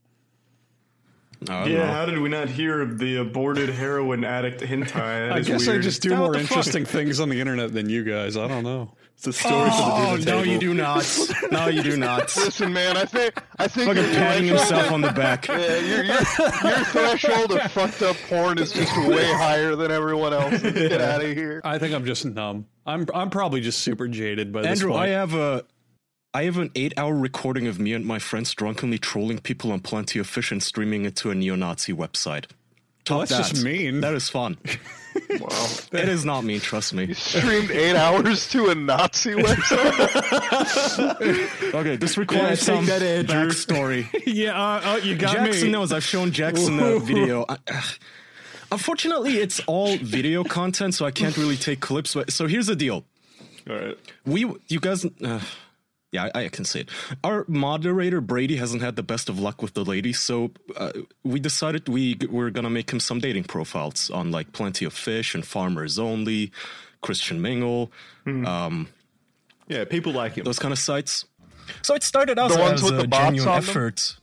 I 1.50 1.64
don't 1.64 1.72
Yeah, 1.72 1.78
know. 1.86 1.92
how 1.92 2.06
did 2.06 2.18
we 2.18 2.28
not 2.28 2.48
hear 2.48 2.80
of 2.80 2.98
the 2.98 3.16
aborted 3.16 3.68
heroin 3.68 4.24
addict 4.24 4.60
hentai? 4.60 4.92
That 5.28 5.32
I 5.32 5.40
guess 5.40 5.66
weird. 5.66 5.80
I 5.80 5.82
just 5.82 6.02
do 6.02 6.10
Yeah, 6.10 6.18
more 6.18 6.32
the 6.32 6.40
fuck? 6.40 6.50
interesting 6.58 6.84
things 6.84 7.20
on 7.20 7.28
the 7.28 7.40
internet 7.40 7.72
than 7.72 7.88
you 7.88 8.04
guys. 8.04 8.36
I 8.36 8.46
don't 8.48 8.64
know. 8.64 8.92
it's 9.16 9.26
a 9.26 9.32
story 9.32 9.70
for 9.70 9.76
the 9.76 9.82
Oh 9.82 10.16
no, 10.16 10.24
table. 10.24 10.46
you 10.46 10.58
do 10.58 10.74
not. 10.74 11.18
No, 11.50 11.68
you 11.68 11.82
do 11.82 11.96
not. 11.96 12.22
Listen, 12.36 12.72
man, 12.72 12.96
I 12.96 13.04
think 13.04 13.34
I 13.58 13.68
think 13.68 13.88
Fucking 13.88 14.12
patting 14.14 14.46
himself 14.46 14.90
on 14.92 15.00
the 15.00 15.12
back. 15.12 15.46
Yeah, 15.56 15.76
your, 15.78 16.04
your, 16.04 16.14
your 16.14 16.84
threshold 16.84 17.52
of 17.52 17.72
fucked 17.72 18.02
up 18.02 18.16
porn 18.28 18.58
is 18.58 18.72
just 18.72 18.94
way 19.08 19.24
higher 19.32 19.74
than 19.74 19.90
everyone 19.90 20.32
else. 20.34 20.60
Get 20.60 21.00
out 21.00 21.22
of 21.24 21.30
here. 21.36 21.60
I 21.64 21.78
think 21.78 21.94
I'm 21.94 22.04
just 22.04 22.24
numb. 22.26 22.66
I'm 22.84 23.06
I'm 23.14 23.30
probably 23.30 23.60
just 23.60 23.80
super 23.80 24.06
jaded 24.08 24.52
by 24.52 24.62
this 24.62 24.70
Andrew, 24.80 24.90
point. 24.90 25.02
I 25.02 25.08
have 25.08 25.34
a 25.34 25.64
I 26.36 26.42
have 26.44 26.58
an 26.58 26.70
eight 26.74 26.92
hour 26.98 27.14
recording 27.14 27.66
of 27.66 27.78
me 27.78 27.94
and 27.94 28.04
my 28.04 28.18
friends 28.18 28.52
drunkenly 28.54 28.98
trolling 28.98 29.38
people 29.38 29.72
on 29.72 29.80
Plenty 29.80 30.18
of 30.18 30.26
Fish 30.26 30.52
and 30.52 30.62
streaming 30.62 31.06
it 31.06 31.16
to 31.16 31.30
a 31.30 31.34
neo 31.34 31.54
Nazi 31.56 31.94
website. 31.94 32.44
Well, 33.08 33.20
that's 33.20 33.30
That- 33.30 33.48
just 33.52 33.64
mean. 33.64 34.02
That 34.02 34.12
is 34.14 34.28
fun. 34.28 34.58
Wow. 35.40 35.66
it 35.92 36.10
is 36.10 36.26
not 36.26 36.44
mean, 36.44 36.60
trust 36.60 36.92
me. 36.92 37.14
Streamed 37.14 37.70
eight 37.70 37.96
hours 37.96 38.50
to 38.50 38.66
a 38.68 38.74
Nazi 38.74 39.32
website. 39.32 39.96
Okay, 41.74 41.96
this 41.96 42.18
requires 42.18 42.58
take 42.58 42.66
some 42.76 42.84
that, 42.84 43.00
Andrew. 43.00 43.48
backstory. 43.48 44.06
yeah, 44.26 44.52
uh, 44.54 44.80
uh, 44.92 44.96
you 45.02 45.16
got 45.16 45.36
Jackson 45.36 45.68
me. 45.68 45.72
knows. 45.72 45.90
I've 45.90 46.04
shown 46.04 46.32
Jackson 46.32 46.76
the 46.76 46.98
video. 46.98 47.46
I- 47.48 47.56
ugh. 47.66 47.84
Unfortunately, 48.70 49.38
it's 49.38 49.58
all 49.66 49.96
video 49.96 50.44
content, 50.44 50.94
so 50.94 51.06
I 51.06 51.10
can't 51.12 51.34
really 51.38 51.56
take 51.56 51.80
clips. 51.80 52.12
But 52.12 52.30
so 52.30 52.46
here's 52.46 52.66
the 52.66 52.76
deal: 52.76 53.02
All 53.70 53.74
right. 53.74 53.96
we, 54.26 54.44
you 54.68 54.80
guys, 54.80 55.06
uh, 55.24 55.40
Yeah, 56.12 56.30
I, 56.34 56.44
I 56.44 56.48
can 56.48 56.64
say 56.64 56.80
it. 56.80 56.90
Our 57.24 57.44
moderator 57.48 58.20
Brady 58.20 58.56
hasn't 58.56 58.80
had 58.80 58.96
the 58.96 59.02
best 59.02 59.28
of 59.28 59.38
luck 59.40 59.60
with 59.60 59.74
the 59.74 59.84
ladies, 59.84 60.18
so 60.20 60.52
uh, 60.76 60.92
we 61.24 61.40
decided 61.40 61.88
we 61.88 62.16
we're 62.30 62.50
gonna 62.50 62.70
make 62.70 62.90
him 62.92 63.00
some 63.00 63.18
dating 63.18 63.44
profiles 63.44 64.08
on 64.10 64.30
like 64.30 64.52
Plenty 64.52 64.84
of 64.84 64.92
Fish 64.94 65.34
and 65.34 65.44
Farmers 65.44 65.98
Only, 65.98 66.52
Christian 67.02 67.42
Mingle, 67.42 67.90
um, 68.26 68.88
Yeah, 69.68 69.84
people 69.84 70.12
like 70.12 70.34
him. 70.38 70.44
those 70.44 70.58
kind 70.60 70.72
of 70.72 70.78
sites. 70.78 71.24
So 71.82 71.94
it 71.94 72.04
started 72.04 72.38
out 72.38 72.50
The 72.52 72.58
ones 72.60 72.82
as 72.82 72.90
with 72.90 73.00
a 73.00 73.02
the 73.02 73.08
bots 73.08 73.24
genuine 73.24 73.48
on 73.48 73.60
them? 73.60 73.68
effort. 73.70 74.16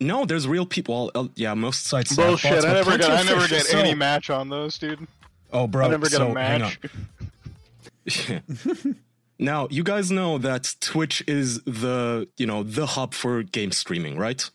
No, 0.00 0.24
there's 0.24 0.46
real 0.48 0.64
people. 0.66 1.10
Well, 1.14 1.24
uh, 1.26 1.28
yeah, 1.34 1.54
most 1.54 1.86
sites. 1.86 2.10
have 2.16 2.26
Bullshit! 2.26 2.52
bots, 2.52 2.64
I 2.64 2.72
never 2.72 2.84
Plenty 2.84 3.02
got. 3.02 3.10
I 3.10 3.20
of 3.20 3.26
never 3.26 3.48
get 3.48 3.62
so- 3.66 3.78
any 3.78 3.94
match 3.94 4.30
on 4.30 4.48
those, 4.48 4.78
dude. 4.78 5.06
Oh, 5.52 5.66
bro, 5.66 5.86
I 5.86 5.90
never 5.90 6.04
get 6.08 6.12
so 6.18 6.32
a 6.34 6.40
hang 6.40 6.60
match. 6.60 6.78
now 9.38 9.68
you 9.70 9.82
guys 9.82 10.10
know 10.10 10.38
that 10.38 10.74
Twitch 10.80 11.22
is 11.26 11.60
the 11.64 12.28
you 12.36 12.46
know 12.46 12.62
the 12.62 12.86
hub 12.86 13.14
for 13.14 13.42
game 13.42 13.72
streaming, 13.72 14.16
right? 14.18 14.48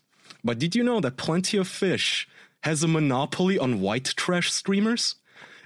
But 0.44 0.58
did 0.58 0.74
you 0.74 0.84
know 0.84 1.00
that 1.00 1.16
Plenty 1.16 1.56
of 1.56 1.68
Fish 1.68 2.28
has 2.62 2.82
a 2.82 2.88
monopoly 2.88 3.58
on 3.58 3.80
white 3.80 4.14
trash 4.16 4.52
streamers? 4.52 5.16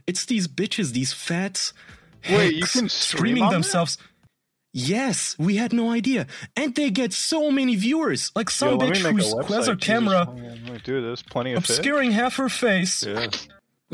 It's 0.07 0.25
these 0.25 0.49
bitches, 0.49 0.93
these 0.93 1.13
fat 1.13 1.73
Wait, 2.31 2.55
you 2.55 2.63
can 2.63 2.89
stream 2.89 2.89
streaming 2.89 3.43
on 3.45 3.51
that? 3.51 3.57
themselves. 3.57 3.99
Yes, 4.75 5.37
we 5.39 5.57
had 5.57 5.75
no 5.75 5.91
idea, 5.91 6.27
and 6.57 6.75
they 6.75 6.89
get 6.91 7.13
so 7.13 7.51
many 7.51 7.77
viewers. 7.77 8.33
Like 8.35 8.49
some 8.49 8.71
Yo, 8.71 8.79
bitch 8.79 9.03
make 9.03 9.05
a 9.05 9.13
who's 9.13 9.33
who 9.33 9.53
has 9.53 9.67
her 9.67 9.75
Jesus. 9.75 9.87
camera 9.87 10.27
me 10.35 10.81
do 10.83 11.03
this. 11.03 11.23
Plenty 11.23 11.53
of 11.53 11.67
fish. 11.67 11.77
obscuring 11.77 12.13
half 12.13 12.37
her 12.37 12.49
face, 12.49 13.05
yeah. 13.05 13.27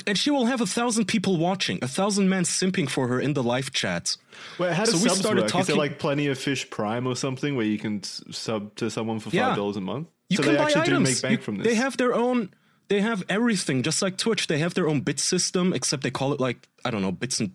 And 0.06 0.16
she 0.18 0.30
will 0.30 0.46
have 0.46 0.60
a 0.60 0.66
thousand 0.66 1.06
people 1.06 1.36
watching, 1.36 1.78
a 1.82 1.88
thousand 1.88 2.28
men 2.28 2.44
simping 2.44 2.88
for 2.88 3.08
her 3.08 3.20
in 3.20 3.34
the 3.34 3.42
live 3.42 3.72
chat. 3.72 4.16
Wait, 4.58 4.72
how 4.72 4.84
does 4.84 4.94
So 4.94 5.02
we 5.02 5.08
subs 5.08 5.20
started 5.20 5.40
work? 5.42 5.46
Is 5.48 5.52
there 5.52 5.62
talking- 5.62 5.76
like 5.76 5.98
plenty 5.98 6.26
of 6.28 6.38
fish 6.38 6.68
prime 6.70 7.06
or 7.06 7.16
something 7.16 7.56
where 7.56 7.66
you 7.66 7.78
can 7.78 8.02
sub 8.04 8.74
to 8.76 8.90
someone 8.90 9.18
for 9.20 9.30
five 9.30 9.56
dollars 9.56 9.76
a 9.76 9.80
month? 9.80 10.08
You 10.30 10.36
so 10.36 10.42
can 10.42 10.52
they 10.52 10.58
buy 10.58 10.64
actually 10.64 10.80
items. 10.82 11.08
do 11.08 11.12
make 11.14 11.22
bank 11.22 11.40
You- 11.40 11.44
from 11.44 11.56
this. 11.58 11.66
They 11.66 11.74
have 11.74 11.96
their 11.96 12.14
own. 12.14 12.50
They 12.88 13.00
have 13.02 13.22
everything, 13.28 13.82
just 13.82 14.00
like 14.00 14.16
Twitch. 14.16 14.46
They 14.46 14.58
have 14.58 14.74
their 14.74 14.88
own 14.88 15.00
bit 15.00 15.20
system, 15.20 15.72
except 15.74 16.02
they 16.02 16.10
call 16.10 16.32
it 16.32 16.40
like 16.40 16.68
I 16.84 16.90
don't 16.90 17.02
know 17.02 17.12
bits 17.12 17.40
and 17.40 17.52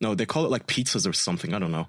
no, 0.00 0.14
they 0.14 0.26
call 0.26 0.44
it 0.44 0.50
like 0.50 0.66
pizzas 0.66 1.08
or 1.08 1.12
something. 1.12 1.54
I 1.54 1.58
don't 1.58 1.72
know. 1.72 1.86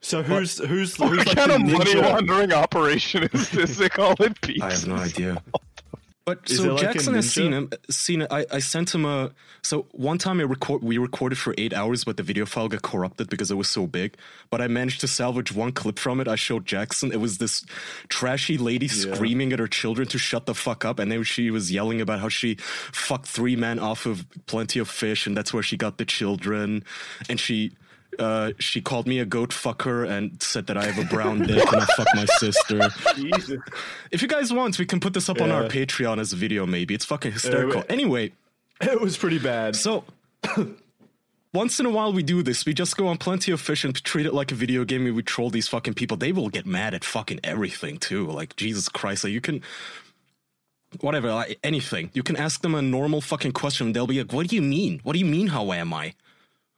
so 0.00 0.22
who's 0.22 0.58
who's 0.58 0.98
What 0.98 1.10
who's 1.10 1.26
like 1.26 1.36
kind 1.36 1.50
the 1.50 1.54
of 1.56 1.60
money 1.62 1.92
ninja? 1.94 2.02
laundering 2.02 2.52
operation 2.52 3.28
is 3.32 3.50
this? 3.50 3.76
They 3.76 3.88
call 3.88 4.14
it 4.20 4.40
pizza. 4.40 4.64
I 4.66 4.70
have 4.72 4.86
no 4.86 4.96
idea. 4.96 5.42
But 6.30 6.48
Is 6.48 6.58
so 6.58 6.62
there 6.62 6.72
like 6.74 6.82
Jackson 6.82 7.14
has 7.14 7.28
seen 7.28 7.52
him. 7.52 7.70
Seen 7.90 8.22
it. 8.22 8.28
I, 8.30 8.46
I 8.52 8.60
sent 8.60 8.94
him 8.94 9.04
a. 9.04 9.32
So 9.62 9.86
one 9.90 10.16
time 10.16 10.38
I 10.38 10.44
record. 10.44 10.80
We 10.80 10.96
recorded 10.96 11.38
for 11.38 11.56
eight 11.58 11.72
hours, 11.72 12.04
but 12.04 12.18
the 12.18 12.22
video 12.22 12.46
file 12.46 12.68
got 12.68 12.82
corrupted 12.82 13.28
because 13.28 13.50
it 13.50 13.56
was 13.56 13.68
so 13.68 13.88
big. 13.88 14.16
But 14.48 14.60
I 14.60 14.68
managed 14.68 15.00
to 15.00 15.08
salvage 15.08 15.50
one 15.50 15.72
clip 15.72 15.98
from 15.98 16.20
it. 16.20 16.28
I 16.28 16.36
showed 16.36 16.66
Jackson. 16.66 17.10
It 17.10 17.20
was 17.20 17.38
this 17.38 17.64
trashy 18.08 18.58
lady 18.58 18.86
screaming 18.86 19.52
at 19.52 19.58
her 19.58 19.66
children 19.66 20.06
to 20.06 20.18
shut 20.18 20.46
the 20.46 20.54
fuck 20.54 20.84
up, 20.84 21.00
and 21.00 21.10
then 21.10 21.24
she 21.24 21.50
was 21.50 21.72
yelling 21.72 22.00
about 22.00 22.20
how 22.20 22.28
she 22.28 22.54
fucked 22.92 23.26
three 23.26 23.56
men 23.56 23.80
off 23.80 24.06
of 24.06 24.24
plenty 24.46 24.78
of 24.78 24.88
fish, 24.88 25.26
and 25.26 25.36
that's 25.36 25.52
where 25.52 25.64
she 25.64 25.76
got 25.76 25.98
the 25.98 26.04
children. 26.04 26.84
And 27.28 27.40
she. 27.40 27.72
Uh, 28.18 28.52
she 28.58 28.80
called 28.80 29.06
me 29.06 29.18
a 29.18 29.24
goat 29.24 29.50
fucker 29.50 30.08
and 30.08 30.42
said 30.42 30.66
that 30.66 30.76
I 30.76 30.84
have 30.84 30.98
a 30.98 31.08
brown 31.08 31.38
dick 31.42 31.64
and 31.72 31.82
I 31.82 31.86
fuck 31.96 32.08
my 32.14 32.24
sister. 32.26 32.90
Jesus. 33.14 33.58
If 34.10 34.20
you 34.22 34.28
guys 34.28 34.52
want, 34.52 34.78
we 34.78 34.84
can 34.86 35.00
put 35.00 35.14
this 35.14 35.28
up 35.28 35.40
on 35.40 35.50
our 35.50 35.64
Patreon 35.64 36.18
as 36.18 36.32
a 36.32 36.36
video, 36.36 36.66
maybe. 36.66 36.92
It's 36.94 37.04
fucking 37.04 37.32
hysterical. 37.32 37.84
anyway, 37.88 38.32
It 38.80 39.00
was 39.00 39.16
pretty 39.16 39.38
bad. 39.38 39.76
so 39.76 40.04
once 41.54 41.80
in 41.80 41.86
a 41.86 41.90
while 41.90 42.12
we 42.12 42.22
do 42.22 42.42
this. 42.42 42.66
We 42.66 42.74
just 42.74 42.96
go 42.96 43.06
on 43.08 43.16
Plenty 43.18 43.52
of 43.52 43.60
Fish 43.60 43.84
and 43.84 43.94
treat 44.04 44.26
it 44.26 44.34
like 44.34 44.52
a 44.52 44.54
video 44.54 44.84
game 44.84 45.06
and 45.06 45.14
we 45.16 45.22
troll 45.22 45.50
these 45.50 45.68
fucking 45.68 45.94
people. 45.94 46.16
They 46.16 46.32
will 46.32 46.48
get 46.48 46.66
mad 46.66 46.94
at 46.94 47.04
fucking 47.04 47.40
everything, 47.44 47.98
too. 47.98 48.26
Like, 48.26 48.56
Jesus 48.56 48.88
Christ. 48.88 49.24
Like, 49.24 49.32
you 49.32 49.40
can. 49.40 49.62
Whatever, 51.00 51.32
like 51.32 51.58
anything. 51.62 52.10
You 52.14 52.24
can 52.24 52.34
ask 52.36 52.62
them 52.62 52.74
a 52.74 52.82
normal 52.82 53.20
fucking 53.20 53.52
question 53.52 53.86
and 53.86 53.96
they'll 53.96 54.08
be 54.08 54.18
like, 54.20 54.32
What 54.32 54.48
do 54.48 54.56
you 54.56 54.62
mean? 54.62 54.98
What 55.04 55.12
do 55.12 55.20
you 55.20 55.24
mean, 55.24 55.46
how 55.46 55.72
am 55.72 55.94
I? 55.94 56.14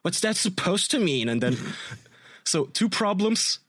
What's 0.02 0.20
that 0.20 0.36
supposed 0.36 0.90
to 0.92 0.98
mean? 0.98 1.28
And 1.28 1.40
then. 1.42 1.56
so, 2.44 2.66
two 2.66 2.88
problems 2.88 3.60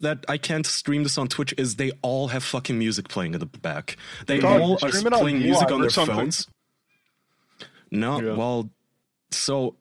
that 0.00 0.24
I 0.28 0.38
can't 0.38 0.66
stream 0.66 1.02
this 1.02 1.18
on 1.18 1.28
Twitch 1.28 1.52
is 1.58 1.76
they 1.76 1.90
all 2.02 2.28
have 2.28 2.44
fucking 2.44 2.78
music 2.78 3.08
playing 3.08 3.34
in 3.34 3.40
the 3.40 3.46
back. 3.46 3.96
They 4.26 4.38
Dog, 4.38 4.60
all 4.60 4.78
are 4.82 4.90
stream 4.92 5.08
it 5.08 5.12
on 5.12 5.20
playing 5.20 5.38
music 5.40 5.70
on 5.72 5.80
their 5.80 5.90
something. 5.90 6.14
phones. 6.16 6.46
No, 7.90 8.20
Yeah. 8.20 8.34
well, 8.34 8.70
so 9.30 9.76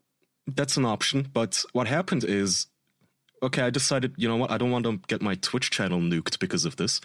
that's 0.47 0.77
an 0.77 0.85
option. 0.85 1.27
But 1.33 1.63
what 1.73 1.87
happened 1.87 2.23
is, 2.23 2.67
okay, 3.43 3.61
I 3.63 3.69
decided, 3.69 4.13
you 4.17 4.27
know 4.27 4.37
what, 4.37 4.49
I 4.49 4.57
don't 4.57 4.71
want 4.71 4.85
to 4.85 4.99
get 5.07 5.21
my 5.21 5.35
Twitch 5.35 5.69
channel 5.69 5.99
nuked 5.99 6.39
because 6.39 6.65
of 6.65 6.77
this. 6.77 6.99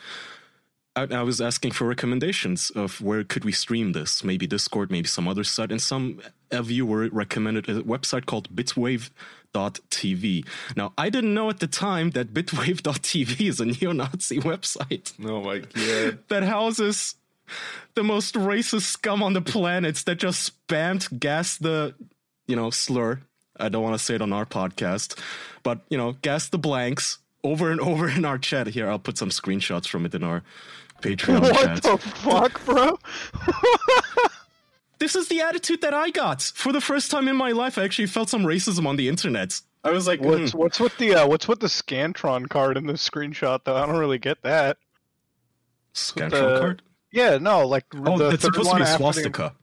I, 0.95 1.07
I 1.11 1.22
was 1.22 1.40
asking 1.40 1.72
for 1.72 1.86
recommendations 1.86 2.70
of 2.70 3.01
where 3.01 3.24
could 3.24 3.45
we 3.45 3.53
stream 3.53 3.93
this, 3.93 4.22
maybe 4.22 4.47
Discord, 4.47 4.90
maybe 4.90 5.09
some 5.09 5.26
other 5.26 5.45
site, 5.45 5.70
and 5.70 5.80
some 5.80 6.20
a 6.51 6.62
viewer 6.62 7.09
recommended 7.11 7.68
a 7.68 7.82
website 7.82 8.26
called 8.26 8.55
Bitwave.tv. 8.55 10.47
Now, 10.76 10.93
I 10.99 11.09
didn't 11.09 11.34
know 11.34 11.49
at 11.49 11.61
the 11.61 11.66
time 11.66 12.11
that 12.11 12.34
Bitwave.tv 12.34 13.40
is 13.49 13.61
a 13.61 13.66
neo-Nazi 13.66 14.40
website 14.40 15.12
oh 15.24 15.43
my 15.43 15.59
god. 15.59 16.18
that 16.28 16.43
houses 16.43 17.14
the 17.95 18.03
most 18.05 18.34
racist 18.34 18.82
scum 18.82 19.22
on 19.22 19.32
the 19.32 19.40
planet 19.40 19.97
that 20.07 20.16
just 20.16 20.53
spammed 20.68 21.18
gas 21.18 21.57
the 21.59 21.95
you 22.47 22.57
know 22.57 22.70
slur 22.70 23.20
i 23.59 23.68
don't 23.68 23.82
want 23.82 23.95
to 23.97 24.03
say 24.03 24.14
it 24.14 24.22
on 24.22 24.32
our 24.32 24.47
podcast 24.47 25.18
but 25.62 25.80
you 25.90 25.99
know 25.99 26.12
gas 26.22 26.49
the 26.49 26.59
blanks 26.59 27.18
over 27.45 27.70
and 27.70 27.80
over 27.80 28.09
in 28.09 28.24
our 28.24 28.38
chat 28.38 28.68
here 28.68 28.88
i'll 28.90 28.99
put 28.99 29.18
some 29.18 29.30
screenshots 29.30 29.86
from 29.88 30.05
it 30.07 30.14
in 30.14 30.22
our 30.22 30.43
patreon 31.03 31.40
What 31.40 31.55
chat 31.57 31.82
the 31.82 31.99
fuck, 31.99 32.64
bro? 32.64 32.99
this 34.99 35.16
is 35.16 35.28
the 35.28 35.40
attitude 35.40 35.80
that 35.80 35.95
i 35.95 36.11
got 36.11 36.43
for 36.55 36.72
the 36.72 36.80
first 36.80 37.11
time 37.11 37.28
in 37.28 37.36
my 37.36 37.51
life 37.53 37.78
i 37.78 37.84
actually 37.84 38.07
felt 38.07 38.28
some 38.28 38.43
racism 38.45 38.86
on 38.86 38.97
the 38.97 39.09
internet 39.09 39.61
i 39.84 39.90
was 39.90 40.07
like 40.07 40.20
What's 40.20 40.53
hmm, 40.53 40.59
what's 40.59 40.78
with 40.80 40.97
the 40.99 41.14
uh, 41.16 41.26
what's 41.26 41.49
with 41.49 41.61
the 41.61 41.66
Scantron 41.66 42.49
card 42.49 42.76
in 42.76 42.86
this 42.86 43.09
screenshot 43.09 43.61
though? 43.64 43.74
I 43.76 43.84
don't 43.86 43.99
really 43.99 44.18
get 44.18 44.40
that. 44.43 44.78
Scantron 45.95 46.30
the- 46.30 46.59
card 46.61 46.82
Yeah, 47.11 47.38
no, 47.38 47.66
like 47.66 47.84
oh 47.95 48.16
the 48.16 48.30
that's 48.30 48.45
third 48.45 48.55
supposed 48.55 48.70
to 48.70 48.76
be 48.76 48.82
a 48.82 48.84
after 48.84 48.93
the- 48.93 49.12
swastika 49.12 49.55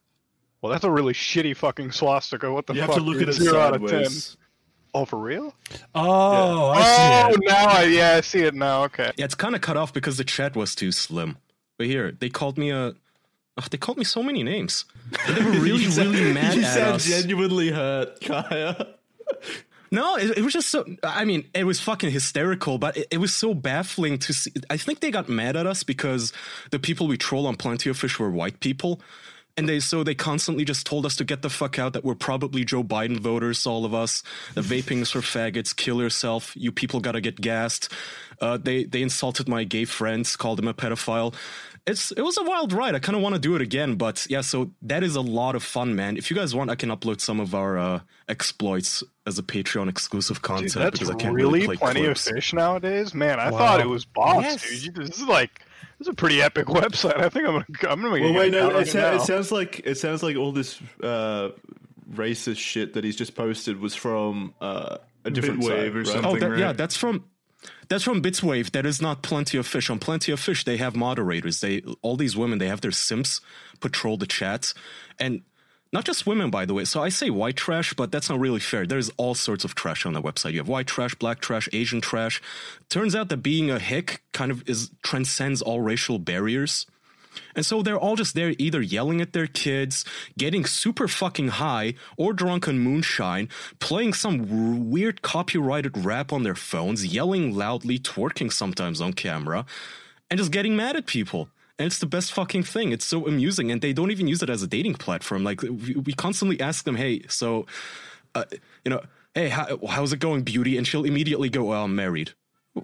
Well, 0.62 0.72
that's 0.74 0.84
a 0.84 0.92
really 0.92 1.14
shitty 1.14 1.56
fucking 1.56 1.92
swastika. 1.94 2.52
What 2.52 2.68
the 2.68 2.74
You 2.74 2.82
fuck? 2.82 2.90
have 2.90 2.98
to 2.98 3.04
look 3.04 3.20
dude? 3.20 3.30
at 3.30 3.36
it 3.36 3.40
Zero 3.40 3.60
out 3.60 3.76
of 3.76 3.82
ten. 3.82 3.90
sideways. 4.06 4.38
Oh, 4.94 5.06
for 5.06 5.20
real? 5.20 5.54
Oh, 5.94 6.70
I 6.76 6.80
Oh, 6.80 7.30
see 7.32 7.36
it. 7.36 7.48
now 7.50 7.68
I 7.68 7.84
yeah, 7.84 8.16
I 8.18 8.22
see 8.22 8.40
it 8.40 8.56
now. 8.56 8.84
Okay. 8.86 9.12
Yeah, 9.18 9.26
it's 9.26 9.36
kind 9.36 9.54
of 9.56 9.62
cut 9.62 9.78
off 9.78 9.94
because 9.94 10.18
the 10.18 10.24
chat 10.24 10.56
was 10.56 10.74
too 10.76 10.92
slim. 10.92 11.38
But 11.78 11.88
here, 11.88 12.12
they 12.12 12.30
called 12.30 12.58
me 12.58 12.72
a. 12.72 12.94
Oh, 13.58 13.64
they 13.70 13.78
called 13.78 13.98
me 13.98 14.04
so 14.04 14.24
many 14.24 14.42
names. 14.44 14.86
They 15.28 15.44
were 15.44 15.52
really, 15.60 15.84
You 15.84 15.92
sound- 15.92 16.12
really 16.14 16.34
mad 16.34 16.56
You 16.56 16.64
at 16.64 16.74
sound 16.74 16.96
us. 16.96 17.06
genuinely 17.06 17.70
hurt, 17.72 18.20
Kaya. 18.22 18.96
no, 19.92 20.16
it, 20.18 20.38
it 20.38 20.44
was 20.44 20.54
just 20.54 20.70
so. 20.70 20.86
I 21.04 21.26
mean, 21.26 21.48
it 21.54 21.66
was 21.66 21.80
fucking 21.80 22.10
hysterical, 22.12 22.78
but 22.78 22.98
it, 22.98 23.08
it 23.12 23.18
was 23.18 23.34
so 23.36 23.54
baffling 23.54 24.18
to 24.20 24.34
see. 24.34 24.52
I 24.70 24.78
think 24.78 25.00
they 25.02 25.12
got 25.12 25.30
mad 25.30 25.56
at 25.56 25.68
us 25.68 25.84
because 25.84 26.32
the 26.72 26.80
people 26.80 27.08
we 27.08 27.18
troll 27.18 27.46
on 27.48 27.56
Plenty 27.56 27.90
of 27.90 27.98
Fish 27.98 28.18
were 28.20 28.30
white 28.32 28.60
people. 28.60 29.02
And 29.60 29.68
they 29.68 29.82
so 29.82 30.06
they 30.06 30.16
constantly 30.16 30.64
just 30.64 30.86
told 30.88 31.06
us 31.06 31.18
to 31.18 31.26
get 31.26 31.42
the 31.42 31.50
fuck 31.50 31.78
out, 31.78 31.92
that 31.92 32.06
we're 32.06 32.16
probably 32.16 32.64
Joe 32.64 32.82
Biden 32.82 33.20
voters, 33.20 33.68
all 33.68 33.84
of 33.84 33.94
us. 33.94 34.24
The 34.56 34.62
vaping 34.62 35.02
is 35.02 35.12
for 35.12 35.20
faggots, 35.20 35.76
kill 35.76 36.02
yourself, 36.02 36.54
you 36.56 36.72
people 36.72 37.02
gotta 37.02 37.20
get 37.20 37.42
gassed. 37.42 37.92
Uh, 38.40 38.58
they 38.58 38.86
they 38.86 39.02
insulted 39.02 39.50
my 39.50 39.66
gay 39.66 39.84
friends, 39.84 40.38
called 40.38 40.60
him 40.60 40.68
a 40.70 40.74
pedophile. 40.74 41.36
It's 41.86 42.12
it 42.12 42.22
was 42.22 42.38
a 42.38 42.44
wild 42.44 42.72
ride. 42.72 42.96
I 42.96 43.00
kind 43.00 43.18
of 43.18 43.22
want 43.22 43.36
to 43.36 43.42
do 43.42 43.56
it 43.56 43.62
again, 43.62 43.96
but 43.96 44.26
yeah. 44.30 44.42
So 44.42 44.72
that 44.84 45.04
is 45.04 45.16
a 45.18 45.22
lot 45.22 45.56
of 45.56 45.64
fun, 45.64 45.94
man. 45.94 46.16
If 46.16 46.30
you 46.32 46.38
guys 46.38 46.56
want, 46.56 46.70
I 46.70 46.76
can 46.76 46.90
upload 46.90 47.20
some 47.20 47.42
of 47.42 47.54
our 47.54 47.78
uh, 47.78 48.00
exploits 48.30 49.04
as 49.28 49.38
a 49.40 49.44
Patreon 49.44 49.90
exclusive 49.90 50.42
content 50.42 50.72
Dude, 50.74 50.84
that's 50.84 51.00
because 51.00 51.10
I 51.10 51.16
can't 51.16 51.34
really, 51.36 51.62
really 51.62 51.76
plenty 51.78 52.04
clips. 52.06 52.28
of 52.28 52.36
fish 52.36 52.54
nowadays, 52.54 53.14
man. 53.14 53.40
I 53.42 53.52
Wow. 53.52 53.58
thought 53.58 53.82
it 53.82 53.90
was 53.90 54.06
bots, 54.06 54.42
Yes. 54.44 54.84
dude. 54.84 54.96
This 54.96 55.18
is 55.18 55.24
like 55.28 55.62
this 56.00 56.08
is 56.08 56.14
a 56.14 56.16
pretty 56.16 56.42
epic 56.42 56.66
website. 56.68 57.18
I 57.18 57.30
think 57.30 57.48
I'm 57.48 57.54
gonna 57.54 57.66
I'm 57.90 58.02
gonna. 58.02 58.22
Well, 58.22 58.34
wait, 58.34 58.52
no, 58.52 58.78
it, 58.78 58.88
sa- 58.88 59.16
it 59.16 59.22
sounds 59.22 59.52
like 59.52 59.82
it 59.86 59.96
sounds 59.96 60.24
like 60.24 60.38
all 60.38 60.52
this 60.52 60.80
uh, 61.04 61.50
racist 62.12 62.58
shit 62.58 62.94
that 62.94 63.04
he's 63.04 63.16
just 63.16 63.36
posted 63.36 63.80
was 63.80 63.94
from 63.96 64.54
uh, 64.62 64.98
a 65.26 65.30
different 65.30 65.62
Bitwave 65.62 65.68
site, 65.68 65.96
or 65.96 65.98
right? 65.98 66.08
something. 66.08 66.26
Oh, 66.26 66.40
that, 66.40 66.50
right? 66.50 66.60
yeah, 66.60 66.72
that's 66.72 66.96
from 66.96 67.26
that's 67.90 68.04
from 68.04 68.22
Bitswave. 68.22 68.72
That 68.72 68.86
is 68.86 69.02
not 69.02 69.22
Plenty 69.22 69.58
of 69.58 69.68
Fish. 69.68 69.90
On 69.90 70.00
Plenty 70.00 70.32
of 70.32 70.40
Fish, 70.40 70.64
they 70.64 70.78
have 70.78 70.96
moderators. 70.96 71.60
They 71.60 71.82
all 72.02 72.16
these 72.16 72.38
women. 72.38 72.60
They 72.60 72.68
have 72.68 72.82
their 72.82 72.92
simps 72.92 73.42
patrol 73.82 74.18
the 74.18 74.28
chats, 74.28 74.74
and 75.20 75.42
not 75.92 76.06
just 76.06 76.28
women, 76.28 76.50
by 76.50 76.66
the 76.66 76.74
way. 76.74 76.86
So 76.86 77.02
I 77.02 77.10
say 77.10 77.30
white 77.30 77.56
trash, 77.56 77.94
but 77.94 78.12
that's 78.12 78.30
not 78.30 78.40
really 78.40 78.60
fair. 78.60 78.86
There's 78.86 79.10
all 79.18 79.34
sorts 79.34 79.64
of 79.64 79.74
trash 79.74 80.06
on 80.06 80.14
the 80.14 80.22
website. 80.22 80.52
You 80.52 80.60
have 80.60 80.68
white 80.68 80.88
trash, 80.88 81.16
black 81.16 81.40
trash, 81.40 81.68
Asian 81.74 82.00
trash. 82.00 82.42
Turns 82.90 83.16
out 83.16 83.30
that 83.30 83.38
being 83.38 83.72
a 83.72 83.80
hick 83.80 84.22
kind 84.32 84.52
of 84.52 84.68
is 84.70 84.92
transcends 85.02 85.62
all 85.62 85.82
racial 85.82 86.20
barriers. 86.20 86.86
And 87.56 87.66
so 87.66 87.82
they're 87.82 87.98
all 87.98 88.16
just 88.16 88.36
there 88.36 88.54
either 88.58 88.82
yelling 88.82 89.22
at 89.22 89.34
their 89.34 89.48
kids, 89.48 90.06
getting 90.38 90.66
super 90.66 91.08
fucking 91.08 91.50
high 91.50 91.96
or 92.18 92.34
drunk 92.34 92.68
on 92.68 92.80
moonshine, 92.80 93.50
playing 93.80 94.14
some 94.14 94.90
weird 94.90 95.22
copyrighted 95.22 96.06
rap 96.06 96.32
on 96.32 96.44
their 96.44 96.56
phones, 96.56 97.06
yelling 97.06 97.56
loudly, 97.56 97.98
twerking 97.98 98.52
sometimes 98.52 99.02
on 99.02 99.14
camera, 99.14 99.66
and 100.30 100.38
just 100.38 100.52
getting 100.52 100.76
mad 100.76 100.96
at 100.96 101.06
people. 101.06 101.50
And 101.80 101.86
it's 101.86 102.00
the 102.00 102.06
best 102.06 102.34
fucking 102.34 102.64
thing. 102.64 102.92
It's 102.92 103.06
so 103.06 103.26
amusing. 103.26 103.72
And 103.72 103.82
they 103.82 103.94
don't 103.94 104.12
even 104.12 104.28
use 104.28 104.44
it 104.44 104.50
as 104.50 104.62
a 104.62 104.68
dating 104.68 104.96
platform. 104.96 105.46
Like, 105.46 105.62
we, 105.62 105.96
we 105.96 106.14
constantly 106.14 106.60
ask 106.60 106.84
them, 106.84 106.98
hey, 106.98 107.24
so, 107.30 107.66
uh, 108.36 108.44
you 108.84 108.90
know, 108.90 109.02
hey, 109.34 109.48
how, 109.48 109.80
how's 109.88 110.12
it 110.12 110.20
going, 110.20 110.44
beauty? 110.44 110.78
And 110.78 110.86
she'll 110.86 111.06
immediately 111.06 111.50
go, 111.50 111.64
well, 111.64 111.86
I'm 111.86 111.96
married. 111.96 112.34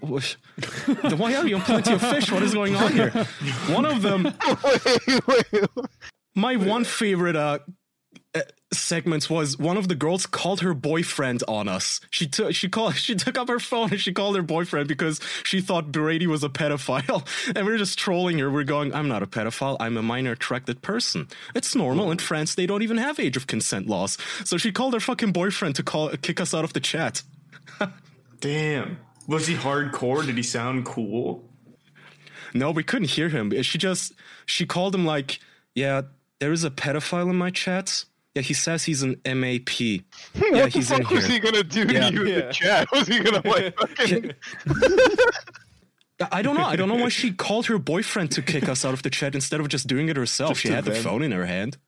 Then 0.86 1.18
Why 1.18 1.34
are 1.34 1.46
you 1.46 1.56
on 1.56 1.62
plenty 1.62 1.92
of 1.92 2.00
fish? 2.00 2.32
What 2.32 2.42
is 2.42 2.54
going 2.54 2.74
on 2.74 2.92
here? 2.92 3.10
One 3.68 3.86
of 3.86 4.02
them, 4.02 4.24
wait, 4.64 5.26
wait. 5.26 5.64
my 6.34 6.56
one 6.56 6.84
favorite 6.84 7.36
uh, 7.36 7.60
Uh, 8.36 8.42
segments 8.72 9.30
was 9.30 9.56
one 9.58 9.76
of 9.76 9.88
the 9.88 9.94
girls 9.94 10.26
called 10.26 10.60
her 10.60 10.74
boyfriend 10.74 11.42
on 11.46 11.68
us. 11.68 12.00
She 12.10 12.26
took 12.26 12.54
she 12.54 12.68
called 12.68 12.94
she 12.96 13.14
took 13.14 13.38
up 13.38 13.48
her 13.48 13.60
phone 13.60 13.90
and 13.90 14.00
she 14.00 14.12
called 14.12 14.36
her 14.36 14.42
boyfriend 14.42 14.88
because 14.88 15.20
she 15.44 15.60
thought 15.60 15.92
Brady 15.92 16.26
was 16.26 16.44
a 16.44 16.48
pedophile. 16.48 17.26
And 17.56 17.66
we 17.66 17.72
are 17.72 17.78
just 17.78 17.98
trolling 17.98 18.38
her. 18.38 18.50
We're 18.50 18.64
going, 18.64 18.92
I'm 18.92 19.08
not 19.08 19.22
a 19.22 19.26
pedophile. 19.26 19.76
I'm 19.80 19.96
a 19.96 20.02
minor 20.02 20.32
attracted 20.32 20.82
person. 20.82 21.28
It's 21.54 21.74
normal 21.74 22.10
in 22.10 22.18
France. 22.18 22.54
They 22.54 22.66
don't 22.66 22.82
even 22.82 22.98
have 22.98 23.18
age 23.18 23.36
of 23.36 23.46
consent 23.46 23.86
laws. 23.86 24.18
So 24.44 24.58
she 24.58 24.72
called 24.72 24.94
her 24.94 25.00
fucking 25.00 25.32
boyfriend 25.32 25.76
to 25.76 25.82
call 25.82 26.10
kick 26.10 26.40
us 26.40 26.52
out 26.52 26.64
of 26.64 26.72
the 26.72 26.80
chat. 26.80 27.22
Damn. 28.40 28.98
Was 29.26 29.46
he 29.46 29.54
hardcore? 29.54 30.26
Did 30.26 30.36
he 30.36 30.42
sound 30.42 30.84
cool? 30.84 31.48
No, 32.52 32.70
we 32.70 32.82
couldn't 32.82 33.10
hear 33.10 33.28
him. 33.28 33.62
She 33.62 33.78
just 33.78 34.12
she 34.44 34.66
called 34.66 34.94
him 34.94 35.06
like, 35.06 35.40
yeah, 35.74 36.02
there 36.38 36.52
is 36.52 36.64
a 36.64 36.70
pedophile 36.70 37.30
in 37.30 37.36
my 37.36 37.50
chat. 37.50 38.04
Yeah, 38.36 38.42
he 38.42 38.52
says 38.52 38.84
he's 38.84 39.02
an 39.02 39.18
MAP. 39.24 39.80
Yeah, 39.80 39.98
what 40.34 40.64
the 40.64 40.68
he's 40.68 40.90
in 40.90 41.02
fuck 41.02 41.10
was 41.10 41.24
here. 41.24 41.36
he 41.36 41.40
gonna 41.40 41.64
do 41.64 41.86
Yeah. 41.90 42.10
to 42.10 42.14
you 42.14 42.22
in 42.24 42.46
the 42.46 42.52
chat? 42.52 42.86
Was 42.92 43.08
he 43.08 43.20
gonna 43.20 43.40
like 43.48 43.74
fucking 43.80 44.32
I 46.30 46.42
don't 46.42 46.54
know. 46.54 46.64
I 46.64 46.76
don't 46.76 46.90
know 46.90 46.96
why 46.96 47.08
she 47.08 47.32
called 47.32 47.64
her 47.66 47.78
boyfriend 47.78 48.32
to 48.32 48.42
kick 48.42 48.68
us 48.68 48.84
out 48.84 48.92
of 48.92 49.02
the 49.02 49.08
chat 49.08 49.34
instead 49.34 49.60
of 49.60 49.68
just 49.68 49.86
doing 49.86 50.10
it 50.10 50.18
herself. 50.18 50.50
Just 50.50 50.60
she 50.60 50.68
to 50.68 50.74
had 50.74 50.84
the 50.84 50.94
phone 50.94 51.22
in 51.22 51.32
her 51.32 51.46
hand. 51.46 51.78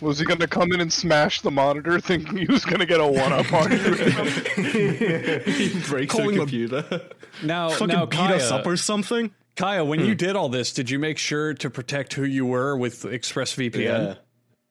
was 0.00 0.20
he 0.20 0.24
gonna 0.24 0.46
come 0.46 0.70
in 0.70 0.80
and 0.80 0.92
smash 0.92 1.40
the 1.40 1.50
monitor 1.50 1.98
thinking 2.00 2.36
he 2.36 2.46
was 2.46 2.64
gonna 2.64 2.86
get 2.86 3.00
a 3.00 3.06
one 3.06 3.32
up 3.32 3.52
on 3.52 3.72
you? 3.72 3.78
he 3.78 5.80
breaks 5.88 6.14
Calling 6.14 6.30
the 6.30 6.34
a- 6.34 6.38
computer. 6.38 7.02
Now, 7.42 7.70
Fucking 7.70 7.88
now 7.88 8.06
beat 8.06 8.30
us 8.30 8.52
up 8.52 8.64
or 8.64 8.76
something. 8.76 9.32
Kaya, 9.56 9.84
when 9.84 9.98
you 9.98 10.12
hmm. 10.12 10.18
did 10.18 10.36
all 10.36 10.48
this, 10.48 10.72
did 10.72 10.88
you 10.88 11.00
make 11.00 11.18
sure 11.18 11.52
to 11.54 11.68
protect 11.68 12.14
who 12.14 12.22
you 12.22 12.46
were 12.46 12.76
with 12.76 13.02
ExpressVPN? 13.02 13.74
yeah. 13.74 14.14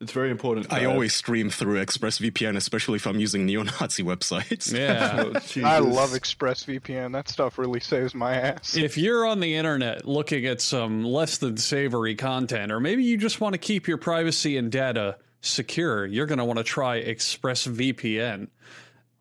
It's 0.02 0.12
very 0.12 0.32
important. 0.32 0.74
I 0.74 0.80
Kyle. 0.80 0.92
always 0.92 1.14
stream 1.14 1.50
through 1.52 1.80
ExpressVPN, 1.86 2.58
especially 2.58 2.96
if 2.96 3.06
I'm 3.06 3.20
using 3.20 3.46
neo-Nazi 3.46 4.04
websites. 4.12 4.74
Yeah. 4.74 5.12
Oh, 5.24 5.34
I 5.68 5.80
love 5.80 6.12
ExpressVPN. 6.12 7.14
That 7.14 7.30
stuff 7.30 7.58
really 7.58 7.80
saves 7.80 8.16
my 8.16 8.34
ass. 8.36 8.76
if 8.76 8.98
you're 8.98 9.26
on 9.26 9.40
the 9.40 9.56
internet 9.56 10.06
looking 10.08 10.46
at 10.46 10.60
some 10.62 11.04
less 11.04 11.38
than 11.38 11.58
savory 11.58 12.16
content, 12.16 12.72
or 12.72 12.80
maybe 12.80 13.04
you 13.04 13.18
just 13.18 13.40
want 13.40 13.54
to 13.54 13.60
keep 13.60 13.88
your 13.88 13.98
privacy 13.98 14.58
and 14.58 14.72
data 14.72 15.18
secure, 15.42 16.06
you're 16.06 16.26
going 16.26 16.40
to 16.40 16.46
want 16.46 16.58
to 16.58 16.64
try 16.64 17.02
ExpressVPN. 17.04 18.48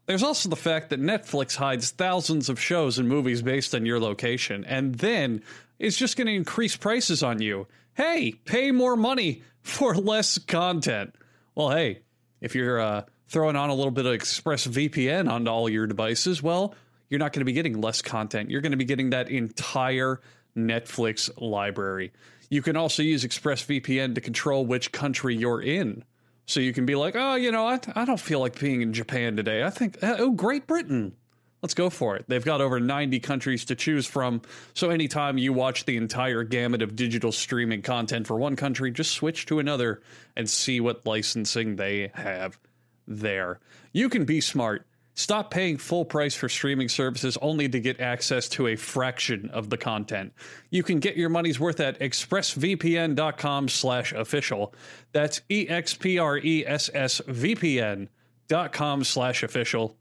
There's 0.07 0.23
also 0.23 0.49
the 0.49 0.57
fact 0.57 0.91
that 0.91 1.01
Netflix 1.01 1.55
hides 1.57 1.91
thousands 1.91 2.49
of 2.49 2.59
shows 2.61 2.99
and 2.99 3.09
movies 3.09 3.43
based 3.43 3.75
on 3.75 3.87
your 3.87 4.01
location, 4.01 4.65
and 4.65 4.95
then 4.97 5.43
is 5.79 5.97
just 5.97 6.17
going 6.17 6.27
to 6.27 6.35
increase 6.35 6.77
prices 6.77 7.23
on 7.23 7.41
you. 7.41 7.67
Hey, 7.95 8.33
pay 8.45 8.71
more 8.71 8.97
money 8.97 9.43
for 9.63 9.95
less 9.95 10.39
content. 10.39 11.15
Well, 11.55 11.71
hey, 11.71 12.01
if 12.41 12.55
you're 12.55 12.81
uh, 12.81 13.03
throwing 13.29 13.57
on 13.57 13.71
a 13.71 13.75
little 13.75 13.91
bit 13.91 14.07
of 14.07 14.15
ExpressVPN 14.15 15.31
onto 15.31 15.51
all 15.51 15.69
your 15.69 15.87
devices, 15.87 16.43
well, 16.43 16.75
you're 17.09 17.19
not 17.19 17.33
going 17.33 17.41
to 17.41 17.45
be 17.47 17.53
getting 17.53 17.81
less 17.81 18.03
content. 18.03 18.51
You're 18.51 18.61
going 18.61 18.73
to 18.73 18.79
be 18.79 18.85
getting 18.85 19.11
that 19.11 19.31
entire 19.31 20.21
Netflix 20.57 21.31
library. 21.41 22.13
You 22.49 22.63
can 22.63 22.77
also 22.77 23.03
use 23.03 23.25
ExpressVPN 23.25 24.15
to 24.15 24.21
control 24.21 24.67
which 24.67 24.93
country 24.93 25.37
you're 25.37 25.63
in. 25.63 26.05
So 26.47 26.59
you 26.59 26.73
can 26.73 26.85
be 26.85 26.97
like, 26.97 27.15
oh, 27.17 27.37
you 27.37 27.53
know, 27.53 27.67
I, 27.67 27.79
I 27.95 28.05
don't 28.05 28.19
feel 28.19 28.41
like 28.41 28.59
being 28.59 28.83
in 28.83 28.93
Japan 28.93 29.37
today. 29.37 29.63
I 29.63 29.71
think, 29.71 30.03
uh, 30.03 30.17
oh, 30.19 30.33
Great 30.33 30.67
Britain. 30.67 31.15
Let's 31.63 31.75
go 31.75 31.91
for 31.91 32.17
it. 32.17 32.25
They've 32.27 32.45
got 32.45 32.61
over 32.61 32.81
90 32.81 33.21
countries 33.21 33.65
to 33.67 33.75
choose 33.75 34.07
from. 34.07 34.41
So 34.75 34.91
anytime 34.91 35.37
you 35.37 35.53
watch 35.53 35.85
the 35.85 35.99
entire 35.99 36.43
gamut 36.43 36.81
of 36.81 36.97
digital 36.97 37.33
streaming 37.33 37.83
content 37.83 38.27
for 38.27 38.39
one 38.39 38.57
country, 38.57 38.91
just 38.91 39.13
switch 39.13 39.45
to 39.47 39.59
another 39.59 40.01
and 40.37 40.49
see 40.49 40.81
what 40.81 41.05
licensing 41.05 41.77
they 41.77 42.11
have 42.15 42.59
there. 43.07 43.61
You 43.93 44.09
can 44.09 44.25
be 44.25 44.41
smart. 44.41 44.87
Stop 45.15 45.51
paying 45.51 45.77
full 45.77 46.07
price 46.07 46.35
for 46.35 46.49
streaming 46.49 46.89
services 46.89 47.37
only 47.43 47.69
to 47.69 47.79
get 47.79 48.01
access 48.01 48.49
to 48.49 48.69
a 48.69 48.77
fraction 48.77 49.51
of 49.53 49.69
the 49.69 49.77
content. 49.77 50.33
You 50.71 50.83
can 50.83 50.99
get 50.99 51.19
your 51.19 51.29
money's 51.29 51.61
worth 51.61 51.81
at 51.81 52.01
expressvpn.com 52.01 53.69
slash 53.69 54.15
official. 54.15 54.73
That's 55.13 55.43
E-X-P-R-E-S-S-V-P-N 55.51 58.09
dot 58.49 58.73
com 58.73 59.05
slash 59.05 59.43
official. 59.43 59.99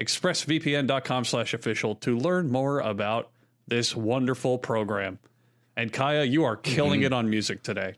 expressvpn.com 0.00 1.24
slash 1.24 1.54
official 1.54 1.94
to 1.96 2.16
learn 2.16 2.50
more 2.50 2.80
about 2.80 3.30
this 3.68 3.94
wonderful 3.94 4.58
program. 4.58 5.18
And 5.76 5.92
Kaya, 5.92 6.24
you 6.24 6.44
are 6.44 6.56
killing 6.56 7.02
it 7.02 7.12
on 7.12 7.30
music 7.30 7.62
today. 7.62 7.94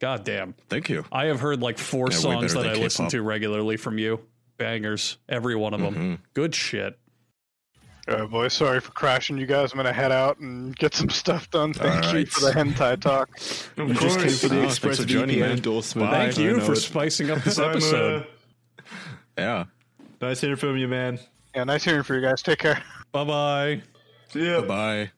God 0.00 0.24
damn. 0.24 0.54
Thank 0.68 0.88
you. 0.88 1.04
I 1.12 1.26
have 1.26 1.40
heard 1.40 1.60
like 1.60 1.78
four 1.78 2.08
Yeah, 2.10 2.16
songs 2.16 2.54
that 2.54 2.66
I 2.66 2.72
than 2.72 2.80
listen 2.80 3.08
to 3.08 3.22
regularly 3.22 3.76
from 3.76 3.98
you. 3.98 4.20
Bangers, 4.56 5.18
every 5.28 5.54
one 5.54 5.74
of 5.74 5.80
them. 5.80 5.94
Mm-hmm. 5.94 6.14
Good 6.34 6.54
shit. 6.54 6.98
All 8.08 8.16
right, 8.18 8.30
boys. 8.30 8.54
Sorry 8.54 8.80
for 8.80 8.90
crashing 8.92 9.38
you 9.38 9.46
guys. 9.46 9.72
I'm 9.72 9.76
gonna 9.76 9.92
head 9.92 10.10
out 10.10 10.38
and 10.38 10.74
get 10.76 10.94
some 10.94 11.10
stuff 11.10 11.48
done. 11.50 11.74
Thank 11.74 12.06
you 12.06 12.18
right. 12.18 12.28
for 12.28 12.40
the 12.40 12.50
hentai 12.50 13.00
talk. 13.00 13.28
Of 13.76 13.88
You 13.88 13.94
just 13.94 14.18
came 14.18 14.30
for 14.30 14.48
the 14.48 14.58
Oh, 14.64 14.68
thanks 14.68 14.78
for 14.78 15.04
joining, 15.04 15.38
ExpressVPN 15.38 15.50
endorsement. 15.52 16.10
Thank 16.10 16.38
you 16.38 16.60
for 16.60 16.72
it. 16.72 16.76
spicing 16.76 17.30
up 17.30 17.42
this 17.44 17.58
I'm, 17.58 17.66
uh, 17.66 17.68
episode. 17.70 18.26
Yeah. 19.38 19.64
Nice 20.20 20.40
hearing 20.40 20.56
from 20.56 20.76
you, 20.76 20.88
man. 20.88 21.18
Yeah, 21.54 21.64
nice 21.64 21.84
hearing 21.84 22.02
from 22.02 22.16
you 22.16 22.22
guys. 22.22 22.42
Take 22.42 22.58
care. 22.58 22.82
Bye 23.12 23.24
bye. 23.24 23.82
yeah. 24.34 24.60
Bye. 24.60 24.66
Bye. 24.66 25.10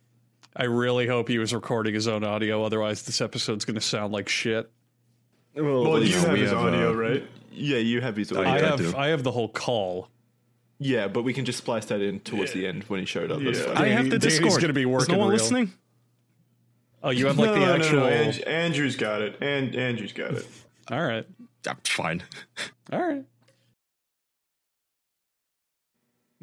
I 0.54 0.64
really 0.64 1.06
hope 1.06 1.28
he 1.28 1.38
was 1.38 1.54
recording 1.54 1.94
his 1.94 2.06
own 2.06 2.24
audio. 2.24 2.62
Otherwise, 2.62 3.02
this 3.04 3.20
episode's 3.20 3.64
going 3.64 3.74
to 3.74 3.80
sound 3.80 4.12
like 4.12 4.28
shit. 4.28 4.70
Well, 5.54 5.82
Well, 5.84 5.98
you 6.02 6.08
you- 6.14 6.18
have 6.20 6.32
we 6.32 6.40
his 6.40 6.50
have, 6.50 6.58
audio, 6.60 6.90
uh, 6.90 6.94
right? 6.94 7.24
yeah, 7.50 7.78
you 7.78 8.00
have 8.00 8.16
his 8.16 8.32
audio. 8.32 8.44
I 8.50 8.56
I 8.56 8.60
have. 8.60 8.94
I 8.94 9.06
have 9.08 9.22
the 9.22 9.32
whole 9.32 9.48
call. 9.48 10.08
Yeah, 10.78 11.08
but 11.08 11.22
we 11.22 11.32
can 11.32 11.44
just 11.44 11.58
splice 11.58 11.84
that 11.86 12.00
in 12.00 12.20
towards 12.20 12.52
the 12.52 12.66
end 12.66 12.84
when 12.84 13.00
he 13.00 13.06
showed 13.06 13.30
up. 13.30 13.40
That's 13.42 13.60
Yeah. 13.60 13.72
I 13.80 13.88
have 13.88 14.10
the 14.10 14.18
Danny's 14.18 14.38
Discord. 14.40 14.60
gonna 14.60 14.72
be 14.72 14.80
Is 14.82 14.86
working 14.88 15.14
no 15.14 15.20
one 15.20 15.28
real. 15.28 15.38
listening? 15.38 15.72
Oh, 17.04 17.10
you 17.10 17.26
have 17.26 17.38
like 17.38 17.50
no, 17.54 17.60
the 17.60 17.66
actual. 17.72 18.00
no, 18.00 18.06
no. 18.06 18.12
Andrew, 18.12 18.42
Andrew's 18.44 18.96
got 18.96 19.22
it. 19.22 19.36
And 19.40 19.74
Andrew's 19.76 20.12
got 20.12 20.34
it. 20.34 20.46
All 20.90 21.02
right, 21.02 21.26
Yeah, 21.66 21.74
fine. 21.84 22.22
all 22.92 23.00
right. 23.00 23.24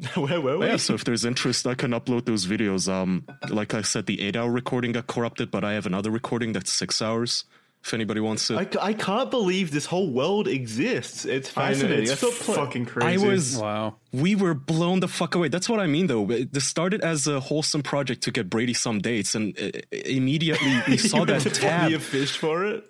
where 0.14 0.40
were 0.40 0.58
we? 0.58 0.66
Yeah, 0.66 0.76
so 0.76 0.94
if 0.94 1.04
there's 1.04 1.24
interest, 1.24 1.66
I 1.66 1.74
can 1.74 1.90
upload 1.92 2.24
those 2.26 2.46
videos. 2.46 2.88
Um, 2.90 3.24
like 3.48 3.74
I 3.74 3.82
said, 3.82 4.06
the 4.06 4.20
eight-hour 4.20 4.50
recording 4.50 4.92
got 4.92 5.06
corrupted, 5.06 5.50
but 5.50 5.64
I 5.64 5.72
have 5.74 5.86
another 5.86 6.10
recording 6.10 6.52
that's 6.52 6.72
six 6.72 7.00
hours. 7.02 7.44
If 7.82 7.94
anybody 7.94 8.20
wants 8.20 8.50
it, 8.50 8.76
I, 8.78 8.88
I 8.88 8.92
can't 8.92 9.30
believe 9.30 9.70
this 9.70 9.86
whole 9.86 10.10
world 10.10 10.46
exists. 10.46 11.24
It's 11.24 11.48
I 11.56 11.72
fascinating. 11.72 12.02
it's 12.02 12.12
I 12.12 12.14
thought 12.16 12.34
pl- 12.34 12.54
fucking 12.54 12.88
I 13.00 13.16
was 13.16 13.56
Wow. 13.56 13.96
we 14.12 14.34
were 14.36 14.52
blown 14.52 15.00
the 15.00 15.08
fuck 15.08 15.34
away. 15.34 15.48
That's 15.48 15.66
what 15.66 15.80
I 15.80 15.86
mean, 15.86 16.06
though. 16.06 16.26
This 16.26 16.64
started 16.66 17.00
as 17.00 17.26
a 17.26 17.40
wholesome 17.40 17.82
project 17.82 18.22
to 18.24 18.30
get 18.32 18.50
Brady 18.50 18.74
some 18.74 18.98
dates, 18.98 19.34
and 19.34 19.58
uh, 19.58 19.70
immediately 19.92 20.74
we 20.88 20.96
saw 21.10 21.20
you 21.20 21.24
that 21.26 21.32
went 21.32 21.42
to 21.44 21.50
tab. 21.50 21.80
Plenty 21.80 21.94
of 21.94 22.02
fish 22.02 22.36
for 22.36 22.66
it. 22.66 22.84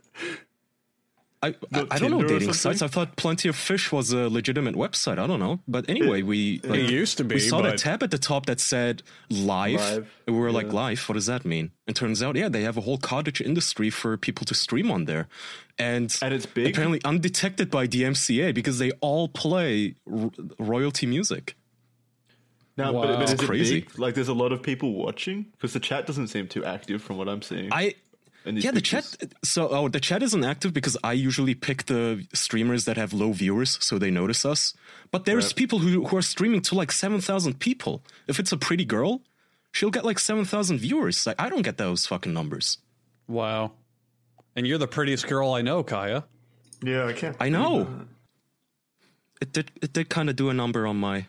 I, 1.43 1.55
I, 1.73 1.87
I 1.93 1.99
don't 1.99 2.11
know 2.11 2.23
dating 2.23 2.53
sites. 2.53 2.83
I 2.83 2.87
thought 2.87 3.17
Plenty 3.17 3.49
of 3.49 3.57
Fish 3.57 3.91
was 3.91 4.13
a 4.13 4.29
legitimate 4.29 4.75
website. 4.75 5.19
I 5.19 5.27
don't 5.27 5.41
know, 5.41 5.61
but 5.67 5.89
anyway, 5.89 6.21
we 6.21 6.61
like, 6.65 6.81
It 6.81 6.91
used 6.91 7.17
to 7.17 7.25
be. 7.25 7.37
we 7.37 7.41
saw 7.41 7.63
that 7.63 7.79
tab 7.79 8.03
at 8.03 8.11
the 8.11 8.19
top 8.19 8.45
that 8.47 8.61
said 8.61 9.03
live. 9.31 9.81
Live, 9.81 10.11
and 10.27 10.37
we 10.37 10.43
were 10.43 10.53
like, 10.53 10.71
live? 10.73 11.01
What 11.09 11.15
does 11.15 11.25
that 11.27 11.47
mean? 11.47 11.71
And 11.87 11.97
turns 11.97 12.23
out, 12.23 12.37
yeah, 12.37 12.51
they 12.51 12.61
have 12.63 12.77
a 12.77 12.83
whole 12.83 12.99
cottage 12.99 13.41
industry 13.41 13.89
for 13.89 14.19
people 14.19 14.45
to 14.45 14.55
stream 14.55 14.91
on 14.91 15.07
there, 15.07 15.29
and 15.79 16.15
And 16.21 16.35
it's 16.35 16.45
big? 16.45 16.75
apparently 16.75 17.01
undetected 17.07 17.71
by 17.71 17.87
DMCA 17.87 18.53
because 18.55 18.79
they 18.79 18.91
all 19.01 19.27
play 19.29 19.95
r- 20.13 20.31
royalty 20.59 21.07
music. 21.07 21.57
Now, 22.77 22.93
Wow. 22.93 23.03
but, 23.03 23.15
but 23.17 23.23
is 23.25 23.33
it 23.33 23.41
Crazy. 23.41 23.81
big? 23.81 23.99
Like, 23.99 24.15
there's 24.15 24.29
a 24.29 24.35
lot 24.35 24.53
of 24.53 24.63
people 24.63 24.93
watching 24.93 25.47
because 25.53 25.73
the 25.73 25.81
chat 25.81 26.07
doesn't 26.07 26.29
seem 26.29 26.49
too 26.49 26.65
active 26.67 27.03
from 27.03 27.17
what 27.17 27.29
I'm 27.29 27.43
seeing. 27.43 27.71
I 27.73 27.95
in 28.45 28.55
these 28.55 28.65
yeah, 28.65 28.71
the 28.71 28.81
pictures. 28.81 29.17
chat. 29.19 29.33
So, 29.45 29.69
oh, 29.69 29.89
the 29.89 30.01
chat 30.01 30.23
isn't 30.23 30.45
active 30.45 30.73
because 30.73 30.97
I 31.05 31.13
usually 31.13 31.55
pick 31.55 31.87
the 31.87 32.27
streamers 32.33 32.85
that 32.87 32.97
have 32.97 33.13
low 33.13 33.33
viewers, 33.33 33.79
so 33.85 33.99
they 33.99 34.11
notice 34.11 34.45
us. 34.45 34.75
But 35.11 35.25
there's 35.25 35.47
Right. 35.47 35.57
people 35.57 35.79
who 35.81 36.07
who 36.07 36.17
are 36.17 36.23
streaming 36.23 36.63
to 36.63 36.75
like 36.75 36.93
seven 36.93 37.21
thousand 37.21 37.59
people. 37.61 38.03
If 38.27 38.39
it's 38.41 38.53
a 38.53 38.57
pretty 38.57 38.85
girl, 38.85 39.23
she'll 39.73 39.91
get 39.91 40.05
like 40.05 40.19
seven 40.19 40.45
thousand 40.45 40.79
viewers. 40.79 41.27
Like 41.27 41.41
I 41.41 41.49
don't 41.49 41.63
get 41.63 41.77
those 41.77 42.07
fucking 42.07 42.33
numbers. 42.33 42.79
Wow. 43.29 43.73
And 44.57 44.67
you're 44.67 44.79
the 44.79 44.89
prettiest 44.89 45.27
girl 45.29 45.53
I 45.53 45.63
know, 45.63 45.83
Kaya. 45.85 46.25
Yeah, 46.83 47.07
I 47.07 47.13
can't. 47.13 47.37
I 47.39 47.49
know. 47.51 48.07
It 49.41 49.53
did. 49.53 49.71
It 49.81 49.93
did 49.93 50.09
kind 50.09 50.29
of 50.31 50.37
do 50.37 50.49
a 50.51 50.55
number 50.55 50.87
on 50.87 50.97
my 50.97 51.27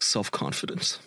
self 0.00 0.30
confidence. 0.30 0.98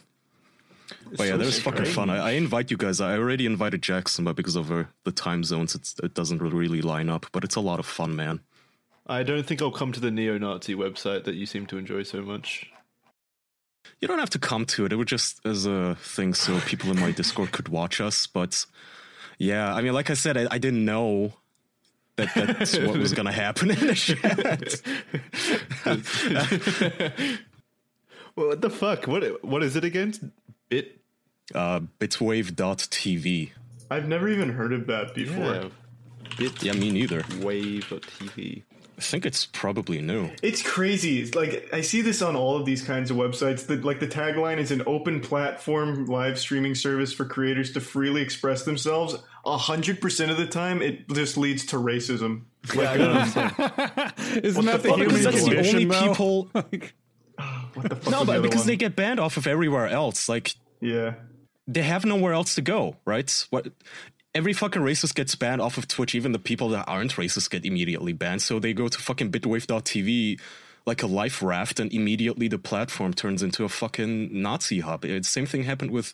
But 1.18 1.28
yeah, 1.28 1.38
that 1.38 1.46
was 1.46 1.60
fucking 1.60 1.86
fun. 1.86 2.10
I, 2.10 2.18
I 2.18 2.32
invite 2.32 2.72
you 2.72 2.78
guys. 2.78 3.02
I 3.02 3.18
already 3.18 3.46
invited 3.46 3.82
Jackson, 3.82 4.26
but 4.26 4.36
because 4.36 4.56
of 4.56 4.72
uh, 4.72 4.86
the 5.04 5.12
time 5.12 5.44
zones, 5.44 5.76
it's, 5.76 5.96
it 6.04 6.14
doesn't 6.14 6.42
really 6.42 6.82
line 6.82 7.10
up. 7.10 7.26
But 7.32 7.44
it's 7.44 7.56
a 7.56 7.62
lot 7.62 7.80
of 7.80 7.86
fun, 7.86 8.16
man. 8.16 8.40
I 9.08 9.24
don't 9.24 9.46
think 9.46 9.62
I'll 9.62 9.72
come 9.72 9.92
to 9.92 10.00
the 10.00 10.12
neo-Nazi 10.12 10.76
website 10.76 11.26
that 11.26 11.36
you 11.36 11.46
seem 11.46 11.66
to 11.68 11.78
enjoy 11.78 12.04
so 12.04 12.22
much. 12.22 12.72
You 14.00 14.08
don't 14.08 14.20
have 14.20 14.30
to 14.32 14.40
come 14.40 14.66
to 14.68 14.86
it. 14.86 14.94
It 14.94 14.96
was 14.96 15.08
just 15.08 15.46
as 15.46 15.66
a 15.66 15.96
thing 15.96 16.34
so 16.34 16.60
people 16.62 16.92
in 16.92 17.00
my 17.00 17.12
Discord 17.12 17.52
could 17.52 17.68
watch 17.68 18.00
us. 18.00 18.26
But 18.28 18.66
yeah, 19.38 19.74
I 19.74 19.82
mean, 19.82 19.94
like 19.94 20.10
I 20.10 20.14
said, 20.14 20.38
I, 20.38 20.48
I 20.52 20.58
didn't 20.60 20.86
know 20.86 21.34
that 22.16 22.34
that's 22.34 22.78
what 22.78 22.98
was 22.98 23.14
going 23.14 23.26
to 23.26 23.32
happen 23.32 23.72
in 23.72 23.88
the 23.88 23.96
chat. 23.96 24.82
Well, 28.36 28.48
what 28.48 28.62
the 28.62 28.70
fuck? 28.70 29.08
What 29.08 29.44
what 29.44 29.62
is 29.62 29.76
it 29.76 29.84
against? 29.84 30.24
Bit 30.72 30.98
uh, 31.54 31.82
Bitwave.tv. 32.00 33.52
I've 33.92 34.08
never 34.08 34.30
even 34.30 34.50
heard 34.50 34.72
of 34.74 34.88
that 34.88 35.14
before. 35.14 35.54
yeah. 35.54 35.70
Bit 36.38 36.64
Yeah, 36.64 36.72
me 36.74 36.92
neither. 36.92 37.24
wave.tv. 37.42 38.64
I 38.98 39.02
think 39.04 39.26
it's 39.26 39.48
probably 39.48 40.00
new. 40.00 40.30
It's 40.44 40.62
crazy. 40.62 41.26
Like 41.32 41.68
I 41.74 41.82
see 41.82 42.02
this 42.02 42.22
on 42.22 42.36
all 42.36 42.56
of 42.56 42.66
these 42.66 42.84
kinds 42.84 43.10
of 43.12 43.18
websites. 43.18 43.66
That 43.66 43.84
like 43.84 44.00
the 44.00 44.08
tagline 44.08 44.60
is 44.60 44.72
an 44.72 44.84
open 44.86 45.20
platform 45.22 46.06
live 46.06 46.40
streaming 46.40 46.76
service 46.76 47.12
for 47.12 47.26
creators 47.26 47.72
to 47.74 47.82
freely 47.82 48.22
express 48.22 48.64
themselves. 48.64 49.16
A 49.44 49.58
hundred 49.58 50.00
percent 50.02 50.30
of 50.32 50.38
the 50.38 50.46
time, 50.46 50.82
it 50.84 51.10
just 51.10 51.36
leads 51.36 51.66
to 51.68 51.78
racism. 51.78 52.44
Yeah, 52.76 52.92
I. 53.36 54.12
Isn't 54.44 54.66
that 54.66 54.84
the 54.84 54.90
fuck? 54.90 54.98
human 55.00 55.08
Because 55.16 55.24
that's 55.24 55.46
the 55.46 55.58
only 55.58 55.86
though? 55.86 56.08
people- 56.08 56.50
Like, 56.56 56.94
What 57.74 57.90
the 57.90 57.96
fuck? 57.96 58.12
No, 58.12 58.20
was 58.20 58.28
the 58.28 58.34
but 58.34 58.42
because 58.44 58.60
one? 58.60 58.68
they 58.68 58.76
get 58.76 58.96
banned 58.96 59.20
off 59.20 59.36
of 59.38 59.48
everywhere 59.48 59.88
else. 59.88 60.30
Like 60.30 60.54
yeah. 60.82 61.14
they 61.68 61.84
have 61.84 62.04
nowhere 62.06 62.34
else 62.34 62.56
to 62.56 62.62
go, 62.62 62.96
right? 63.06 63.46
What 63.50 63.68
every 64.34 64.54
fucking 64.54 64.82
racist 64.82 65.16
gets 65.16 65.36
banned 65.36 65.62
off 65.62 65.78
of 65.78 65.88
Twitch. 65.88 66.16
Even 66.16 66.32
the 66.32 66.40
people 66.40 66.70
that 66.70 66.86
aren't 66.88 67.16
racist 67.16 67.50
get 67.50 67.66
immediately 67.66 68.14
banned. 68.14 68.42
So 68.42 68.60
they 68.60 68.74
go 68.74 68.88
to 68.88 68.98
fucking 68.98 69.32
Bitwave.tv 69.32 70.40
like 70.86 71.04
a 71.04 71.08
life 71.08 71.44
raft, 71.44 71.80
and 71.80 71.94
immediately 71.94 72.48
the 72.48 72.58
platform 72.58 73.14
turns 73.14 73.44
into 73.44 73.64
a 73.64 73.70
fucking 73.70 74.42
Nazi 74.42 74.80
hub. 74.80 75.06
It's 75.06 75.30
same 75.30 75.46
thing 75.46 75.64
happened 75.64 75.92
with 75.92 76.14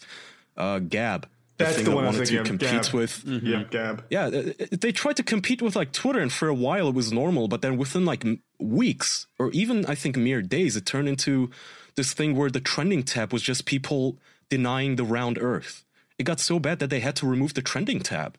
uh, 0.58 0.80
Gab. 0.80 1.28
The 1.58 1.64
That's 1.64 1.76
thing 1.78 1.86
the 1.86 1.92
that 1.92 1.96
one 1.96 2.04
I 2.06 2.08
was 2.10 2.18
wanted 2.18 2.28
to 2.28 2.36
thinking 2.44 2.58
compete 2.60 2.84
Gab. 2.84 2.94
with 2.94 3.24
Yeah, 3.26 3.64
Gab. 3.64 4.04
yeah, 4.10 4.26
uh, 4.26 4.66
they 4.72 4.92
tried 4.92 5.16
to 5.18 5.24
compete 5.24 5.62
with 5.62 5.76
like 5.76 5.92
Twitter, 5.94 6.20
and 6.20 6.32
for 6.32 6.50
a 6.50 6.54
while 6.54 6.90
it 6.90 6.96
was 6.96 7.12
normal, 7.14 7.48
but 7.48 7.62
then 7.62 7.78
within 7.78 8.04
like 8.04 8.26
weeks 8.60 9.26
or 9.40 9.52
even 9.52 9.86
I 9.86 9.96
think 9.96 10.18
mere 10.18 10.42
days, 10.42 10.76
it 10.76 10.86
turned 10.86 11.08
into 11.08 11.50
this 11.96 12.14
thing 12.14 12.36
where 12.36 12.50
the 12.50 12.60
trending 12.60 13.04
tab 13.04 13.32
was 13.34 13.42
just 13.42 13.66
people 13.66 14.18
denying 14.50 14.96
the 14.96 15.04
round 15.04 15.38
Earth. 15.40 15.84
It 16.18 16.24
got 16.24 16.40
so 16.40 16.60
bad 16.60 16.80
that 16.80 16.90
they 16.90 17.00
had 17.00 17.16
to 17.18 17.28
remove 17.28 17.54
the 17.54 17.62
trending 17.62 18.00
tab 18.00 18.38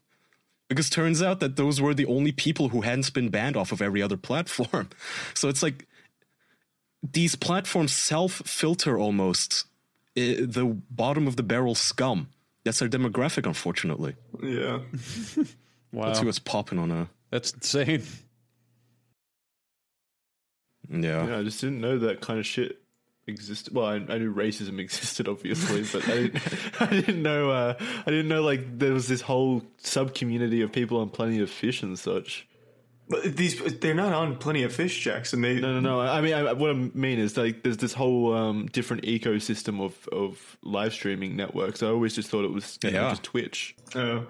because 0.68 0.90
turns 0.90 1.22
out 1.22 1.40
that 1.40 1.56
those 1.56 1.80
were 1.80 1.94
the 1.94 2.06
only 2.06 2.32
people 2.32 2.70
who 2.70 2.82
hadn't 2.82 3.12
been 3.14 3.28
banned 3.30 3.56
off 3.56 3.72
of 3.72 3.80
every 3.80 4.02
other 4.02 4.16
platform. 4.16 4.88
So 5.34 5.48
it's 5.48 5.62
like 5.62 5.86
these 7.02 7.36
platforms 7.36 7.92
self 7.92 8.42
filter 8.44 8.98
almost 8.98 9.66
uh, 10.16 10.20
the 10.40 10.76
bottom 10.90 11.26
of 11.26 11.36
the 11.36 11.42
barrel 11.42 11.74
scum. 11.74 12.28
That's 12.64 12.80
their 12.80 12.88
demographic, 12.88 13.46
unfortunately. 13.46 14.16
Yeah. 14.42 14.80
wow, 15.92 16.08
Let's 16.08 16.18
see 16.18 16.26
what's 16.26 16.38
popping 16.40 16.78
on 16.78 16.90
a. 16.90 17.08
that's 17.30 17.52
insane. 17.52 18.02
Yeah. 20.90 21.26
Yeah, 21.26 21.38
I 21.38 21.42
just 21.42 21.60
didn't 21.60 21.80
know 21.80 21.98
that 21.98 22.20
kind 22.20 22.38
of 22.38 22.46
shit 22.46 22.78
existed. 23.28 23.74
Well, 23.74 23.86
I, 23.86 23.94
I 23.96 24.18
knew 24.18 24.34
racism 24.34 24.78
existed, 24.80 25.28
obviously, 25.28 25.82
but 25.92 26.08
I 26.08 26.14
didn't, 26.22 26.42
I 26.80 26.86
didn't 26.86 27.22
know. 27.22 27.50
Uh, 27.50 27.74
I 27.78 28.10
didn't 28.10 28.28
know 28.28 28.42
like 28.42 28.78
there 28.78 28.92
was 28.92 29.06
this 29.08 29.20
whole 29.20 29.62
sub 29.78 30.14
community 30.14 30.62
of 30.62 30.72
people 30.72 31.00
on 31.00 31.10
Plenty 31.10 31.40
of 31.40 31.50
Fish 31.50 31.82
and 31.82 31.98
such. 31.98 32.46
But 33.10 33.36
these 33.38 33.58
they're 33.78 33.94
not 33.94 34.12
on 34.12 34.36
plenty 34.36 34.64
of 34.64 34.72
fish, 34.74 35.02
Jackson. 35.02 35.40
They 35.40 35.58
No, 35.58 35.72
no, 35.72 35.80
no. 35.80 36.00
I 36.02 36.20
mean, 36.20 36.34
I, 36.34 36.52
what 36.52 36.68
I 36.72 36.74
mean 36.74 37.18
is 37.18 37.38
like 37.38 37.62
there's 37.62 37.78
this 37.78 37.94
whole 37.94 38.34
um, 38.34 38.66
different 38.66 39.04
ecosystem 39.04 39.80
of 39.80 40.06
of 40.08 40.58
live 40.62 40.92
streaming 40.92 41.34
networks. 41.34 41.82
I 41.82 41.86
always 41.86 42.14
just 42.14 42.28
thought 42.28 42.44
it 42.44 42.52
was 42.52 42.78
you 42.84 42.90
know, 42.90 43.00
Yeah. 43.04 43.08
just 43.08 43.22
Twitch. 43.22 43.74
Oh. 43.94 44.26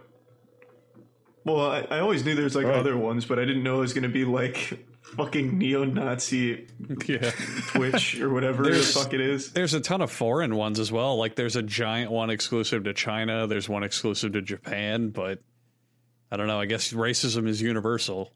Well, 1.45 1.61
I, 1.71 1.81
I 1.91 1.99
always 2.01 2.25
knew 2.25 2.37
there's 2.37 2.55
like 2.55 2.67
Right. 2.67 2.77
other 2.77 2.97
ones, 2.97 3.25
but 3.25 3.41
I 3.41 3.45
didn't 3.45 3.65
know 3.65 3.79
it 3.79 3.81
was 3.81 3.93
going 3.95 4.03
to 4.05 4.09
be 4.09 4.25
like 4.25 4.79
fucking 5.17 5.59
neo-Nazi 5.59 6.67
Yeah. 7.07 7.31
Twitch 7.69 8.21
or 8.21 8.31
whatever 8.31 8.65
the 8.65 8.79
fuck 8.79 9.13
it 9.15 9.21
is. 9.21 9.53
There's 9.53 9.75
a 9.75 9.81
ton 9.81 10.01
of 10.01 10.11
foreign 10.11 10.55
ones 10.57 10.79
as 10.79 10.91
well. 10.93 11.17
Like 11.17 11.35
there's 11.35 11.57
a 11.57 11.63
giant 11.63 12.11
one 12.11 12.31
exclusive 12.31 12.85
to 12.85 12.95
China. 12.95 13.47
There's 13.47 13.69
one 13.69 13.83
exclusive 13.83 14.33
to 14.33 14.43
Japan, 14.43 15.11
but 15.11 15.41
I 16.31 16.37
don't 16.37 16.47
know. 16.47 16.61
I 16.61 16.67
guess 16.67 16.93
racism 16.93 17.49
is 17.49 17.61
universal. 17.63 18.33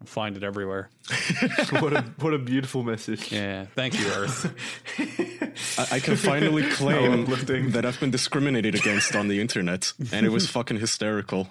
I'll 0.00 0.06
find 0.06 0.36
it 0.36 0.42
everywhere. 0.42 0.90
what 1.78 1.92
a 1.92 2.02
what 2.18 2.34
a 2.34 2.38
beautiful 2.38 2.82
message. 2.82 3.30
Yeah. 3.30 3.66
Thank 3.76 4.00
you, 4.00 4.06
Earth. 4.08 4.52
I, 5.78 5.96
I 5.96 6.00
can 6.00 6.16
finally 6.16 6.64
claim 6.70 7.22
uplifting. 7.22 7.70
that 7.70 7.86
I've 7.86 8.00
been 8.00 8.10
discriminated 8.10 8.74
against 8.74 9.14
on 9.14 9.28
the 9.28 9.40
internet, 9.40 9.92
and 10.12 10.26
it 10.26 10.30
was 10.30 10.48
fucking 10.50 10.78
hysterical. 10.80 11.48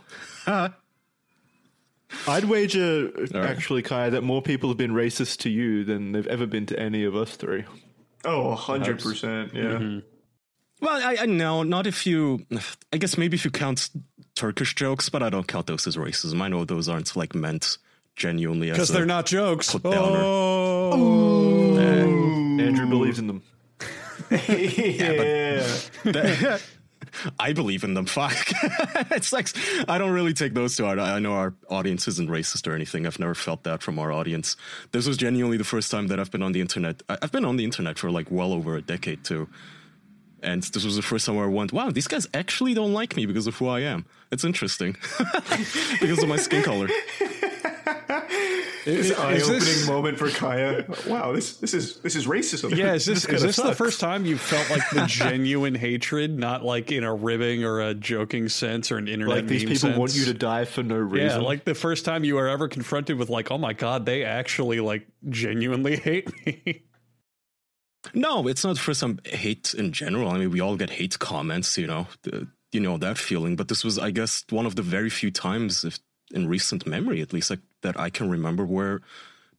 I'd 2.28 2.46
wager, 2.46 3.10
right. 3.16 3.36
actually, 3.36 3.82
Kai, 3.82 4.10
that 4.10 4.22
more 4.22 4.42
people 4.42 4.70
have 4.70 4.78
been 4.78 4.92
racist 4.92 5.40
to 5.40 5.50
you 5.50 5.84
than 5.84 6.12
they've 6.12 6.28
ever 6.28 6.46
been 6.46 6.66
to 6.68 6.80
any 6.80 7.04
of 7.04 7.16
us 7.16 7.36
three. 7.36 7.64
Oh, 8.26 8.56
100%. 8.56 9.54
Yeah. 9.54 9.62
Mm-hmm. 9.64 10.00
Well, 10.82 11.02
I, 11.04 11.18
I 11.22 11.26
know 11.28 11.64
not 11.64 11.86
if 11.86 12.08
you. 12.08 12.46
I 12.92 12.98
guess 12.98 13.18
maybe 13.18 13.36
if 13.36 13.46
you 13.46 13.52
count 13.52 13.90
Turkish 14.36 14.74
jokes, 14.74 15.10
but 15.10 15.22
I 15.22 15.30
don't 15.30 15.48
count 15.48 15.68
those 15.68 15.86
as 15.86 15.96
racism. 15.96 16.42
I 16.42 16.48
know 16.48 16.66
those 16.66 16.90
aren't 16.90 17.16
like 17.16 17.36
meant 17.36 17.78
genuinely 18.16 18.72
as 18.72 18.78
Because 18.78 18.90
they're 18.90 19.06
not 19.06 19.28
jokes. 19.28 19.72
put 19.72 19.84
downer. 19.84 20.20
Oh. 20.22 21.78
Andrew 21.78 22.88
believes 22.88 23.20
in 23.20 23.28
them. 23.28 23.44
yeah. 24.32 25.68
I 27.40 27.54
believe 27.54 27.84
in 27.84 27.94
them. 27.94 28.06
Fuck. 28.12 28.36
it's 29.12 29.34
like 29.34 29.48
I 29.88 29.98
don't 29.98 30.12
really 30.12 30.34
take 30.34 30.54
those 30.54 30.76
to 30.78 30.86
heart. 30.86 31.00
I 31.00 31.20
know 31.20 31.34
our 31.34 31.54
audience 31.70 32.08
isn't 32.08 32.30
racist 32.30 32.68
or 32.68 32.74
anything. 32.74 33.06
I've 33.06 33.20
never 33.20 33.36
felt 33.36 33.64
that 33.64 33.82
from 33.82 34.00
our 34.00 34.12
audience. 34.12 34.56
This 34.92 35.08
was 35.08 35.18
genuinely 35.18 35.58
the 35.58 35.64
first 35.64 35.92
time 35.92 36.08
that 36.08 36.20
I've 36.20 36.32
been 36.32 36.44
on 36.44 36.52
the 36.52 36.62
internet. 36.62 37.02
I've 37.10 37.32
been 37.32 37.46
on 37.46 37.58
the 37.58 37.64
internet 37.64 37.98
for 38.00 38.12
like 38.12 38.28
well 38.30 38.54
over 38.54 38.76
a 38.76 38.82
decade 38.82 39.24
too. 39.24 39.48
And 40.44 40.64
this 40.64 40.84
was 40.84 40.96
the 40.96 41.04
first 41.04 41.28
time 41.28 41.36
where 41.36 41.46
I 41.46 41.50
went, 41.50 41.72
wow, 41.72 41.92
these 41.92 42.08
guys 42.08 42.28
actually 42.34 42.74
don't 42.74 42.94
like 42.94 43.16
me 43.16 43.28
because 43.28 43.46
of 43.46 43.56
who 43.58 43.68
I 43.68 43.82
am. 43.82 44.06
It's 44.32 44.44
interesting. 44.44 44.96
because 46.00 46.24
of 46.24 46.30
my 46.30 46.38
skin 46.38 46.64
color. 46.64 46.90
This 48.84 49.12
Is 49.12 49.12
eye-opening 49.12 49.60
this- 49.60 49.88
moment 49.96 50.18
for 50.18 50.30
Kaya. 50.30 50.86
Wow, 51.08 51.34
this 51.34 51.58
this 51.58 51.74
is 51.74 51.98
this 51.98 52.16
is 52.16 52.26
racism. 52.26 52.76
Yeah, 52.76 52.94
is 52.94 53.06
this, 53.06 53.20
is 53.20 53.26
kinda 53.26 53.42
this 53.42 53.56
the 53.58 53.76
first 53.76 54.00
time 54.00 54.26
you 54.26 54.38
felt 54.38 54.70
like 54.72 54.90
the 54.90 55.06
genuine 55.08 55.76
hatred, 55.76 56.38
not 56.38 56.64
like 56.66 56.92
in 56.92 57.04
a 57.04 57.14
ribbing 57.14 57.64
or 57.64 57.82
a 57.82 57.94
joking 57.94 58.50
sense 58.50 58.92
or 58.92 58.98
an 58.98 59.08
internet 59.08 59.36
Like 59.38 59.48
these 59.48 59.66
meme 59.66 59.74
people 59.74 60.00
want 60.00 60.16
you 60.16 60.26
to 60.26 60.34
die 60.34 60.66
for 60.66 60.82
no 60.84 60.96
reason. 60.96 61.18
Yeah, 61.18 61.24
reason. 61.26 61.44
like 61.44 61.64
the 61.64 61.76
first 61.76 62.06
time 62.06 62.24
you 62.24 62.36
were 62.36 62.48
ever 62.48 62.68
confronted 62.68 63.18
with 63.18 63.30
like, 63.30 63.52
oh 63.52 63.58
my 63.60 63.74
god, 63.74 64.06
they 64.06 64.24
actually 64.24 64.80
like 64.80 65.08
genuinely 65.30 65.98
hate 65.98 66.30
me. 66.46 66.82
No, 68.16 68.48
it's 68.48 68.64
not 68.64 68.80
for 68.80 68.96
some 68.96 69.20
hate 69.26 69.76
in 69.76 69.92
general. 69.92 70.30
I 70.30 70.40
mean, 70.40 70.50
we 70.50 70.60
all 70.60 70.76
get 70.76 70.90
hate 70.90 71.20
comments, 71.20 71.78
you 71.78 71.86
know, 71.86 72.08
the, 72.24 72.48
you 72.72 72.80
know 72.80 72.98
that 72.98 73.18
feeling. 73.20 73.56
But 73.56 73.68
this 73.68 73.84
was, 73.84 74.00
I 74.00 74.10
guess, 74.10 74.44
one 74.50 74.66
of 74.66 74.76
the 74.76 74.82
very 74.82 75.10
few 75.12 75.30
times, 75.30 75.86
if 75.86 76.00
in 76.34 76.48
recent 76.48 76.88
memory 76.88 77.22
at 77.22 77.32
least, 77.32 77.52
like, 77.52 77.60
that 77.82 78.00
I 78.00 78.10
can 78.10 78.30
remember 78.30 78.66
where 78.66 79.02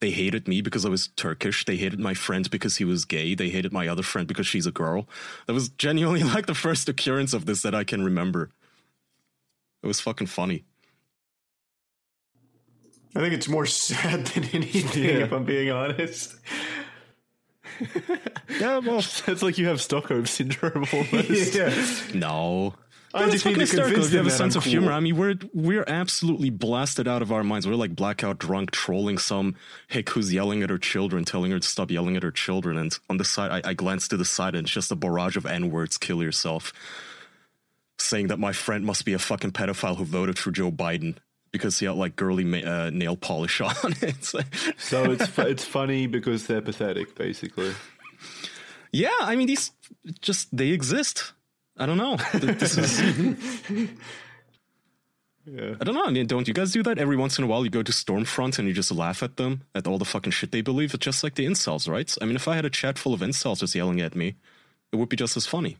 they 0.01 0.11
hated 0.11 0.49
me 0.49 0.61
because 0.63 0.85
I 0.85 0.89
was 0.89 1.09
Turkish. 1.17 1.65
They 1.65 1.77
hated 1.77 2.01
my 2.01 2.15
friend 2.15 2.51
because 2.51 2.77
he 2.79 2.85
was 2.85 3.05
gay. 3.05 3.35
They 3.35 3.51
hated 3.51 3.73
my 3.73 3.87
other 3.89 4.03
friend 4.03 4.27
because 4.27 4.47
she's 4.47 4.67
a 4.67 4.73
girl. 4.73 5.09
That 5.47 5.53
was 5.53 5.69
genuinely 5.69 6.23
like 6.35 6.47
the 6.47 6.55
first 6.55 6.89
occurrence 6.89 7.33
of 7.33 7.47
this 7.47 7.63
that 7.63 7.75
I 7.75 7.85
can 7.85 8.03
remember. 8.05 8.51
It 9.83 9.87
was 9.87 10.01
fucking 10.01 10.27
funny. 10.29 10.65
I 13.15 13.21
think 13.21 13.35
it's 13.35 13.49
more 13.49 13.67
sad 13.67 14.27
than 14.29 14.45
anything, 14.53 15.05
Yeah. 15.05 15.11
if 15.25 15.33
I'm 15.33 15.45
being 15.45 15.71
honest. 15.71 16.37
Yeah, 18.61 18.79
well, 18.79 18.99
it's 18.99 19.43
like 19.43 19.59
you 19.59 19.67
have 19.67 19.81
Stockholm 19.81 20.27
syndrome 20.27 20.85
almost. 20.93 21.55
yeah. 21.55 21.75
no. 22.15 22.75
I 23.15 23.19
But 23.21 23.25
just 23.33 23.35
it's 23.37 23.45
need 23.45 23.51
fucking 23.53 23.55
to 23.55 23.61
hysterical. 23.61 23.93
convince 23.93 24.07
If 24.07 24.13
you 24.13 24.19
have 24.19 24.27
a 24.27 24.31
sense 24.31 24.55
I'm 24.55 24.59
of 24.59 24.65
cool. 24.65 24.71
humor. 24.71 24.93
I 24.93 25.01
mean, 25.01 25.17
we're 25.17 25.35
we're 25.53 25.85
absolutely 25.87 26.51
blasted 26.51 27.07
out 27.07 27.21
of 27.23 27.31
our 27.31 27.45
minds. 27.45 27.67
We're 27.67 27.75
like 27.75 27.95
blackout 27.95 28.39
drunk, 28.39 28.71
trolling 28.71 29.19
some 29.19 29.55
hick 29.89 30.09
who's 30.11 30.33
yelling 30.33 30.63
at 30.63 30.71
her 30.71 30.79
children, 30.79 31.25
telling 31.25 31.51
her 31.53 31.59
to 31.59 31.67
stop 31.69 31.91
yelling 31.91 32.17
at 32.17 32.23
her 32.23 32.31
children. 32.31 32.79
And 32.79 32.99
on 33.11 33.19
the 33.19 33.25
side, 33.25 33.65
I, 33.65 33.71
I 33.71 33.75
glance 33.75 34.09
to 34.09 34.17
the 34.17 34.25
side, 34.25 34.55
and 34.55 34.65
it's 34.67 34.73
just 34.73 34.91
a 34.93 34.97
barrage 34.97 35.37
of 35.37 35.45
n 35.47 35.71
words. 35.71 35.99
Kill 35.99 36.23
yourself. 36.23 36.73
Saying 37.99 38.29
that 38.29 38.39
my 38.39 38.53
friend 38.53 38.85
must 38.85 39.05
be 39.05 39.13
a 39.13 39.19
fucking 39.19 39.53
pedophile 39.53 39.97
who 39.97 40.05
voted 40.05 40.39
for 40.39 40.51
Joe 40.51 40.73
Biden. 40.73 41.17
because 41.53 41.79
he 41.79 41.87
had 41.87 41.97
like 41.97 42.17
girly 42.17 42.45
ma- 42.45 42.59
uh, 42.67 42.91
nail 42.93 43.15
polish 43.17 43.61
on. 43.61 43.75
it's 44.01 44.33
like, 44.33 44.47
So 44.79 45.13
it's 45.13 45.27
fu- 45.27 45.43
it's 45.43 45.65
funny 45.65 46.07
because 46.07 46.47
they're 46.47 46.63
pathetic, 46.63 47.15
basically. 47.15 47.75
yeah, 48.91 49.11
I 49.21 49.37
mean 49.37 49.47
these 49.47 49.71
just 50.21 50.57
they 50.57 50.69
exist. 50.69 51.33
I 51.79 51.87
don't 51.87 51.97
know. 51.99 52.17
This 52.35 52.79
is 52.79 53.91
Yeah. 55.45 55.75
I 55.81 55.85
don't 55.85 55.95
know. 55.97 56.05
I 56.05 56.11
mean, 56.11 56.27
don't 56.29 56.47
you 56.47 56.55
guys 56.55 56.71
do 56.71 56.85
that 56.85 56.99
every 56.99 57.17
once 57.17 57.37
in 57.37 57.43
a 57.43 57.49
while? 57.49 57.65
You 57.65 57.71
go 57.71 57.83
to 57.83 57.91
Stormfront 57.91 58.61
and 58.61 58.69
you 58.69 58.75
just 58.75 58.93
laugh 58.93 59.25
at 59.25 59.37
them 59.39 59.63
at 59.75 59.89
all 59.89 59.99
the 59.99 60.05
fucking 60.05 60.31
shit 60.31 60.53
they 60.53 60.61
believe. 60.61 60.95
It's 60.95 61.05
just 61.05 61.25
like 61.25 61.35
the 61.35 61.45
incels, 61.47 61.89
right? 61.89 62.15
I 62.23 62.27
mean, 62.27 62.37
if 62.37 62.47
I 62.47 62.55
had 62.55 62.65
a 62.65 62.71
chat 62.71 62.97
full 62.97 63.13
of 63.13 63.21
incels 63.21 63.59
just 63.59 63.75
yelling 63.75 64.01
at 64.01 64.15
me, 64.15 64.37
it 64.93 64.97
would 64.97 65.09
be 65.09 65.17
just 65.17 65.37
as 65.37 65.47
funny. 65.47 65.79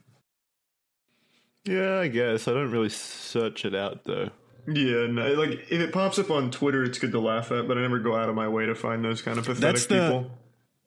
Yeah, 1.63 1.99
I 1.99 2.09
guess. 2.09 2.45
I 2.49 2.51
don't 2.51 2.71
really 2.71 2.89
search 2.89 3.63
it 3.63 3.73
out 3.73 4.03
though. 4.03 4.31
Yeah, 4.67 5.07
no, 5.07 5.31
like 5.33 5.51
if 5.69 5.79
it 5.79 5.93
pops 5.93 6.19
up 6.19 6.29
on 6.29 6.51
Twitter, 6.51 6.83
it's 6.83 6.99
good 6.99 7.11
to 7.13 7.19
laugh 7.21 7.49
at, 7.53 7.65
but 7.67 7.77
I 7.77 7.81
never 7.81 7.99
go 7.99 8.17
out 8.17 8.27
of 8.27 8.35
my 8.35 8.49
way 8.49 8.65
to 8.65 8.75
find 8.75 9.03
those 9.03 9.21
kind 9.21 9.37
of 9.39 9.45
pathetic 9.45 9.61
That's 9.75 9.85
the- 9.85 9.95
people. 9.95 10.31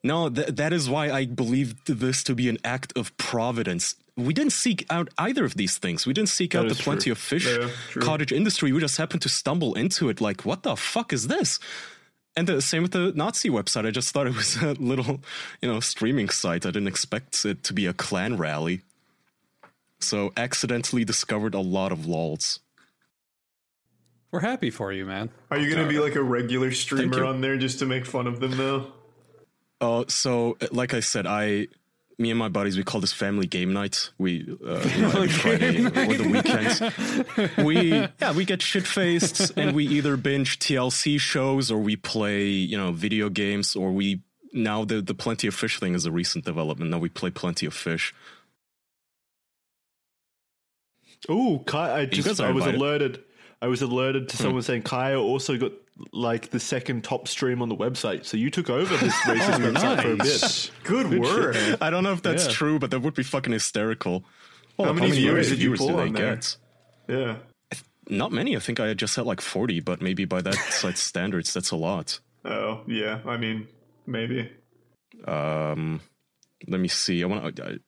No, 0.03 0.29
th- 0.29 0.47
that 0.49 0.73
is 0.73 0.89
why 0.89 1.11
I 1.11 1.25
believe 1.25 1.83
this 1.85 2.23
to 2.25 2.35
be 2.35 2.49
an 2.49 2.57
act 2.63 2.93
of 2.95 3.15
providence. 3.17 3.95
We 4.15 4.33
didn't 4.33 4.53
seek 4.53 4.85
out 4.89 5.09
either 5.17 5.43
of 5.45 5.55
these 5.55 5.77
things. 5.77 6.07
We 6.07 6.13
didn't 6.13 6.29
seek 6.29 6.55
out 6.55 6.65
the 6.65 6.71
is 6.71 6.81
plenty 6.81 7.03
true. 7.05 7.11
of 7.11 7.17
fish 7.17 7.45
Yeah, 7.47 7.69
cottage 7.99 8.31
industry. 8.31 8.71
We 8.71 8.79
just 8.79 8.97
happened 8.97 9.21
to 9.23 9.29
stumble 9.29 9.73
into 9.75 10.09
it. 10.09 10.21
Like, 10.21 10.45
what 10.45 10.63
the 10.63 10.75
fuck 10.75 11.13
is 11.13 11.27
this? 11.27 11.59
And 12.35 12.47
the 12.47 12.61
same 12.61 12.83
with 12.83 12.91
the 12.91 13.11
Nazi 13.15 13.49
website. 13.49 13.85
I 13.87 13.91
just 13.91 14.11
thought 14.13 14.27
it 14.27 14.35
was 14.35 14.55
a 14.61 14.73
little, 14.73 15.21
you 15.61 15.71
know, 15.71 15.79
streaming 15.79 16.29
site. 16.29 16.65
I 16.65 16.69
didn't 16.69 16.87
expect 16.87 17.43
it 17.45 17.63
to 17.63 17.73
be 17.73 17.85
a 17.85 17.93
Klan 17.93 18.37
rally. 18.37 18.81
So 19.99 20.31
accidentally 20.37 21.03
discovered 21.03 21.55
a 21.55 21.59
lot 21.59 21.91
of 21.91 22.05
lols. 22.05 22.59
We're 24.31 24.41
happy 24.41 24.69
for 24.69 24.91
you, 24.91 25.05
man. 25.05 25.29
Are 25.49 25.57
you 25.57 25.73
gonna 25.73 25.87
be 25.87 25.99
like 25.99 26.15
a 26.15 26.21
regular 26.21 26.71
streamer 26.71 27.23
on 27.23 27.41
there 27.41 27.57
just 27.57 27.79
to 27.79 27.85
make 27.85 28.05
fun 28.05 28.27
of 28.27 28.39
them 28.39 28.57
though? 28.57 28.91
Uh, 29.79 30.03
so, 30.07 30.57
uh, 30.61 30.67
like 30.71 30.93
I 30.93 30.99
said, 31.01 31.27
I, 31.27 31.67
me 32.17 32.31
and 32.31 32.39
my 32.39 32.49
buddies, 32.49 32.77
we 32.77 32.83
call 32.83 32.99
this 32.99 33.13
family 33.13 33.45
game 33.45 33.73
night. 33.73 34.09
We, 34.17 34.41
uh, 34.65 34.79
you 34.95 35.01
know, 35.01 35.07
every 35.09 35.27
Friday 35.27 35.85
or 35.85 35.91
the 35.91 36.29
weekends, 36.31 37.57
we, 37.63 37.91
yeah, 38.21 38.33
we 38.33 38.43
get 38.45 38.61
shit 38.61 38.87
faced 38.87 39.51
and 39.55 39.75
we 39.75 39.85
either 39.85 40.17
binge 40.17 40.57
TLC 40.59 41.19
shows 41.19 41.71
or 41.71 41.77
we 41.79 41.95
play, 41.95 42.45
you 42.47 42.77
know, 42.77 42.91
video 42.91 43.29
games 43.29 43.75
or 43.75 43.91
we. 43.91 44.21
Now 44.53 44.85
the 44.85 45.01
the 45.01 45.13
plenty 45.13 45.45
of 45.47 45.53
fish 45.53 45.77
thing 45.79 45.93
is 45.93 46.05
a 46.05 46.11
recent 46.11 46.45
development. 46.45 46.89
Now 46.89 46.97
we 46.97 47.09
play 47.09 47.29
plenty 47.29 47.65
of 47.65 47.73
fish. 47.73 48.15
Ooh, 51.29 51.61
Kai, 51.65 51.99
I 52.01 52.05
just 52.05 52.39
I 52.39 52.51
was 52.51 52.65
invited. 52.65 52.79
alerted. 52.79 53.23
I 53.61 53.67
was 53.67 53.81
alerted 53.81 54.29
to 54.29 54.37
someone 54.37 54.61
saying 54.61 54.83
Kaya 54.83 55.19
also 55.19 55.57
got 55.57 55.73
like 56.11 56.49
the 56.51 56.59
second 56.59 57.03
top 57.03 57.27
stream 57.27 57.61
on 57.61 57.69
the 57.69 57.75
website. 57.75 58.25
So 58.25 58.37
you 58.37 58.49
took 58.49 58.69
over 58.69 58.95
this 58.97 59.13
racist 59.25 59.73
website 59.73 60.01
for 60.01 60.11
a 60.11 60.15
bit. 60.17 60.71
Good 60.83 61.19
work. 61.19 61.81
I 61.81 61.89
don't 61.89 62.03
know 62.03 62.13
if 62.13 62.21
that's 62.21 62.45
Yeah. 62.45 62.51
true, 62.51 62.79
but 62.79 62.91
that 62.91 62.99
would 62.99 63.13
be 63.15 63.23
fucking 63.23 63.53
hysterical. 63.53 64.23
Well, 64.77 64.87
How 64.89 64.93
many 64.93 65.11
viewers 65.11 65.49
did 65.49 65.59
you 65.61 65.75
pull 65.75 65.87
did 65.87 65.95
I 65.97 66.01
on 66.03 66.13
there? 66.13 66.35
get? 66.35 66.57
Yeah. 67.07 67.35
Not 68.09 68.31
many. 68.31 68.55
I 68.55 68.59
think 68.59 68.79
I 68.79 68.93
just 68.93 69.15
had 69.15 69.25
like 69.25 69.41
forty, 69.41 69.79
but 69.79 70.01
maybe 70.01 70.25
by 70.25 70.41
that 70.41 70.55
site's 70.69 71.01
standards, 71.01 71.53
that's 71.53 71.71
a 71.71 71.75
lot. 71.75 72.19
Oh, 72.45 72.81
yeah. 72.87 73.19
I 73.25 73.35
mean, 73.37 73.67
maybe. 74.05 74.49
Um, 75.25 75.99
let 76.67 76.79
me 76.79 76.87
see. 76.87 77.23
I 77.23 77.25
want 77.27 77.55
to 77.55 77.79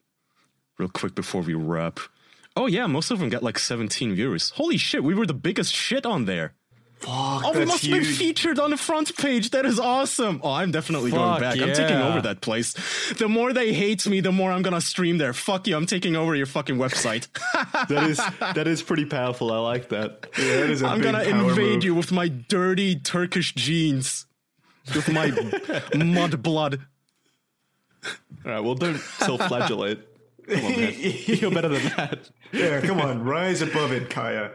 real 0.77 0.89
quick 0.89 1.15
before 1.15 1.41
we 1.41 1.53
wrap. 1.53 1.99
Oh 2.55 2.65
yeah, 2.65 2.87
most 2.87 3.11
of 3.11 3.19
them 3.19 3.29
got 3.29 3.43
like 3.43 3.59
17 3.59 4.15
viewers. 4.15 4.49
Holy 4.51 4.77
shit, 4.77 5.03
we 5.03 5.13
were 5.13 5.25
the 5.25 5.33
biggest 5.33 5.73
shit 5.73 6.05
on 6.05 6.25
there. 6.25 6.53
Fuck, 6.99 7.45
Oh, 7.45 7.51
we 7.57 7.65
must 7.65 7.83
have 7.85 7.91
been 7.93 8.03
huge. 8.03 8.17
featured 8.17 8.59
on 8.59 8.71
the 8.71 8.77
front 8.77 9.15
page. 9.15 9.51
That 9.51 9.65
is 9.65 9.79
awesome. 9.79 10.41
Oh, 10.43 10.51
I'm 10.51 10.69
definitely 10.71 11.11
going 11.11 11.31
Fuck 11.33 11.39
back. 11.39 11.57
I'm 11.59 11.73
taking 11.73 11.95
over 11.97 12.21
that 12.21 12.41
place. 12.41 12.73
The 13.13 13.27
more 13.29 13.53
they 13.53 13.71
hate 13.73 14.05
me, 14.05 14.19
the 14.19 14.31
more 14.33 14.51
I'm 14.51 14.61
gonna 14.61 14.81
stream 14.81 15.17
there. 15.17 15.31
Fuck 15.33 15.67
you. 15.67 15.77
I'm 15.77 15.85
taking 15.85 16.15
over 16.17 16.35
your 16.35 16.45
fucking 16.45 16.75
website. 16.75 17.27
That 17.89 18.03
is 18.09 18.17
that 18.17 18.67
is 18.67 18.81
pretty 18.83 19.05
powerful. 19.05 19.51
I 19.53 19.57
like 19.59 19.89
that. 19.89 20.27
Yeah, 20.37 20.57
that 20.61 20.69
is 20.69 20.81
a 20.81 20.87
I'm 20.87 21.01
gonna 21.01 21.23
invade 21.23 21.75
move. 21.75 21.83
you 21.85 21.95
with 21.95 22.11
my 22.11 22.27
dirty 22.27 22.95
Turkish 22.97 23.53
jeans, 23.55 24.25
with 24.93 25.09
my 25.11 25.31
mud 25.95 26.43
blood. 26.43 26.81
All 28.45 28.51
right, 28.51 28.59
well, 28.59 28.75
don't 28.75 28.97
self-flagellate. 28.99 29.99
Come 30.49 30.65
on, 30.65 30.71
man. 30.71 30.93
You're 31.25 31.51
better 31.51 31.67
than 31.69 31.83
that. 31.95 32.29
Yeah, 32.51 32.81
come 32.81 32.99
on, 33.01 33.23
rise 33.23 33.61
above 33.61 33.91
it, 33.91 34.09
Kaya. 34.09 34.51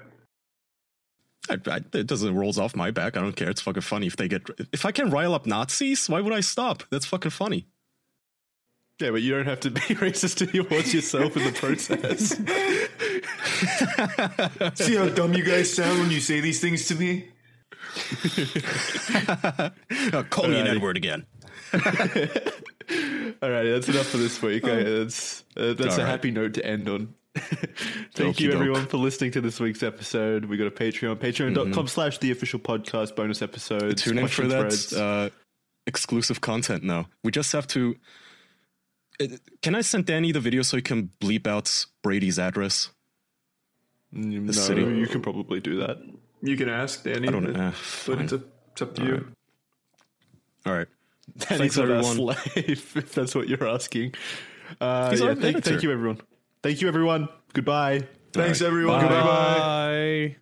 I, 1.50 1.58
I, 1.66 1.76
it 1.92 2.06
doesn't 2.06 2.34
rolls 2.34 2.58
off 2.58 2.74
my 2.74 2.90
back. 2.90 3.16
I 3.16 3.20
don't 3.20 3.36
care. 3.36 3.50
It's 3.50 3.60
fucking 3.60 3.82
funny 3.82 4.06
if 4.06 4.16
they 4.16 4.28
get. 4.28 4.42
If 4.72 4.86
I 4.86 4.92
can 4.92 5.10
rile 5.10 5.34
up 5.34 5.46
Nazis, 5.46 6.08
why 6.08 6.20
would 6.20 6.32
I 6.32 6.40
stop? 6.40 6.84
That's 6.90 7.06
fucking 7.06 7.32
funny. 7.32 7.66
Yeah, 9.00 9.10
but 9.10 9.22
you 9.22 9.32
don't 9.32 9.46
have 9.46 9.60
to 9.60 9.70
be 9.70 9.80
racist 9.96 10.38
towards 10.68 10.94
yourself 10.94 11.36
in 11.36 11.44
the 11.44 11.52
process. 11.52 12.36
See 14.84 14.96
how 14.96 15.08
dumb 15.08 15.34
you 15.34 15.44
guys 15.44 15.74
sound 15.74 15.98
when 15.98 16.10
you 16.10 16.20
say 16.20 16.40
these 16.40 16.60
things 16.60 16.86
to 16.88 16.94
me? 16.94 17.28
Uh, 20.12 20.22
call 20.24 20.48
me 20.48 20.58
an 20.58 20.66
Alrighty. 20.66 20.76
Edward 20.76 20.96
again. 20.96 21.24
All 21.72 23.50
right, 23.50 23.64
that's 23.64 23.88
enough 23.88 24.06
for 24.06 24.16
this 24.18 24.40
week. 24.42 24.64
Uh, 24.64 24.82
that's 24.82 25.44
uh, 25.56 25.74
that's 25.74 25.94
All 25.94 26.00
a 26.00 26.04
right. 26.04 26.10
happy 26.10 26.30
note 26.30 26.54
to 26.54 26.66
end 26.66 26.88
on. 26.88 27.14
Thank 28.14 28.38
you, 28.38 28.52
everyone, 28.52 28.86
for 28.86 28.96
listening 28.96 29.32
to 29.32 29.40
this 29.40 29.58
week's 29.58 29.82
episode. 29.82 30.44
We 30.44 30.56
got 30.56 30.68
a 30.68 30.70
Patreon, 30.70 31.16
patreon.com 31.16 31.88
slash 31.88 32.18
the 32.18 32.30
official 32.30 32.60
podcast, 32.60 33.16
bonus 33.16 33.42
episodes, 33.42 34.02
Tune 34.02 34.18
in 34.18 34.28
for 34.28 34.46
that 34.46 34.92
uh, 34.92 35.34
exclusive 35.86 36.40
content 36.40 36.84
now. 36.84 37.08
We 37.24 37.32
just 37.32 37.50
have 37.52 37.66
to. 37.68 37.96
Can 39.62 39.74
I 39.74 39.80
send 39.80 40.06
Danny 40.06 40.32
the 40.32 40.40
video 40.40 40.62
so 40.62 40.76
he 40.76 40.82
can 40.82 41.10
bleep 41.20 41.46
out 41.46 41.86
Brady's 42.02 42.38
address? 42.38 42.90
no, 44.12 44.52
city. 44.52 44.82
you 44.82 45.08
can 45.08 45.20
probably 45.20 45.58
do 45.60 45.80
that. 45.80 45.98
You 46.40 46.56
can 46.56 46.68
ask 46.68 47.02
Danny. 47.02 47.26
I 47.26 47.30
don't 47.32 47.52
know. 47.52 47.72
But 48.06 48.20
it's, 48.20 48.32
up 48.82 48.94
to 48.94 49.04
you. 49.04 49.26
All 50.66 50.72
right. 50.72 50.88
Danny's 51.36 51.58
Thanks, 51.58 51.78
everyone. 51.78 52.16
slave, 52.16 52.46
if 52.96 53.12
that's 53.12 53.34
what 53.34 53.48
you're 53.48 53.66
asking. 53.66 54.14
Uh, 54.80 55.16
yeah, 55.18 55.34
thank, 55.34 55.64
thank 55.64 55.82
you, 55.82 55.90
everyone. 55.90 56.20
Thank 56.64 56.80
you, 56.80 56.88
everyone. 56.88 57.28
Goodbye. 57.52 58.08
Thanks, 58.32 58.62
everyone. 58.62 58.96
Bye. 58.96 59.02
Goodbye. 59.02 59.58
Bye. 59.58 60.36